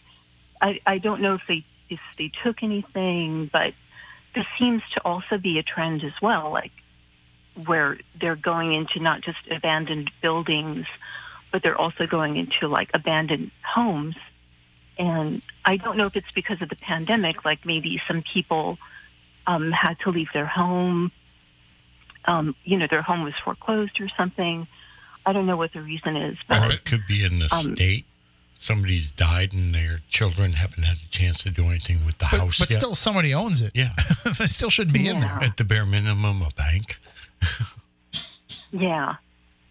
I, 0.61 0.81
I 0.87 0.99
don't 0.99 1.21
know 1.21 1.35
if 1.35 1.43
they 1.47 1.65
if 1.91 2.01
they 2.19 2.31
took 2.43 2.63
anything, 2.63 3.47
but 3.47 3.75
this 4.35 4.47
seems 4.59 4.83
to 4.95 5.01
also 5.05 5.39
be 5.39 5.59
a 5.59 5.63
trend 5.63 6.03
as 6.03 6.15
well, 6.21 6.51
like 6.51 6.73
where 7.67 7.99
they're 8.21 8.37
going 8.37 8.73
into 8.75 8.99
not 9.01 9.21
just 9.23 9.39
abandoned 9.51 10.11
buildings 10.21 10.87
but 11.53 11.63
they're 11.63 11.79
also 11.81 12.05
going 12.05 12.37
into 12.37 12.67
like 12.67 12.91
abandoned 12.95 13.49
homes. 13.63 14.17
And 14.99 15.41
I 15.65 15.77
don't 15.77 15.97
know 15.97 16.07
if 16.07 16.17
it's 16.17 16.33
because 16.33 16.61
of 16.63 16.69
the 16.69 16.75
pandemic, 16.75 17.45
like 17.45 17.65
maybe 17.65 18.03
some 18.09 18.25
people 18.33 18.77
um, 19.47 19.71
had 19.71 19.97
to 20.01 20.11
leave 20.11 20.27
their 20.35 20.47
home. 20.47 21.13
Um, 22.25 22.57
you 22.65 22.77
know, 22.77 22.89
their 22.91 23.03
home 23.03 23.23
was 23.23 23.35
foreclosed 23.45 24.01
or 24.01 24.09
something. 24.17 24.67
I 25.25 25.33
don't 25.33 25.47
know 25.47 25.57
what 25.57 25.73
the 25.73 25.81
reason 25.81 26.17
is, 26.17 26.37
Or 26.51 26.73
it 26.73 26.85
could 26.85 27.07
be 27.07 27.23
in 27.25 27.39
the 27.39 27.49
Um, 27.55 27.77
state. 27.77 28.05
Somebody's 28.57 29.13
died 29.13 29.53
and 29.53 29.73
their 29.73 30.01
children 30.09 30.55
haven't 30.55 30.83
had 30.83 30.97
a 31.07 31.09
chance 31.11 31.41
to 31.45 31.51
do 31.51 31.67
anything 31.69 32.05
with 32.05 32.19
the 32.19 32.27
But, 32.33 32.41
house 32.41 32.59
but 32.59 32.69
yet. 32.69 32.79
still, 32.81 32.97
somebody 32.97 33.33
owns 33.33 33.63
it. 33.63 33.71
yeah, 33.75 33.93
it 34.25 34.51
still 34.51 34.71
should 34.71 34.93
be 34.93 35.07
in 35.07 35.21
there. 35.21 35.39
At 35.41 35.57
the 35.57 35.65
bare 35.65 35.87
minimum, 35.87 36.43
a 36.43 36.51
bank. 36.51 36.99
yeah, 38.73 39.15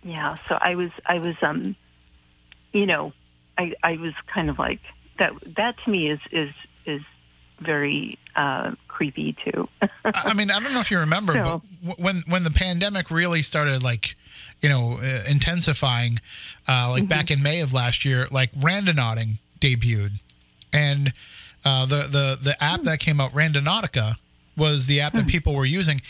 yeah. 0.03 0.36
So 0.47 0.55
I 0.59 0.76
was, 0.76 0.89
I 1.05 1.19
was, 1.19 1.36
um, 1.41 1.76
you 2.71 2.86
know, 2.86 3.13
I, 3.57 3.74
I 3.84 3.97
was 3.97 4.13
kind 4.34 4.49
of 4.49 4.57
like 4.59 4.80
that. 5.19 5.32
That 5.57 5.76
to 5.84 5.89
me 5.91 6.09
is 6.09 6.19
is 6.32 6.49
is 6.86 7.01
very 7.59 8.17
uh, 8.36 8.71
creepy 8.88 9.36
too. 9.45 9.67
I 10.03 10.34
mean, 10.34 10.51
I 10.51 10.59
don't 10.59 10.74
know 10.74 10.80
if 10.80 10.91
you 10.91 10.99
remember, 10.99 11.34
So- 11.34 11.61
but 11.86 11.99
when 11.99 12.24
when 12.28 12.43
the 12.43 12.51
pandemic 12.51 13.11
really 13.11 13.41
started, 13.41 13.84
like 13.84 14.15
you 14.61 14.69
know, 14.69 14.97
uh, 15.01 15.24
intensifying, 15.30 16.19
uh, 16.67 16.89
like 16.91 17.07
back 17.07 17.30
in 17.30 17.43
May 17.43 17.59
of 17.59 17.74
last 17.74 18.05
year, 18.05 18.28
like 18.32 18.51
Randonauting 18.53 19.38
debuted, 19.59 20.13
and 20.71 21.13
uh, 21.65 21.86
the 21.86 22.07
the 22.09 22.39
the 22.41 22.63
app 22.63 22.82
that 22.84 22.99
came 22.99 23.19
out, 23.21 23.32
Randonautica, 23.34 24.15
was 24.57 24.86
the 24.88 25.01
app 25.01 25.13
that 25.13 25.28
people 25.28 25.53
were 25.53 25.65
using, 25.65 26.01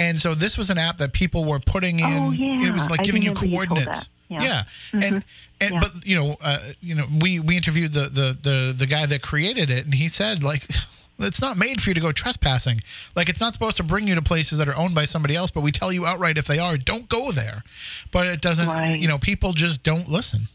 and 0.00 0.18
so 0.18 0.34
this 0.34 0.56
was 0.58 0.70
an 0.70 0.78
app 0.78 0.98
that 0.98 1.12
people 1.12 1.44
were 1.44 1.60
putting 1.60 2.00
in. 2.00 2.06
Oh, 2.22 2.30
yeah. 2.30 2.68
It 2.68 2.72
was 2.72 2.90
like 2.90 3.02
giving 3.02 3.22
you 3.22 3.30
remember 3.32 3.46
you 3.46 3.56
told 3.66 3.68
coordinates. 3.68 4.08
that. 4.30 4.42
Yeah. 4.42 4.62
and 4.92 5.24
and 5.60 5.72
Yeah. 5.74 5.80
but 5.80 6.06
you 6.06 6.16
know, 6.16 6.36
uh, 6.40 6.58
you 6.80 6.94
know, 6.94 7.06
we 7.20 7.38
we 7.40 7.56
interviewed 7.56 7.92
the 7.92 8.08
the 8.08 8.36
the 8.40 8.74
the 8.76 8.86
guy 8.86 9.06
that 9.06 9.22
created 9.22 9.70
it, 9.70 9.84
and 9.84 9.94
he 9.94 10.08
said 10.08 10.42
like. 10.42 10.66
It's 11.22 11.42
not 11.42 11.58
made 11.58 11.82
for 11.82 11.90
you 11.90 11.94
to 11.96 12.00
go 12.00 12.12
trespassing. 12.12 12.80
Like 13.14 13.28
it's 13.28 13.40
not 13.42 13.52
supposed 13.52 13.76
to 13.76 13.82
bring 13.82 14.08
you 14.08 14.14
to 14.14 14.22
places 14.22 14.56
that 14.56 14.68
are 14.68 14.74
owned 14.74 14.94
by 14.94 15.04
somebody 15.04 15.36
else, 15.36 15.50
but 15.50 15.60
we 15.60 15.70
tell 15.70 15.92
you 15.92 16.06
outright 16.06 16.38
if 16.38 16.46
they 16.46 16.58
are, 16.58 16.78
don't 16.78 17.10
go 17.10 17.30
there. 17.30 17.62
But 18.10 18.26
it 18.26 18.40
doesn't. 18.40 18.66
Right. 18.66 18.98
You 18.98 19.06
know, 19.06 19.18
people 19.18 19.52
just 19.52 19.82
don't 19.82 20.08
listen. 20.08 20.48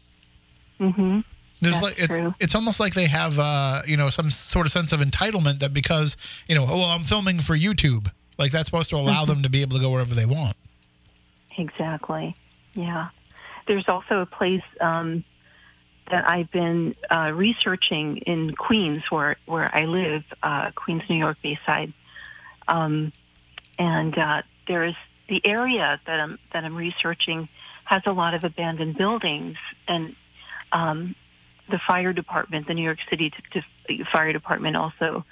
Mm-hmm. 0.80 1.20
There's 1.60 1.80
That's 1.80 1.82
like 1.82 1.98
it's 2.00 2.16
true. 2.16 2.34
it's 2.40 2.54
almost 2.56 2.80
like 2.80 2.94
they 2.94 3.06
have 3.06 3.38
uh, 3.38 3.82
you 3.86 3.96
know 3.96 4.10
some 4.10 4.28
sort 4.28 4.66
of 4.66 4.72
sense 4.72 4.90
of 4.92 4.98
entitlement 4.98 5.60
that 5.60 5.72
because 5.72 6.16
you 6.48 6.56
know 6.56 6.64
oh 6.68 6.78
well 6.78 6.86
I'm 6.86 7.04
filming 7.04 7.38
for 7.40 7.56
YouTube 7.56 8.10
like 8.38 8.52
that's 8.52 8.66
supposed 8.66 8.90
to 8.90 8.96
allow 8.96 9.24
them 9.24 9.42
to 9.42 9.50
be 9.50 9.62
able 9.62 9.76
to 9.76 9.82
go 9.82 9.90
wherever 9.90 10.14
they 10.14 10.26
want. 10.26 10.56
Exactly. 11.56 12.36
Yeah. 12.74 13.08
There's 13.66 13.88
also 13.88 14.20
a 14.20 14.26
place 14.26 14.62
um, 14.80 15.24
that 16.10 16.28
I've 16.28 16.50
been 16.50 16.94
uh, 17.10 17.32
researching 17.34 18.18
in 18.18 18.54
Queens, 18.54 19.02
where 19.10 19.36
where 19.46 19.74
I 19.74 19.86
live, 19.86 20.24
uh, 20.42 20.70
Queens, 20.74 21.02
New 21.08 21.16
York, 21.16 21.38
Bayside, 21.42 21.92
um, 22.68 23.12
and 23.78 24.16
uh, 24.16 24.42
there's 24.68 24.94
the 25.28 25.44
area 25.44 26.00
that 26.06 26.20
I'm 26.20 26.38
that 26.52 26.64
I'm 26.64 26.76
researching 26.76 27.48
has 27.84 28.02
a 28.06 28.12
lot 28.12 28.34
of 28.34 28.44
abandoned 28.44 28.96
buildings, 28.96 29.56
and 29.88 30.14
um, 30.72 31.14
the 31.68 31.78
fire 31.78 32.12
department, 32.12 32.66
the 32.66 32.74
New 32.74 32.82
York 32.84 32.98
City 33.10 33.30
t- 33.30 33.62
t- 33.88 34.04
fire 34.12 34.32
department, 34.32 34.76
also 34.76 35.24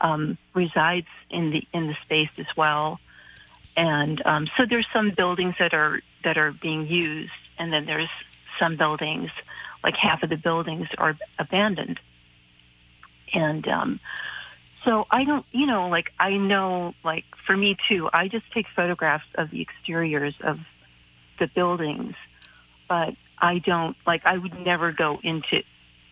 um, 0.00 0.38
resides 0.54 1.06
in 1.30 1.50
the 1.50 1.66
in 1.72 1.86
the 1.86 1.96
space 2.04 2.30
as 2.38 2.46
well. 2.56 3.00
And 3.76 4.20
um, 4.26 4.48
so 4.56 4.66
there's 4.68 4.86
some 4.92 5.10
buildings 5.10 5.54
that 5.58 5.74
are 5.74 6.00
that 6.24 6.36
are 6.36 6.52
being 6.52 6.86
used, 6.86 7.32
and 7.58 7.72
then 7.72 7.86
there's 7.86 8.10
some 8.58 8.76
buildings, 8.76 9.30
like 9.84 9.94
half 9.96 10.22
of 10.22 10.30
the 10.30 10.36
buildings 10.36 10.88
are 10.98 11.16
abandoned, 11.38 12.00
and 13.32 13.66
um, 13.68 14.00
so 14.84 15.06
I 15.10 15.24
don't, 15.24 15.44
you 15.52 15.66
know, 15.66 15.88
like 15.88 16.12
I 16.18 16.36
know, 16.36 16.94
like 17.04 17.24
for 17.46 17.56
me 17.56 17.76
too, 17.88 18.08
I 18.12 18.28
just 18.28 18.50
take 18.52 18.66
photographs 18.68 19.26
of 19.34 19.50
the 19.50 19.60
exteriors 19.60 20.34
of 20.40 20.60
the 21.38 21.46
buildings, 21.46 22.14
but 22.88 23.14
I 23.38 23.58
don't 23.58 23.96
like 24.06 24.24
I 24.24 24.38
would 24.38 24.58
never 24.64 24.92
go 24.92 25.20
into 25.22 25.62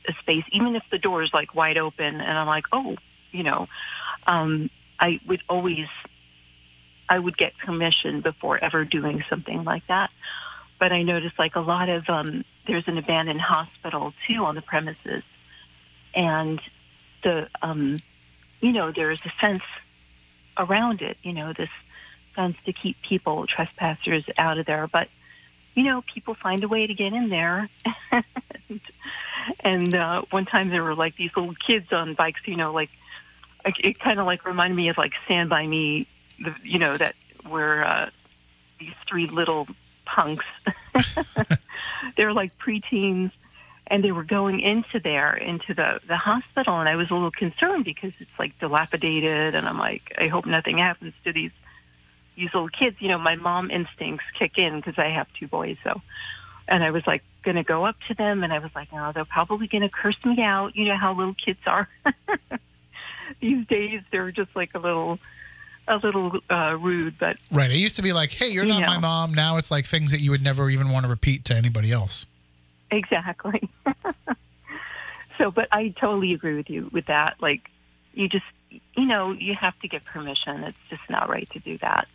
a 0.08 0.12
space, 0.20 0.44
even 0.52 0.76
if 0.76 0.84
the 0.90 0.98
door 0.98 1.22
is 1.22 1.32
like 1.32 1.54
wide 1.54 1.78
open, 1.78 2.20
and 2.20 2.38
I'm 2.38 2.46
like, 2.46 2.66
oh, 2.72 2.96
you 3.36 3.42
know, 3.42 3.68
um, 4.26 4.70
I 4.98 5.20
would 5.26 5.42
always 5.48 5.86
I 7.08 7.18
would 7.18 7.36
get 7.36 7.56
permission 7.58 8.20
before 8.20 8.62
ever 8.62 8.84
doing 8.84 9.24
something 9.28 9.64
like 9.64 9.86
that. 9.86 10.10
But 10.78 10.92
I 10.92 11.02
noticed 11.02 11.38
like 11.38 11.56
a 11.56 11.60
lot 11.60 11.88
of 11.88 12.08
um, 12.08 12.44
there's 12.66 12.86
an 12.88 12.98
abandoned 12.98 13.40
hospital 13.40 14.12
too 14.26 14.44
on 14.44 14.54
the 14.54 14.62
premises, 14.62 15.22
and 16.14 16.60
the 17.22 17.48
um, 17.62 17.98
you 18.60 18.72
know 18.72 18.92
there's 18.92 19.20
a 19.24 19.32
fence 19.40 19.62
around 20.56 21.00
it. 21.00 21.16
You 21.22 21.32
know 21.32 21.52
this 21.52 21.70
fence 22.34 22.56
to 22.66 22.72
keep 22.72 23.00
people 23.00 23.46
trespassers 23.46 24.24
out 24.36 24.58
of 24.58 24.66
there, 24.66 24.86
but 24.86 25.08
you 25.74 25.84
know 25.84 26.02
people 26.02 26.34
find 26.34 26.62
a 26.62 26.68
way 26.68 26.86
to 26.86 26.94
get 26.94 27.14
in 27.14 27.30
there. 27.30 27.70
and 28.12 28.80
and 29.60 29.94
uh, 29.94 30.22
one 30.30 30.44
time 30.44 30.68
there 30.68 30.84
were 30.84 30.94
like 30.94 31.16
these 31.16 31.34
little 31.34 31.54
kids 31.54 31.90
on 31.90 32.12
bikes. 32.12 32.40
You 32.46 32.56
know 32.56 32.72
like 32.72 32.90
it, 33.78 33.98
kind 34.00 34.20
of 34.20 34.26
like 34.26 34.44
reminded 34.44 34.76
me 34.76 34.88
of 34.88 34.98
like 34.98 35.12
Stand 35.24 35.48
by 35.50 35.66
Me 35.66 36.06
the, 36.38 36.54
you 36.62 36.78
know 36.78 36.96
that 36.96 37.14
were 37.48 37.84
uh, 37.84 38.10
these 38.78 38.94
three 39.08 39.26
little 39.26 39.66
punks 40.04 40.44
they 42.16 42.24
were 42.24 42.32
like 42.32 42.56
preteens, 42.58 43.30
and 43.86 44.02
they 44.02 44.12
were 44.12 44.24
going 44.24 44.60
into 44.60 45.00
there 45.00 45.36
into 45.36 45.74
the 45.74 46.00
the 46.08 46.16
hospital, 46.16 46.78
and 46.80 46.88
I 46.88 46.96
was 46.96 47.10
a 47.10 47.14
little 47.14 47.30
concerned 47.30 47.84
because 47.84 48.12
it's 48.18 48.38
like 48.38 48.58
dilapidated, 48.58 49.54
and 49.54 49.68
I'm 49.68 49.78
like, 49.78 50.14
I 50.18 50.28
hope 50.28 50.46
nothing 50.46 50.78
happens 50.78 51.14
to 51.24 51.32
these 51.32 51.52
these 52.36 52.52
little 52.52 52.68
kids. 52.68 52.96
You 53.00 53.08
know, 53.08 53.18
my 53.18 53.36
mom 53.36 53.70
instincts 53.70 54.24
kick 54.38 54.58
in 54.58 54.76
because 54.76 54.98
I 54.98 55.08
have 55.08 55.26
two 55.38 55.48
boys, 55.48 55.76
so. 55.84 56.00
And 56.68 56.82
I 56.82 56.90
was 56.90 57.06
like 57.06 57.22
going 57.44 57.54
to 57.54 57.62
go 57.62 57.86
up 57.86 57.94
to 58.08 58.14
them, 58.14 58.42
and 58.42 58.52
I 58.52 58.58
was 58.58 58.72
like, 58.74 58.88
"Oh, 58.92 59.12
they're 59.14 59.24
probably 59.24 59.68
going 59.68 59.82
to 59.82 59.88
curse 59.88 60.18
me 60.24 60.42
out." 60.42 60.74
You 60.74 60.86
know 60.86 60.96
how 60.96 61.14
little 61.14 61.34
kids 61.34 61.60
are 61.64 61.88
these 63.40 63.66
days; 63.66 64.02
they're 64.10 64.30
just 64.30 64.54
like 64.56 64.70
a 64.74 64.78
little, 64.78 65.18
a 65.88 65.96
little 65.96 66.38
uh, 66.50 66.76
rude. 66.78 67.18
But 67.18 67.36
Right. 67.50 67.70
It 67.70 67.76
used 67.78 67.96
to 67.96 68.02
be 68.02 68.12
like, 68.12 68.30
hey, 68.30 68.48
you're 68.48 68.64
You 68.64 68.70
not 68.70 68.86
my 68.86 68.94
know. 68.96 69.00
mom. 69.00 69.34
Now 69.34 69.56
it's 69.56 69.70
like 69.70 69.86
things 69.86 70.10
that 70.10 70.20
you 70.20 70.30
would 70.30 70.42
never 70.42 70.68
even 70.70 70.90
want 70.90 71.04
to 71.04 71.10
repeat 71.10 71.44
to 71.46 71.54
anybody 71.54 71.92
else. 71.92 72.26
Exactly. 72.90 73.68
so, 75.38 75.50
but 75.50 75.68
I 75.72 75.88
totally 76.00 76.32
agree 76.32 76.54
with 76.56 76.70
you 76.70 76.88
with 76.92 77.06
that. 77.06 77.34
Like, 77.40 77.68
you 78.14 78.28
just, 78.28 78.44
you 78.70 79.04
know, 79.04 79.32
you 79.32 79.54
have 79.54 79.78
to 79.80 79.88
get 79.88 80.04
permission. 80.04 80.64
It's 80.64 80.78
just 80.88 81.02
not 81.10 81.28
right 81.28 81.48
to 81.50 81.58
do 81.58 81.78
that. 81.78 82.08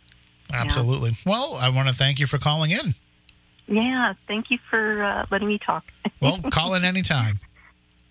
Absolutely. 0.52 1.16
Well, 1.24 1.54
I 1.60 1.68
want 1.68 1.88
to 1.88 1.94
thank 1.94 2.18
you 2.18 2.26
for 2.26 2.38
calling 2.38 2.70
in. 2.72 2.94
Yeah. 3.68 4.14
Thank 4.26 4.50
you 4.50 4.58
for 4.68 5.02
uh, 5.02 5.26
letting 5.30 5.48
me 5.48 5.58
talk. 5.58 5.84
Well, 6.20 6.38
call 6.50 6.74
in 6.74 6.84
anytime. 6.84 7.38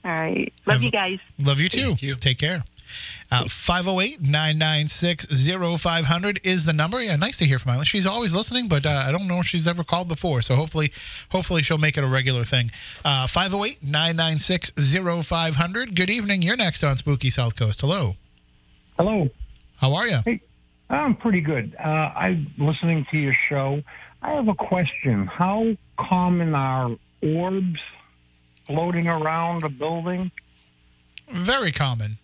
All 0.03 0.11
right. 0.11 0.51
Love 0.65 0.75
Have- 0.77 0.83
you 0.83 0.91
guys. 0.91 1.19
Love 1.37 1.59
you 1.59 1.69
too. 1.69 1.87
Thank 1.89 2.01
you. 2.03 2.15
Take 2.15 2.39
care. 2.39 2.63
Uh, 3.31 3.47
508 3.47 4.21
996 4.21 5.27
0500 5.81 6.39
is 6.43 6.65
the 6.65 6.73
number. 6.73 7.01
Yeah, 7.01 7.15
nice 7.15 7.37
to 7.37 7.45
hear 7.45 7.59
from 7.59 7.71
Eileen. 7.71 7.85
She's 7.85 8.05
always 8.05 8.33
listening, 8.33 8.67
but 8.67 8.85
uh, 8.85 9.05
I 9.07 9.11
don't 9.11 9.27
know 9.27 9.39
if 9.39 9.45
she's 9.47 9.67
ever 9.67 9.83
called 9.83 10.07
before. 10.07 10.41
So 10.41 10.55
hopefully, 10.55 10.91
hopefully 11.29 11.63
she'll 11.63 11.77
make 11.77 11.97
it 11.97 12.03
a 12.03 12.07
regular 12.07 12.43
thing. 12.43 12.71
Uh, 13.05 13.27
508 13.27 13.83
996 13.83 14.71
0500. 15.25 15.95
Good 15.95 16.09
evening. 16.09 16.41
You're 16.41 16.57
next 16.57 16.83
on 16.83 16.97
Spooky 16.97 17.29
South 17.29 17.55
Coast. 17.55 17.81
Hello. 17.81 18.15
Hello. 18.97 19.29
How 19.79 19.95
are 19.95 20.07
you? 20.07 20.19
Hey, 20.25 20.41
I'm 20.89 21.15
pretty 21.15 21.41
good. 21.41 21.75
Uh, 21.83 21.87
I'm 21.87 22.53
listening 22.57 23.05
to 23.11 23.17
your 23.17 23.35
show. 23.49 23.81
I 24.21 24.33
have 24.33 24.47
a 24.47 24.53
question. 24.53 25.25
How 25.25 25.75
common 25.97 26.53
are 26.53 26.95
orbs 27.23 27.79
floating 28.67 29.07
around 29.07 29.63
a 29.63 29.69
building? 29.69 30.31
Very 31.31 31.71
common. 31.71 32.19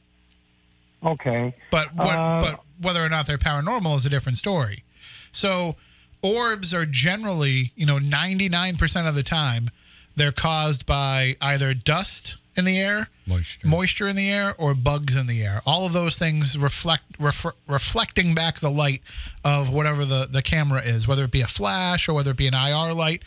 Okay. 1.05 1.53
But 1.71 1.93
what, 1.95 2.17
Uh, 2.17 2.41
but 2.41 2.63
whether 2.81 3.03
or 3.03 3.09
not 3.09 3.27
they're 3.27 3.37
paranormal 3.37 3.97
is 3.97 4.05
a 4.05 4.09
different 4.09 4.37
story. 4.37 4.83
So 5.31 5.75
orbs 6.21 6.73
are 6.73 6.85
generally, 6.85 7.71
you 7.75 7.85
know, 7.85 7.99
99% 7.99 9.07
of 9.07 9.15
the 9.15 9.23
time 9.23 9.69
they're 10.15 10.31
caused 10.31 10.85
by 10.85 11.35
either 11.41 11.73
dust 11.73 12.37
in 12.55 12.65
the 12.65 12.79
air, 12.79 13.09
Moisture. 13.27 13.67
moisture 13.67 14.07
in 14.07 14.15
the 14.15 14.31
air 14.31 14.55
or 14.57 14.73
bugs 14.73 15.15
in 15.15 15.27
the 15.27 15.43
air. 15.43 15.61
All 15.63 15.85
of 15.85 15.93
those 15.93 16.17
things 16.17 16.57
reflect 16.57 17.03
ref- 17.19 17.45
reflecting 17.67 18.33
back 18.33 18.59
the 18.59 18.71
light 18.71 19.03
of 19.43 19.69
whatever 19.71 20.05
the 20.05 20.27
the 20.27 20.41
camera 20.41 20.81
is, 20.81 21.07
whether 21.07 21.23
it 21.25 21.29
be 21.31 21.41
a 21.41 21.47
flash 21.47 22.09
or 22.09 22.15
whether 22.15 22.31
it 22.31 22.37
be 22.37 22.47
an 22.47 22.55
IR 22.55 22.95
light 22.95 23.21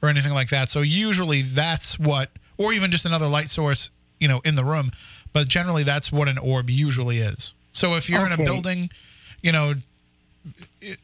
or 0.00 0.08
anything 0.08 0.32
like 0.32 0.50
that. 0.50 0.70
So 0.70 0.82
usually 0.82 1.42
that's 1.42 1.98
what 1.98 2.30
or 2.58 2.72
even 2.72 2.92
just 2.92 3.04
another 3.04 3.26
light 3.26 3.50
source, 3.50 3.90
you 4.20 4.28
know, 4.28 4.40
in 4.44 4.54
the 4.54 4.64
room, 4.64 4.92
but 5.32 5.48
generally 5.48 5.82
that's 5.82 6.10
what 6.12 6.28
an 6.28 6.38
orb 6.38 6.70
usually 6.70 7.18
is. 7.18 7.52
So 7.72 7.94
if 7.94 8.08
you're 8.08 8.24
in 8.26 8.32
a 8.32 8.38
building, 8.38 8.90
you 9.42 9.52
know, 9.52 9.74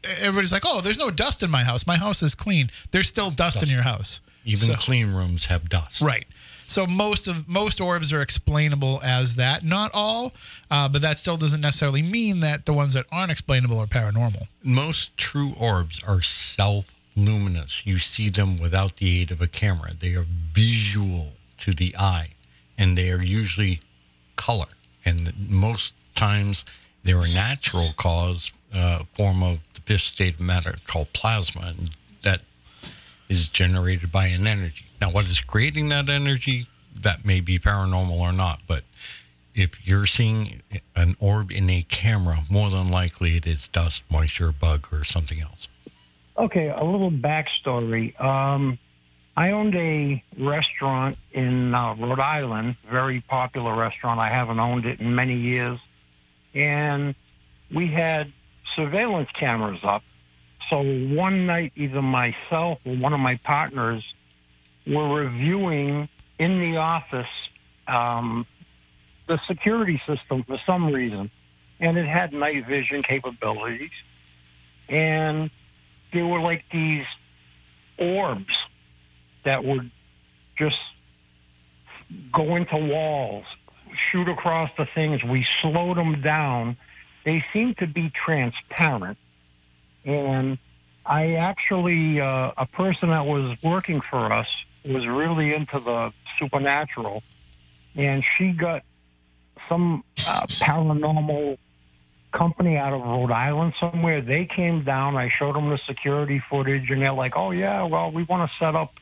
everybody's 0.03 0.51
like, 0.51 0.63
"Oh, 0.65 0.81
there's 0.81 0.97
no 0.99 1.11
dust 1.11 1.43
in 1.43 1.51
my 1.51 1.63
house. 1.63 1.85
My 1.85 1.97
house 1.97 2.23
is 2.23 2.35
clean." 2.35 2.71
There's 2.91 3.07
still 3.07 3.29
dust, 3.29 3.61
in 3.61 3.69
your 3.69 3.83
house. 3.83 4.21
Even 4.45 4.67
So- 4.69 4.75
clean 4.75 5.07
rooms 5.07 5.45
have 5.45 5.69
dust. 5.69 6.01
Right. 6.01 6.27
So 6.65 6.87
most 6.87 7.27
of 7.27 7.47
most 7.47 7.81
orbs 7.81 8.11
are 8.13 8.21
explainable 8.21 8.99
as 9.03 9.35
that. 9.35 9.63
Not 9.63 9.91
all, 9.93 10.33
uh, 10.71 10.87
but 10.89 11.01
that 11.01 11.17
still 11.17 11.37
doesn't 11.37 11.61
necessarily 11.61 12.01
mean 12.01 12.39
that 12.39 12.65
the 12.65 12.73
ones 12.73 12.93
that 12.93 13.05
aren't 13.11 13.31
explainable 13.31 13.77
are 13.79 13.85
paranormal. 13.85 14.47
Most 14.63 15.15
true 15.17 15.53
orbs 15.57 15.99
are 16.07 16.21
self 16.21 16.85
luminous. 17.15 17.85
You 17.85 17.99
see 17.99 18.29
them 18.29 18.59
without 18.59 18.95
the 18.97 19.21
aid 19.21 19.29
of 19.29 19.41
a 19.41 19.47
camera. 19.47 19.93
They 19.99 20.15
are 20.15 20.25
visual 20.53 21.33
to 21.59 21.73
the 21.73 21.95
eye, 21.97 22.29
and 22.77 22.97
they 22.97 23.11
are 23.11 23.21
usually 23.21 23.81
color. 24.43 24.67
And 25.05 25.33
most 25.49 25.93
times, 26.15 26.65
they're 27.03 27.21
a 27.21 27.29
natural 27.29 27.93
cause 27.95 28.51
uh, 28.73 29.03
form 29.15 29.41
of 29.41 29.59
the 29.73 29.81
fifth 29.81 30.01
state 30.01 30.35
of 30.35 30.39
matter 30.41 30.75
called 30.85 31.13
plasma, 31.13 31.73
and 31.77 31.91
that 32.23 32.41
is 33.29 33.47
generated 33.47 34.11
by 34.11 34.27
an 34.27 34.45
energy. 34.45 34.85
Now, 34.99 35.11
what 35.11 35.25
is 35.29 35.39
creating 35.39 35.89
that 35.89 36.09
energy? 36.09 36.67
That 36.95 37.23
may 37.23 37.39
be 37.39 37.57
paranormal 37.57 38.19
or 38.27 38.33
not, 38.33 38.59
but 38.67 38.83
if 39.55 39.87
you're 39.87 40.05
seeing 40.05 40.61
an 40.95 41.15
orb 41.19 41.51
in 41.51 41.69
a 41.69 41.83
camera, 41.83 42.39
more 42.49 42.69
than 42.69 42.89
likely 42.91 43.37
it 43.37 43.47
is 43.47 43.67
dust, 43.67 44.03
moisture, 44.09 44.51
bug, 44.51 44.87
or 44.91 45.03
something 45.03 45.41
else. 45.41 45.67
Okay, 46.37 46.67
a 46.67 46.83
little 46.83 47.11
backstory. 47.11 48.19
Um, 48.19 48.79
I 49.35 49.51
owned 49.51 49.75
a 49.75 50.23
restaurant 50.37 51.17
in 51.31 51.73
uh, 51.73 51.95
Rhode 51.95 52.19
Island, 52.19 52.75
very 52.89 53.21
popular 53.21 53.75
restaurant. 53.75 54.19
I 54.19 54.29
haven't 54.29 54.59
owned 54.59 54.85
it 54.85 54.99
in 54.99 55.15
many 55.15 55.35
years. 55.35 55.79
And 56.53 57.15
we 57.73 57.87
had 57.87 58.31
surveillance 58.75 59.29
cameras 59.39 59.79
up. 59.83 60.03
So 60.69 60.81
one 60.81 61.47
night, 61.47 61.73
either 61.75 62.01
myself 62.01 62.79
or 62.85 62.95
one 62.97 63.13
of 63.13 63.19
my 63.19 63.39
partners 63.43 64.03
were 64.85 65.21
reviewing 65.21 66.09
in 66.37 66.59
the 66.59 66.77
office 66.77 67.25
um, 67.87 68.45
the 69.27 69.39
security 69.47 69.99
system 70.05 70.43
for 70.43 70.59
some 70.65 70.93
reason. 70.93 71.31
And 71.79 71.97
it 71.97 72.05
had 72.05 72.33
night 72.33 72.67
vision 72.67 73.01
capabilities. 73.01 73.91
And 74.89 75.49
there 76.13 76.25
were 76.27 76.39
like 76.39 76.65
these 76.71 77.05
orbs 77.97 78.53
that 79.45 79.63
would 79.63 79.89
just 80.57 80.77
go 82.33 82.55
into 82.55 82.77
walls, 82.77 83.45
shoot 84.11 84.27
across 84.27 84.69
the 84.77 84.87
things. 84.93 85.23
We 85.23 85.45
slowed 85.61 85.97
them 85.97 86.21
down. 86.21 86.77
They 87.25 87.43
seemed 87.53 87.77
to 87.77 87.87
be 87.87 88.11
transparent. 88.25 89.17
And 90.05 90.57
I 91.05 91.35
actually, 91.35 92.19
uh, 92.19 92.51
a 92.57 92.65
person 92.65 93.09
that 93.09 93.25
was 93.25 93.57
working 93.63 94.01
for 94.01 94.31
us 94.31 94.47
was 94.85 95.07
really 95.07 95.53
into 95.53 95.79
the 95.79 96.11
supernatural. 96.39 97.23
And 97.95 98.23
she 98.37 98.51
got 98.51 98.83
some 99.69 100.03
uh, 100.25 100.45
paranormal 100.47 101.57
company 102.33 102.77
out 102.77 102.93
of 102.93 103.01
Rhode 103.01 103.31
Island 103.31 103.73
somewhere. 103.79 104.21
They 104.21 104.45
came 104.45 104.83
down. 104.83 105.15
I 105.15 105.29
showed 105.29 105.55
them 105.55 105.69
the 105.69 105.79
security 105.87 106.41
footage, 106.49 106.89
and 106.89 107.01
they're 107.01 107.13
like, 107.13 107.33
"Oh 107.35 107.51
yeah, 107.51 107.83
well, 107.83 108.11
we 108.11 108.23
want 108.23 108.49
to 108.49 108.57
set 108.57 108.75
up, 108.75 108.93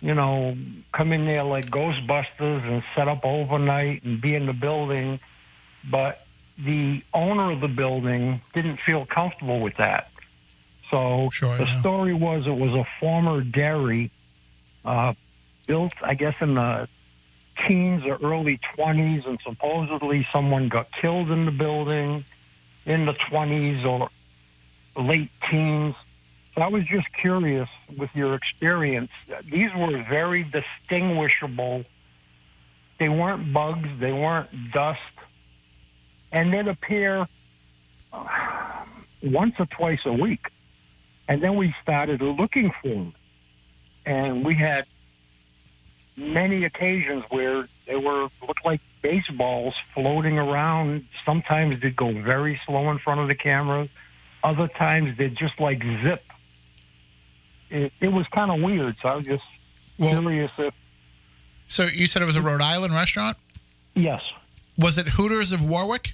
you 0.00 0.14
know, 0.14 0.56
come 0.92 1.12
in 1.12 1.24
there 1.24 1.44
like 1.44 1.70
Ghostbusters 1.70 2.64
and 2.64 2.82
set 2.94 3.08
up 3.08 3.24
overnight 3.24 4.02
and 4.04 4.20
be 4.20 4.34
in 4.34 4.46
the 4.46 4.52
building." 4.52 5.20
But 5.88 6.26
the 6.58 7.02
owner 7.12 7.52
of 7.52 7.60
the 7.60 7.68
building 7.68 8.40
didn't 8.54 8.78
feel 8.78 9.06
comfortable 9.06 9.60
with 9.60 9.76
that. 9.76 10.10
So 10.90 11.30
Sure, 11.32 11.56
the 11.56 11.64
yeah. 11.64 11.80
story 11.80 12.14
was 12.14 12.46
it 12.46 12.56
was 12.56 12.72
a 12.72 12.86
former 13.00 13.40
dairy 13.40 14.10
uh, 14.84 15.14
built, 15.66 15.92
I 16.02 16.14
guess, 16.14 16.34
in 16.40 16.54
the 16.54 16.88
teens 17.66 18.04
or 18.04 18.18
early 18.22 18.60
20s, 18.76 19.26
and 19.26 19.38
supposedly 19.42 20.26
someone 20.32 20.68
got 20.68 20.88
killed 21.00 21.30
in 21.30 21.44
the 21.44 21.50
building 21.50 22.24
in 22.84 23.06
the 23.06 23.14
20s 23.14 23.84
or 23.84 24.10
late 24.96 25.30
teens. 25.50 25.94
I 26.62 26.68
was 26.68 26.84
just 26.86 27.06
curious 27.12 27.68
with 27.98 28.10
your 28.14 28.34
experience. 28.34 29.10
These 29.44 29.70
were 29.76 30.02
very 30.08 30.42
distinguishable. 30.42 31.84
They 32.98 33.10
weren't 33.10 33.52
bugs, 33.52 33.88
they 34.00 34.12
weren't 34.12 34.72
dust, 34.72 35.00
and 36.32 36.52
they'd 36.52 36.66
appear 36.66 37.28
uh, 38.12 38.84
once 39.22 39.54
or 39.58 39.66
twice 39.66 40.00
a 40.06 40.12
week. 40.12 40.46
And 41.28 41.42
then 41.42 41.56
we 41.56 41.74
started 41.82 42.22
looking 42.22 42.72
for 42.80 42.88
them. 42.88 43.14
And 44.06 44.44
we 44.44 44.54
had 44.54 44.86
many 46.16 46.64
occasions 46.64 47.24
where 47.28 47.68
they 47.86 47.96
were 47.96 48.28
looked 48.46 48.64
like 48.64 48.80
baseballs 49.02 49.74
floating 49.92 50.38
around. 50.38 51.06
Sometimes 51.26 51.82
they'd 51.82 51.96
go 51.96 52.12
very 52.12 52.58
slow 52.64 52.90
in 52.90 52.98
front 52.98 53.20
of 53.20 53.28
the 53.28 53.34
camera. 53.34 53.88
Other 54.42 54.68
times 54.68 55.18
they'd 55.18 55.36
just 55.36 55.60
like 55.60 55.82
zip. 56.02 56.22
It, 57.70 57.92
it 58.00 58.08
was 58.08 58.26
kind 58.28 58.50
of 58.50 58.60
weird. 58.60 58.96
So 59.02 59.08
I 59.08 59.16
was 59.16 59.24
just 59.26 59.44
Well- 59.98 60.20
curious 60.20 60.50
if 60.58 60.74
So 61.68 61.84
you 61.84 62.06
said 62.06 62.22
it 62.22 62.26
was 62.26 62.36
a 62.36 62.42
Rhode 62.42 62.62
Island 62.62 62.94
restaurant? 62.94 63.36
yes, 63.94 64.22
Was 64.78 64.98
it 64.98 65.08
Hooters 65.08 65.52
of 65.52 65.62
Warwick? 65.62 66.12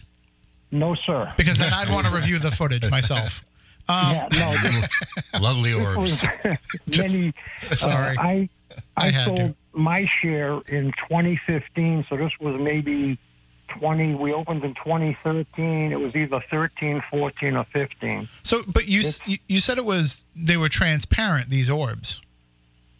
no, 0.70 0.94
sir. 0.94 1.32
Because 1.36 1.58
then 1.58 1.72
I'd 1.72 1.90
want 1.90 2.06
to 2.06 2.12
review 2.12 2.38
the 2.38 2.50
footage 2.50 2.88
myself. 2.90 3.42
yeah, 3.88 4.28
no, 4.32 5.38
Lovely 5.40 5.72
orbs. 5.74 5.98
was 5.98 6.24
many. 6.86 7.32
Sorry. 7.74 8.16
Uh, 8.16 8.22
I 8.22 8.48
I 8.96 9.06
I, 9.08 9.10
had 9.10 9.24
sold 9.26 9.36
to. 9.36 9.54
my 9.74 10.06
share 10.22 10.60
in 10.68 10.92
2015, 11.08 12.06
so 12.08 12.16
this 12.16 12.32
was 12.40 12.58
maybe 12.60 13.18
20. 13.78 14.14
We 14.14 14.32
opened 14.32 14.64
in 14.64 14.74
2013. 14.74 15.92
It 15.92 16.00
was 16.00 16.14
either 16.14 16.42
13, 16.50 17.02
14, 17.10 17.56
or 17.56 17.64
15. 17.72 18.28
So, 18.42 18.62
but 18.66 18.86
you 18.88 19.00
s- 19.00 19.20
you- 19.26 19.38
you 19.48 19.60
said 19.60 19.78
it 19.78 19.84
was 19.84 20.24
they 20.36 20.56
were 20.56 20.68
transparent 20.68 21.48
these 21.50 21.68
orbs. 21.70 22.20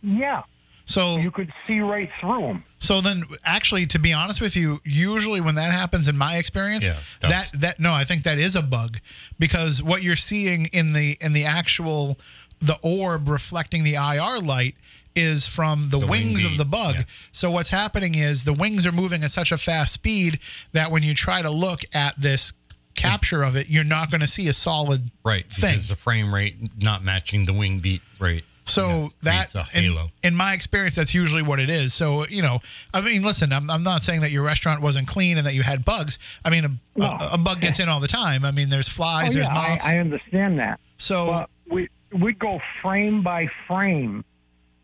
Yeah, 0.03 0.43
So 0.85 1.17
you 1.19 1.31
could 1.31 1.53
see 1.67 1.79
right 1.79 2.11
through 2.21 2.41
them. 2.43 2.65
So 2.81 3.01
then, 3.01 3.25
actually, 3.45 3.87
to 3.87 3.99
be 4.01 4.13
honest 4.13 4.41
with 4.41 4.57
you, 4.57 4.81
usually 4.85 5.41
when 5.41 5.55
that 5.55 5.71
happens, 5.71 6.09
in 6.09 6.17
my 6.19 6.37
experience, 6.39 6.87
Yeah, 6.87 6.99
that 7.21 7.51
that 7.55 7.79
no, 7.81 7.93
I 7.93 8.03
think 8.05 8.25
that 8.25 8.39
is 8.39 8.57
a 8.57 8.63
bug 8.63 8.99
because 9.39 9.81
what 9.83 10.03
you're 10.03 10.17
seeing 10.17 10.67
in 10.67 10.93
the 10.93 11.17
in 11.21 11.33
the 11.35 11.45
actual 11.45 12.19
the 12.61 12.79
orb 12.83 13.29
reflecting 13.29 13.85
the 13.85 13.95
IR 13.95 14.39
light 14.41 14.75
is 15.15 15.47
from 15.47 15.91
the, 15.91 15.99
The 15.99 16.07
wing 16.07 16.25
wings 16.29 16.45
of 16.45 16.57
the 16.57 16.65
bug. 16.65 16.95
yeah. 16.97 17.03
So 17.33 17.51
what's 17.51 17.71
happening 17.71 18.15
is 18.15 18.45
the 18.45 18.53
wings 18.53 18.87
are 18.87 18.93
moving 18.93 19.23
at 19.25 19.31
such 19.31 19.53
a 19.53 19.57
fast 19.59 19.93
speed 19.95 20.39
that 20.73 20.91
when 20.91 21.03
you 21.03 21.15
try 21.15 21.43
to 21.43 21.51
look 21.51 21.81
at 21.95 22.21
this 22.21 22.53
capture 22.95 23.43
of 23.43 23.57
it, 23.57 23.69
you're 23.71 23.85
not 23.85 24.11
going 24.11 24.21
to 24.21 24.27
see 24.27 24.49
a 24.49 24.53
solid 24.53 25.11
Right. 25.25 25.51
thing. 25.51 25.73
Because 25.75 25.89
the 25.89 25.97
frame 25.97 26.35
rate 26.35 26.57
not 26.83 27.03
matching 27.03 27.45
the 27.47 27.53
wing 27.53 27.79
beat 27.81 28.03
rate. 28.19 28.45
So 28.65 28.89
Yeah, 28.89 29.09
that 29.23 29.55
a 29.57 29.67
in, 29.77 29.85
halo. 29.85 30.11
in 30.23 30.37
my 30.37 30.53
experience, 30.53 30.95
that's 30.95 31.13
usually 31.15 31.43
what 31.43 31.59
it 31.59 31.69
is. 31.69 31.95
So 31.95 32.27
you 32.29 32.43
know, 32.43 32.61
I 32.95 33.01
mean, 33.01 33.23
listen, 33.23 33.53
I'm, 33.53 33.69
I'm 33.69 33.83
not 33.83 34.03
saying 34.05 34.21
that 34.21 34.31
your 34.31 34.45
restaurant 34.45 34.81
wasn't 34.83 35.09
clean 35.09 35.37
and 35.37 35.45
that 35.47 35.55
you 35.55 35.63
had 35.65 35.85
bugs. 35.85 36.19
I 36.45 36.51
mean, 36.51 36.65
a, 36.67 36.69
No. 36.95 37.07
a, 37.07 37.31
a 37.33 37.39
bug 37.39 37.61
gets 37.61 37.81
in 37.81 37.89
all 37.89 37.99
the 37.99 38.07
time. 38.07 38.45
I 38.45 38.53
mean, 38.53 38.69
there's 38.69 38.89
flies, 38.89 39.31
Oh, 39.31 39.35
there's 39.41 39.49
yeah, 39.49 39.55
moths. 39.55 39.87
I, 39.87 39.97
I 39.97 39.99
understand 39.99 40.61
that. 40.61 40.79
so 40.97 41.27
But 41.27 41.51
we 41.75 41.89
we'd 42.13 42.39
go 42.39 42.61
frame 42.83 43.23
by 43.25 43.49
frame, 43.67 44.25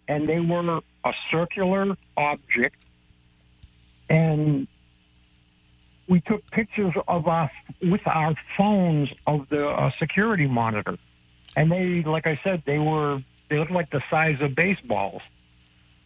and 0.09 0.27
they 0.27 0.41
were 0.41 0.81
a 1.05 1.13
circular 1.31 1.97
object, 2.17 2.77
and 4.09 4.67
we 6.09 6.21
took 6.23 6.51
pictures 6.51 6.95
of 7.07 7.29
us 7.29 7.51
with 7.83 8.01
our 8.07 8.35
phones 8.57 9.11
of 9.27 9.47
the 9.51 9.69
uh, 9.69 9.91
security 9.99 10.47
monitor, 10.47 10.97
and 11.55 11.71
they, 11.71 12.03
like 12.03 12.27
I 12.27 12.41
said, 12.43 12.63
they 12.67 12.79
were 12.79 13.21
they 13.51 13.59
looked 13.59 13.71
like 13.71 13.91
the 13.91 14.03
size 14.11 14.39
of 14.41 14.55
baseballs, 14.55 15.23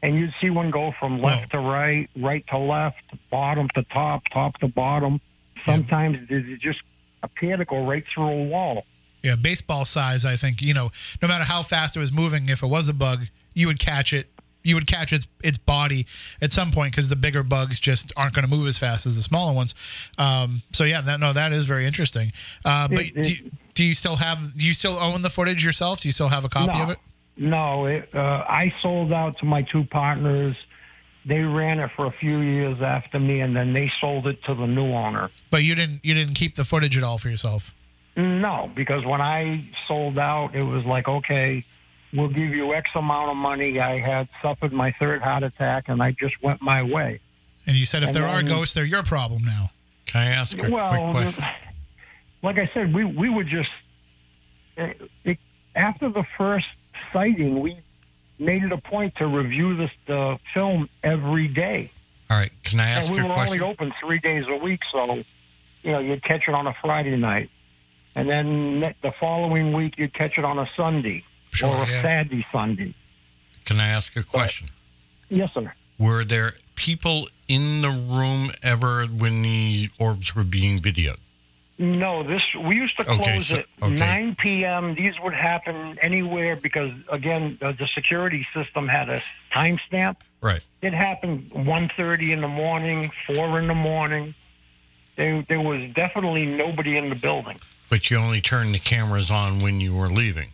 and 0.02 0.16
you'd 0.16 0.34
see 0.40 0.50
one 0.50 0.70
go 0.70 0.92
from 0.98 1.20
left 1.20 1.52
to 1.52 1.58
right, 1.58 2.08
right 2.16 2.44
to 2.48 2.58
left, 2.58 3.02
bottom 3.30 3.68
to 3.74 3.82
top, 3.84 4.22
top 4.32 4.58
to 4.58 4.68
bottom. 4.68 5.20
Sometimes 5.64 6.18
it 6.28 6.60
just 6.60 6.80
appear 7.22 7.56
to 7.56 7.64
go 7.64 7.86
right 7.86 8.04
through 8.12 8.28
a 8.28 8.44
wall. 8.44 8.84
yeah, 9.22 9.36
baseball 9.36 9.84
size. 9.84 10.24
I 10.24 10.34
think 10.36 10.60
you 10.60 10.74
know, 10.74 10.90
no 11.20 11.28
matter 11.28 11.44
how 11.44 11.62
fast 11.62 11.96
it 11.96 12.00
was 12.00 12.10
moving, 12.10 12.48
if 12.48 12.62
it 12.62 12.66
was 12.66 12.88
a 12.88 12.92
bug, 12.92 13.26
you 13.54 13.66
would 13.66 13.78
catch 13.78 14.12
it. 14.12 14.28
You 14.64 14.76
would 14.76 14.86
catch 14.86 15.12
its 15.12 15.26
its 15.42 15.58
body 15.58 16.06
at 16.40 16.52
some 16.52 16.70
point 16.70 16.92
because 16.92 17.08
the 17.08 17.16
bigger 17.16 17.42
bugs 17.42 17.80
just 17.80 18.12
aren't 18.16 18.34
going 18.34 18.44
to 18.44 18.50
move 18.50 18.68
as 18.68 18.78
fast 18.78 19.06
as 19.06 19.16
the 19.16 19.22
smaller 19.22 19.52
ones. 19.52 19.74
Um, 20.18 20.62
so 20.72 20.84
yeah, 20.84 21.00
that 21.00 21.18
no, 21.18 21.32
that 21.32 21.52
is 21.52 21.64
very 21.64 21.84
interesting. 21.84 22.32
Uh, 22.64 22.86
but 22.86 23.00
It- 23.00 23.16
it- 23.16 23.22
do, 23.24 23.32
you, 23.32 23.50
do 23.74 23.84
you 23.84 23.94
still 23.94 24.16
have? 24.16 24.56
Do 24.56 24.64
you 24.64 24.72
still 24.72 24.98
own 24.98 25.22
the 25.22 25.30
footage 25.30 25.64
yourself? 25.64 26.02
Do 26.02 26.08
you 26.08 26.12
still 26.12 26.28
have 26.28 26.44
a 26.44 26.48
copy 26.48 26.78
no, 26.78 26.84
of 26.84 26.90
it? 26.90 26.98
No, 27.36 27.86
it, 27.86 28.08
uh, 28.14 28.18
I 28.18 28.72
sold 28.82 29.12
out 29.12 29.38
to 29.38 29.46
my 29.46 29.62
two 29.62 29.84
partners. 29.84 30.54
They 31.24 31.38
ran 31.38 31.78
it 31.80 31.90
for 31.96 32.06
a 32.06 32.12
few 32.12 32.38
years 32.40 32.80
after 32.82 33.18
me, 33.18 33.40
and 33.40 33.56
then 33.56 33.72
they 33.72 33.90
sold 34.00 34.26
it 34.26 34.42
to 34.44 34.54
the 34.54 34.66
new 34.66 34.92
owner. 34.92 35.30
But 35.50 35.62
you 35.64 35.74
didn't 35.74 36.04
you 36.04 36.14
didn't 36.14 36.34
keep 36.34 36.56
the 36.56 36.64
footage 36.64 36.96
at 36.96 37.02
all 37.02 37.18
for 37.18 37.28
yourself. 37.28 37.74
No, 38.16 38.70
because 38.76 39.04
when 39.06 39.20
I 39.22 39.64
sold 39.88 40.18
out, 40.18 40.54
it 40.54 40.62
was 40.62 40.84
like, 40.84 41.08
okay, 41.08 41.64
we'll 42.12 42.28
give 42.28 42.50
you 42.50 42.74
X 42.74 42.90
amount 42.94 43.30
of 43.30 43.36
money. 43.36 43.80
I 43.80 44.00
had 44.00 44.28
suffered 44.40 44.72
my 44.72 44.94
third 44.98 45.22
heart 45.22 45.42
attack, 45.42 45.84
and 45.88 46.02
I 46.02 46.12
just 46.12 46.34
went 46.42 46.60
my 46.62 46.82
way. 46.82 47.20
And 47.66 47.76
you 47.76 47.86
said 47.86 48.02
if 48.02 48.08
And 48.08 48.16
there 48.16 48.26
are 48.26 48.42
ghosts, 48.42 48.74
they're 48.74 48.84
your 48.84 49.02
problem 49.02 49.44
now. 49.44 49.70
Can 50.06 50.22
I 50.22 50.30
ask 50.30 50.54
a 50.54 50.60
quick 50.60 50.72
well, 50.72 51.10
question? 51.12 51.44
like 52.42 52.58
I 52.58 52.70
said, 52.74 52.94
we 52.94 53.04
we 53.04 53.28
would 53.28 53.48
just 53.48 53.70
it, 54.76 55.00
it, 55.24 55.38
after 55.74 56.08
the 56.08 56.24
first 56.36 56.66
sighting, 57.12 57.60
we 57.60 57.78
made 58.38 58.64
it 58.64 58.72
a 58.72 58.78
point 58.78 59.14
to 59.16 59.26
review 59.26 59.76
this 59.76 59.90
the 60.06 60.38
film 60.52 60.88
every 61.02 61.48
day. 61.48 61.90
All 62.28 62.36
right. 62.36 62.50
Can 62.64 62.80
I 62.80 62.88
ask 62.90 63.08
and 63.08 63.16
we 63.16 63.22
a 63.22 63.26
were 63.26 63.34
question? 63.34 63.62
only 63.62 63.72
open 63.72 63.92
three 64.00 64.18
days 64.18 64.44
a 64.48 64.56
week, 64.56 64.80
so 64.90 65.22
you 65.82 65.92
know 65.92 66.00
you'd 66.00 66.24
catch 66.24 66.42
it 66.48 66.54
on 66.54 66.66
a 66.66 66.74
Friday 66.82 67.16
night, 67.16 67.50
and 68.14 68.28
then 68.28 68.80
the 69.02 69.12
following 69.20 69.72
week 69.72 69.94
you'd 69.98 70.14
catch 70.14 70.36
it 70.36 70.44
on 70.44 70.58
a 70.58 70.68
Sunday 70.76 71.24
Sure, 71.52 71.68
or 71.68 71.82
a 71.82 71.88
yeah. 71.88 72.02
Saturday 72.02 72.46
Sunday. 72.52 72.94
Can 73.64 73.80
I 73.80 73.88
ask 73.88 74.16
a 74.16 74.22
question? 74.22 74.68
Yes, 75.28 75.50
sir. 75.54 75.72
Were 75.98 76.24
there 76.24 76.54
people 76.74 77.28
in 77.48 77.82
the 77.82 77.90
room 77.90 78.50
ever 78.62 79.06
when 79.06 79.42
the 79.42 79.90
orbs 79.98 80.34
were 80.34 80.44
being 80.44 80.80
videoed? 80.80 81.18
No, 81.78 82.22
this 82.22 82.42
we 82.64 82.76
used 82.76 82.96
to 82.98 83.04
close 83.04 83.20
Okay, 83.20 83.40
so- 83.40 83.62
at 83.82 83.90
9 83.90 84.36
p.m. 84.36 84.94
These 84.94 85.14
would 85.22 85.34
happen 85.34 85.98
anywhere 86.00 86.56
because 86.56 86.92
again 87.10 87.58
the, 87.60 87.72
the 87.72 87.88
security 87.94 88.46
system 88.54 88.88
had 88.88 89.08
a 89.08 89.22
timestamp. 89.52 90.16
Right. 90.40 90.60
It 90.80 90.92
happened 90.92 91.50
1.30 91.50 92.32
in 92.32 92.40
the 92.40 92.48
morning, 92.48 93.10
four 93.26 93.58
in 93.58 93.68
the 93.68 93.74
morning. 93.74 94.34
There, 95.16 95.44
there 95.48 95.60
was 95.60 95.92
definitely 95.94 96.46
nobody 96.46 96.96
in 96.96 97.10
the 97.10 97.16
building. 97.16 97.58
But 97.88 98.10
you 98.10 98.16
only 98.16 98.40
turned 98.40 98.74
the 98.74 98.78
cameras 98.78 99.30
on 99.30 99.60
when 99.60 99.80
you 99.80 99.94
were 99.94 100.08
leaving. 100.08 100.50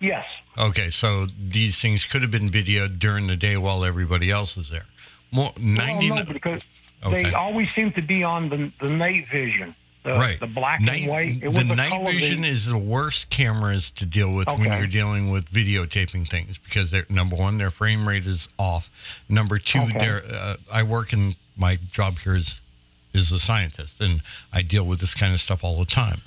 Yes, 0.00 0.24
Okay, 0.56 0.90
so 0.90 1.26
these 1.26 1.80
things 1.80 2.04
could 2.04 2.22
have 2.22 2.30
been 2.32 2.50
videoed 2.50 2.98
during 2.98 3.26
the 3.28 3.36
day 3.36 3.56
while 3.56 3.84
everybody 3.84 4.30
else 4.30 4.56
was 4.56 4.70
there. 4.70 4.86
More 5.30 5.52
ninety. 5.58 6.10
Well, 6.10 6.24
no, 6.24 6.32
because 6.32 6.62
Okay. 7.04 7.22
they 7.24 7.32
always 7.34 7.72
seem 7.74 7.92
to 7.92 8.02
be 8.02 8.24
on 8.24 8.48
the 8.48 8.72
the 8.84 8.92
night 8.92 9.28
vision, 9.28 9.74
the, 10.02 10.14
right. 10.14 10.40
the 10.40 10.46
black 10.48 10.80
night, 10.80 11.02
and 11.02 11.10
white. 11.10 11.42
It 11.42 11.52
the 11.54 11.62
night 11.62 12.10
vision 12.10 12.44
is 12.44 12.66
the 12.66 12.76
worst 12.78 13.30
cameras 13.30 13.90
to 13.92 14.04
deal 14.06 14.32
with 14.34 14.48
when 14.48 14.64
you're 14.64 14.86
dealing 14.88 15.30
with 15.30 15.48
videotaping 15.50 16.28
things 16.28 16.58
because 16.58 16.90
they're 16.90 17.06
number 17.08 17.36
one, 17.36 17.58
their 17.58 17.70
frame 17.70 18.08
rate 18.08 18.26
is 18.26 18.48
off. 18.58 18.90
Number 19.28 19.58
two, 19.60 19.80
Okay. 19.80 20.20
uh, 20.32 20.56
I 20.72 20.82
work 20.82 21.12
in 21.12 21.36
my 21.56 21.76
job 21.76 22.18
here 22.20 22.34
is 22.36 22.60
is 23.14 23.30
a 23.32 23.38
scientist, 23.38 24.00
and 24.00 24.22
I 24.52 24.62
deal 24.62 24.84
with 24.84 24.98
this 25.00 25.14
kind 25.14 25.32
of 25.32 25.40
stuff 25.40 25.62
all 25.62 25.78
the 25.78 25.86
time. 25.86 26.20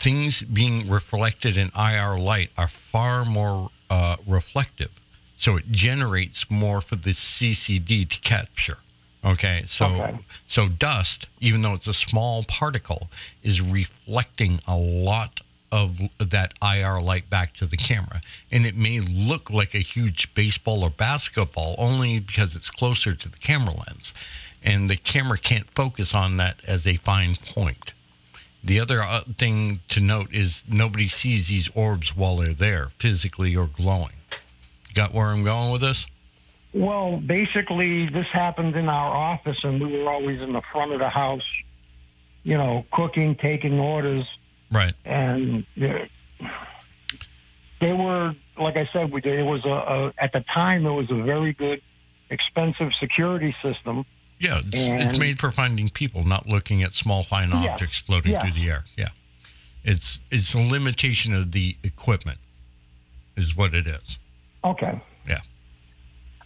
Things 0.00 0.40
being 0.42 0.88
reflected 0.88 1.58
in 1.58 1.70
IR 1.76 2.18
light 2.18 2.50
are 2.56 2.68
far 2.68 3.24
more 3.26 3.70
uh, 3.90 4.16
reflective, 4.26 4.90
so 5.36 5.56
it 5.56 5.70
generates 5.70 6.50
more 6.50 6.80
for 6.80 6.96
the 6.96 7.10
CCD 7.12 8.08
to 8.08 8.18
capture. 8.20 8.78
Okay, 9.22 9.64
so 9.66 9.84
Okay. 9.86 10.18
so 10.46 10.68
dust, 10.68 11.26
even 11.40 11.60
though 11.60 11.74
it's 11.74 11.86
a 11.86 11.92
small 11.92 12.42
particle, 12.44 13.10
is 13.42 13.60
reflecting 13.60 14.60
a 14.66 14.76
lot 14.76 15.42
of 15.70 16.00
that 16.18 16.54
IR 16.62 17.00
light 17.02 17.28
back 17.28 17.52
to 17.54 17.66
the 17.66 17.76
camera, 17.76 18.22
and 18.50 18.64
it 18.64 18.74
may 18.74 19.00
look 19.00 19.50
like 19.50 19.74
a 19.74 19.78
huge 19.80 20.32
baseball 20.34 20.82
or 20.82 20.90
basketball 20.90 21.74
only 21.78 22.18
because 22.20 22.56
it's 22.56 22.70
closer 22.70 23.14
to 23.14 23.28
the 23.28 23.36
camera 23.38 23.74
lens, 23.86 24.14
and 24.62 24.88
the 24.88 24.96
camera 24.96 25.36
can't 25.38 25.70
focus 25.74 26.14
on 26.14 26.38
that 26.38 26.56
as 26.66 26.86
a 26.86 26.96
fine 26.96 27.36
point. 27.36 27.92
The 28.62 28.78
other 28.78 29.00
uh, 29.00 29.22
thing 29.38 29.80
to 29.88 30.00
note 30.00 30.32
is 30.32 30.64
nobody 30.68 31.08
sees 31.08 31.48
these 31.48 31.68
orbs 31.74 32.14
while 32.16 32.36
they're 32.36 32.52
there, 32.52 32.88
physically 32.98 33.56
or 33.56 33.66
glowing. 33.66 34.12
Got 34.94 35.14
where 35.14 35.28
I'm 35.28 35.44
going 35.44 35.72
with 35.72 35.80
this? 35.80 36.06
Well, 36.72 37.16
basically, 37.16 38.08
this 38.10 38.26
happened 38.32 38.76
in 38.76 38.88
our 38.88 39.12
office, 39.16 39.56
and 39.64 39.80
we 39.80 39.98
were 39.98 40.10
always 40.10 40.40
in 40.40 40.52
the 40.52 40.62
front 40.72 40.92
of 40.92 41.00
the 41.00 41.08
house, 41.08 41.42
you 42.42 42.56
know, 42.56 42.84
cooking, 42.92 43.36
taking 43.40 43.78
orders, 43.80 44.24
Right. 44.70 44.94
and 45.04 45.66
uh, 45.82 45.88
they 47.80 47.92
were, 47.92 48.34
like 48.58 48.76
I 48.76 48.88
said, 48.92 49.10
we 49.10 49.20
it 49.24 49.42
was 49.44 49.64
a, 49.64 49.68
a 49.68 50.12
at 50.18 50.32
the 50.32 50.44
time 50.54 50.86
it 50.86 50.92
was 50.92 51.10
a 51.10 51.22
very 51.22 51.54
good, 51.54 51.80
expensive 52.28 52.90
security 53.00 53.54
system. 53.62 54.04
Yeah, 54.40 54.58
it's, 54.64 54.78
it's 54.80 55.18
made 55.18 55.38
for 55.38 55.52
finding 55.52 55.90
people, 55.90 56.24
not 56.24 56.46
looking 56.48 56.82
at 56.82 56.92
small 56.94 57.22
fine 57.22 57.50
Yeah. 57.50 57.72
objects 57.74 57.98
floating 57.98 58.32
Yeah. 58.32 58.40
through 58.40 58.52
the 58.52 58.68
air. 58.70 58.84
Yeah, 58.96 59.08
it's 59.84 60.22
it's 60.30 60.54
a 60.54 60.58
limitation 60.58 61.34
of 61.34 61.52
the 61.52 61.76
equipment, 61.84 62.38
is 63.36 63.54
what 63.54 63.74
it 63.74 63.86
is. 63.86 64.18
Okay. 64.64 64.98
Yeah. 65.28 65.40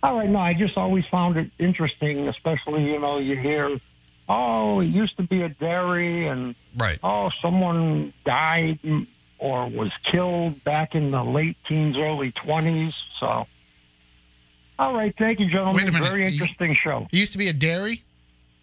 All 0.03 0.19
right. 0.19 0.29
No, 0.29 0.41
I 0.41 0.55
just 0.55 0.77
always 0.77 1.05
found 1.11 1.37
it 1.37 1.51
interesting, 1.59 2.27
especially 2.29 2.85
you 2.85 2.99
know 2.99 3.19
you 3.19 3.37
hear, 3.37 3.79
oh, 4.29 4.81
it 4.81 4.87
used 4.87 5.16
to 5.19 5.23
be 5.23 5.43
a 5.43 5.49
dairy, 5.49 6.27
and 6.27 6.57
Right. 6.77 6.99
oh, 7.05 7.31
someone 7.41 8.12
died 8.27 8.81
or 9.39 9.69
was 9.69 9.93
killed 10.11 10.62
back 10.65 10.97
in 10.97 11.12
the 11.12 11.23
late 11.23 11.57
teens, 11.69 11.97
early 11.97 12.33
twenties. 12.33 12.93
So, 13.21 13.47
all 14.79 14.95
right, 14.95 15.15
thank 15.19 15.41
you, 15.41 15.47
gentlemen. 15.49 15.77
Wait 15.77 15.89
a 15.89 15.93
minute. 15.93 16.09
Very 16.09 16.23
You- 16.29 16.33
interesting 16.43 16.77
show. 16.83 17.07
It 17.13 17.17
used 17.17 17.33
to 17.33 17.39
be 17.39 17.49
a 17.49 17.53
dairy. 17.53 18.03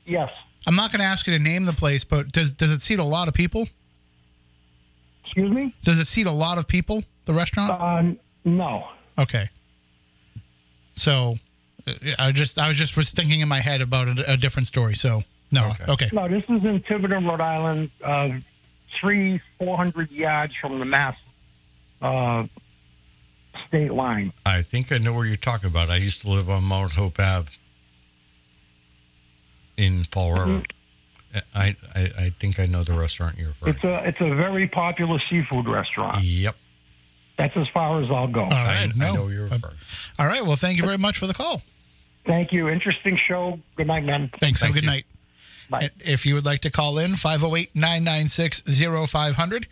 Yes, 0.06 0.30
I'm 0.68 0.76
not 0.76 0.92
going 0.92 1.00
to 1.00 1.06
ask 1.06 1.28
you 1.28 1.38
to 1.38 1.44
name 1.44 1.64
the 1.66 1.74
place, 1.74 2.04
but 2.04 2.32
does 2.32 2.52
does 2.54 2.72
it 2.72 2.82
seat 2.82 3.00
a 3.00 3.04
lot 3.04 3.28
of 3.28 3.34
people? 3.34 3.68
Excuse 5.26 5.52
me? 5.52 5.74
Does 5.84 5.98
it 6.00 6.08
seat 6.08 6.28
a 6.28 6.32
lot 6.32 6.58
of 6.58 6.68
people? 6.68 7.04
The 7.26 7.34
restaurant? 7.34 7.72
Uh, 7.72 8.20
no. 8.44 8.88
Okay. 9.18 9.48
So, 10.96 11.38
uh, 11.88 11.94
I 12.20 12.32
just 12.32 12.60
I 12.60 12.68
was 12.68 12.78
just 12.78 12.98
was 12.98 13.12
thinking 13.12 13.40
in 13.42 13.48
my 13.48 13.60
head 13.62 13.82
about 13.82 14.08
a, 14.08 14.34
a 14.34 14.38
different 14.38 14.68
story. 14.68 14.96
So 14.96 15.24
no, 15.52 15.70
Okay. 15.70 15.86
okay. 15.92 16.10
No, 16.12 16.28
this 16.28 16.44
is 16.50 16.70
in 16.70 16.82
Tiverton, 16.84 17.26
Rhode 17.26 17.42
Island, 17.42 17.92
uh, 18.04 18.30
three, 19.00 19.40
four 19.58 19.78
hundred 19.78 20.12
yards 20.12 20.54
from 20.60 20.80
the 20.80 20.86
Mass 20.86 21.16
uh, 22.02 22.44
state 23.72 23.94
line. 23.94 24.34
I 24.46 24.62
think 24.62 24.92
I 24.92 24.98
know 24.98 25.14
where 25.14 25.26
you're 25.26 25.38
talking 25.38 25.68
about. 25.68 25.90
I 25.90 25.96
used 25.96 26.22
to 26.22 26.30
live 26.30 26.50
on 26.50 26.64
Mount 26.64 26.94
Hope 26.94 27.18
Ave 27.20 27.50
in 29.78 30.04
Fall 30.06 30.32
mm-hmm. 30.32 30.52
River. 30.52 30.64
I, 31.56 31.78
I 31.96 32.02
I 32.18 32.34
think 32.42 32.60
I 32.60 32.66
know 32.66 32.84
the 32.84 32.94
restaurant 32.94 33.38
you're 33.38 33.50
referring. 33.50 33.76
It's 33.76 33.84
a 33.86 34.08
it's 34.08 34.20
a 34.20 34.36
very 34.36 34.68
popular 34.68 35.18
seafood 35.30 35.66
restaurant. 35.66 36.22
Yep, 36.22 36.56
That's 37.38 37.56
as 37.56 37.70
far 37.74 38.04
as 38.04 38.12
I'll 38.12 38.28
go. 38.28 38.42
All 38.42 38.52
I, 38.52 38.86
right. 38.86 38.92
I 38.94 39.14
know 39.14 39.30
you're 39.30 39.48
uh, 39.48 39.52
referring. 39.52 39.76
All 40.20 40.28
right. 40.28 40.44
Well, 40.44 40.58
thank 40.58 40.78
you 40.78 40.84
very 40.84 40.98
much 40.98 41.18
for 41.18 41.28
the 41.28 41.34
call. 41.34 41.62
Thank 42.26 42.52
you. 42.52 42.68
Interesting 42.68 43.18
show. 43.28 43.60
Good 43.78 43.88
night, 43.88 44.04
man. 44.04 44.30
Thanks. 44.40 44.62
Have 44.62 44.72
a 44.72 44.74
good 44.74 44.84
you. 44.84 44.90
night. 44.90 45.06
Bye. 45.70 45.90
If 46.02 46.26
you 46.26 46.36
would 46.36 46.46
like 46.46 46.60
to 46.62 46.70
call 46.70 46.98
in, 47.00 47.16
508 47.16 47.74
996 47.74 48.64
0500, 49.10 49.68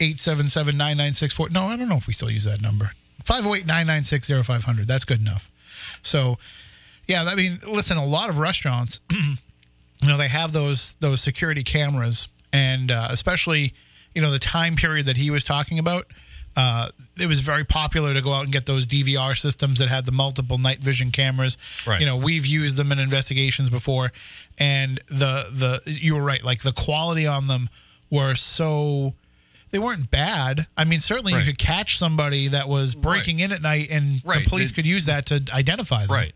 877 0.00 0.76
9964. 0.76 1.50
No, 1.50 1.66
I 1.66 1.76
don't 1.76 1.88
know 1.88 1.96
if 1.96 2.06
we 2.06 2.12
still 2.12 2.30
use 2.30 2.44
that 2.44 2.60
number. 2.60 2.92
508 3.24 3.66
996 3.66 4.46
0500. 4.46 4.86
That's 4.86 5.04
good 5.04 5.20
enough. 5.20 5.50
So, 6.02 6.38
yeah, 7.06 7.24
I 7.24 7.34
mean, 7.34 7.60
listen, 7.66 7.96
a 7.96 8.04
lot 8.04 8.28
of 8.28 8.38
restaurants, 8.38 9.00
you 9.10 9.36
know, 10.02 10.16
they 10.16 10.28
have 10.28 10.52
those 10.52 10.94
those 10.96 11.20
security 11.20 11.62
cameras, 11.62 12.28
and 12.52 12.90
uh, 12.90 13.08
especially, 13.10 13.74
you 14.14 14.22
know, 14.22 14.30
the 14.30 14.38
time 14.38 14.76
period 14.76 15.06
that 15.06 15.16
he 15.16 15.30
was 15.30 15.44
talking 15.44 15.78
about. 15.78 16.06
Uh, 16.56 16.88
it 17.16 17.26
was 17.26 17.40
very 17.40 17.64
popular 17.64 18.14
to 18.14 18.20
go 18.20 18.32
out 18.32 18.44
and 18.44 18.52
get 18.52 18.64
those 18.64 18.86
DVR 18.86 19.36
systems 19.36 19.80
that 19.80 19.88
had 19.88 20.04
the 20.04 20.12
multiple 20.12 20.56
night 20.56 20.78
vision 20.78 21.10
cameras. 21.10 21.58
Right. 21.84 21.98
You 21.98 22.06
know, 22.06 22.16
we've 22.16 22.46
used 22.46 22.76
them 22.76 22.92
in 22.92 23.00
investigations 23.00 23.70
before, 23.70 24.12
and 24.56 25.00
the 25.08 25.48
the 25.52 25.80
you 25.86 26.14
were 26.14 26.22
right. 26.22 26.44
Like 26.44 26.62
the 26.62 26.72
quality 26.72 27.26
on 27.26 27.48
them 27.48 27.68
were 28.08 28.36
so 28.36 29.14
they 29.74 29.80
weren't 29.80 30.08
bad. 30.08 30.68
I 30.76 30.84
mean, 30.84 31.00
certainly 31.00 31.32
Right. 31.32 31.40
you 31.40 31.46
could 31.46 31.58
catch 31.58 31.98
somebody 31.98 32.46
that 32.46 32.68
was 32.68 32.94
breaking 32.94 33.40
in 33.40 33.50
at 33.50 33.60
night, 33.60 33.88
and 33.90 34.22
Right. 34.24 34.44
the 34.44 34.48
police 34.48 34.70
They- 34.70 34.76
could 34.76 34.86
use 34.86 35.06
that 35.06 35.26
to 35.26 35.42
identify 35.52 36.02
them. 36.06 36.14
Right. 36.14 36.32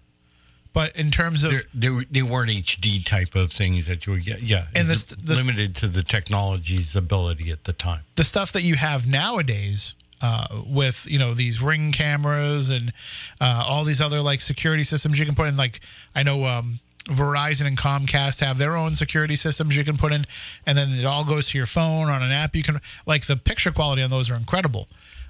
But 0.72 0.96
in 0.96 1.12
terms 1.12 1.44
of 1.44 1.52
they 1.72 1.88
were- 1.88 2.04
they 2.10 2.22
weren't 2.22 2.50
HD 2.50 2.98
type 2.98 3.36
of 3.36 3.52
things 3.52 3.86
that 3.86 4.06
you 4.06 4.14
would 4.14 4.24
get. 4.24 4.42
Yeah, 4.42 4.66
And 4.74 4.90
this- 4.90 5.04
this- 5.04 5.38
limited 5.38 5.76
to 5.76 5.86
the 5.86 6.02
technology's 6.02 6.96
ability 6.96 7.52
at 7.52 7.62
the 7.62 7.72
time. 7.72 8.00
the 8.16 8.24
stuff 8.24 8.50
that 8.50 8.62
you 8.62 8.74
have 8.74 9.06
nowadays 9.06 9.94
uh, 10.20 10.48
with 10.66 11.06
you 11.08 11.16
know 11.16 11.32
these 11.32 11.60
ring 11.60 11.92
cameras 11.92 12.70
and 12.70 12.92
uh, 13.40 13.62
all 13.64 13.84
these 13.84 14.00
other 14.00 14.20
like 14.20 14.40
security 14.40 14.82
systems 14.82 15.16
you 15.16 15.24
can 15.24 15.36
put 15.36 15.46
in 15.46 15.56
like 15.56 15.78
i 16.16 16.24
know 16.24 16.44
um, 16.44 16.80
verizon 17.04 17.66
and 17.66 17.78
comcast 17.78 18.40
have 18.44 18.58
their 18.58 18.76
own 18.76 18.94
security 18.94 19.34
systems 19.36 19.76
you 19.76 19.84
can 19.84 19.96
put 19.96 20.12
in 20.12 20.26
and 20.66 20.76
then 20.76 20.90
it 20.90 21.04
all 21.04 21.24
goes 21.24 21.48
to 21.48 21.56
your 21.58 21.66
phone 21.66 22.10
on 22.10 22.22
an 22.22 22.30
app 22.30 22.54
you 22.54 22.62
can 22.62 22.78
like 23.06 23.26
the 23.26 23.36
picture 23.36 23.72
quality 23.72 24.02
on 24.02 24.10
those 24.10 24.30
are 24.30 24.34
incredible. 24.36 24.88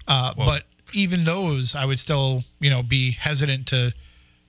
Uh, 0.08 0.32
but 0.36 0.64
even 0.94 1.24
those 1.24 1.74
i 1.74 1.84
would 1.84 1.98
still 1.98 2.42
you 2.60 2.70
know 2.70 2.82
be 2.82 3.12
hesitant 3.12 3.66
to 3.66 3.92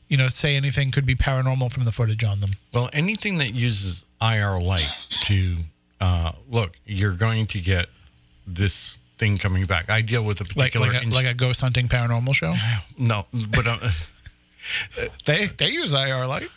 you 0.10 0.18
know 0.18 0.28
say 0.28 0.56
anything 0.56 0.92
could 0.92 1.06
be 1.06 1.16
paranormal 1.16 1.72
from 1.72 1.86
the 1.86 1.92
footage 1.92 2.24
on 2.24 2.42
them. 2.42 2.52
Well, 2.74 2.90
anything 2.92 3.38
that 3.38 3.54
uses 3.54 4.04
IR 4.22 4.60
light 4.60 4.90
to 5.22 5.58
uh, 6.02 6.32
look, 6.50 6.74
you're 6.86 7.14
going 7.14 7.48
to 7.48 7.62
get 7.62 7.88
this 8.48 8.98
thing 9.18 9.38
coming 9.38 9.66
back. 9.66 9.90
I 9.90 10.02
deal 10.02 10.24
with 10.24 10.42
a 10.42 10.46
particular 10.46 10.88
like 10.88 10.96
a, 10.96 11.04
ins- 11.04 11.14
like 11.14 11.26
a 11.26 11.34
ghost 11.34 11.62
hunting 11.62 11.88
paranormal 11.88 12.34
show? 12.34 12.54
No, 12.98 13.26
but 13.32 13.68
uh, 13.68 13.78
they 15.26 15.48
they 15.48 15.70
use 15.70 15.94
ir 15.94 16.26
light 16.26 16.50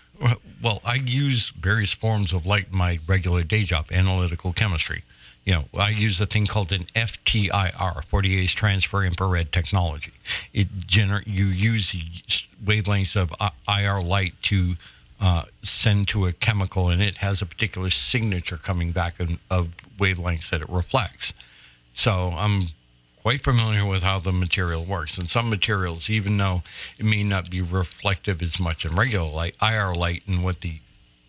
well, 0.62 0.80
I 0.84 0.94
use 0.94 1.50
various 1.50 1.92
forms 1.92 2.32
of 2.32 2.46
light 2.46 2.66
in 2.70 2.78
my 2.78 3.00
regular 3.06 3.42
day 3.42 3.64
job, 3.64 3.86
analytical 3.90 4.52
chemistry. 4.52 5.02
You 5.44 5.54
know, 5.54 5.64
I 5.76 5.90
use 5.90 6.20
a 6.20 6.26
thing 6.26 6.46
called 6.46 6.70
an 6.70 6.86
FTIR, 6.94 8.04
Fourier's 8.04 8.54
transfer 8.54 9.04
infrared 9.04 9.50
technology. 9.50 10.12
It 10.52 10.86
gener- 10.86 11.26
you 11.26 11.46
use 11.46 11.94
wavelengths 12.64 13.16
of 13.16 13.34
I- 13.40 13.82
IR 13.82 14.00
light 14.02 14.34
to 14.42 14.76
uh, 15.20 15.44
send 15.62 16.08
to 16.08 16.26
a 16.26 16.32
chemical, 16.32 16.88
and 16.88 17.02
it 17.02 17.18
has 17.18 17.42
a 17.42 17.46
particular 17.46 17.90
signature 17.90 18.56
coming 18.56 18.92
back 18.92 19.18
in, 19.18 19.38
of 19.50 19.70
wavelengths 19.98 20.50
that 20.50 20.60
it 20.60 20.68
reflects. 20.68 21.32
So 21.94 22.34
I'm 22.36 22.68
quite 23.22 23.42
familiar 23.42 23.86
with 23.86 24.02
how 24.02 24.18
the 24.18 24.32
material 24.32 24.84
works. 24.84 25.16
And 25.16 25.30
some 25.30 25.48
materials, 25.48 26.10
even 26.10 26.36
though 26.36 26.62
it 26.98 27.04
may 27.04 27.22
not 27.22 27.50
be 27.50 27.62
reflective 27.62 28.42
as 28.42 28.58
much 28.58 28.84
in 28.84 28.94
regular 28.94 29.30
light, 29.30 29.56
IR 29.62 29.94
light 29.94 30.24
and 30.26 30.44
what 30.44 30.60
the 30.60 30.80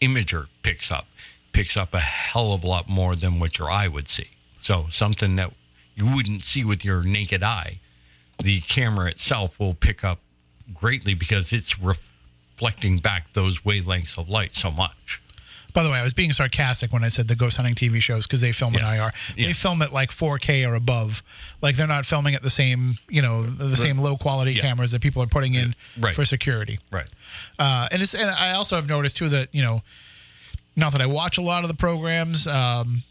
imager 0.01 0.47
picks 0.63 0.91
up 0.91 1.07
picks 1.53 1.77
up 1.77 1.93
a 1.93 1.99
hell 1.99 2.51
of 2.51 2.63
a 2.63 2.67
lot 2.67 2.89
more 2.89 3.15
than 3.15 3.39
what 3.39 3.57
your 3.57 3.71
eye 3.71 3.87
would 3.87 4.09
see. 4.09 4.31
So 4.59 4.87
something 4.89 5.35
that 5.37 5.53
you 5.95 6.07
wouldn't 6.07 6.43
see 6.43 6.65
with 6.65 6.83
your 6.83 7.03
naked 7.03 7.43
eye, 7.43 7.79
the 8.39 8.61
camera 8.61 9.11
itself 9.11 9.57
will 9.59 9.75
pick 9.75 10.03
up 10.03 10.19
greatly 10.73 11.13
because 11.13 11.53
it's 11.53 11.79
reflecting 11.79 12.97
back 12.97 13.33
those 13.33 13.59
wavelengths 13.61 14.17
of 14.17 14.27
light 14.27 14.55
so 14.55 14.71
much. 14.71 15.21
By 15.73 15.83
the 15.83 15.89
way, 15.89 15.97
I 15.97 16.03
was 16.03 16.13
being 16.13 16.31
sarcastic 16.33 16.93
when 16.93 17.03
I 17.03 17.07
said 17.09 17.27
the 17.27 17.35
ghost 17.35 17.57
hunting 17.57 17.73
TV 17.75 17.99
shows 18.01 18.27
because 18.27 18.41
they 18.41 18.51
film 18.51 18.75
in 18.75 18.81
IR. 18.85 19.11
They 19.35 19.43
Yeah. 19.47 19.53
film 19.53 19.81
at 19.81 19.91
like 19.91 20.11
4K 20.11 20.65
or 20.69 20.75
above. 20.75 21.23
Like 21.61 21.75
they're 21.75 21.87
not 21.87 22.05
filming 22.05 22.35
at 22.35 22.43
the 22.43 22.49
same, 22.51 22.99
you 23.09 23.21
know, 23.23 23.43
the, 23.43 23.75
same 23.75 23.97
low 23.97 24.15
quality 24.15 24.53
Yeah. 24.53 24.61
cameras 24.61 24.91
that 24.91 25.01
people 25.01 25.21
are 25.23 25.27
putting 25.27 25.55
in 25.55 25.75
Right. 25.97 26.13
for 26.13 26.25
security. 26.25 26.79
Right. 26.91 27.09
Uh, 27.57 27.87
and 27.91 28.01
it's 28.03 28.13
and 28.13 28.29
I 28.29 28.51
also 28.53 28.75
have 28.75 28.87
noticed 28.87 29.17
too 29.17 29.29
that 29.29 29.49
you 29.51 29.63
know, 29.63 29.81
not 30.75 30.91
that 30.91 31.01
I 31.01 31.05
watch 31.07 31.37
a 31.37 31.41
lot 31.41 31.63
of 31.63 31.67
the 31.69 31.75
programs, 31.75 32.45
um, 32.47 33.03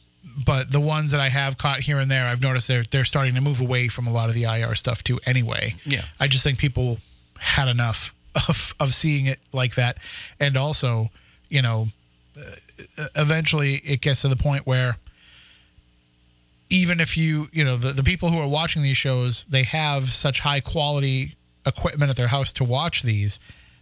but 0.47 0.71
the 0.71 0.81
ones 0.81 1.11
that 1.11 1.21
I 1.21 1.29
have 1.31 1.59
caught 1.59 1.81
here 1.81 1.99
and 1.99 2.11
there, 2.11 2.27
I've 2.27 2.41
noticed 2.43 2.69
they're 2.69 2.85
they're 2.91 3.05
starting 3.05 3.35
to 3.35 3.41
move 3.41 3.61
away 3.61 3.89
from 3.89 4.07
a 4.07 4.13
lot 4.13 4.29
of 4.29 4.35
the 4.35 4.45
IR 4.45 4.75
stuff 4.77 5.03
too. 5.03 5.19
Anyway, 5.27 5.75
Yeah. 5.85 6.05
I 6.21 6.29
just 6.29 6.45
think 6.45 6.59
people 6.59 7.01
had 7.41 7.67
enough 7.69 8.15
of 8.49 8.75
of 8.79 8.95
seeing 8.95 9.27
it 9.27 9.41
like 9.53 9.75
that, 9.75 9.99
and 10.41 10.57
also, 10.57 11.11
you 11.49 11.61
know, 11.61 11.89
eventually 13.15 13.77
it 13.85 14.01
gets 14.01 14.23
to 14.23 14.29
the 14.29 14.37
point 14.37 14.67
where 14.67 14.97
even 16.71 17.01
if 17.01 17.17
you 17.17 17.49
you 17.53 17.65
know 17.65 17.77
the, 17.77 17.93
the 17.93 18.03
people 18.03 18.31
who 18.31 18.39
are 18.39 18.49
watching 18.49 18.83
these 18.83 18.97
shows 18.97 19.45
they 19.47 19.63
have 19.63 20.11
such 20.11 20.41
high 20.41 20.61
quality 20.61 21.37
equipment 21.67 22.11
at 22.11 22.17
their 22.17 22.29
house 22.29 22.53
to 22.53 22.65
watch 22.65 23.03
these 23.03 23.39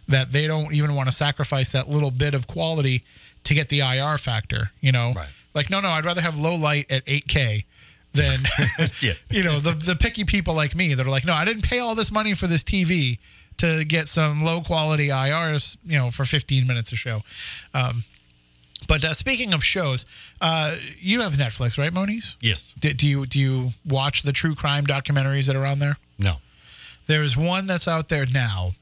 that 0.07 0.31
they 0.31 0.47
don't 0.47 0.73
even 0.73 0.93
want 0.95 1.07
to 1.07 1.13
sacrifice 1.15 1.71
that 1.71 1.87
little 1.89 2.11
bit 2.11 2.33
of 2.33 2.47
quality 2.47 3.03
to 3.43 3.53
get 3.53 3.69
the 3.69 3.79
IR 3.79 4.17
factor 4.17 4.71
you 4.81 4.91
know 4.91 5.13
Right. 5.15 5.29
like 5.53 5.69
no 5.69 5.79
no 5.79 5.89
I'd 5.89 6.05
rather 6.05 6.21
have 6.21 6.37
low 6.37 6.55
light 6.55 6.91
at 6.91 7.05
8k 7.05 7.63
than 8.13 8.41
Yeah. 9.01 9.13
you 9.29 9.43
know 9.43 9.59
the 9.59 9.71
the 9.73 9.95
picky 9.95 10.25
people 10.25 10.53
like 10.53 10.75
me 10.75 10.93
that 10.93 11.05
are 11.05 11.09
like 11.09 11.25
no 11.25 11.33
I 11.33 11.45
didn't 11.45 11.63
pay 11.63 11.79
all 11.79 11.95
this 11.95 12.11
money 12.11 12.33
for 12.33 12.47
this 12.47 12.63
TV 12.63 13.17
to 13.57 13.85
get 13.85 14.07
some 14.07 14.39
low 14.43 14.61
quality 14.61 15.07
IRs 15.07 15.77
you 15.85 15.97
know 15.97 16.11
for 16.11 16.25
15 16.25 16.67
minutes 16.67 16.91
a 16.91 16.95
show 16.95 17.21
um, 17.73 18.03
but 18.87 19.03
uh, 19.03 19.13
speaking 19.13 19.53
of 19.53 19.63
shows, 19.63 20.05
uh, 20.41 20.77
you 20.99 21.21
have 21.21 21.33
Netflix, 21.33 21.77
right, 21.77 21.93
Moniz? 21.93 22.35
Yes. 22.41 22.63
Do, 22.79 22.91
do 22.93 23.07
you 23.07 23.25
do 23.25 23.39
you 23.39 23.73
watch 23.85 24.23
the 24.23 24.33
true 24.33 24.55
crime 24.55 24.85
documentaries 24.85 25.47
that 25.47 25.55
are 25.55 25.65
on 25.65 25.79
there? 25.79 25.97
No. 26.17 26.37
There's 27.07 27.37
one 27.37 27.67
that's 27.67 27.87
out 27.87 28.09
there 28.09 28.25
now. 28.25 28.73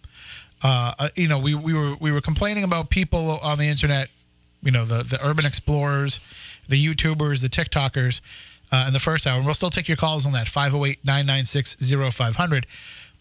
Uh, 0.62 0.94
uh, 1.00 1.10
you 1.16 1.28
know, 1.28 1.40
we, 1.40 1.56
we 1.56 1.74
were 1.74 1.96
we 2.00 2.12
were 2.12 2.22
complaining 2.22 2.64
about 2.64 2.90
people 2.90 3.40
on 3.42 3.58
the 3.58 3.68
internet. 3.68 4.10
You 4.62 4.72
know, 4.72 4.86
the 4.86 5.04
the 5.04 5.20
urban 5.26 5.46
explorers, 5.46 6.20
the 6.68 6.84
YouTubers, 6.84 7.42
the 7.42 7.50
TikTokers, 7.50 8.22
uh, 8.72 8.86
in 8.88 8.94
the 8.94 9.00
first 9.00 9.28
hour. 9.28 9.38
And 9.38 9.46
we'll 9.46 9.56
still 9.56 9.70
take 9.70 9.88
your 9.88 9.98
calls 9.98 10.26
on 10.26 10.32
that 10.34 10.48
508-996-0500. 10.48 12.66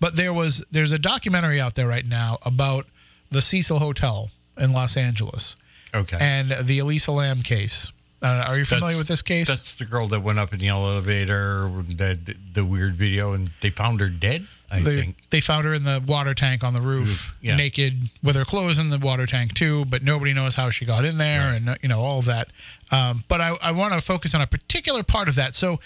But 0.01 0.17
there 0.17 0.33
was 0.33 0.65
there's 0.71 0.93
a 0.93 0.99
documentary 0.99 1.61
out 1.61 1.75
there 1.75 1.89
right 1.89 2.07
now 2.07 2.39
about 2.43 2.87
the 3.31 3.43
Cecil 3.43 3.79
Hotel 3.79 4.31
in 4.57 4.73
Los 4.73 4.97
Angeles 4.97 5.57
Okay. 5.99 6.19
and 6.21 6.55
the 6.63 6.79
Elisa 6.79 7.13
Lam 7.13 7.43
case. 7.43 7.93
Uh, 8.21 8.45
are 8.49 8.59
you 8.59 8.65
familiar 8.65 8.95
That's- 8.95 8.99
with 8.99 9.09
this 9.09 9.23
case? 9.23 9.47
That's 9.47 9.77
the 9.77 9.85
girl 9.85 10.09
that 10.09 10.21
went 10.21 10.41
up 10.41 10.53
in 10.53 10.59
the 10.59 10.69
elevator, 10.69 11.71
the, 11.87 12.37
the 12.53 12.65
weird 12.65 12.97
video, 12.97 13.33
and 13.33 13.51
they 13.61 13.71
found 13.71 14.01
her 14.01 14.09
dead. 14.09 14.47
I 14.71 14.81
they, 14.81 15.01
think. 15.01 15.17
they 15.31 15.41
found 15.41 15.65
her 15.65 15.73
in 15.73 15.85
the 15.85 16.03
water 16.07 16.35
tank 16.35 16.63
on 16.63 16.75
the 16.75 16.83
roof, 16.83 17.35
yeah. 17.41 17.57
naked, 17.57 18.11
with 18.23 18.37
her 18.37 18.45
clothes 18.45 18.79
in 18.79 18.91
the 18.91 18.99
water 18.99 19.25
tank 19.25 19.55
too. 19.55 19.85
But 19.87 20.03
nobody 20.03 20.35
knows 20.35 20.57
how 20.57 20.71
she 20.71 20.85
got 20.85 21.05
in 21.05 21.17
there, 21.17 21.51
and 21.55 21.79
you 21.81 21.89
know 21.89 22.01
all 22.01 22.19
of 22.19 22.27
that. 22.27 22.49
Um, 22.91 23.25
but 23.29 23.41
I, 23.41 23.57
I 23.63 23.71
want 23.71 23.95
to 23.95 24.01
focus 24.01 24.35
on 24.35 24.41
a 24.41 24.47
particular 24.47 25.03
part 25.03 25.29
of 25.29 25.37
that. 25.37 25.55
So, 25.55 25.81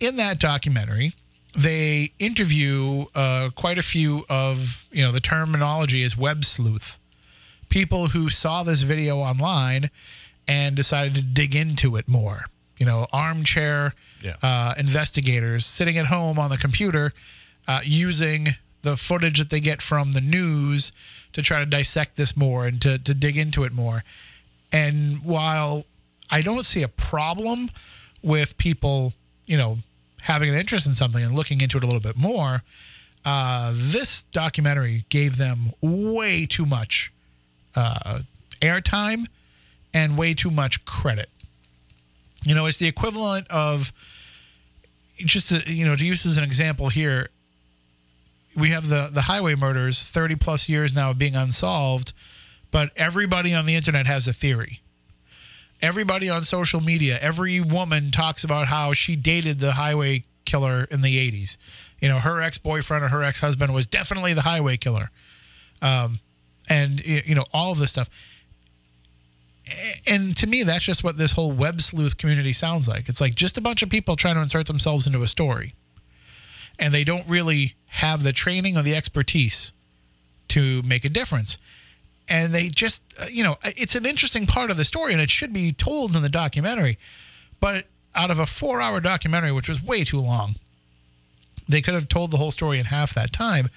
in 0.00 0.16
that 0.16 0.38
documentary, 0.38 1.12
they 1.56 2.12
interview 2.18 3.06
uh, 3.14 3.50
quite 3.54 3.76
a 3.76 3.82
few 3.82 4.24
of 4.30 4.86
you 4.90 5.02
know 5.02 5.12
the 5.12 5.20
terminology 5.20 6.02
is 6.02 6.16
web 6.16 6.44
sleuth, 6.46 6.98
people 7.72 8.08
who 8.08 8.28
saw 8.28 8.62
this 8.62 8.82
video 8.82 9.16
online 9.18 9.88
and 10.46 10.76
decided 10.76 11.14
to 11.14 11.22
dig 11.22 11.54
into 11.56 11.96
it 11.96 12.06
more. 12.06 12.44
you 12.78 12.86
know, 12.86 13.06
armchair 13.12 13.94
Yeah. 14.22 14.34
uh, 14.42 14.74
investigators 14.76 15.64
sitting 15.64 15.96
at 15.98 16.06
home 16.06 16.36
on 16.36 16.50
the 16.50 16.58
computer 16.58 17.12
uh, 17.68 17.80
using 17.84 18.48
the 18.82 18.96
footage 18.96 19.38
that 19.38 19.50
they 19.50 19.60
get 19.60 19.80
from 19.80 20.10
the 20.12 20.20
news 20.20 20.90
to 21.32 21.42
try 21.42 21.60
to 21.60 21.66
dissect 21.66 22.16
this 22.16 22.36
more 22.36 22.66
and 22.66 22.82
to, 22.82 22.98
to 22.98 23.14
dig 23.14 23.36
into 23.36 23.62
it 23.62 23.72
more. 23.72 24.02
And 24.72 25.22
while 25.22 25.84
I 26.28 26.42
don't 26.42 26.64
see 26.64 26.82
a 26.82 26.88
problem 26.88 27.70
with 28.20 28.56
people, 28.58 29.12
you 29.46 29.56
know, 29.56 29.78
having 30.22 30.48
an 30.48 30.56
interest 30.56 30.86
in 30.88 30.94
something 30.96 31.22
and 31.22 31.36
looking 31.36 31.60
into 31.60 31.76
it 31.78 31.84
a 31.84 31.86
little 31.86 32.00
bit 32.00 32.16
more, 32.16 32.64
uh, 33.24 33.72
this 33.76 34.24
documentary 34.32 35.04
gave 35.08 35.36
them 35.36 35.72
way 35.80 36.46
too 36.46 36.66
much 36.66 37.12
uh, 37.74 38.20
airtime 38.60 39.26
and 39.94 40.16
way 40.16 40.34
too 40.34 40.50
much 40.50 40.84
credit. 40.84 41.28
You 42.44 42.54
know, 42.54 42.66
it's 42.66 42.78
the 42.78 42.88
equivalent 42.88 43.46
of 43.50 43.92
just 45.18 45.48
to, 45.50 45.72
you 45.72 45.84
know 45.84 45.96
to 45.96 46.04
use 46.04 46.26
as 46.26 46.36
an 46.36 46.44
example 46.44 46.88
here. 46.88 47.30
We 48.56 48.70
have 48.70 48.88
the 48.88 49.08
the 49.12 49.22
highway 49.22 49.54
murders, 49.54 50.02
thirty 50.02 50.36
plus 50.36 50.68
years 50.68 50.94
now 50.94 51.10
of 51.10 51.18
being 51.18 51.36
unsolved, 51.36 52.12
but 52.70 52.90
everybody 52.96 53.54
on 53.54 53.66
the 53.66 53.74
internet 53.74 54.06
has 54.06 54.26
a 54.26 54.32
theory. 54.32 54.80
Everybody 55.80 56.28
on 56.28 56.42
social 56.42 56.80
media, 56.80 57.18
every 57.20 57.60
woman 57.60 58.10
talks 58.10 58.44
about 58.44 58.68
how 58.68 58.92
she 58.92 59.16
dated 59.16 59.58
the 59.58 59.72
highway 59.72 60.24
killer 60.44 60.84
in 60.90 61.00
the 61.00 61.30
'80s. 61.30 61.56
You 62.00 62.08
know, 62.08 62.18
her 62.18 62.42
ex 62.42 62.58
boyfriend 62.58 63.04
or 63.04 63.08
her 63.08 63.22
ex 63.22 63.40
husband 63.40 63.72
was 63.72 63.86
definitely 63.86 64.34
the 64.34 64.42
highway 64.42 64.76
killer, 64.76 65.10
um, 65.80 66.20
and 66.68 67.04
you 67.04 67.34
know 67.34 67.44
all 67.52 67.72
of 67.72 67.78
this 67.78 67.90
stuff. 67.90 68.08
And 70.06 70.36
to 70.36 70.46
me 70.46 70.62
that's 70.64 70.84
just 70.84 71.04
what 71.04 71.18
this 71.18 71.32
whole 71.32 71.52
web 71.52 71.80
sleuth 71.80 72.16
community 72.16 72.52
sounds 72.52 72.88
like. 72.88 73.08
It's 73.08 73.20
like 73.20 73.34
just 73.34 73.56
a 73.56 73.60
bunch 73.60 73.82
of 73.82 73.90
people 73.90 74.16
trying 74.16 74.34
to 74.34 74.42
insert 74.42 74.66
themselves 74.66 75.06
into 75.06 75.22
a 75.22 75.28
story 75.28 75.74
and 76.78 76.92
they 76.92 77.04
don't 77.04 77.28
really 77.28 77.74
have 77.90 78.22
the 78.22 78.32
training 78.32 78.76
or 78.76 78.82
the 78.82 78.94
expertise 78.94 79.72
to 80.48 80.82
make 80.82 81.04
a 81.04 81.08
difference. 81.08 81.58
And 82.28 82.54
they 82.54 82.68
just 82.68 83.02
uh, 83.18 83.26
you 83.30 83.42
know 83.42 83.56
it's 83.64 83.94
an 83.94 84.06
interesting 84.06 84.46
part 84.46 84.70
of 84.70 84.76
the 84.76 84.84
story 84.84 85.12
and 85.12 85.20
it 85.20 85.30
should 85.30 85.52
be 85.52 85.72
told 85.72 86.16
in 86.16 86.22
the 86.22 86.28
documentary 86.28 86.98
but 87.60 87.86
out 88.14 88.30
of 88.30 88.38
a 88.38 88.46
four 88.46 88.80
hour 88.80 89.00
documentary 89.00 89.52
which 89.52 89.68
was 89.68 89.82
way 89.82 90.04
too 90.04 90.20
long 90.20 90.54
they 91.68 91.82
could 91.82 91.94
have 91.94 92.08
told 92.08 92.30
the 92.30 92.36
whole 92.36 92.52
story 92.52 92.78
in 92.78 92.86
half 92.86 93.12
that 93.12 93.32
time 93.32 93.70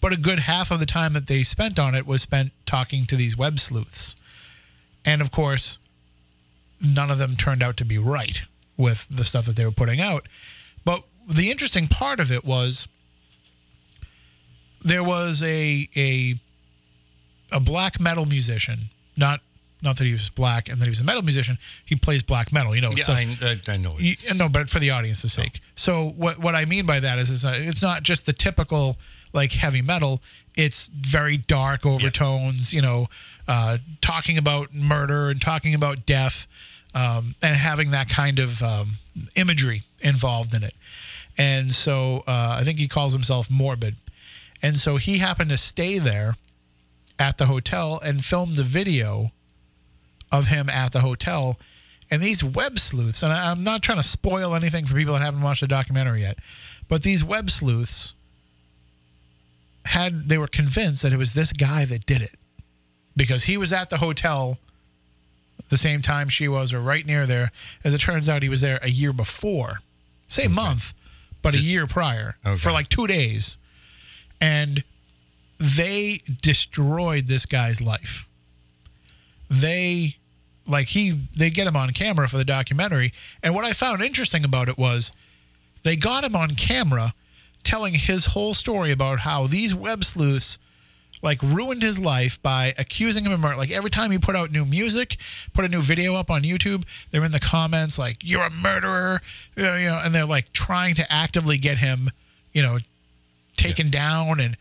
but 0.00 0.12
a 0.12 0.16
good 0.16 0.40
half 0.40 0.70
of 0.70 0.78
the 0.80 0.86
time 0.86 1.12
that 1.12 1.26
they 1.26 1.42
spent 1.42 1.78
on 1.78 1.94
it 1.94 2.06
was 2.06 2.22
spent 2.22 2.52
talking 2.66 3.06
to 3.06 3.16
these 3.16 3.36
web 3.36 3.58
sleuths 3.60 4.14
and 5.04 5.22
of 5.22 5.30
course, 5.30 5.78
none 6.80 7.10
of 7.10 7.18
them 7.18 7.36
turned 7.36 7.62
out 7.62 7.76
to 7.78 7.84
be 7.84 7.98
right 7.98 8.42
with 8.76 9.06
the 9.10 9.24
stuff 9.24 9.46
that 9.46 9.56
they 9.56 9.64
were 9.64 9.70
putting 9.70 10.00
out. 10.00 10.26
But 10.84 11.04
the 11.28 11.50
interesting 11.50 11.86
part 11.86 12.20
of 12.20 12.30
it 12.30 12.44
was 12.44 12.86
there 14.84 15.04
was 15.04 15.42
a 15.42 15.88
a 15.96 16.34
a 17.52 17.60
black 17.60 18.00
metal 18.00 18.26
musician, 18.26 18.90
not 19.16 19.40
not 19.82 19.96
that 19.96 20.04
he 20.04 20.12
was 20.12 20.28
black 20.30 20.68
and 20.68 20.78
that 20.80 20.84
he 20.84 20.90
was 20.90 21.00
a 21.00 21.04
metal 21.04 21.22
musician. 21.22 21.58
He 21.84 21.96
plays 21.96 22.22
black 22.22 22.52
metal, 22.52 22.74
you 22.74 22.82
know. 22.82 22.92
Yeah, 22.94 23.04
so- 23.04 23.12
I, 23.14 23.36
I, 23.40 23.72
I 23.72 23.76
know. 23.78 23.96
you, 23.98 24.14
no, 24.34 24.48
but 24.48 24.68
for 24.68 24.78
the 24.78 24.90
audience's 24.90 25.32
sake. 25.32 25.60
So 25.74 26.10
what 26.16 26.38
what 26.38 26.54
I 26.54 26.64
mean 26.66 26.86
by 26.86 27.00
that 27.00 27.18
is, 27.18 27.44
uh, 27.44 27.56
it's 27.58 27.82
not 27.82 28.02
just 28.02 28.26
the 28.26 28.32
typical 28.32 28.96
like 29.32 29.52
heavy 29.52 29.82
metal. 29.82 30.22
It's 30.56 30.88
very 30.88 31.36
dark 31.36 31.86
overtones. 31.86 32.72
You 32.72 32.82
know, 32.82 33.08
uh, 33.48 33.78
talking 34.00 34.36
about 34.38 34.74
murder 34.74 35.30
and 35.30 35.40
talking 35.40 35.74
about 35.74 36.06
death, 36.06 36.46
um, 36.94 37.34
and 37.42 37.54
having 37.56 37.90
that 37.92 38.08
kind 38.08 38.38
of 38.38 38.62
um, 38.62 38.92
imagery 39.36 39.82
involved 40.00 40.54
in 40.54 40.62
it. 40.62 40.74
And 41.38 41.72
so 41.72 42.24
uh, 42.26 42.56
I 42.60 42.64
think 42.64 42.78
he 42.78 42.88
calls 42.88 43.12
himself 43.12 43.48
Morbid. 43.50 43.96
And 44.62 44.76
so 44.76 44.96
he 44.96 45.18
happened 45.18 45.50
to 45.50 45.56
stay 45.56 45.98
there 45.98 46.36
at 47.18 47.38
the 47.38 47.46
hotel 47.46 48.00
and 48.04 48.24
filmed 48.24 48.56
the 48.56 48.62
video 48.64 49.30
of 50.30 50.48
him 50.48 50.68
at 50.68 50.92
the 50.92 51.00
hotel. 51.00 51.58
And 52.10 52.20
these 52.20 52.42
web 52.44 52.78
sleuths, 52.78 53.22
and 53.22 53.32
I- 53.32 53.50
I'm 53.50 53.62
not 53.62 53.82
trying 53.82 53.98
to 53.98 54.04
spoil 54.04 54.54
anything 54.54 54.84
for 54.84 54.94
people 54.94 55.14
that 55.14 55.22
haven't 55.22 55.40
watched 55.42 55.60
the 55.60 55.68
documentary 55.68 56.22
yet, 56.22 56.38
but 56.88 57.02
these 57.02 57.22
web 57.24 57.50
sleuths 57.50 58.14
had 59.86 60.28
they 60.28 60.38
were 60.38 60.46
convinced 60.46 61.02
that 61.02 61.12
it 61.12 61.16
was 61.18 61.32
this 61.34 61.52
guy 61.52 61.84
that 61.86 62.06
did 62.06 62.22
it 62.22 62.34
because 63.16 63.44
he 63.44 63.56
was 63.56 63.72
at 63.72 63.90
the 63.90 63.98
hotel 63.98 64.58
the 65.68 65.76
same 65.76 66.02
time 66.02 66.28
she 66.28 66.48
was 66.48 66.72
or 66.72 66.80
right 66.80 67.06
near 67.06 67.26
there. 67.26 67.52
As 67.84 67.94
it 67.94 67.98
turns 68.00 68.28
out, 68.28 68.42
he 68.42 68.48
was 68.48 68.60
there 68.60 68.78
a 68.82 68.90
year 68.90 69.12
before, 69.12 69.80
same 70.26 70.52
month, 70.52 70.92
but 71.42 71.54
a 71.54 71.58
year 71.58 71.86
prior 71.86 72.36
Okay. 72.44 72.56
for 72.58 72.72
like 72.72 72.88
two 72.88 73.06
days, 73.06 73.56
and 74.40 74.82
they 75.58 76.22
destroyed 76.42 77.26
this 77.26 77.46
guy's 77.46 77.80
life. 77.80 78.26
They 79.48 80.16
like 80.66 80.88
he 80.88 81.18
they 81.36 81.50
get 81.50 81.66
him 81.66 81.76
on 81.76 81.90
camera 81.92 82.28
for 82.28 82.36
the 82.36 82.44
documentary 82.44 83.12
and 83.42 83.54
what 83.54 83.64
i 83.64 83.72
found 83.72 84.00
interesting 84.02 84.44
about 84.44 84.68
it 84.68 84.78
was 84.78 85.10
they 85.82 85.96
got 85.96 86.22
him 86.22 86.36
on 86.36 86.50
camera 86.54 87.12
telling 87.62 87.94
his 87.94 88.26
whole 88.26 88.54
story 88.54 88.90
about 88.90 89.20
how 89.20 89.46
these 89.46 89.74
web 89.74 90.04
sleuths 90.04 90.58
like 91.22 91.42
ruined 91.42 91.82
his 91.82 92.00
life 92.00 92.40
by 92.42 92.72
accusing 92.78 93.24
him 93.24 93.32
of 93.32 93.40
murder. 93.40 93.56
Like 93.56 93.70
every 93.70 93.90
time 93.90 94.10
he 94.10 94.18
put 94.18 94.36
out 94.36 94.50
new 94.50 94.64
music 94.64 95.16
put 95.52 95.64
a 95.64 95.68
new 95.68 95.82
video 95.82 96.14
up 96.14 96.30
on 96.30 96.42
youtube 96.42 96.84
they're 97.10 97.24
in 97.24 97.32
the 97.32 97.40
comments 97.40 97.98
like 97.98 98.18
you're 98.22 98.44
a 98.44 98.50
murderer 98.50 99.20
you 99.56 99.64
know, 99.64 100.00
and 100.02 100.14
they're 100.14 100.24
like 100.24 100.52
trying 100.52 100.94
to 100.94 101.12
actively 101.12 101.58
get 101.58 101.78
him 101.78 102.10
you 102.52 102.62
know 102.62 102.78
taken 103.56 103.90
down 103.90 104.40
and 104.40 104.56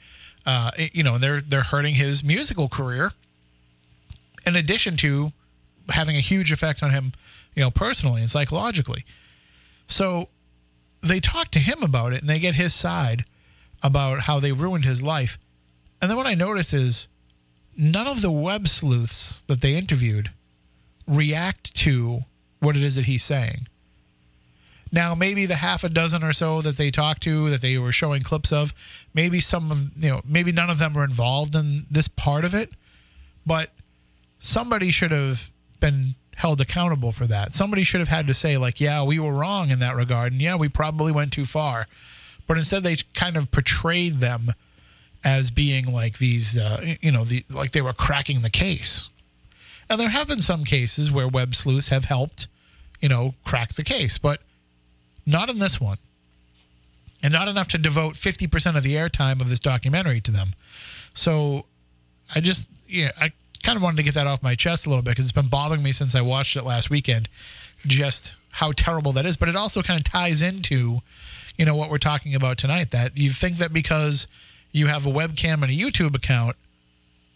uh, 0.46 0.72
you 0.94 1.04
know 1.04 1.18
they're 1.18 1.42
they're 1.42 1.62
hurting 1.64 1.96
his 1.96 2.24
musical 2.24 2.68
career. 2.68 3.12
In 4.46 4.56
addition 4.56 4.98
to 4.98 5.32
having 5.90 6.16
a 6.16 6.22
huge 6.22 6.52
effect 6.52 6.82
on 6.82 6.92
him, 6.92 7.14
you 7.56 7.62
know, 7.62 7.70
personally 7.70 8.22
and 8.22 8.30
psychologically. 8.30 9.06
So 9.88 10.30
they 11.02 11.20
talk 11.20 11.52
to 11.52 11.60
him 11.60 11.84
about 11.84 12.14
it 12.14 12.22
and 12.22 12.30
they 12.30 12.40
get 12.40 12.56
his 12.56 12.74
side 12.74 13.26
about 13.82 14.22
how 14.22 14.40
they 14.40 14.52
ruined 14.52 14.86
his 14.86 15.02
life. 15.02 15.38
And 16.02 16.10
then 16.10 16.18
what 16.18 16.28
I 16.28 16.34
notice 16.34 16.74
is 16.74 17.08
none 17.78 18.08
of 18.08 18.22
the 18.22 18.32
web 18.32 18.68
sleuths 18.68 19.44
that 19.48 19.62
they 19.62 19.76
interviewed 19.76 20.32
react 21.08 21.74
to 21.76 22.22
what 22.60 22.76
it 22.76 22.84
is 22.84 22.96
that 22.96 23.06
he's 23.06 23.24
saying. 23.24 23.68
Now, 24.92 25.14
maybe 25.14 25.46
the 25.46 25.56
half 25.56 25.84
a 25.84 25.90
dozen 25.90 26.24
or 26.24 26.34
so 26.34 26.62
that 26.62 26.78
they 26.78 26.90
talked 26.90 27.22
to, 27.24 27.50
that 27.52 27.62
they 27.62 27.78
were 27.78 27.92
showing 27.92 28.22
clips 28.22 28.52
of, 28.52 28.74
maybe 29.14 29.40
some 29.40 29.72
of, 29.72 29.86
you 30.04 30.10
know, 30.10 30.22
maybe 30.26 30.52
none 30.52 30.70
of 30.70 30.80
them 30.80 30.94
were 30.94 31.04
involved 31.04 31.56
in 31.56 31.86
this 31.92 32.08
part 32.08 32.44
of 32.44 32.56
it, 32.56 32.72
but 33.46 33.72
somebody 34.40 34.90
should 34.90 35.12
have 35.12 35.52
been 35.80 36.16
held 36.40 36.62
accountable 36.62 37.12
for 37.12 37.28
that. 37.28 37.52
Somebody 37.54 37.84
should 37.84 38.00
have 38.00 38.08
had 38.08 38.26
to 38.28 38.34
say, 38.34 38.58
like, 38.58 38.80
yeah, 38.80 39.04
we 39.04 39.20
were 39.20 39.34
wrong 39.34 39.72
in 39.72 39.80
that 39.80 39.96
regard, 39.96 40.32
and 40.32 40.42
yeah, 40.42 40.56
we 40.56 40.70
probably 40.70 41.12
went 41.12 41.34
too 41.34 41.46
far. 41.46 41.86
But 42.48 42.58
instead, 42.58 42.84
they 42.84 42.96
kind 43.14 43.36
of 43.36 43.52
portrayed 43.52 44.20
them 44.20 44.54
as 45.24 45.52
being 45.52 45.94
like 45.94 46.18
these, 46.18 46.58
uh, 46.58 46.96
you 47.02 47.12
know, 47.12 47.26
the 47.26 47.44
like 47.50 47.72
they 47.72 47.82
were 47.82 47.94
cracking 47.94 48.42
the 48.42 48.50
case. 48.50 49.10
And 49.90 50.00
there 50.00 50.10
have 50.10 50.28
been 50.28 50.40
some 50.40 50.64
cases 50.64 51.12
where 51.12 51.28
web 51.28 51.56
sleuths 51.56 51.90
have 51.90 52.06
helped, 52.06 52.48
you 53.02 53.10
know, 53.10 53.36
crack 53.44 53.74
the 53.74 53.84
case, 53.84 54.18
but 54.18 54.40
not 55.26 55.50
in 55.50 55.60
this 55.60 55.80
one. 55.82 55.98
And 57.22 57.34
not 57.34 57.50
enough 57.50 57.68
to 57.70 57.78
devote 57.78 58.14
50% 58.14 58.78
of 58.78 58.84
the 58.84 58.94
airtime 58.94 59.42
of 59.42 59.50
this 59.50 59.60
documentary 59.60 60.22
to 60.22 60.32
them. 60.32 60.54
So 61.14 61.66
I 62.34 62.40
just, 62.40 62.70
yeah, 62.88 63.12
I 63.20 63.34
kind 63.64 63.76
of 63.76 63.84
wanted 63.84 63.98
to 63.98 64.04
get 64.04 64.14
that 64.14 64.28
off 64.28 64.42
my 64.44 64.56
chest 64.56 64.86
a 64.86 64.90
little 64.90 65.02
bit 65.02 65.12
because 65.12 65.26
it's 65.26 65.32
been 65.32 65.48
bothering 65.48 65.84
me 65.84 65.92
since 65.92 66.16
I 66.16 66.22
watched 66.22 66.56
it 66.56 66.64
last 66.64 66.90
weekend, 66.90 67.30
just 67.86 68.36
how 68.52 68.72
terrible 68.72 69.12
that 69.14 69.26
is. 69.26 69.38
But 69.38 69.50
it 69.50 69.56
also 69.56 69.82
kind 69.82 70.00
of 70.00 70.04
ties 70.04 70.42
into, 70.42 71.02
you 71.58 71.66
know, 71.66 71.76
what 71.76 71.90
we're 71.90 71.98
talking 71.98 72.36
about 72.36 72.58
tonight. 72.58 72.92
That 72.92 73.18
you 73.18 73.32
think 73.32 73.58
that 73.58 73.74
because 73.74 74.28
you 74.72 74.88
have 74.88 75.06
a 75.06 75.12
webcam 75.12 75.62
and 75.62 75.66
a 75.66 75.76
YouTube 75.76 76.16
account, 76.16 76.56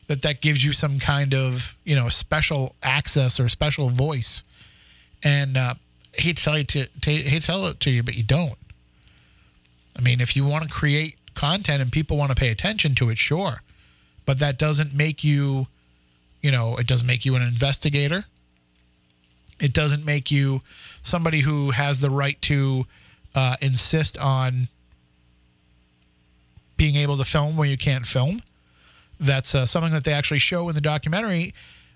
that 0.07 0.21
that 0.21 0.41
gives 0.41 0.63
you 0.63 0.73
some 0.73 0.99
kind 0.99 1.33
of, 1.33 1.77
you 1.83 1.95
know, 1.95 2.09
special 2.09 2.75
access 2.83 3.39
or 3.39 3.49
special 3.49 3.89
voice. 3.89 4.43
And 5.23 5.55
uh, 5.55 5.75
hate 6.13 6.37
to 6.37 6.43
tell 6.43 6.57
you 6.57 6.63
to, 6.65 6.85
to 6.87 7.11
hate 7.11 7.41
to 7.41 7.47
tell 7.47 7.65
it 7.67 7.79
to 7.81 7.89
you, 7.89 8.03
but 8.03 8.15
you 8.15 8.23
don't. 8.23 8.57
I 9.97 10.01
mean, 10.01 10.19
if 10.19 10.35
you 10.35 10.45
want 10.45 10.63
to 10.63 10.69
create 10.69 11.17
content 11.35 11.81
and 11.81 11.91
people 11.91 12.17
want 12.17 12.31
to 12.31 12.35
pay 12.35 12.49
attention 12.49 12.95
to 12.95 13.09
it, 13.09 13.17
sure. 13.17 13.61
But 14.25 14.39
that 14.39 14.57
doesn't 14.57 14.93
make 14.93 15.23
you, 15.23 15.67
you 16.44 16.52
know, 16.52 16.78
it 16.78 16.86
doesn't 16.86 17.07
make 17.07 17.26
you 17.26 17.36
an 17.36 17.41
investigator. 17.41 18.26
It 19.60 19.74
doesn't 19.74 20.06
make 20.06 20.30
you 20.30 20.61
somebody 21.02 21.40
who 21.40 21.72
has 21.72 21.99
the 21.99 22.11
right 22.11 22.40
to 22.44 22.86
uh, 23.34 23.56
insist 23.61 24.15
on 24.20 24.68
being 26.78 26.95
able 26.95 27.18
to 27.18 27.26
film 27.26 27.57
where 27.57 27.68
you 27.68 27.78
can't 27.78 28.06
film. 28.06 28.44
That's 29.20 29.56
uh, 29.56 29.65
something 29.65 29.94
that 29.94 30.03
they 30.03 30.14
actually 30.14 30.40
show 30.40 30.70
in 30.70 30.76
the 30.76 30.82
documentary. 30.82 31.56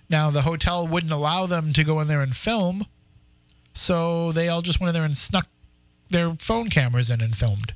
Now, 0.09 0.31
the 0.31 0.41
hotel 0.41 0.87
wouldn't 0.87 1.11
allow 1.11 1.45
them 1.45 1.73
to 1.73 1.83
go 1.83 1.99
in 1.99 2.07
there 2.07 2.21
and 2.21 2.35
film 2.35 2.85
so 3.77 4.31
they 4.31 4.49
all 4.49 4.63
just 4.63 4.79
went 4.79 4.89
in 4.89 4.93
there 4.95 5.05
and 5.05 5.17
snuck 5.17 5.47
their 6.09 6.33
phone 6.33 6.69
cameras 6.69 7.11
in 7.11 7.21
and 7.21 7.35
filmed. 7.35 7.73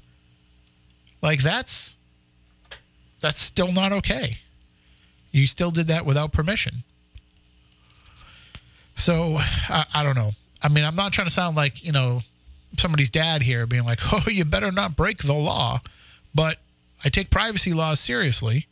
Like 1.22 1.44
that's 1.44 1.96
that's 3.20 3.40
still 3.40 3.72
not 3.72 3.92
okay. 3.92 4.40
You 5.32 5.48
still 5.48 5.72
did 5.72 5.88
that 5.88 6.06
without 6.06 6.32
permission. 6.32 6.84
So 8.98 9.38
I, 9.40 9.86
I 9.94 10.04
don't 10.04 10.16
know. 10.16 10.32
I 10.62 10.68
mean, 10.68 10.84
I'm 10.84 10.96
not 10.96 11.14
trying 11.14 11.28
to 11.28 11.34
sound 11.34 11.56
like 11.56 11.84
you 11.84 11.92
know 11.92 12.22
somebody's 12.78 13.10
dad 13.10 13.42
here, 13.42 13.66
being 13.66 13.84
like, 13.86 14.00
"Oh, 14.14 14.30
you 14.30 14.46
better 14.46 14.72
not 14.72 14.96
break 14.96 15.24
the 15.24 15.34
law," 15.34 15.82
but 16.36 16.58
I 17.04 17.10
take 17.10 17.30
privacy 17.30 17.74
laws 17.74 18.00
seriously, 18.00 18.68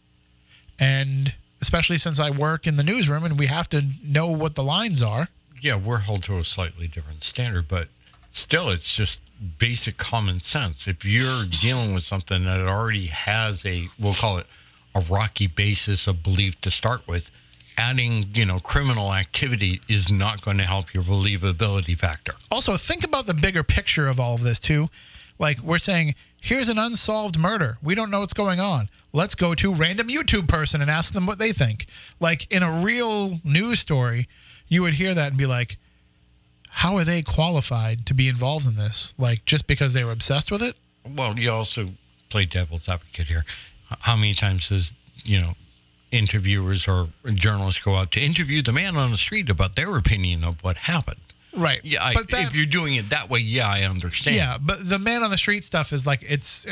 and 0.79 1.33
especially 1.61 1.97
since 1.97 2.19
I 2.19 2.29
work 2.29 2.67
in 2.67 2.75
the 2.75 2.83
newsroom 2.83 3.23
and 3.23 3.37
we 3.37 3.47
have 3.47 3.67
to 3.69 3.83
know 4.03 4.27
what 4.27 4.55
the 4.55 4.63
lines 4.63 5.01
are. 5.01 5.27
Yeah, 5.61 5.75
we're 5.75 5.99
held 5.99 6.23
to 6.23 6.37
a 6.37 6.45
slightly 6.45 6.87
different 6.87 7.23
standard, 7.23 7.67
but 7.67 7.89
still, 8.31 8.69
it's 8.69 8.95
just 8.95 9.19
basic 9.57 9.97
common 9.97 10.39
sense. 10.39 10.87
If 10.87 11.03
you're 11.03 11.45
dealing 11.45 11.93
with 11.93 12.03
something 12.03 12.45
that 12.45 12.61
already 12.61 13.07
has 13.07 13.65
a, 13.65 13.89
we'll 13.99 14.13
call 14.13 14.37
it 14.37 14.47
a 14.95 15.01
rocky 15.01 15.47
basis 15.47 16.07
of 16.07 16.23
belief 16.23 16.59
to 16.61 16.71
start 16.71 17.07
with, 17.07 17.29
adding, 17.77 18.25
you 18.33 18.45
know, 18.45 18.59
criminal 18.59 19.13
activity 19.13 19.81
is 19.87 20.11
not 20.11 20.41
going 20.41 20.57
to 20.57 20.65
help 20.65 20.93
your 20.93 21.03
believability 21.03 21.97
factor. 21.97 22.33
Also, 22.51 22.75
think 22.75 23.03
about 23.03 23.25
the 23.25 23.33
bigger 23.33 23.63
picture 23.63 24.07
of 24.07 24.19
all 24.19 24.35
of 24.35 24.43
this 24.43 24.59
too. 24.59 24.89
Like 25.37 25.61
we're 25.61 25.77
saying, 25.77 26.15
here's 26.41 26.67
an 26.67 26.77
unsolved 26.77 27.39
murder. 27.39 27.77
We 27.81 27.95
don't 27.95 28.11
know 28.11 28.19
what's 28.19 28.33
going 28.33 28.59
on. 28.59 28.89
Let's 29.13 29.33
go 29.33 29.55
to 29.55 29.73
random 29.73 30.09
YouTube 30.09 30.47
person 30.47 30.81
and 30.81 30.91
ask 30.91 31.13
them 31.13 31.25
what 31.25 31.39
they 31.39 31.53
think. 31.53 31.87
Like 32.19 32.51
in 32.51 32.61
a 32.61 32.83
real 32.83 33.39
news 33.43 33.79
story, 33.79 34.27
you 34.67 34.81
would 34.81 34.95
hear 34.95 35.13
that 35.13 35.29
and 35.29 35.37
be 35.37 35.45
like, 35.45 35.77
how 36.69 36.97
are 36.97 37.03
they 37.03 37.21
qualified 37.21 38.05
to 38.05 38.13
be 38.13 38.27
involved 38.27 38.67
in 38.67 38.75
this? 38.75 39.13
Like 39.17 39.45
just 39.45 39.65
because 39.67 39.93
they 39.93 40.03
were 40.03 40.11
obsessed 40.11 40.51
with 40.51 40.61
it? 40.61 40.75
Well, 41.07 41.39
you 41.39 41.49
also 41.49 41.91
play 42.29 42.45
devil's 42.45 42.87
advocate 42.87 43.27
here. 43.27 43.45
How 44.01 44.15
many 44.15 44.33
times 44.33 44.69
does, 44.69 44.93
you 45.23 45.39
know, 45.41 45.53
interviewers 46.11 46.87
or 46.87 47.09
journalists 47.33 47.83
go 47.83 47.95
out 47.95 48.11
to 48.13 48.19
interview 48.21 48.61
the 48.61 48.71
man 48.71 48.95
on 48.97 49.11
the 49.11 49.17
street 49.17 49.49
about 49.49 49.75
their 49.75 49.95
opinion 49.97 50.43
of 50.43 50.63
what 50.63 50.77
happened? 50.77 51.19
Right. 51.55 51.81
Yeah, 51.83 52.03
I, 52.03 52.13
but 52.13 52.29
that, 52.29 52.47
if 52.47 52.55
you're 52.55 52.67
doing 52.67 52.95
it 52.95 53.09
that 53.09 53.27
way, 53.29 53.39
yeah, 53.39 53.67
I 53.67 53.81
understand. 53.81 54.35
yeah, 54.37 54.57
but 54.61 54.87
the 54.87 54.99
man 54.99 55.23
on 55.23 55.31
the 55.31 55.37
street 55.37 55.63
stuff 55.65 55.91
is 55.91 56.05
like 56.05 56.21
it's 56.21 56.67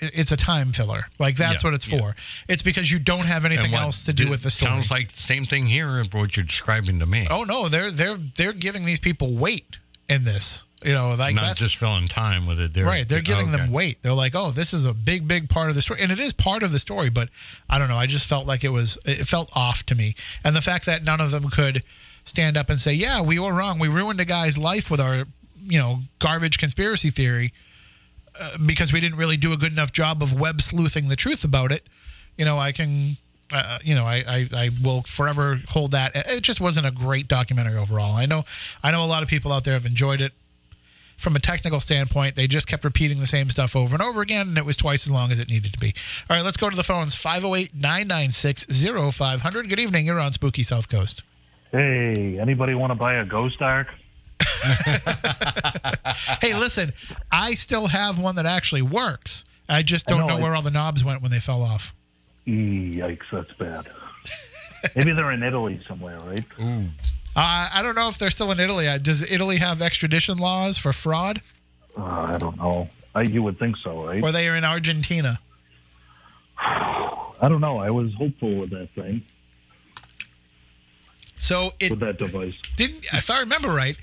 it's 0.00 0.32
a 0.32 0.36
time 0.36 0.72
filler. 0.72 1.06
Like 1.18 1.36
that's 1.36 1.62
Yeah, 1.62 1.68
what 1.68 1.74
it's 1.74 1.88
yeah. 1.88 1.98
for. 1.98 2.14
It's 2.46 2.60
because 2.60 2.90
you 2.90 2.98
don't 2.98 3.24
have 3.24 3.46
anything 3.46 3.72
else 3.74 4.04
to 4.04 4.12
do 4.12 4.28
with 4.28 4.42
the 4.42 4.50
story. 4.50 4.70
Sounds 4.72 4.90
like 4.90 5.12
the 5.12 5.18
same 5.22 5.46
thing 5.46 5.66
here, 5.66 6.04
what 6.12 6.36
you're 6.36 6.44
describing 6.44 6.98
to 6.98 7.06
me. 7.06 7.26
oh 7.30 7.44
no, 7.44 7.70
they're 7.70 7.90
they're 7.90 8.18
they're 8.36 8.52
giving 8.52 8.84
these 8.84 9.00
people 9.00 9.34
weight 9.34 9.78
in 10.08 10.24
this. 10.24 10.64
You 10.84 10.92
know, 10.92 11.14
like 11.14 11.34
Not 11.34 11.42
that's 11.42 11.58
just 11.58 11.76
filling 11.76 12.06
time 12.06 12.46
with 12.46 12.60
it. 12.60 12.72
They're, 12.72 12.84
right. 12.84 13.08
They're 13.08 13.20
giving 13.20 13.50
them 13.50 13.62
okay. 13.62 13.72
weight. 13.72 14.02
They're 14.02 14.14
like, 14.14 14.34
oh, 14.36 14.52
this 14.52 14.72
is 14.72 14.84
a 14.84 14.94
big, 14.94 15.26
big 15.26 15.48
part 15.48 15.70
of 15.70 15.74
the 15.74 15.82
story, 15.82 16.00
and 16.00 16.12
it 16.12 16.20
is 16.20 16.32
part 16.32 16.62
of 16.62 16.70
the 16.70 16.78
story. 16.78 17.10
But 17.10 17.30
I 17.68 17.80
don't 17.80 17.88
know. 17.88 17.96
I 17.96 18.06
just 18.06 18.26
felt 18.26 18.46
like 18.46 18.62
it 18.62 18.68
was 18.68 18.96
it 19.04 19.26
felt 19.26 19.50
off 19.56 19.82
to 19.86 19.96
me, 19.96 20.14
and 20.44 20.54
the 20.54 20.62
fact 20.62 20.86
that 20.86 21.02
none 21.02 21.20
of 21.20 21.32
them 21.32 21.50
could 21.50 21.82
stand 22.24 22.56
up 22.56 22.70
and 22.70 22.78
say, 22.78 22.92
yeah, 22.92 23.20
we 23.20 23.40
were 23.40 23.52
wrong. 23.52 23.80
We 23.80 23.88
ruined 23.88 24.20
a 24.20 24.24
guy's 24.24 24.56
life 24.56 24.88
with 24.88 25.00
our 25.00 25.24
you 25.60 25.78
know 25.78 26.00
garbage 26.20 26.58
conspiracy 26.58 27.10
theory 27.10 27.52
uh, 28.38 28.56
because 28.64 28.92
we 28.92 29.00
didn't 29.00 29.18
really 29.18 29.36
do 29.36 29.52
a 29.52 29.56
good 29.56 29.72
enough 29.72 29.92
job 29.92 30.22
of 30.22 30.38
web 30.38 30.60
sleuthing 30.60 31.08
the 31.08 31.16
truth 31.16 31.42
about 31.42 31.72
it. 31.72 31.88
You 32.36 32.44
know, 32.44 32.56
I 32.56 32.70
can. 32.70 33.16
Uh, 33.52 33.78
you 33.82 33.94
know, 33.94 34.04
I, 34.04 34.24
I, 34.28 34.48
I 34.52 34.70
will 34.82 35.02
forever 35.02 35.60
hold 35.68 35.92
that. 35.92 36.12
It 36.14 36.42
just 36.42 36.60
wasn't 36.60 36.86
a 36.86 36.90
great 36.90 37.28
documentary 37.28 37.78
overall. 37.78 38.14
I 38.14 38.26
know, 38.26 38.44
I 38.82 38.90
know 38.90 39.02
a 39.02 39.06
lot 39.06 39.22
of 39.22 39.28
people 39.28 39.52
out 39.52 39.64
there 39.64 39.74
have 39.74 39.86
enjoyed 39.86 40.20
it 40.20 40.32
from 41.18 41.34
a 41.34 41.40
technical 41.40 41.80
standpoint, 41.80 42.36
they 42.36 42.46
just 42.46 42.68
kept 42.68 42.84
repeating 42.84 43.18
the 43.18 43.26
same 43.26 43.50
stuff 43.50 43.74
over 43.74 43.94
and 43.94 44.02
over 44.02 44.22
again, 44.22 44.48
and 44.48 44.56
it 44.56 44.64
was 44.64 44.76
twice 44.76 45.04
as 45.04 45.12
long 45.12 45.32
as 45.32 45.40
it 45.40 45.48
needed 45.48 45.72
to 45.72 45.78
be. 45.78 45.92
All 46.30 46.36
right, 46.36 46.44
let's 46.44 46.56
go 46.56 46.70
to 46.70 46.76
the 46.76 46.84
phones 46.84 47.14
508 47.16 47.74
996 47.74 48.66
0500. 49.16 49.68
Good 49.68 49.80
evening. 49.80 50.06
You're 50.06 50.20
on 50.20 50.32
Spooky 50.32 50.62
South 50.62 50.88
Coast. 50.88 51.24
Hey, 51.72 52.38
anybody 52.40 52.74
want 52.74 52.92
to 52.92 52.94
buy 52.94 53.14
a 53.14 53.24
Ghost 53.26 53.60
Ark? 53.60 53.88
Hey, 56.40 56.54
listen, 56.54 56.92
I 57.30 57.54
still 57.54 57.88
have 57.88 58.18
one 58.18 58.36
that 58.36 58.46
actually 58.46 58.82
works. 58.82 59.44
I 59.68 59.82
just 59.82 60.06
don't 60.06 60.26
know, 60.26 60.36
know, 60.36 60.42
where 60.42 60.54
all 60.54 60.62
the 60.62 60.70
knobs 60.70 61.04
went 61.04 61.20
when 61.20 61.30
they 61.30 61.40
fell 61.40 61.62
off. 61.62 61.94
Yikes, 62.48 63.26
that's 63.30 63.52
bad. 63.58 63.86
Maybe 64.96 65.12
they're 65.12 65.32
in 65.32 65.42
Italy 65.42 65.80
somewhere, 65.88 66.18
right? 66.20 66.44
Uh, 67.36 67.68
I 67.72 67.82
don't 67.84 67.94
know 67.94 68.08
if 68.08 68.18
they're 68.18 68.32
still 68.32 68.50
in 68.50 68.58
Italy. 68.58 68.88
Uh, 68.88 68.98
Does 68.98 69.22
Italy 69.30 69.58
have 69.58 69.80
extradition 69.80 70.38
laws 70.38 70.76
for 70.76 70.92
fraud? 70.92 71.40
Uh, 71.96 72.02
I 72.02 72.36
don't 72.36 72.56
know. 72.56 72.88
I, 73.14 73.22
you 73.22 73.44
would 73.44 73.60
think 73.60 73.76
so, 73.84 74.06
right? 74.06 74.20
Or 74.24 74.32
they 74.32 74.48
are 74.48 74.56
in 74.56 74.64
Argentina? 74.64 75.38
I 76.58 77.48
don't 77.48 77.60
know. 77.60 77.78
I 77.78 77.90
was 77.90 78.12
hopeful 78.14 78.56
with 78.58 78.70
that 78.70 78.88
thing, 78.96 79.22
So 81.38 81.74
it 81.78 81.90
with 81.90 82.00
that 82.00 82.18
device. 82.18 82.54
didn't, 82.74 83.04
if 83.12 83.30
I 83.30 83.38
remember 83.40 83.68
right, 83.68 83.96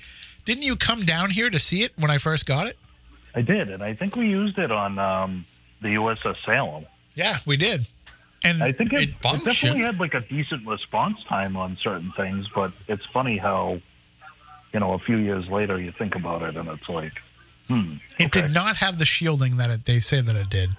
didn't 0.46 0.62
you 0.62 0.74
come 0.74 1.04
down 1.04 1.28
here 1.30 1.50
to 1.50 1.60
see 1.60 1.82
it 1.82 1.92
when 1.98 2.10
I 2.10 2.16
first 2.16 2.46
got 2.46 2.66
it? 2.68 2.78
I 3.34 3.42
did, 3.42 3.68
and 3.70 3.82
I 3.82 3.92
think 3.92 4.16
we 4.16 4.28
used 4.28 4.56
it 4.56 4.70
on 4.72 4.98
um, 4.98 5.44
the 5.82 5.88
USS 5.88 6.36
Salem. 6.46 6.86
Yeah, 7.14 7.40
we 7.44 7.58
did. 7.58 7.86
And 8.44 8.62
I 8.62 8.72
think 8.72 8.92
it, 8.92 9.00
It 9.00 9.08
it 9.24 9.44
definitely 9.44 9.82
had 9.82 9.98
like 9.98 10.14
a 10.14 10.20
decent 10.20 10.66
response 10.66 11.18
time 11.28 11.56
on 11.56 11.76
certain 11.82 12.12
things, 12.16 12.46
but 12.54 12.72
it's 12.86 13.04
funny 13.12 13.38
how, 13.38 13.80
you 14.72 14.80
know, 14.80 14.92
a 14.92 14.98
few 14.98 15.16
years 15.16 15.48
later 15.48 15.80
you 15.80 15.92
think 15.98 16.14
about 16.14 16.42
it 16.42 16.56
and 16.56 16.68
it's 16.68 16.88
like, 16.88 17.12
hmm. 17.66 17.94
It 18.18 18.26
okay. 18.26 18.42
did 18.42 18.54
not 18.54 18.76
have 18.76 18.98
the 18.98 19.06
shielding 19.06 19.56
that 19.56 19.70
it, 19.70 19.84
they 19.86 19.98
say 19.98 20.20
that 20.20 20.36
it 20.36 20.48
did. 20.50 20.70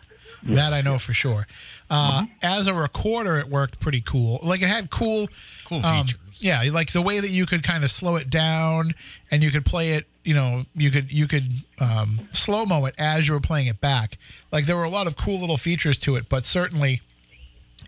that 0.43 0.71
I 0.71 0.81
know 0.81 0.97
for 0.97 1.13
sure. 1.13 1.47
Uh, 1.89 2.25
As 2.41 2.67
a 2.67 2.73
recorder, 2.73 3.37
it 3.37 3.49
worked 3.49 3.79
pretty 3.79 4.01
cool. 4.01 4.39
Like 4.43 4.61
it 4.61 4.69
had 4.69 4.89
cool, 4.89 5.27
Cool 5.65 5.85
um, 5.85 6.05
features. 6.05 6.19
yeah, 6.39 6.63
like 6.71 6.91
the 6.93 7.01
way 7.01 7.19
that 7.19 7.29
you 7.31 7.45
could 7.45 7.63
kind 7.63 7.83
of 7.83 7.91
slow 7.91 8.15
it 8.15 8.29
down 8.29 8.93
and 9.31 9.43
you 9.43 9.51
could 9.51 9.65
play 9.65 9.93
it. 9.93 10.05
You 10.23 10.33
know, 10.35 10.65
you 10.75 10.91
could 10.91 11.11
you 11.11 11.25
could 11.27 11.51
um, 11.79 12.27
slow 12.33 12.65
mo 12.65 12.85
it 12.85 12.95
as 12.97 13.27
you 13.27 13.33
were 13.33 13.39
playing 13.39 13.67
it 13.67 13.79
back. 13.81 14.17
Like 14.51 14.65
there 14.65 14.75
were 14.77 14.83
a 14.83 14.89
lot 14.89 15.07
of 15.07 15.15
cool 15.17 15.39
little 15.39 15.57
features 15.57 15.97
to 15.99 16.15
it, 16.17 16.27
but 16.29 16.45
certainly 16.45 17.01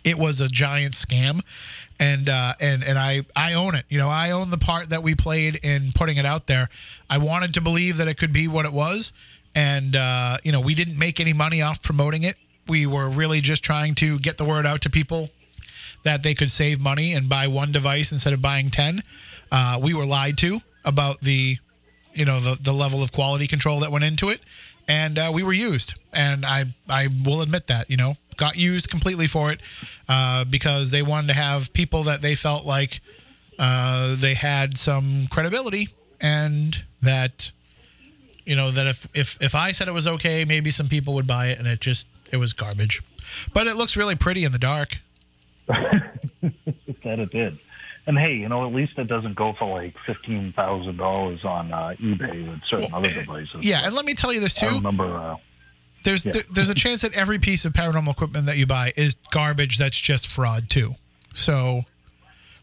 it 0.03 0.17
was 0.17 0.41
a 0.41 0.47
giant 0.47 0.93
scam. 0.93 1.41
And 1.99 2.29
uh 2.29 2.53
and 2.61 2.83
and 2.83 2.97
i 2.97 3.25
i 3.35 3.53
own 3.53 3.75
it. 3.75 3.85
You 3.89 3.97
know 3.97 4.07
i 4.09 4.31
own 4.31 4.51
the 4.51 4.57
part 4.57 4.89
that 4.89 5.03
we 5.03 5.15
played 5.15 5.55
in 5.55 5.91
putting 5.93 6.17
it 6.17 6.25
out 6.25 6.47
there. 6.47 6.69
I 7.09 7.17
wanted 7.17 7.53
to 7.55 7.61
believe 7.61 7.97
that 7.97 8.07
it 8.07 8.17
could 8.17 8.31
be 8.31 8.47
what 8.47 8.65
it 8.65 8.71
was. 8.71 9.11
And 9.53 9.95
uh 9.95 10.37
you 10.43 10.51
know 10.51 10.61
we 10.61 10.75
didn't 10.75 10.97
make 10.97 11.19
any 11.19 11.33
money 11.33 11.61
off 11.61 11.81
promoting 11.81 12.23
it. 12.23 12.37
We 12.67 12.85
were 12.85 13.09
really 13.09 13.41
just 13.41 13.63
trying 13.63 13.95
to 13.95 14.17
get 14.19 14.37
the 14.37 14.45
word 14.45 14.65
out 14.65 14.81
to 14.81 14.89
people 14.89 15.29
that 16.03 16.23
they 16.23 16.33
could 16.33 16.51
save 16.51 16.79
money 16.79 17.13
and 17.13 17.27
buy 17.27 17.47
one 17.47 17.71
device 17.73 18.11
instead 18.13 18.31
of 18.31 18.41
buying 18.41 18.69
10 18.69 19.03
uh 19.51 19.77
we 19.81 19.93
were 19.93 20.05
lied 20.05 20.37
to 20.37 20.61
about 20.85 21.19
the 21.21 21.57
you 22.13 22.25
know 22.25 22.39
the 22.39 22.55
the 22.61 22.73
level 22.73 23.03
of 23.03 23.11
quality 23.11 23.47
control 23.47 23.79
that 23.81 23.91
went 23.91 24.03
into 24.03 24.29
it 24.29 24.41
and 24.89 25.17
uh, 25.17 25.31
we 25.33 25.43
were 25.43 25.53
used. 25.53 25.93
And 26.11 26.45
i 26.45 26.65
i 26.89 27.07
will 27.25 27.41
admit 27.41 27.67
that 27.67 27.89
you 27.89 27.95
know 27.95 28.17
got 28.35 28.57
used 28.57 28.89
completely 28.89 29.27
for 29.27 29.51
it 29.51 29.61
uh, 30.09 30.43
because 30.43 30.91
they 30.91 31.01
wanted 31.01 31.27
to 31.27 31.33
have 31.33 31.71
people 31.73 32.03
that 32.03 32.21
they 32.21 32.35
felt 32.35 32.65
like 32.65 33.01
uh, 33.57 34.15
they 34.15 34.33
had 34.33 34.77
some 34.77 35.27
credibility 35.29 35.89
and 36.19 36.83
that 37.01 37.51
you 38.45 38.55
know 38.55 38.71
that 38.71 38.87
if 38.87 39.07
if 39.13 39.37
if 39.41 39.55
i 39.55 39.71
said 39.71 39.87
it 39.87 39.93
was 39.93 40.07
okay 40.07 40.45
maybe 40.45 40.71
some 40.71 40.87
people 40.87 41.13
would 41.13 41.27
buy 41.27 41.47
it 41.47 41.59
and 41.59 41.67
it 41.67 41.79
just 41.79 42.07
it 42.31 42.37
was 42.37 42.53
garbage. 42.53 43.01
But 43.53 43.67
it 43.67 43.75
looks 43.75 43.95
really 43.95 44.15
pretty 44.15 44.43
in 44.43 44.51
the 44.51 44.59
dark. 44.59 44.97
That 47.03 47.19
it 47.19 47.31
did. 47.31 47.57
And 48.09 48.17
hey, 48.17 48.33
you 48.33 48.49
know, 48.49 48.65
at 48.67 48.73
least 48.73 48.97
it 48.97 49.05
doesn't 49.05 49.35
go 49.35 49.53
for 49.53 49.69
like 49.69 49.93
fifteen 50.03 50.51
thousand 50.51 50.97
dollars 50.97 51.45
on 51.45 51.71
uh, 51.71 51.93
eBay 51.99 52.49
with 52.49 52.59
certain 52.67 52.91
other 52.91 53.07
devices. 53.11 53.63
yeah 53.63 53.85
and 53.85 53.93
let 53.93 54.03
me 54.03 54.15
tell 54.15 54.33
you 54.33 54.39
this 54.39 54.61
I 54.63 54.67
too 54.67 54.75
remember. 54.77 55.05
Uh, 55.15 55.35
there's 56.03 56.25
Yeah. 56.25 56.31
there, 56.31 56.43
there's 56.51 56.69
a 56.69 56.73
chance 56.73 57.01
that 57.03 57.13
every 57.13 57.37
piece 57.37 57.65
of 57.65 57.73
paranormal 57.73 58.09
equipment 58.09 58.47
that 58.47 58.57
you 58.57 58.65
buy 58.65 58.93
is 58.97 59.15
garbage 59.29 59.77
that's 59.77 59.97
just 59.99 60.25
fraud 60.27 60.71
too. 60.71 60.95
So 61.35 61.83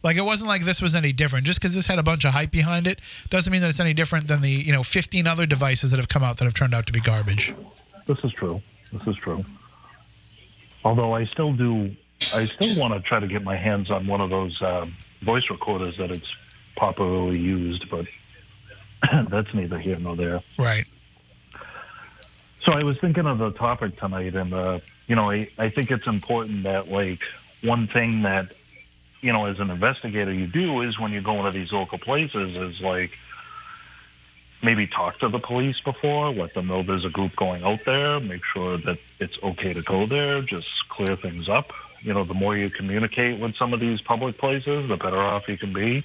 like 0.03 0.17
it 0.17 0.23
wasn't 0.25 0.49
like 0.49 0.65
this 0.65 0.83
was 0.83 0.97
any 0.97 1.13
different. 1.13 1.47
Just 1.47 1.61
because 1.61 1.77
this 1.77 1.87
had 1.87 2.01
a 2.01 2.03
bunch 2.03 2.25
of 2.25 2.33
hype 2.33 2.51
behind 2.51 2.89
it 2.89 2.99
doesn't 3.31 3.53
mean 3.53 3.61
that 3.63 3.69
it's 3.69 3.79
any 3.79 3.95
different 3.95 4.27
than 4.27 4.41
the 4.41 4.51
you 4.51 4.73
know 4.73 4.83
15 4.83 5.29
other 5.29 5.47
devices 5.47 5.93
that 5.93 5.99
have 5.99 6.09
come 6.09 6.25
out 6.25 6.39
that 6.39 6.45
have 6.45 6.55
turned 6.55 6.75
out 6.75 6.87
to 6.89 6.93
be 6.93 7.01
garbage. 7.01 7.55
this 8.09 8.19
is 8.25 8.33
true. 8.33 8.61
This 8.93 9.07
is 9.07 9.15
true. 9.17 9.45
Although 10.85 11.15
I 11.15 11.25
still 11.27 11.53
do, 11.53 11.95
I 12.35 12.47
still 12.47 12.77
want 12.77 12.95
to 12.95 13.01
try 13.09 13.21
to 13.21 13.27
get 13.29 13.45
my 13.45 13.57
hands 13.57 13.91
on 13.93 14.07
one 14.09 14.21
of 14.21 14.31
those 14.31 14.61
uh, 14.63 14.87
voice 15.23 15.49
recorders 15.51 15.97
that 15.99 16.11
it's 16.11 16.35
popularly 16.77 17.39
used, 17.39 17.89
but 17.91 18.07
that's 19.29 19.53
neither 19.55 19.79
here 19.79 19.99
nor 19.99 20.17
there. 20.17 20.43
Right. 20.59 20.87
So 22.65 22.73
I 22.73 22.83
was 22.83 22.99
thinking 22.99 23.27
of 23.27 23.39
the 23.39 23.53
topic 23.53 23.97
tonight, 23.99 24.35
and 24.35 24.53
uh, 24.53 24.81
you 25.07 25.15
know, 25.15 25.31
I, 25.31 25.49
I 25.59 25.71
think 25.71 25.91
it's 25.91 26.07
important 26.07 26.65
that 26.65 26.91
like 26.91 27.21
one 27.63 27.87
thing 27.87 28.23
that 28.23 28.53
you 29.21 29.33
know, 29.33 29.47
as 29.47 29.59
an 29.59 29.71
investigator, 29.71 30.33
you 30.33 30.47
do 30.47 30.83
is 30.83 30.99
when 30.99 31.13
you 31.13 31.21
go 31.21 31.45
into 31.45 31.57
these 31.59 31.73
local 31.73 31.99
places, 31.99 32.57
is 32.57 32.81
like 32.81 33.11
maybe 34.63 34.87
talk 34.87 35.19
to 35.21 35.29
the 35.29 35.39
police 35.39 35.81
before, 35.81 36.33
let 36.33 36.55
them 36.55 36.67
know 36.67 36.83
there's 36.83 37.05
a 37.05 37.11
group 37.11 37.35
going 37.37 37.63
out 37.63 37.81
there, 37.85 38.21
make 38.21 38.43
sure 38.45 38.79
that 38.79 38.99
it's 39.19 39.37
okay 39.43 39.73
to 39.73 39.83
go 39.83 40.07
there, 40.07 40.43
just 40.43 40.69
clear 40.89 41.17
things 41.17 41.49
up. 41.49 41.73
You 42.01 42.15
know, 42.15 42.25
the 42.25 42.35
more 42.35 42.57
you 42.57 42.71
communicate 42.71 43.41
with 43.41 43.57
some 43.57 43.73
of 43.73 43.81
these 43.81 44.01
public 44.01 44.39
places, 44.39 44.89
the 44.89 44.97
better 44.97 45.19
off 45.19 45.49
you 45.49 45.59
can 45.59 45.73
be. 45.73 46.05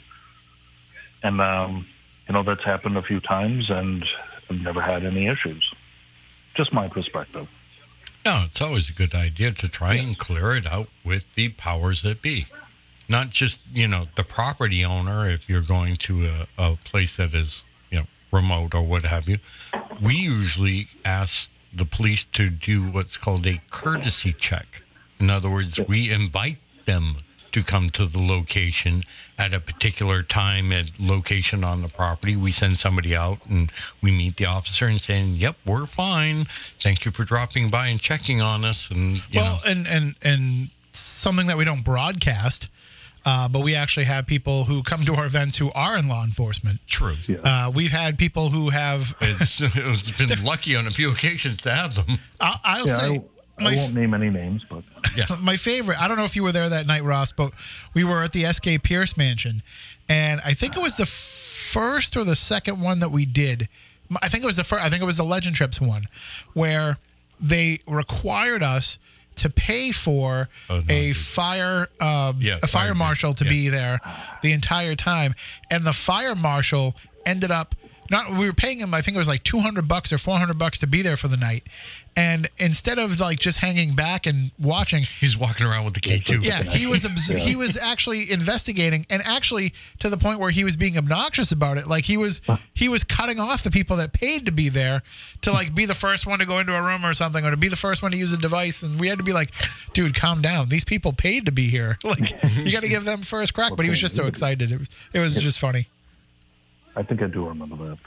And, 1.23 1.39
um, 1.39 1.87
you 2.27 2.33
know, 2.33 2.43
that's 2.43 2.63
happened 2.63 2.97
a 2.97 3.01
few 3.01 3.19
times 3.19 3.69
and 3.69 4.05
I've 4.49 4.61
never 4.61 4.81
had 4.81 5.05
any 5.05 5.27
issues. 5.27 5.63
Just 6.55 6.73
my 6.73 6.87
perspective. 6.87 7.47
No, 8.25 8.43
it's 8.45 8.61
always 8.61 8.89
a 8.89 8.93
good 8.93 9.15
idea 9.15 9.51
to 9.51 9.67
try 9.67 9.95
and 9.95 10.17
clear 10.17 10.55
it 10.55 10.67
out 10.67 10.89
with 11.03 11.23
the 11.35 11.49
powers 11.49 12.03
that 12.03 12.21
be. 12.21 12.47
Not 13.09 13.31
just, 13.31 13.59
you 13.73 13.87
know, 13.87 14.07
the 14.15 14.23
property 14.23 14.85
owner 14.85 15.27
if 15.27 15.49
you're 15.49 15.61
going 15.61 15.95
to 15.97 16.27
a, 16.27 16.47
a 16.57 16.77
place 16.83 17.17
that 17.17 17.33
is, 17.33 17.63
you 17.89 17.99
know, 17.99 18.05
remote 18.31 18.75
or 18.75 18.83
what 18.83 19.05
have 19.05 19.27
you. 19.27 19.39
We 20.01 20.15
usually 20.15 20.87
ask 21.03 21.49
the 21.73 21.85
police 21.85 22.25
to 22.25 22.49
do 22.49 22.83
what's 22.83 23.17
called 23.17 23.47
a 23.47 23.61
courtesy 23.71 24.33
check. 24.33 24.80
In 25.21 25.29
other 25.29 25.49
words, 25.51 25.79
we 25.87 26.11
invite 26.11 26.57
them 26.85 27.17
to 27.51 27.63
come 27.63 27.89
to 27.91 28.05
the 28.07 28.19
location 28.19 29.03
at 29.37 29.53
a 29.53 29.59
particular 29.59 30.23
time 30.23 30.71
at 30.71 30.85
location 30.99 31.63
on 31.63 31.81
the 31.83 31.89
property. 31.89 32.35
We 32.35 32.51
send 32.51 32.79
somebody 32.79 33.15
out 33.15 33.39
and 33.47 33.71
we 34.01 34.11
meet 34.11 34.37
the 34.37 34.45
officer 34.45 34.87
and 34.87 34.99
saying, 34.99 35.35
"Yep, 35.35 35.57
we're 35.65 35.85
fine. 35.85 36.47
Thank 36.81 37.05
you 37.05 37.11
for 37.11 37.23
dropping 37.23 37.69
by 37.69 37.87
and 37.87 37.99
checking 37.99 38.41
on 38.41 38.65
us." 38.65 38.89
And 38.89 39.17
you 39.17 39.41
well, 39.41 39.59
know, 39.63 39.71
and 39.71 39.87
and 39.87 40.15
and 40.23 40.69
something 40.93 41.45
that 41.47 41.57
we 41.57 41.65
don't 41.65 41.83
broadcast, 41.83 42.67
uh, 43.25 43.47
but 43.47 43.59
we 43.59 43.75
actually 43.75 44.05
have 44.05 44.25
people 44.25 44.63
who 44.63 44.81
come 44.81 45.03
to 45.03 45.13
our 45.15 45.25
events 45.25 45.57
who 45.57 45.71
are 45.73 45.97
in 45.97 46.07
law 46.07 46.23
enforcement. 46.23 46.79
true. 46.87 47.17
Uh, 47.43 47.71
we've 47.73 47.91
had 47.91 48.17
people 48.17 48.49
who 48.49 48.69
have. 48.69 49.13
It's, 49.21 49.61
it's 49.61 50.11
been 50.17 50.43
lucky 50.53 50.75
on 50.75 50.87
a 50.87 50.91
few 50.91 51.11
occasions 51.11 51.61
to 51.61 51.75
have 51.75 51.95
them. 51.95 52.17
I'll, 52.39 52.59
I'll 52.63 52.87
Yeah, 52.87 52.97
say. 52.97 53.21
I, 53.59 53.63
my 53.63 53.71
I 53.71 53.75
won't 53.75 53.93
name 53.93 54.13
any 54.13 54.29
names, 54.29 54.63
but 54.69 54.83
my 55.39 55.57
favorite. 55.57 56.01
I 56.01 56.07
don't 56.07 56.17
know 56.17 56.23
if 56.25 56.35
you 56.35 56.43
were 56.43 56.51
there 56.51 56.69
that 56.69 56.87
night, 56.87 57.03
Ross, 57.03 57.31
but 57.31 57.51
we 57.93 58.03
were 58.03 58.23
at 58.23 58.31
the 58.31 58.45
SK 58.51 58.81
Pierce 58.83 59.15
Mansion, 59.17 59.61
and 60.09 60.41
I 60.45 60.53
think 60.53 60.75
it 60.75 60.81
was 60.81 60.95
the 60.97 61.05
first 61.05 62.17
or 62.17 62.23
the 62.23 62.35
second 62.35 62.81
one 62.81 62.99
that 62.99 63.09
we 63.09 63.25
did. 63.25 63.69
I 64.21 64.27
think 64.29 64.43
it 64.43 64.47
was 64.47 64.57
the 64.57 64.63
first. 64.63 64.83
I 64.83 64.89
think 64.89 65.01
it 65.01 65.05
was 65.05 65.17
the 65.17 65.23
Legend 65.23 65.55
Trips 65.55 65.79
one, 65.79 66.03
where 66.53 66.97
they 67.39 67.79
required 67.87 68.61
us 68.63 68.99
to 69.37 69.49
pay 69.49 69.91
for 69.91 70.49
Oh, 70.69 70.79
no, 70.81 70.83
a 70.89 71.07
dude. 71.07 71.17
fire 71.17 71.87
um, 72.01 72.37
Yeah, 72.41 72.57
a 72.61 72.67
fire 72.67 72.87
fire 72.87 72.95
marshal 72.95 73.33
to 73.33 73.43
yeah. 73.45 73.49
be 73.49 73.69
there 73.69 73.99
the 74.41 74.51
entire 74.51 74.95
time, 74.95 75.33
and 75.69 75.85
the 75.85 75.93
fire 75.93 76.35
marshal 76.35 76.95
ended 77.25 77.51
up 77.51 77.75
not. 78.11 78.31
We 78.37 78.45
were 78.45 78.53
paying 78.53 78.79
him. 78.79 78.93
I 78.93 79.01
think 79.01 79.15
it 79.15 79.17
was 79.17 79.27
like 79.27 79.43
two 79.43 79.59
hundred 79.59 79.87
bucks 79.87 80.11
or 80.13 80.17
four 80.19 80.37
hundred 80.37 80.57
bucks 80.59 80.79
to 80.79 80.87
be 80.87 81.01
there 81.01 81.17
for 81.17 81.27
the 81.29 81.37
night, 81.37 81.63
and 82.15 82.49
instead 82.57 82.99
of 82.99 83.19
like 83.19 83.39
just 83.39 83.57
hanging 83.59 83.93
back 83.95 84.25
and 84.27 84.51
watching, 84.59 85.03
He's 85.03 85.37
walking 85.37 85.65
around 85.65 85.85
with 85.85 85.93
the 85.95 85.99
key 86.01 86.19
too. 86.19 86.41
yeah, 86.41 86.61
he 86.63 86.85
was 86.85 87.05
obs- 87.05 87.27
he 87.29 87.55
was 87.55 87.77
actually 87.77 88.29
investigating, 88.29 89.05
and 89.09 89.21
actually 89.23 89.73
to 89.99 90.09
the 90.09 90.17
point 90.17 90.39
where 90.39 90.51
he 90.51 90.63
was 90.63 90.75
being 90.75 90.97
obnoxious 90.97 91.51
about 91.51 91.77
it. 91.77 91.87
Like 91.87 92.03
he 92.05 92.17
was 92.17 92.41
he 92.73 92.87
was 92.89 93.03
cutting 93.03 93.39
off 93.39 93.63
the 93.63 93.71
people 93.71 93.95
that 93.97 94.13
paid 94.13 94.45
to 94.45 94.51
be 94.51 94.69
there 94.69 95.01
to 95.41 95.51
like 95.51 95.73
be 95.73 95.85
the 95.85 95.95
first 95.95 96.27
one 96.27 96.39
to 96.39 96.45
go 96.45 96.59
into 96.59 96.75
a 96.75 96.81
room 96.83 97.05
or 97.05 97.13
something, 97.13 97.45
or 97.45 97.51
to 97.51 97.57
be 97.57 97.69
the 97.69 97.75
first 97.75 98.03
one 98.03 98.11
to 98.11 98.17
use 98.17 98.31
a 98.33 98.37
device. 98.37 98.83
And 98.83 98.99
we 98.99 99.07
had 99.07 99.17
to 99.17 99.23
be 99.23 99.33
like, 99.33 99.51
dude, 99.93 100.13
calm 100.15 100.41
down. 100.41 100.69
These 100.69 100.83
people 100.83 101.13
paid 101.13 101.45
to 101.45 101.51
be 101.51 101.67
here. 101.67 101.97
Like 102.11 102.31
you 102.57 102.71
got 102.73 102.83
to 102.83 102.89
give 102.89 103.05
them 103.05 103.21
first 103.21 103.53
crack. 103.53 103.71
But 103.77 103.85
he 103.85 103.89
was 103.89 103.99
just 103.99 104.15
so 104.15 104.25
excited. 104.25 104.69
It 104.71 104.79
was, 104.79 104.87
it 105.13 105.19
was 105.19 105.35
just 105.35 105.59
funny. 105.59 105.87
I 106.95 107.03
think 107.03 107.21
I 107.21 107.27
do 107.27 107.47
remember 107.47 107.75
that. 107.77 107.97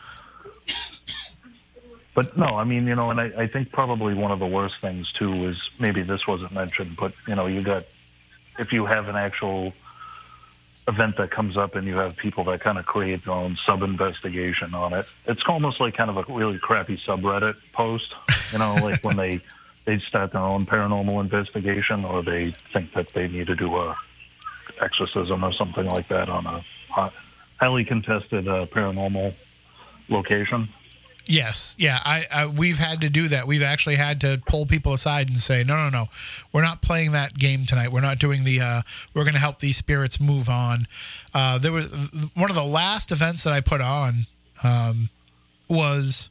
But 2.14 2.36
no, 2.36 2.46
I 2.46 2.64
mean, 2.64 2.86
you 2.86 2.94
know, 2.94 3.10
and 3.10 3.20
I, 3.20 3.24
I 3.36 3.46
think 3.48 3.72
probably 3.72 4.14
one 4.14 4.30
of 4.30 4.38
the 4.38 4.46
worst 4.46 4.76
things 4.80 5.12
too 5.12 5.32
is 5.48 5.56
maybe 5.80 6.02
this 6.02 6.26
wasn't 6.26 6.52
mentioned, 6.52 6.96
but 6.96 7.12
you 7.26 7.34
know, 7.34 7.46
you 7.46 7.62
got 7.62 7.84
if 8.58 8.72
you 8.72 8.86
have 8.86 9.08
an 9.08 9.16
actual 9.16 9.72
event 10.86 11.16
that 11.16 11.30
comes 11.30 11.56
up 11.56 11.74
and 11.74 11.86
you 11.86 11.96
have 11.96 12.16
people 12.16 12.44
that 12.44 12.60
kind 12.60 12.78
of 12.78 12.86
create 12.86 13.24
their 13.24 13.34
own 13.34 13.58
sub 13.66 13.82
investigation 13.82 14.74
on 14.74 14.92
it, 14.92 15.06
it's 15.26 15.42
almost 15.48 15.80
like 15.80 15.96
kind 15.96 16.10
of 16.10 16.16
a 16.16 16.32
really 16.32 16.58
crappy 16.58 16.96
subreddit 16.98 17.56
post, 17.72 18.14
you 18.52 18.58
know, 18.58 18.74
like 18.74 19.02
when 19.02 19.16
they 19.16 19.40
they 19.84 19.98
start 19.98 20.32
their 20.32 20.40
own 20.40 20.64
paranormal 20.64 21.20
investigation 21.20 22.04
or 22.04 22.22
they 22.22 22.52
think 22.72 22.92
that 22.94 23.08
they 23.08 23.28
need 23.28 23.46
to 23.48 23.56
do 23.56 23.76
a 23.76 23.96
exorcism 24.80 25.44
or 25.44 25.52
something 25.52 25.86
like 25.86 26.08
that 26.08 26.28
on 26.28 26.46
a 26.46 26.64
hot, 26.88 27.12
highly 27.64 27.84
contested 27.84 28.46
uh, 28.46 28.66
paranormal 28.66 29.34
location. 30.10 30.68
Yes, 31.26 31.74
yeah. 31.78 32.00
I, 32.04 32.26
I 32.30 32.46
we've 32.46 32.76
had 32.76 33.00
to 33.00 33.08
do 33.08 33.28
that. 33.28 33.46
We've 33.46 33.62
actually 33.62 33.94
had 33.94 34.20
to 34.20 34.42
pull 34.46 34.66
people 34.66 34.92
aside 34.92 35.28
and 35.28 35.38
say, 35.38 35.64
no, 35.64 35.74
no, 35.76 35.88
no, 35.88 36.08
we're 36.52 36.60
not 36.60 36.82
playing 36.82 37.12
that 37.12 37.38
game 37.38 37.64
tonight. 37.64 37.90
We're 37.90 38.02
not 38.02 38.18
doing 38.18 38.44
the. 38.44 38.60
Uh, 38.60 38.82
we're 39.14 39.24
going 39.24 39.32
to 39.32 39.40
help 39.40 39.60
these 39.60 39.78
spirits 39.78 40.20
move 40.20 40.50
on. 40.50 40.86
Uh, 41.32 41.56
there 41.56 41.72
was 41.72 41.86
one 42.34 42.50
of 42.50 42.56
the 42.56 42.64
last 42.64 43.10
events 43.10 43.44
that 43.44 43.54
I 43.54 43.62
put 43.62 43.80
on 43.80 44.26
um, 44.62 45.08
was. 45.68 46.28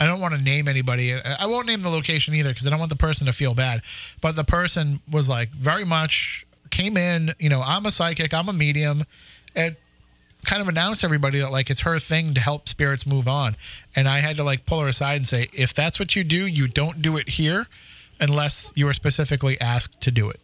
I 0.00 0.06
don't 0.06 0.18
want 0.18 0.34
to 0.34 0.42
name 0.42 0.66
anybody. 0.66 1.14
I 1.14 1.46
won't 1.46 1.68
name 1.68 1.82
the 1.82 1.88
location 1.88 2.34
either 2.34 2.48
because 2.48 2.66
I 2.66 2.70
don't 2.70 2.80
want 2.80 2.90
the 2.90 2.96
person 2.96 3.28
to 3.28 3.32
feel 3.32 3.54
bad. 3.54 3.82
But 4.20 4.34
the 4.34 4.42
person 4.42 5.00
was 5.08 5.28
like 5.28 5.50
very 5.50 5.84
much 5.84 6.44
came 6.70 6.96
in. 6.96 7.32
You 7.38 7.50
know, 7.50 7.62
I'm 7.64 7.86
a 7.86 7.92
psychic. 7.92 8.34
I'm 8.34 8.48
a 8.48 8.52
medium, 8.52 9.04
and 9.54 9.76
kind 10.44 10.60
of 10.60 10.68
announced 10.68 11.00
to 11.00 11.06
everybody 11.06 11.38
that 11.38 11.50
like 11.50 11.70
it's 11.70 11.80
her 11.80 11.98
thing 11.98 12.34
to 12.34 12.40
help 12.40 12.68
spirits 12.68 13.06
move 13.06 13.28
on. 13.28 13.56
And 13.94 14.08
i 14.08 14.18
had 14.18 14.36
to 14.36 14.44
like 14.44 14.66
pull 14.66 14.80
her 14.80 14.88
aside 14.88 15.16
and 15.16 15.26
say 15.26 15.48
if 15.52 15.72
that's 15.74 15.98
what 15.98 16.16
you 16.16 16.24
do 16.24 16.46
you 16.46 16.68
don't 16.68 17.02
do 17.02 17.16
it 17.16 17.30
here 17.30 17.68
unless 18.20 18.72
you 18.74 18.88
are 18.88 18.92
specifically 18.92 19.60
asked 19.60 20.00
to 20.02 20.10
do 20.10 20.30
it. 20.30 20.40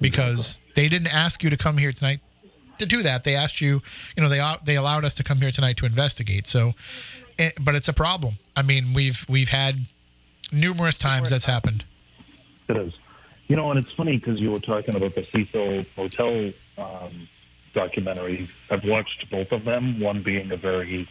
Because 0.00 0.60
they 0.74 0.88
didn't 0.88 1.12
ask 1.12 1.42
you 1.42 1.50
to 1.50 1.56
come 1.56 1.78
here 1.78 1.92
tonight 1.92 2.20
to 2.78 2.86
do 2.86 3.02
that. 3.02 3.24
They 3.24 3.34
asked 3.34 3.60
you 3.60 3.82
you 4.16 4.22
know 4.22 4.28
they 4.28 4.42
they 4.64 4.76
allowed 4.76 5.04
us 5.04 5.14
to 5.14 5.24
come 5.24 5.38
here 5.38 5.50
tonight 5.50 5.76
to 5.78 5.86
investigate. 5.86 6.46
So 6.46 6.74
it, 7.38 7.54
but 7.60 7.74
it's 7.74 7.88
a 7.88 7.92
problem. 7.92 8.38
I 8.56 8.62
mean 8.62 8.94
we've 8.94 9.26
we've 9.28 9.48
had 9.48 9.86
numerous 10.52 10.98
times 10.98 11.30
that's 11.30 11.44
happened. 11.44 11.84
It 12.68 12.76
is. 12.76 12.92
You 13.48 13.56
know, 13.56 13.70
and 13.70 13.82
it's 13.82 13.92
funny 13.92 14.18
because 14.18 14.38
you 14.40 14.50
were 14.50 14.60
talking 14.60 14.94
about 14.94 15.14
the 15.14 15.26
Cecil 15.32 15.84
Hotel 15.96 16.52
um, 16.76 17.28
documentary. 17.82 18.48
I've 18.70 18.84
watched 18.84 19.20
both 19.30 19.50
of 19.52 19.62
them, 19.64 20.00
one 20.00 20.22
being 20.22 20.50
a 20.50 20.56
very 20.56 21.08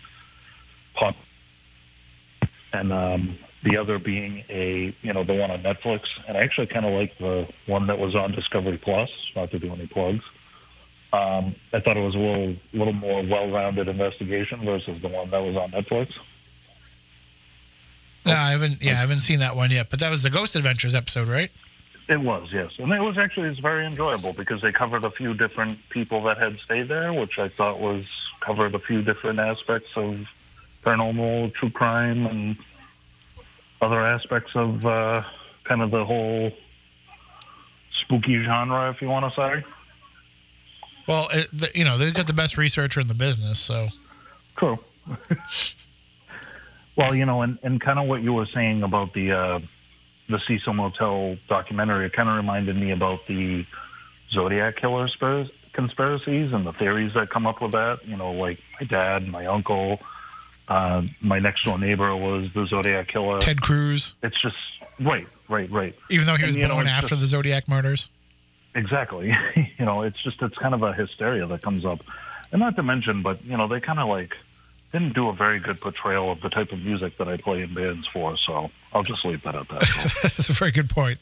pop, 0.96 1.16
and 2.74 2.92
um, 2.92 3.38
the 3.64 3.78
other 3.78 3.98
being 4.00 4.44
a, 4.50 4.94
you 5.02 5.14
know, 5.14 5.24
the 5.24 5.38
one 5.44 5.50
on 5.52 5.62
Netflix. 5.64 6.02
And 6.28 6.38
I 6.38 6.42
actually 6.42 6.68
kind 6.68 6.86
of 6.86 6.94
like 6.94 7.18
the 7.18 7.48
one 7.68 7.88
that 7.88 7.98
was 8.00 8.16
on 8.16 8.32
Discovery 8.34 8.78
Plus, 8.78 9.10
not 9.36 9.52
to 9.52 9.60
do 9.60 9.72
any 9.72 9.88
plugs. 9.88 10.24
Um, 11.14 11.56
I 11.72 11.80
thought 11.80 11.96
it 11.96 12.06
was 12.12 12.16
a 12.16 12.18
little, 12.28 12.56
little 12.74 12.94
more 12.94 13.24
well-rounded 13.24 13.88
investigation 13.88 14.66
versus 14.66 15.02
the 15.02 15.08
one 15.08 15.30
that 15.30 15.40
was 15.40 15.56
on 15.56 15.72
Netflix. 15.72 16.10
no 18.26 18.34
i 18.34 18.50
haven't 18.52 18.84
yeah 18.84 18.92
i 18.92 18.96
haven't 18.96 19.22
seen 19.22 19.40
that 19.40 19.56
one 19.56 19.72
yet 19.72 19.88
but 19.90 20.00
that 20.02 20.10
was 20.10 20.22
the 20.22 20.30
ghost 20.30 20.54
adventures 20.58 20.94
episode 20.94 21.30
right 21.30 21.50
It 22.10 22.22
was, 22.22 22.50
yes, 22.54 22.72
and 22.78 22.92
it 22.94 23.02
was 23.02 23.18
actually 23.18 23.50
it's 23.50 23.60
very 23.60 23.86
enjoyable 23.86 24.32
because 24.32 24.62
they 24.62 24.72
covered 24.72 25.04
a 25.04 25.12
few 25.12 25.34
different 25.34 25.78
people 25.90 26.24
that 26.24 26.38
had 26.38 26.58
stayed 26.60 26.88
there, 26.88 27.12
which 27.12 27.38
I 27.38 27.50
thought 27.50 27.80
was 27.80 28.06
covered 28.40 28.76
a 28.76 28.80
few 28.80 29.02
different 29.02 29.40
aspects 29.40 29.90
of 29.96 30.26
paranormal, 30.84 31.54
true 31.54 31.70
crime, 31.70 32.26
and 32.26 32.56
other 33.82 34.00
aspects 34.00 34.56
of 34.56 34.86
uh, 34.86 35.24
kind 35.66 35.82
of 35.82 35.92
the 35.92 36.06
whole 36.06 36.52
spooky 38.02 38.42
genre, 38.42 38.90
if 38.90 39.02
you 39.02 39.10
want 39.10 39.34
to 39.34 39.36
say. 39.36 39.64
well 41.08 41.28
it, 41.34 41.50
the, 41.52 41.70
you 41.76 41.84
know 41.84 41.98
they've 41.98 42.14
got 42.14 42.28
the 42.28 42.34
best 42.34 42.58
researcher 42.58 43.02
in 43.02 43.08
the 43.08 43.14
business 43.14 43.60
so 43.60 43.90
True. 44.58 44.80
well, 46.96 47.16
you 47.16 47.26
know, 47.26 47.42
and, 47.44 47.58
and 47.64 47.80
kind 47.80 48.00
of 48.00 48.08
what 48.08 48.22
you 48.22 48.34
were 48.34 48.48
saying 48.48 48.84
about 48.84 49.14
the 49.14 49.32
uh, 49.32 49.60
the 50.30 50.40
Cecil 50.48 50.74
Motel 50.74 51.38
documentary, 51.48 52.06
it 52.08 52.14
kind 52.14 52.30
of 52.30 52.36
reminded 52.36 52.76
me 52.76 52.92
about 52.92 53.26
the 53.28 53.66
Zodiac 54.32 54.76
killer 54.78 55.08
conspiracies 55.74 56.52
and 56.54 56.66
the 56.66 56.74
theories 56.74 57.14
that 57.14 57.30
come 57.30 57.46
up 57.48 57.62
with 57.62 57.72
that. 57.72 58.06
You 58.06 58.18
know, 58.18 58.32
like 58.32 58.60
my 58.80 58.88
dad, 58.88 59.28
my 59.28 59.46
uncle, 59.46 60.00
uh, 60.68 61.04
my 61.22 61.40
next 61.40 61.64
door 61.64 61.78
neighbor 61.80 62.16
was 62.16 62.52
the 62.54 62.66
Zodiac 62.68 63.08
killer. 63.08 63.40
ted 63.40 63.62
cruz 63.62 64.14
It's 64.24 64.40
just 64.42 64.56
right, 65.00 65.28
right, 65.48 65.70
right. 65.72 65.96
even 66.10 66.26
though 66.26 66.36
he 66.36 66.46
was 66.46 66.56
And, 66.56 66.64
you 66.64 66.68
know, 66.68 66.76
born 66.76 66.88
after 66.88 67.10
just- 67.10 67.22
the 67.22 67.28
Zodiac 67.28 67.68
murders. 67.70 68.10
Exactly. 68.76 69.34
you 69.80 69.86
know, 69.86 70.02
it's 70.04 70.22
just 70.24 70.42
it's 70.42 70.58
kind 70.58 70.74
of 70.76 70.84
a 70.84 70.94
hysteria 70.94 71.46
that 71.48 71.62
comes 71.64 71.84
up, 71.86 72.02
and 72.52 72.60
not 72.60 72.76
to 72.76 72.84
mention, 72.84 73.22
but 73.24 73.44
you 73.46 73.58
know, 73.58 73.68
they 73.68 73.80
kind 73.80 73.98
of 74.00 74.08
like 74.08 74.36
didn't 74.94 75.14
do 75.16 75.30
a 75.30 75.34
very 75.34 75.60
good 75.60 75.82
portrayal 75.82 76.32
of 76.32 76.42
the 76.42 76.50
type 76.50 76.72
of 76.72 76.80
music 76.80 77.18
that 77.18 77.28
I 77.28 77.38
play 77.38 77.62
in 77.64 77.74
bands 77.74 78.08
for. 78.08 78.38
So 78.38 78.70
I'll 78.98 79.04
just 79.04 79.24
leave 79.26 79.44
that 79.44 79.56
at 79.56 79.68
that. 79.70 79.82
That's 80.24 80.50
a 80.50 80.54
very 80.54 80.72
good 80.72 80.90
point. 80.90 81.20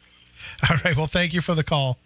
All 0.69 0.77
right. 0.83 0.95
Well, 0.95 1.07
thank 1.07 1.33
you 1.33 1.41
for 1.41 1.53
the 1.55 1.63
call. 1.63 1.97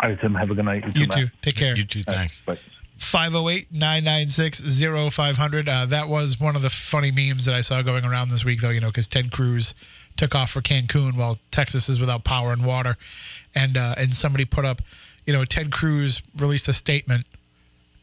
All 0.00 0.08
right, 0.08 0.20
Tim. 0.20 0.34
Have 0.34 0.50
a 0.50 0.54
good 0.54 0.64
night. 0.64 0.84
You 0.94 1.08
Matt. 1.08 1.18
too. 1.18 1.26
Take 1.42 1.56
care. 1.56 1.76
You 1.76 1.84
too. 1.84 2.04
Thanks. 2.04 2.40
Bye. 2.46 2.58
508 2.98 3.72
996 3.72 4.80
0500. 5.14 5.68
Uh, 5.68 5.86
That 5.86 6.08
was 6.08 6.38
one 6.40 6.56
of 6.56 6.62
the 6.62 6.70
funny 6.70 7.10
memes 7.10 7.44
that 7.44 7.54
I 7.54 7.60
saw 7.60 7.82
going 7.82 8.04
around 8.04 8.28
this 8.30 8.44
week, 8.44 8.60
though, 8.60 8.70
you 8.70 8.80
know, 8.80 8.88
because 8.88 9.06
Ted 9.06 9.32
Cruz 9.32 9.74
took 10.16 10.34
off 10.34 10.50
for 10.50 10.60
Cancun 10.60 11.16
while 11.16 11.38
Texas 11.50 11.88
is 11.88 11.98
without 12.00 12.24
power 12.24 12.52
and 12.52 12.64
water. 12.64 12.96
And, 13.54 13.76
uh, 13.76 13.94
and 13.96 14.14
somebody 14.14 14.44
put 14.44 14.64
up, 14.64 14.82
you 15.26 15.32
know, 15.32 15.44
Ted 15.44 15.70
Cruz 15.72 16.22
released 16.36 16.68
a 16.68 16.72
statement 16.72 17.26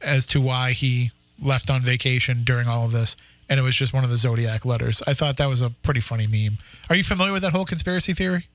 as 0.01 0.25
to 0.27 0.41
why 0.41 0.71
he 0.71 1.11
left 1.41 1.69
on 1.69 1.81
vacation 1.81 2.43
during 2.43 2.67
all 2.67 2.85
of 2.85 2.91
this. 2.91 3.15
And 3.47 3.59
it 3.59 3.63
was 3.63 3.75
just 3.75 3.93
one 3.93 4.03
of 4.03 4.09
the 4.09 4.17
zodiac 4.17 4.65
letters. 4.65 5.03
I 5.05 5.13
thought 5.13 5.37
that 5.37 5.47
was 5.47 5.61
a 5.61 5.69
pretty 5.69 5.99
funny 5.99 6.25
meme. 6.27 6.57
Are 6.89 6.95
you 6.95 7.03
familiar 7.03 7.31
with 7.31 7.43
that 7.43 7.51
whole 7.51 7.65
conspiracy 7.65 8.13
theory? 8.13 8.47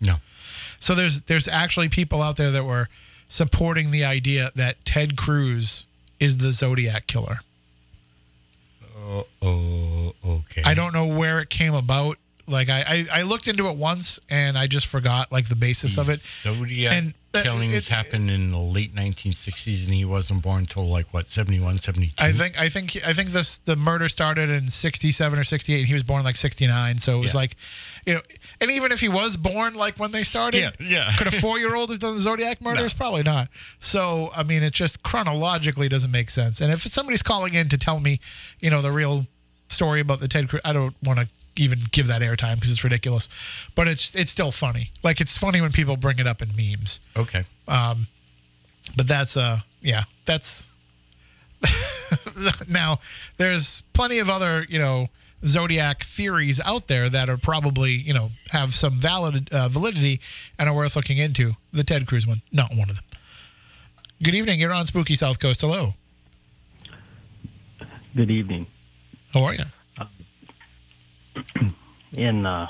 No. 0.00 0.16
So 0.80 0.94
there's 0.94 1.22
there's 1.22 1.46
actually 1.48 1.88
people 1.88 2.22
out 2.22 2.36
there 2.36 2.50
that 2.50 2.64
were 2.64 2.88
supporting 3.28 3.90
the 3.90 4.04
idea 4.04 4.50
that 4.54 4.84
Ted 4.84 5.16
Cruz 5.16 5.86
is 6.20 6.38
the 6.38 6.52
Zodiac 6.52 7.06
killer. 7.06 7.40
Oh, 8.96 9.26
oh, 9.42 10.14
okay. 10.24 10.62
I 10.64 10.74
don't 10.74 10.92
know 10.92 11.06
where 11.06 11.40
it 11.40 11.50
came 11.50 11.74
about. 11.74 12.18
Like 12.46 12.68
I, 12.68 13.06
I, 13.12 13.20
I 13.20 13.22
looked 13.22 13.48
into 13.48 13.68
it 13.68 13.76
once 13.76 14.20
and 14.28 14.58
I 14.58 14.66
just 14.66 14.86
forgot 14.86 15.32
like 15.32 15.48
the 15.48 15.56
basis 15.56 15.96
of 15.98 16.08
it. 16.08 16.20
Zodiac 16.20 16.92
And, 16.92 17.14
killings 17.42 17.74
it- 17.74 17.88
happened 17.88 18.30
in 18.30 18.50
the 18.50 18.58
late 18.58 18.94
1960s, 18.94 19.84
and 19.86 19.94
he 19.94 20.04
wasn't 20.04 20.42
born 20.42 20.60
until 20.60 20.88
like 20.88 21.12
what 21.12 21.28
71, 21.28 21.78
72. 21.78 22.14
I 22.22 22.32
think 22.32 22.58
I 22.58 22.68
think 22.68 22.96
I 23.04 23.12
think 23.12 23.30
this 23.30 23.58
the 23.58 23.76
murder 23.76 24.08
started 24.08 24.50
in 24.50 24.68
sixty 24.68 25.10
seven 25.10 25.38
or 25.38 25.44
sixty 25.44 25.74
eight. 25.74 25.78
and 25.80 25.88
He 25.88 25.94
was 25.94 26.02
born 26.02 26.22
like 26.24 26.36
sixty 26.36 26.66
nine, 26.66 26.98
so 26.98 27.18
it 27.18 27.20
was 27.20 27.34
Yeah. 27.34 27.40
like, 27.40 27.56
you 28.06 28.14
know, 28.14 28.20
and 28.60 28.70
even 28.70 28.92
if 28.92 29.00
he 29.00 29.08
was 29.08 29.36
born 29.36 29.74
like 29.74 29.98
when 29.98 30.12
they 30.12 30.22
started, 30.22 30.58
Yeah, 30.60 30.70
yeah. 30.80 31.16
could 31.16 31.26
a 31.26 31.40
four 31.40 31.58
year 31.58 31.74
old 31.74 31.90
have 31.90 31.98
done 31.98 32.14
the 32.14 32.20
Zodiac 32.20 32.60
murders? 32.62 32.92
Probably 32.94 33.22
not. 33.22 33.48
So 33.80 34.30
I 34.34 34.42
mean, 34.42 34.62
it 34.62 34.72
just 34.72 35.02
chronologically 35.02 35.88
doesn't 35.88 36.10
make 36.10 36.30
sense. 36.30 36.60
And 36.60 36.72
if 36.72 36.82
somebody's 36.92 37.22
calling 37.22 37.54
in 37.54 37.68
to 37.70 37.78
tell 37.78 38.00
me, 38.00 38.20
you 38.60 38.70
know, 38.70 38.82
the 38.82 38.92
real 38.92 39.26
story 39.68 40.00
about 40.00 40.20
the 40.20 40.28
Ted 40.28 40.48
Cruz, 40.48 40.60
I 40.64 40.72
don't 40.72 40.94
want 41.02 41.18
to 41.18 41.28
even 41.56 41.78
give 41.90 42.06
that 42.08 42.22
airtime 42.22 42.56
because 42.56 42.70
it's 42.70 42.84
ridiculous. 42.84 43.28
But 43.74 43.88
it's 43.88 44.14
it's 44.14 44.30
still 44.30 44.50
funny. 44.50 44.90
Like 45.02 45.20
it's 45.20 45.36
funny 45.36 45.60
when 45.60 45.72
people 45.72 45.96
bring 45.96 46.18
it 46.18 46.26
up 46.26 46.42
in 46.42 46.50
memes. 46.56 47.00
Okay. 47.16 47.44
Um, 47.68 48.06
but 48.96 49.06
that's 49.06 49.36
uh 49.36 49.58
yeah, 49.80 50.04
that's 50.24 50.70
now 52.68 52.98
there's 53.36 53.82
plenty 53.92 54.18
of 54.18 54.28
other, 54.28 54.66
you 54.68 54.78
know, 54.78 55.08
zodiac 55.46 56.04
theories 56.04 56.60
out 56.64 56.88
there 56.88 57.08
that 57.08 57.28
are 57.28 57.36
probably, 57.36 57.92
you 57.92 58.14
know, 58.14 58.30
have 58.50 58.74
some 58.74 58.98
valid 58.98 59.52
uh, 59.52 59.68
validity 59.68 60.20
and 60.58 60.68
are 60.68 60.74
worth 60.74 60.96
looking 60.96 61.18
into. 61.18 61.56
The 61.72 61.84
Ted 61.84 62.06
Cruz 62.06 62.26
one, 62.26 62.42
not 62.52 62.70
one 62.70 62.90
of 62.90 62.96
them. 62.96 63.04
Good 64.22 64.34
evening. 64.34 64.60
You're 64.60 64.72
on 64.72 64.86
Spooky 64.86 65.16
South 65.16 65.38
Coast. 65.38 65.60
Hello. 65.60 65.94
Good 68.16 68.30
evening. 68.30 68.66
How 69.32 69.42
are 69.42 69.54
you? 69.54 69.64
In 72.12 72.46
uh, 72.46 72.68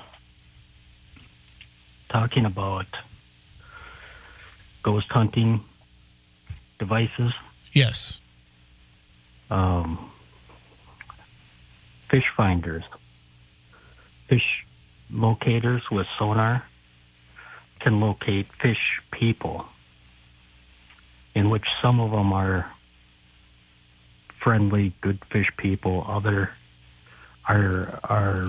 talking 2.08 2.46
about 2.46 2.86
ghost 4.82 5.08
hunting 5.10 5.62
devices, 6.78 7.32
Yes. 7.72 8.20
um, 9.50 10.10
fish 12.08 12.24
finders, 12.36 12.84
fish 14.28 14.64
locators 15.10 15.82
with 15.90 16.06
sonar 16.18 16.64
can 17.80 18.00
locate 18.00 18.46
fish 18.62 19.00
people, 19.10 19.66
in 21.34 21.50
which 21.50 21.64
some 21.82 22.00
of 22.00 22.10
them 22.12 22.32
are 22.32 22.66
friendly, 24.40 24.94
good 25.02 25.18
fish 25.30 25.50
people. 25.58 26.04
Other 26.08 26.50
are 27.48 28.00
are 28.04 28.46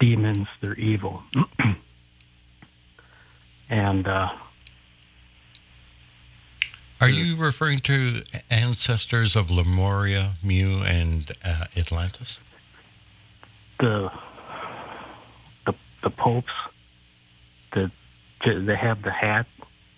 demons. 0.00 0.48
They're 0.60 0.74
evil, 0.74 1.22
and 3.70 4.06
uh, 4.06 4.30
Are 7.00 7.08
you 7.08 7.36
referring 7.36 7.80
to 7.80 8.22
ancestors 8.50 9.34
of 9.36 9.50
Lemuria, 9.50 10.34
Mu, 10.42 10.82
and 10.82 11.32
uh, 11.44 11.66
Atlantis? 11.76 12.40
the 13.82 14.10
the 15.66 15.74
the 16.02 16.10
popes 16.10 16.52
that 17.72 17.90
they 18.44 18.76
have 18.76 19.02
the 19.02 19.10
hat 19.10 19.46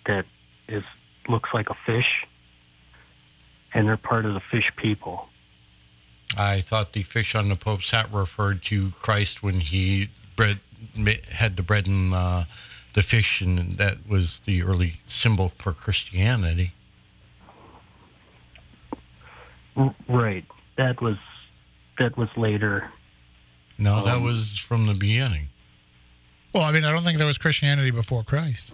that 0.07 0.25
is 0.67 0.83
looks 1.29 1.51
like 1.53 1.69
a 1.69 1.75
fish 1.85 2.25
and 3.73 3.87
they're 3.87 3.97
part 3.97 4.25
of 4.25 4.33
the 4.33 4.39
fish 4.39 4.71
people 4.75 5.27
I 6.37 6.61
thought 6.61 6.93
the 6.93 7.03
fish 7.03 7.35
on 7.35 7.49
the 7.49 7.55
Pope's 7.55 7.91
hat 7.91 8.11
referred 8.11 8.63
to 8.63 8.91
Christ 9.01 9.43
when 9.43 9.59
he 9.59 10.09
bread, 10.35 10.59
had 11.31 11.55
the 11.55 11.63
bread 11.63 11.87
and 11.87 12.13
uh, 12.13 12.45
the 12.93 13.03
fish, 13.03 13.41
and 13.41 13.77
that 13.77 14.07
was 14.07 14.41
the 14.45 14.63
early 14.63 15.01
symbol 15.05 15.51
for 15.59 15.71
Christianity. 15.73 16.73
Right 20.07 20.45
that 20.77 21.01
was 21.01 21.17
that 21.97 22.17
was 22.17 22.29
later 22.35 22.91
No, 23.77 24.03
that 24.03 24.15
Um, 24.17 24.23
was 24.23 24.57
from 24.57 24.85
the 24.85 24.93
beginning. 24.93 25.47
Well, 26.53 26.63
I 26.63 26.71
mean, 26.71 26.85
I 26.85 26.91
don't 26.91 27.03
think 27.03 27.17
there 27.17 27.27
was 27.27 27.37
Christianity 27.37 27.91
before 27.91 28.23
Christ. 28.23 28.71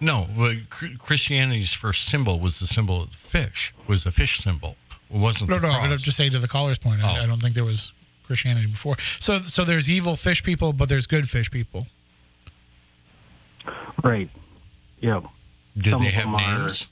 No, 0.00 0.28
but 0.36 0.70
Christianity's 0.70 1.74
first 1.74 2.06
symbol 2.06 2.40
was 2.40 2.60
the 2.60 2.66
symbol 2.66 3.02
of 3.02 3.10
the 3.10 3.16
fish. 3.18 3.74
Was 3.86 4.06
a 4.06 4.12
fish 4.12 4.38
symbol. 4.38 4.76
It 5.10 5.16
wasn't. 5.16 5.50
No, 5.50 5.56
the 5.58 5.68
no, 5.68 5.72
cross. 5.74 5.90
I'm 5.90 5.98
just 5.98 6.16
saying 6.16 6.32
to 6.32 6.38
the 6.38 6.48
caller's 6.48 6.78
point. 6.78 7.02
I, 7.02 7.18
Oh. 7.18 7.22
I 7.22 7.26
don't 7.26 7.40
think 7.40 7.54
there 7.54 7.64
was 7.64 7.92
Christianity 8.26 8.66
before. 8.66 8.96
So, 9.18 9.38
so 9.40 9.64
there's 9.64 9.88
evil 9.88 10.16
fish 10.16 10.42
people, 10.42 10.72
but 10.72 10.88
there's 10.88 11.06
good 11.06 11.28
fish 11.28 11.50
people. 11.50 11.86
right 14.04 14.30
yeah 15.00 15.20
Did 15.76 15.92
some 15.92 16.02
they 16.02 16.08
of 16.08 16.14
have 16.14 16.24
them 16.24 16.34
are- 16.36 16.58
names? 16.58 16.88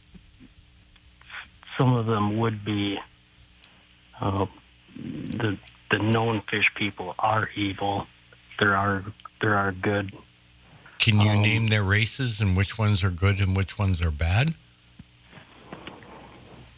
some 1.79 1.93
of 1.95 2.07
them 2.07 2.39
would 2.39 2.65
be 2.65 2.99
uh, 4.21 4.47
the 4.97 5.59
the 5.91 5.99
known 5.99 6.43
fish 6.51 6.65
people 6.75 7.15
are 7.19 7.49
evil 7.55 8.07
there 8.59 8.75
are 8.77 9.05
there 9.41 9.55
are 9.57 9.73
good 9.73 10.13
Can 10.99 11.21
you 11.21 11.31
um, 11.31 11.43
name 11.43 11.69
their 11.69 11.83
races 11.85 12.41
and 12.41 12.57
which 12.57 12.79
ones 12.79 13.05
are 13.05 13.11
good 13.11 13.39
and 13.41 13.55
which 13.57 13.79
ones 13.79 14.01
are 14.01 14.11
bad? 14.11 14.55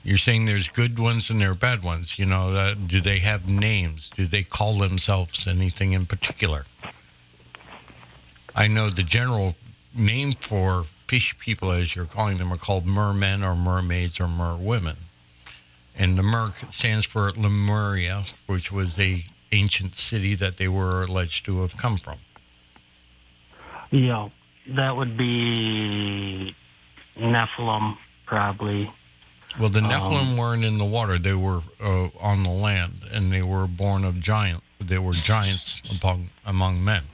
You're 0.05 0.19
saying 0.19 0.47
there's 0.47 0.69
good 0.69 0.99
ones 0.99 1.29
and 1.29 1.41
there 1.41 1.51
are 1.51 1.55
bad 1.55 1.83
ones. 1.83 2.19
You 2.19 2.27
know, 2.27 2.53
uh, 2.55 2.75
do 2.75 3.01
they 3.01 3.19
have 3.19 3.49
names? 3.49 4.11
Do 4.15 4.27
they 4.27 4.43
call 4.43 4.79
themselves 4.79 5.47
anything 5.47 5.93
in 5.93 6.07
particular? 6.07 6.65
I 8.55 8.67
know 8.67 8.91
the 8.91 9.03
general 9.03 9.57
name 9.95 10.33
for 10.33 10.87
fish 11.07 11.37
people, 11.39 11.71
as 11.71 11.95
you're 11.95 12.07
calling 12.07 12.39
them, 12.39 12.53
are 12.53 12.57
called 12.57 12.87
mermen 12.87 13.43
or 13.43 13.55
mermaids 13.55 14.21
or 14.21 14.27
merwomen. 14.27 14.97
And 15.97 16.17
the 16.17 16.23
mer 16.23 16.55
stands 16.71 17.07
for 17.07 17.33
Lemuria, 17.33 18.25
which 18.47 18.71
was 18.71 18.99
a 18.99 19.25
ancient 19.51 19.97
city 19.97 20.35
that 20.37 20.57
they 20.57 20.69
were 20.69 21.03
alleged 21.03 21.45
to 21.47 21.63
have 21.63 21.77
come 21.77 21.97
from. 21.97 22.19
Yeah, 23.91 24.29
that 24.77 24.97
would 24.97 25.17
be 25.17 26.55
Nephilim, 27.17 27.97
probably. 28.27 28.93
Well, 29.59 29.71
the 29.71 29.81
Nephilim 29.81 30.37
weren't 30.37 30.65
in 30.65 30.79
the 30.79 30.85
water; 30.85 31.19
they 31.19 31.35
were 31.35 31.63
uh, 31.81 32.09
on 32.21 32.43
the 32.43 32.51
land, 32.51 33.03
and 33.11 33.33
they 33.33 33.43
were 33.43 33.67
born 33.67 34.05
of 34.05 34.21
giant. 34.21 34.63
They 34.81 34.99
were 34.99 35.15
giants 35.15 35.81
among 35.91 36.31
among 36.45 36.85
men. 36.85 37.05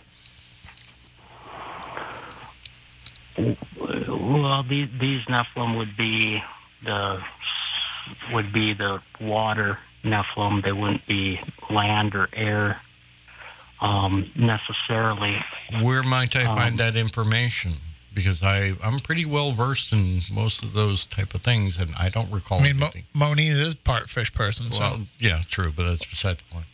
Well, 4.08 4.62
these, 4.68 4.88
these 5.00 5.22
Nephilim 5.24 5.76
would 5.76 5.96
be 5.96 6.42
the 6.84 7.20
would 8.32 8.52
be 8.52 8.74
the 8.74 9.00
water 9.20 9.78
Nephilim. 10.04 10.62
They 10.62 10.72
wouldn't 10.72 11.06
be 11.06 11.40
land 11.70 12.14
or 12.14 12.28
air 12.32 12.80
um, 13.80 14.30
necessarily. 14.36 15.42
Where 15.82 16.02
might 16.02 16.36
I 16.36 16.44
Um, 16.44 16.56
find 16.56 16.78
that 16.78 16.96
information? 16.96 17.76
Because 18.14 18.42
I 18.42 18.74
I'm 18.82 19.00
pretty 19.00 19.24
well 19.24 19.52
versed 19.52 19.92
in 19.92 20.22
most 20.30 20.62
of 20.62 20.72
those 20.72 21.04
type 21.06 21.34
of 21.34 21.42
things, 21.42 21.78
and 21.78 21.94
I 21.96 22.08
don't 22.08 22.30
recall 22.30 22.60
I 22.60 22.62
mean, 22.62 22.78
Mo- 22.78 22.86
anything. 22.86 23.04
Moniz 23.12 23.58
is 23.58 23.74
part 23.74 24.08
fish 24.08 24.32
person, 24.32 24.70
so 24.70 24.80
well, 24.80 25.00
yeah, 25.18 25.42
true, 25.48 25.72
but 25.74 25.84
that's 25.88 26.04
beside 26.04 26.38
the 26.38 26.44
point. 26.54 26.66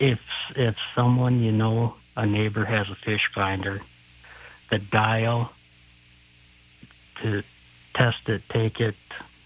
If 0.00 0.20
if 0.56 0.76
someone 0.94 1.40
you 1.40 1.52
know, 1.52 1.94
a 2.16 2.26
neighbor 2.26 2.64
has 2.64 2.90
a 2.90 2.96
fish 2.96 3.30
finder, 3.32 3.80
the 4.70 4.78
dial 4.78 5.52
to 7.22 7.42
test 7.94 8.28
it, 8.28 8.42
take 8.48 8.80
it 8.80 8.96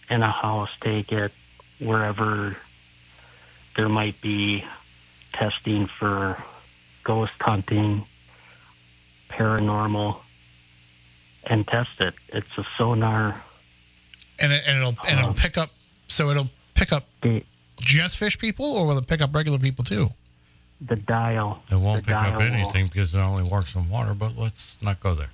in 0.09 0.23
a 0.23 0.31
house, 0.31 0.71
take 0.81 1.13
it 1.13 1.33
wherever 1.79 2.57
there 3.77 3.89
might 3.89 4.21
be 4.21 4.65
testing 5.35 5.87
for 5.87 6.43
ghost 7.05 7.33
hunting, 7.41 8.07
paranormal, 9.37 10.19
and 11.45 11.67
test 11.69 12.01
it. 12.01 12.15
It's 12.29 12.47
a 12.57 12.65
sonar 12.77 13.43
and 14.39 14.53
it, 14.53 14.63
and 14.67 14.79
it'll 14.81 14.97
and 15.07 15.19
it'll 15.21 15.31
um, 15.31 15.35
pick 15.37 15.57
up. 15.59 15.71
So 16.09 16.31
it'll 16.31 16.51
pick 16.75 16.93
up 16.93 17.05
The 17.23 17.43
just 17.81 18.17
fish 18.19 18.39
people, 18.39 18.67
or 18.67 18.87
will 18.87 18.99
it 18.99 19.07
pick 19.07 19.21
up 19.21 19.35
regular 19.35 19.59
people 19.59 19.85
too? 19.85 20.09
the 20.79 20.97
dial. 20.97 21.63
It 21.71 21.77
won't 21.77 22.05
pick 22.05 22.15
up 22.15 22.25
dial 22.25 22.39
will- 22.39 22.47
anything 22.55 22.87
because 22.87 23.15
it 23.15 23.19
only 23.19 23.43
works 23.43 23.75
in 23.75 23.89
water. 23.89 24.13
But 24.15 24.37
let's 24.37 24.77
not 24.83 25.01
go 25.01 25.15
there. 25.15 25.31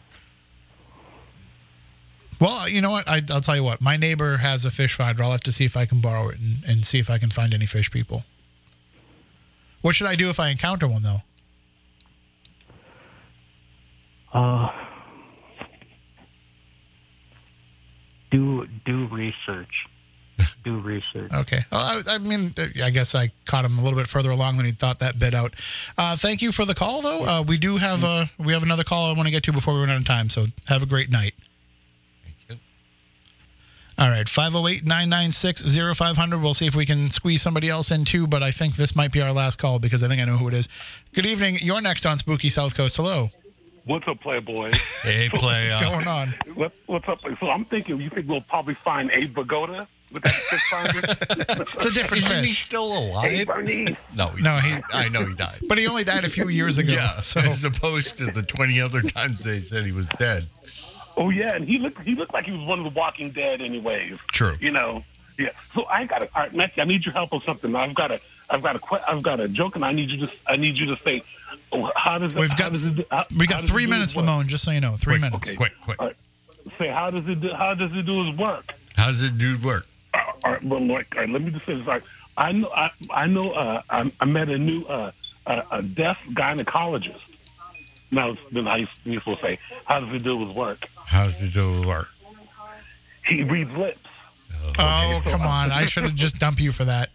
Well, 2.40 2.68
you 2.68 2.80
know 2.80 2.90
what? 2.90 3.08
I, 3.08 3.22
I'll 3.30 3.40
tell 3.40 3.56
you 3.56 3.62
what. 3.62 3.80
My 3.80 3.96
neighbor 3.96 4.38
has 4.38 4.64
a 4.64 4.70
fish 4.70 4.94
finder. 4.94 5.22
I'll 5.22 5.30
have 5.32 5.40
to 5.42 5.52
see 5.52 5.64
if 5.64 5.76
I 5.76 5.86
can 5.86 6.00
borrow 6.00 6.28
it 6.28 6.38
and, 6.40 6.64
and 6.66 6.84
see 6.84 6.98
if 6.98 7.08
I 7.10 7.18
can 7.18 7.30
find 7.30 7.54
any 7.54 7.66
fish 7.66 7.90
people. 7.90 8.24
What 9.80 9.94
should 9.94 10.06
I 10.08 10.14
do 10.16 10.28
if 10.28 10.40
I 10.40 10.48
encounter 10.48 10.86
one, 10.88 11.02
though? 11.02 11.22
Uh, 14.32 14.68
do 18.30 18.66
do 18.84 19.06
research. 19.08 19.68
Do 20.64 20.80
research. 20.80 21.30
Okay. 21.32 21.60
Well, 21.70 21.80
I, 22.08 22.14
I 22.14 22.18
mean, 22.18 22.54
I 22.82 22.90
guess 22.90 23.14
I 23.14 23.30
caught 23.44 23.64
him 23.64 23.78
a 23.78 23.82
little 23.82 23.98
bit 23.98 24.08
further 24.08 24.30
along 24.30 24.56
than 24.56 24.66
he 24.66 24.72
thought 24.72 24.98
that 25.00 25.18
bit 25.18 25.34
out. 25.34 25.54
Uh, 25.98 26.16
thank 26.16 26.40
you 26.40 26.52
for 26.52 26.64
the 26.64 26.74
call, 26.74 27.02
though. 27.02 27.24
Uh, 27.24 27.42
we 27.46 27.58
do 27.58 27.76
have 27.76 28.02
uh, 28.02 28.26
we 28.38 28.52
have 28.52 28.62
another 28.62 28.82
call 28.82 29.10
I 29.10 29.12
want 29.12 29.26
to 29.26 29.30
get 29.30 29.42
to 29.44 29.52
before 29.52 29.74
we 29.74 29.80
run 29.80 29.90
out 29.90 29.98
of 30.00 30.06
time. 30.06 30.30
So 30.30 30.46
have 30.66 30.82
a 30.82 30.86
great 30.86 31.10
night. 31.10 31.34
Thank 32.24 32.36
you. 32.48 32.56
All 33.98 34.08
right, 34.08 34.28
508 34.28 34.84
996 34.84 35.76
0500. 35.96 36.40
We'll 36.40 36.54
see 36.54 36.66
if 36.66 36.74
we 36.74 36.86
can 36.86 37.10
squeeze 37.10 37.42
somebody 37.42 37.68
else 37.68 37.90
in 37.90 38.04
too, 38.04 38.26
but 38.26 38.42
I 38.42 38.50
think 38.50 38.76
this 38.76 38.96
might 38.96 39.12
be 39.12 39.20
our 39.20 39.32
last 39.32 39.58
call 39.58 39.78
because 39.78 40.02
I 40.02 40.08
think 40.08 40.22
I 40.22 40.24
know 40.24 40.38
who 40.38 40.48
it 40.48 40.54
is. 40.54 40.68
Good 41.12 41.26
evening. 41.26 41.58
You're 41.60 41.82
next 41.82 42.06
on 42.06 42.18
Spooky 42.18 42.48
South 42.48 42.74
Coast. 42.74 42.96
Hello. 42.96 43.30
What's 43.84 44.06
up, 44.06 44.20
Playboy? 44.20 44.72
Hey, 45.02 45.28
play. 45.32 45.64
What's 45.66 45.76
uh, 45.76 45.90
going 45.90 46.06
on? 46.06 46.34
what, 46.54 46.72
what's 46.86 47.08
up? 47.08 47.18
So 47.40 47.48
I'm 47.48 47.64
thinking 47.64 48.00
you 48.00 48.10
think 48.10 48.28
we'll 48.28 48.40
probably 48.42 48.76
find 48.84 49.10
Abe 49.12 49.34
Vigoda 49.36 49.88
with 50.12 50.22
that 50.22 50.32
fish 50.34 50.70
finder? 50.70 51.00
It's 51.62 51.86
a 51.86 51.90
different 51.90 52.24
Isn't 52.24 52.44
he 52.44 52.52
still 52.54 52.92
Abe 52.92 53.10
alive? 53.10 53.46
Bernice. 53.46 53.96
No, 54.14 54.28
he's 54.28 54.44
No, 54.44 54.58
he- 54.58 54.82
I 54.92 55.08
know 55.08 55.26
he 55.26 55.34
died. 55.34 55.64
But 55.68 55.78
he 55.78 55.86
only 55.88 56.04
died 56.04 56.24
a 56.24 56.28
few 56.28 56.48
years 56.48 56.78
ago. 56.78 56.92
Yeah, 56.94 57.20
So 57.22 57.40
as 57.40 57.64
opposed 57.64 58.16
to 58.18 58.26
the 58.26 58.42
20 58.42 58.80
other 58.80 59.02
times 59.02 59.42
they 59.42 59.60
said 59.60 59.84
he 59.84 59.92
was 59.92 60.08
dead. 60.10 60.46
Oh 61.16 61.30
yeah, 61.30 61.54
and 61.54 61.66
he 61.66 61.78
looked 61.78 62.00
he 62.02 62.14
looked 62.14 62.32
like 62.32 62.46
he 62.46 62.52
was 62.52 62.66
one 62.66 62.78
of 62.78 62.84
the 62.84 62.98
Walking 62.98 63.32
Dead, 63.32 63.60
anyways. 63.60 64.18
True. 64.32 64.56
You 64.60 64.70
know. 64.70 65.04
Yeah. 65.38 65.50
So 65.74 65.84
I 65.84 66.04
got 66.06 66.20
to. 66.20 66.28
All 66.34 66.42
right, 66.42 66.54
Matthew, 66.54 66.82
I 66.82 66.86
need 66.86 67.04
your 67.04 67.12
help 67.12 67.32
on 67.34 67.42
something. 67.44 67.74
I've 67.76 67.94
got 67.94 68.12
a. 68.12 68.20
I've 68.48 68.62
got 68.62 68.76
a. 68.76 68.78
que- 68.78 69.02
I've 69.06 69.22
got 69.22 69.38
a 69.38 69.46
joke, 69.48 69.76
and 69.76 69.84
I 69.84 69.92
need 69.92 70.08
you 70.10 70.26
to. 70.26 70.32
I 70.46 70.56
need 70.56 70.76
you 70.76 70.86
to 70.86 70.96
say. 71.02 71.22
Oh, 71.72 71.90
How 71.96 72.18
does 72.18 72.32
it? 72.32 72.38
We've 72.38 72.56
got 72.56 72.72
does 72.72 72.84
it, 72.86 73.06
how, 73.10 73.26
we 73.36 73.46
got 73.46 73.64
three 73.64 73.86
minutes, 73.86 74.14
his? 74.14 74.22
Lamone. 74.22 74.46
Just 74.46 74.64
so 74.64 74.70
you 74.70 74.80
know, 74.80 74.96
three 74.96 75.18
Quick, 75.18 75.32
minutes. 75.32 75.54
Quick, 75.54 75.72
quick. 75.82 76.00
All 76.00 76.06
right. 76.06 76.16
Say 76.78 76.88
how 76.88 77.10
does 77.10 77.26
it? 77.28 77.40
Do, 77.40 77.52
how 77.54 77.74
does 77.74 77.90
it 77.92 78.06
do 78.06 78.24
his 78.24 78.36
work? 78.38 78.72
How 78.94 79.08
does 79.08 79.22
it 79.22 79.36
do 79.38 79.58
work? 79.58 79.86
Uh, 80.14 80.18
all 80.44 80.52
right, 80.52 80.62
well, 80.64 80.86
like, 80.86 81.14
all 81.16 81.22
right, 81.22 81.30
let 81.30 81.42
me 81.42 81.50
just 81.50 81.64
say 81.66 81.74
this. 81.74 81.86
Like, 81.86 82.02
I 82.36 82.52
know, 82.52 82.70
I, 82.74 82.90
I 83.10 83.26
know, 83.26 83.42
uh, 83.52 83.82
I, 83.88 84.12
I 84.20 84.24
met 84.26 84.48
a 84.48 84.58
new, 84.58 84.84
uh, 84.84 85.10
a, 85.46 85.62
a 85.70 85.82
deaf 85.82 86.18
gynecologist. 86.30 87.18
Now, 88.10 88.36
then 88.52 88.68
I 88.68 88.86
used 89.04 89.24
to 89.24 89.36
say, 89.36 89.58
how 89.86 90.00
does 90.00 90.10
he 90.10 90.18
do 90.18 90.46
his 90.46 90.54
work? 90.54 90.86
How 91.06 91.24
does 91.24 91.40
it 91.40 91.54
do 91.54 91.86
work? 91.86 92.08
He 93.26 93.42
reads 93.42 93.70
lips. 93.72 93.98
Oh, 94.78 95.22
come 95.24 95.40
on. 95.42 95.72
I 95.72 95.86
should 95.86 96.02
have 96.02 96.14
just 96.14 96.38
dumped 96.38 96.60
you 96.60 96.72
for 96.72 96.84
that. 96.84 97.08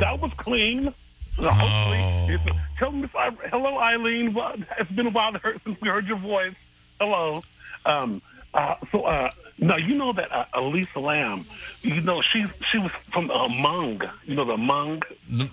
That 0.00 0.20
was 0.20 0.32
clean. 0.36 0.92
So 1.40 1.50
hopefully, 1.52 1.98
Oh. 2.00 2.30
it's- 2.30 2.56
tell 2.78 2.92
me 2.92 3.04
if 3.04 3.16
I, 3.16 3.30
hello, 3.50 3.78
Eileen. 3.78 4.34
Well, 4.34 4.54
it's 4.78 4.90
been 4.92 5.06
a 5.06 5.10
while 5.10 5.32
since 5.64 5.80
we 5.80 5.88
heard 5.88 6.06
your 6.06 6.18
voice. 6.18 6.54
Hello. 7.00 7.42
Um, 7.86 8.20
uh, 8.52 8.74
so, 8.90 9.02
uh, 9.04 9.30
now 9.58 9.76
you 9.76 9.94
know 9.94 10.12
that 10.12 10.30
uh, 10.32 10.44
Elisa 10.54 10.98
Lam, 10.98 11.46
you 11.82 12.00
know, 12.00 12.20
she 12.20 12.44
she 12.70 12.78
was 12.78 12.90
from 13.12 13.28
the 13.28 13.34
Hmong, 13.34 14.10
you 14.24 14.34
know, 14.34 14.44
the 14.44 14.56
Hmong, 14.56 15.02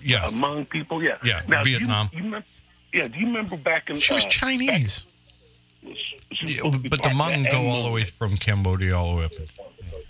Yeah. 0.02 0.28
Hmong 0.30 0.68
people, 0.68 1.02
yeah. 1.02 1.16
Yeah, 1.24 1.42
now, 1.48 1.62
do 1.62 1.70
you- 1.70 1.78
Vietnam. 1.78 2.10
You, 2.12 2.18
remember, 2.24 2.46
yeah, 2.92 3.08
do 3.08 3.18
you 3.18 3.26
remember 3.26 3.56
back 3.56 3.88
in. 3.88 4.00
She 4.00 4.12
was 4.14 4.24
uh, 4.24 4.28
Chinese. 4.28 5.04
back- 5.04 5.94
she 6.32 6.44
was 6.44 6.52
Yeah, 6.52 6.56
supposed 6.58 6.74
to 6.74 6.78
be 6.80 6.88
but 6.88 7.02
the 7.02 7.08
Hmong 7.10 7.50
go 7.50 7.66
all 7.68 7.84
the 7.84 7.90
way 7.90 8.04
from 8.04 8.36
Cambodia 8.36 8.96
all 8.98 9.12
the 9.12 9.18
way 9.20 9.24
up. 9.26 9.32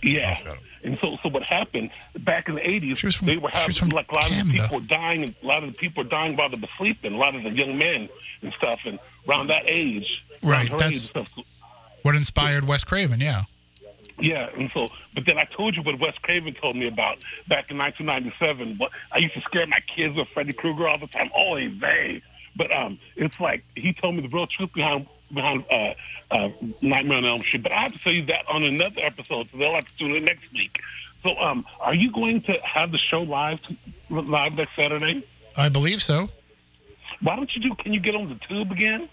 Yeah. 0.01 0.55
And 0.83 0.97
so, 1.01 1.17
so 1.21 1.29
what 1.29 1.43
happened 1.43 1.89
back 2.19 2.47
in 2.47 2.55
the 2.55 2.67
eighties? 2.69 2.99
From- 2.99 3.27
they 3.27 3.37
were 3.37 3.49
having 3.49 3.89
like 3.89 4.09
a 4.11 4.15
lot 4.15 4.31
of 4.31 4.37
the 4.47 4.53
people 4.53 4.79
dying, 4.79 5.23
and 5.23 5.35
a 5.43 5.45
lot 5.45 5.63
of 5.63 5.71
the 5.73 5.77
people 5.77 6.03
were 6.03 6.09
dying 6.09 6.37
while 6.37 6.49
they 6.49 6.55
were 6.57 6.69
sleeping. 6.77 7.13
A 7.13 7.17
lot 7.17 7.35
of 7.35 7.43
the 7.43 7.49
young 7.51 7.77
men 7.77 8.07
and 8.41 8.53
stuff, 8.53 8.79
and 8.85 8.97
around 9.27 9.47
that 9.47 9.63
age, 9.67 10.23
Right, 10.41 10.69
that's- 10.71 10.91
age 10.91 10.97
stuff. 11.09 11.27
What 12.03 12.15
inspired 12.15 12.65
Wes 12.65 12.85
Craven? 12.85 13.19
Yeah. 13.19 13.43
yeah, 14.21 14.49
and 14.57 14.71
so, 14.71 14.87
but 15.13 15.25
then 15.25 15.37
I 15.37 15.43
told 15.43 15.75
you 15.75 15.81
what 15.81 15.99
Wes 15.99 16.15
Craven 16.21 16.53
told 16.53 16.77
me 16.77 16.87
about 16.87 17.17
back 17.49 17.69
in 17.69 17.77
1997. 17.77 18.77
What 18.77 18.91
I 19.11 19.17
used 19.19 19.33
to 19.33 19.41
scare 19.41 19.67
my 19.67 19.81
kids 19.81 20.15
with 20.15 20.29
Freddy 20.29 20.53
Krueger 20.53 20.87
all 20.87 20.97
the 20.97 21.07
time. 21.07 21.29
Always 21.35 21.77
they. 21.81 22.21
But 22.55 22.71
um, 22.71 22.99
it's 23.17 23.37
like 23.41 23.63
he 23.75 23.91
told 23.93 24.15
me 24.15 24.21
the 24.21 24.29
real 24.29 24.47
truth 24.47 24.71
behind 24.73 25.07
behind 25.33 25.63
uh, 25.71 25.93
uh, 26.31 26.49
Nightmare 26.81 27.17
on 27.19 27.25
Elm 27.25 27.41
Street. 27.41 27.63
But 27.63 27.71
I 27.71 27.83
have 27.83 27.93
to 27.93 27.99
tell 27.99 28.13
you 28.13 28.25
that 28.25 28.45
on 28.47 28.63
another 28.63 29.01
episode, 29.01 29.49
so 29.51 29.57
they'll 29.57 29.75
have 29.75 29.85
to 29.85 29.97
tune 29.97 30.15
in 30.15 30.25
next 30.25 30.51
week. 30.53 30.79
So, 31.23 31.35
um, 31.37 31.65
are 31.81 31.93
you 31.95 32.11
going 32.11 32.41
to 32.43 32.53
have 32.63 32.91
the 32.91 32.97
show 32.97 33.21
live 33.21 33.59
live 34.09 34.53
next 34.53 34.75
Saturday? 34.75 35.23
I 35.57 35.69
believe 35.69 36.01
so. 36.01 36.29
Why 37.21 37.35
don't 37.35 37.53
you 37.55 37.61
do? 37.61 37.75
Can 37.75 37.93
you 37.93 37.99
get 37.99 38.15
on 38.15 38.29
the 38.29 38.35
tube 38.47 38.71
again? 38.71 39.09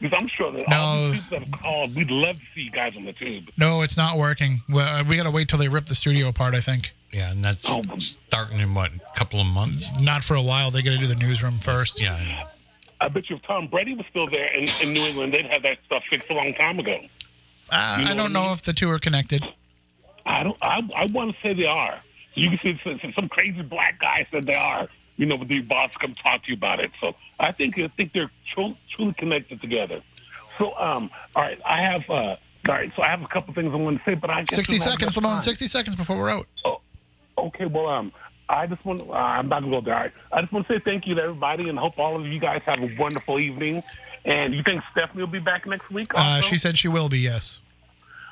Because 0.00 0.16
I'm 0.20 0.28
sure 0.28 0.52
that 0.52 0.72
all 0.72 0.96
No. 0.96 1.10
these 1.10 1.22
people 1.22 1.38
that 1.40 1.48
have 1.48 1.60
called, 1.60 1.94
we'd 1.96 2.10
love 2.10 2.36
to 2.36 2.42
see 2.54 2.60
you 2.60 2.70
guys 2.70 2.94
on 2.96 3.04
the 3.04 3.12
tube. 3.12 3.50
No, 3.56 3.82
it's 3.82 3.96
not 3.96 4.16
working. 4.16 4.62
Well, 4.68 5.04
we 5.04 5.16
got 5.16 5.24
to 5.24 5.32
wait 5.32 5.48
till 5.48 5.58
they 5.58 5.66
rip 5.66 5.86
the 5.86 5.96
studio 5.96 6.28
apart, 6.28 6.54
I 6.54 6.60
think. 6.60 6.92
Yeah, 7.12 7.32
and 7.32 7.44
that's 7.44 7.68
Oh. 7.68 7.82
starting 7.98 8.60
in 8.60 8.74
what, 8.74 8.92
a 8.92 9.18
couple 9.18 9.40
of 9.40 9.46
months? 9.48 9.88
Not 9.98 10.22
for 10.22 10.34
a 10.36 10.42
while. 10.42 10.70
They 10.70 10.82
got 10.82 10.90
to 10.92 10.98
do 10.98 11.06
the 11.08 11.16
newsroom 11.16 11.58
first. 11.58 12.00
Yeah. 12.00 12.44
I 13.00 13.08
bet 13.08 13.30
you 13.30 13.36
if 13.36 13.42
Tom 13.42 13.68
Brady 13.68 13.94
was 13.94 14.06
still 14.10 14.28
there 14.28 14.52
in, 14.54 14.68
in 14.82 14.92
New 14.92 15.04
England, 15.04 15.32
they'd 15.32 15.46
have 15.46 15.62
that 15.62 15.78
stuff 15.86 16.02
fixed 16.10 16.28
a 16.30 16.34
long 16.34 16.52
time 16.54 16.78
ago. 16.78 16.98
Uh, 17.70 17.96
You 17.98 18.04
know 18.06 18.10
I 18.10 18.14
don't 18.14 18.36
I 18.36 18.40
know 18.40 18.52
if 18.52 18.62
the 18.62 18.72
two 18.72 18.90
are 18.90 18.98
connected. 18.98 19.44
I 20.26 20.42
don't. 20.42 20.56
I, 20.62 20.80
I 20.96 21.06
want 21.06 21.34
to 21.34 21.40
say 21.42 21.54
they 21.54 21.66
are. 21.66 22.00
You 22.34 22.50
can 22.50 22.58
see 22.62 22.98
some, 23.02 23.12
some 23.14 23.28
crazy 23.28 23.62
black 23.62 24.00
guy 24.00 24.26
said 24.30 24.46
they 24.46 24.54
are. 24.54 24.88
You 25.16 25.26
know, 25.26 25.36
with 25.36 25.48
the 25.48 25.60
boss 25.60 25.90
come 26.00 26.14
talk 26.14 26.44
to 26.44 26.48
you 26.50 26.56
about 26.56 26.78
it. 26.80 26.90
So 27.00 27.14
I 27.40 27.50
think 27.52 27.78
I 27.78 27.88
think 27.96 28.12
they're 28.12 28.30
tru- 28.54 28.76
truly 28.94 29.14
connected 29.14 29.60
together. 29.60 30.00
So 30.58 30.74
um, 30.76 31.10
all 31.34 31.42
right, 31.42 31.60
I 31.66 31.80
have 31.82 32.08
uh, 32.08 32.12
all 32.12 32.36
right. 32.68 32.92
So 32.96 33.02
I 33.02 33.08
have 33.08 33.22
a 33.22 33.26
couple 33.28 33.52
things 33.54 33.72
I 33.72 33.76
want 33.76 33.98
to 33.98 34.04
say, 34.04 34.14
but 34.14 34.30
I 34.30 34.42
guess 34.42 34.54
60 34.56 34.72
we 34.74 34.78
don't 34.78 34.84
have 34.88 34.92
seconds, 35.00 35.14
Lamone. 35.16 35.40
60 35.40 35.66
seconds 35.66 35.96
before 35.96 36.16
we're 36.18 36.30
out. 36.30 36.46
Oh, 36.64 36.80
Okay, 37.38 37.66
well, 37.66 37.86
um, 37.86 38.12
I 38.48 38.66
just 38.66 38.84
want. 38.84 39.02
Uh, 39.02 39.12
I'm 39.12 39.48
not 39.48 39.60
gonna 39.60 39.76
go 39.76 39.80
there. 39.84 39.94
All 39.94 40.00
right. 40.02 40.12
I 40.32 40.40
just 40.40 40.52
want 40.52 40.66
to 40.68 40.74
say 40.74 40.80
thank 40.84 41.06
you 41.06 41.14
to 41.16 41.22
everybody, 41.22 41.68
and 41.68 41.78
hope 41.78 41.98
all 41.98 42.18
of 42.18 42.26
you 42.26 42.38
guys 42.40 42.62
have 42.66 42.80
a 42.80 42.94
wonderful 42.98 43.38
evening. 43.38 43.82
And 44.24 44.54
you 44.54 44.62
think 44.62 44.82
Stephanie 44.92 45.22
will 45.22 45.28
be 45.30 45.38
back 45.38 45.66
next 45.66 45.90
week? 45.90 46.10
Uh, 46.14 46.40
she 46.40 46.58
said 46.58 46.76
she 46.76 46.88
will 46.88 47.08
be, 47.08 47.20
yes. 47.20 47.60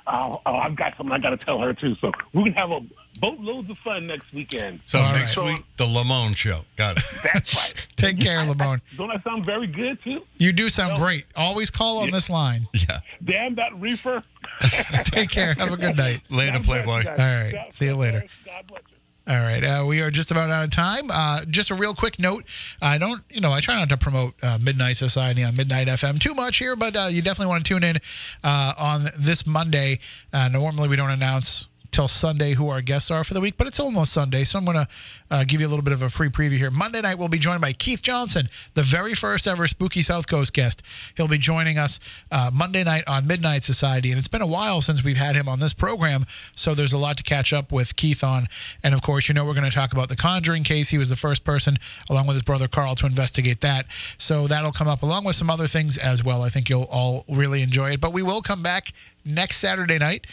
Oh, 0.09 0.41
oh, 0.47 0.55
I've 0.55 0.77
got 0.77 0.97
something 0.97 1.13
I 1.13 1.19
got 1.19 1.31
to 1.31 1.37
tell 1.37 1.59
her 1.61 1.73
too. 1.75 1.95
So 2.01 2.13
we 2.33 2.45
can 2.45 2.53
have 2.53 2.71
a 2.71 2.81
boatloads 3.19 3.69
of 3.71 3.79
fun 3.79 4.07
next 4.07 4.33
weekend. 4.33 4.81
So 4.85 4.99
All 5.01 5.13
next 5.13 5.37
right. 5.37 5.55
week, 5.55 5.65
the 5.79 5.85
Lamone 5.87 6.37
show. 6.37 6.61
Got 6.77 6.99
it. 6.99 7.05
That's 7.25 7.57
right. 7.57 7.75
Take 7.97 8.21
care, 8.21 8.39
I- 8.39 8.45
I- 8.45 8.49
Lamone. 8.49 8.81
don't 8.97 9.09
that 9.09 9.25
sound 9.25 9.45
very 9.45 9.67
good 9.67 9.99
too? 10.05 10.23
You 10.39 10.53
do 10.53 10.69
sound 10.71 10.99
great. 11.03 11.25
Always 11.35 11.71
call 11.71 11.99
on 11.99 12.11
this 12.11 12.29
line. 12.31 12.69
Yeah. 12.75 13.01
Damn 13.25 13.55
that 13.57 13.75
reefer. 13.81 14.23
Take 15.05 15.31
care. 15.31 15.55
Have 15.55 15.73
a 15.73 15.77
good 15.77 15.97
night. 15.97 16.21
Later, 16.31 16.53
God 16.53 16.67
bless 16.67 16.85
Playboy. 16.85 17.11
All 17.11 17.17
right. 17.17 17.53
God 17.53 17.73
See 17.73 17.87
you 17.87 17.97
later. 17.97 18.25
God 18.45 18.67
bless 18.69 18.83
you. 18.91 18.96
All 19.29 19.35
right, 19.35 19.65
uh, 19.65 19.85
we 19.85 20.01
are 20.03 20.11
just 20.13 20.31
about 20.31 20.51
out 20.51 20.63
of 20.63 20.71
time. 20.71 21.11
Uh, 21.11 21.45
just 21.51 21.71
a 21.71 21.75
real 21.75 21.95
quick 21.95 22.21
note: 22.21 22.45
I 22.81 22.97
don't, 22.97 23.23
you 23.29 23.41
know, 23.41 23.51
I 23.51 23.61
try 23.61 23.75
not 23.75 23.89
to 23.89 23.97
promote 23.97 24.35
uh, 24.41 24.57
Midnight 24.63 24.99
Society 24.99 25.43
on 25.43 25.57
Midnight 25.57 25.89
FM 25.89 26.21
too 26.21 26.33
much 26.33 26.59
here, 26.59 26.77
but 26.77 26.95
uh, 26.95 27.09
you 27.11 27.23
definitely 27.23 27.51
want 27.51 27.67
to 27.67 27.75
tune 27.75 27.83
in 27.83 27.97
uh, 28.45 28.75
on 28.79 29.09
this 29.19 29.45
Monday. 29.45 29.99
Uh, 30.33 30.47
normally, 30.47 30.89
we 30.89 30.95
don't 30.95 31.11
announce 31.11 31.67
till 31.97 32.09
Sunday 32.09 32.53
who 32.53 32.69
our 32.69 32.83
guests 32.83 33.11
are 33.11 33.25
for 33.25 33.33
the 33.33 33.41
week, 33.41 33.55
but 33.57 33.67
it's 33.67 33.81
almost 33.81 34.13
Sunday, 34.13 34.45
so 34.45 34.59
I'm 34.59 34.67
going 34.67 34.77
to 34.77 34.89
uh, 35.31 35.45
give 35.45 35.63
you 35.63 35.67
a 35.67 35.71
little 35.71 35.83
bit 35.83 35.95
of 35.95 36.03
a 36.03 36.11
free 36.11 36.29
preview 36.29 36.59
here. 36.59 36.71
Monday 36.71 37.01
night, 37.01 37.19
we'll 37.19 37.31
be 37.31 37.39
joined 37.39 37.63
by 37.63 37.73
Keith 37.73 38.03
Johnson, 38.03 38.51
the 38.75 38.83
very 38.83 39.15
first 39.15 39.49
ever 39.49 39.67
Spooky 39.67 40.03
South 40.03 40.27
Coast 40.29 40.53
guest. 40.53 40.83
He'll 41.17 41.27
be 41.27 41.39
joining 41.39 41.79
us 41.79 41.99
uh, 42.31 42.51
Monday 42.53 42.85
night 42.85 43.05
on 43.07 43.27
Midnight 43.27 43.65
Society, 43.65 44.11
and 44.11 44.19
it's 44.19 44.29
been 44.29 44.43
a 44.43 44.47
while 44.47 44.83
since 44.83 45.03
we've 45.03 45.17
had 45.17 45.37
him 45.37 45.49
on 45.49 45.59
this 45.59 45.73
program, 45.73 46.27
so 46.55 46.75
there's 46.75 46.93
a 46.93 46.99
lot 46.99 47.17
to 47.17 47.23
catch 47.23 47.55
up 47.55 47.73
with 47.73 47.97
Keith 47.97 48.23
on. 48.23 48.47
And 48.83 48.93
of 48.93 49.01
course, 49.01 49.27
you 49.27 49.33
know, 49.35 49.47
we're 49.47 49.55
going 49.55 49.65
to 49.65 49.75
talk 49.75 49.95
about 49.95 50.11
the 50.11 50.17
Conjuring 50.17 50.65
case. 50.65 50.91
He 50.91 50.99
was 50.99 51.09
the 51.09 51.17
first 51.17 51.45
person, 51.45 51.79
along 52.11 52.27
with 52.27 52.35
his 52.35 52.43
brother 52.43 52.69
Carl, 52.69 52.95
to 52.97 53.07
investigate 53.07 53.63
that. 53.63 53.87
So 54.19 54.47
that'll 54.47 54.71
come 54.71 54.87
up 54.87 55.03
along 55.03 55.25
with 55.25 55.37
some 55.37 55.49
other 55.49 55.67
things 55.67 55.97
as 55.97 56.23
well. 56.23 56.43
I 56.43 56.51
think 56.51 56.69
you'll 56.69 56.89
all 56.91 57.25
really 57.27 57.63
enjoy 57.63 57.93
it. 57.93 58.03
But 58.03 58.13
we 58.13 58.23
will 58.23 58.43
come 58.43 58.63
back 58.63 58.93
next 59.25 59.57
Saturday 59.57 59.99
night 59.99 60.27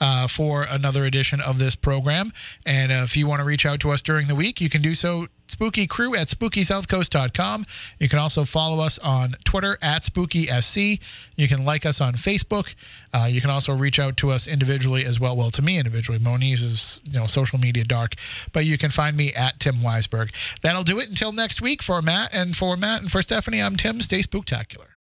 uh, 0.00 0.28
for 0.28 0.66
another 0.68 1.04
edition 1.04 1.40
of 1.40 1.58
this 1.58 1.74
program. 1.74 2.32
And 2.64 2.92
uh, 2.92 3.02
if 3.04 3.16
you 3.16 3.26
want 3.26 3.40
to 3.40 3.44
reach 3.44 3.66
out 3.66 3.80
to 3.80 3.90
us 3.90 4.02
during 4.02 4.26
the 4.26 4.34
week, 4.34 4.60
you 4.60 4.68
can 4.68 4.82
do 4.82 4.94
so. 4.94 5.26
Spooky 5.48 5.86
Crew 5.86 6.14
at 6.14 6.26
SpookySouthCoast.com. 6.28 7.64
You 7.98 8.08
can 8.08 8.18
also 8.18 8.44
follow 8.44 8.84
us 8.84 8.98
on 8.98 9.34
Twitter 9.44 9.78
at 9.80 10.02
SpookySC. 10.02 11.00
You 11.36 11.48
can 11.48 11.64
like 11.64 11.86
us 11.86 12.02
on 12.02 12.14
Facebook. 12.14 12.74
Uh, 13.14 13.28
you 13.30 13.40
can 13.40 13.48
also 13.48 13.74
reach 13.74 13.98
out 13.98 14.18
to 14.18 14.30
us 14.30 14.46
individually 14.46 15.06
as 15.06 15.18
well. 15.18 15.36
Well, 15.36 15.50
to 15.52 15.62
me 15.62 15.78
individually. 15.78 16.18
Moniz 16.18 16.62
is 16.62 17.00
you 17.10 17.18
know 17.18 17.26
social 17.26 17.58
media 17.58 17.84
dark, 17.84 18.14
but 18.52 18.66
you 18.66 18.76
can 18.76 18.90
find 18.90 19.16
me 19.16 19.32
at 19.32 19.58
Tim 19.58 19.76
Weisberg. 19.76 20.30
That'll 20.60 20.82
do 20.82 20.98
it 20.98 21.08
until 21.08 21.32
next 21.32 21.62
week 21.62 21.82
for 21.82 22.02
Matt 22.02 22.34
and 22.34 22.54
for 22.54 22.76
Matt 22.76 23.00
and 23.00 23.10
for 23.10 23.22
Stephanie. 23.22 23.62
I'm 23.62 23.76
Tim. 23.76 24.02
Stay 24.02 24.20
spooktacular. 24.20 24.88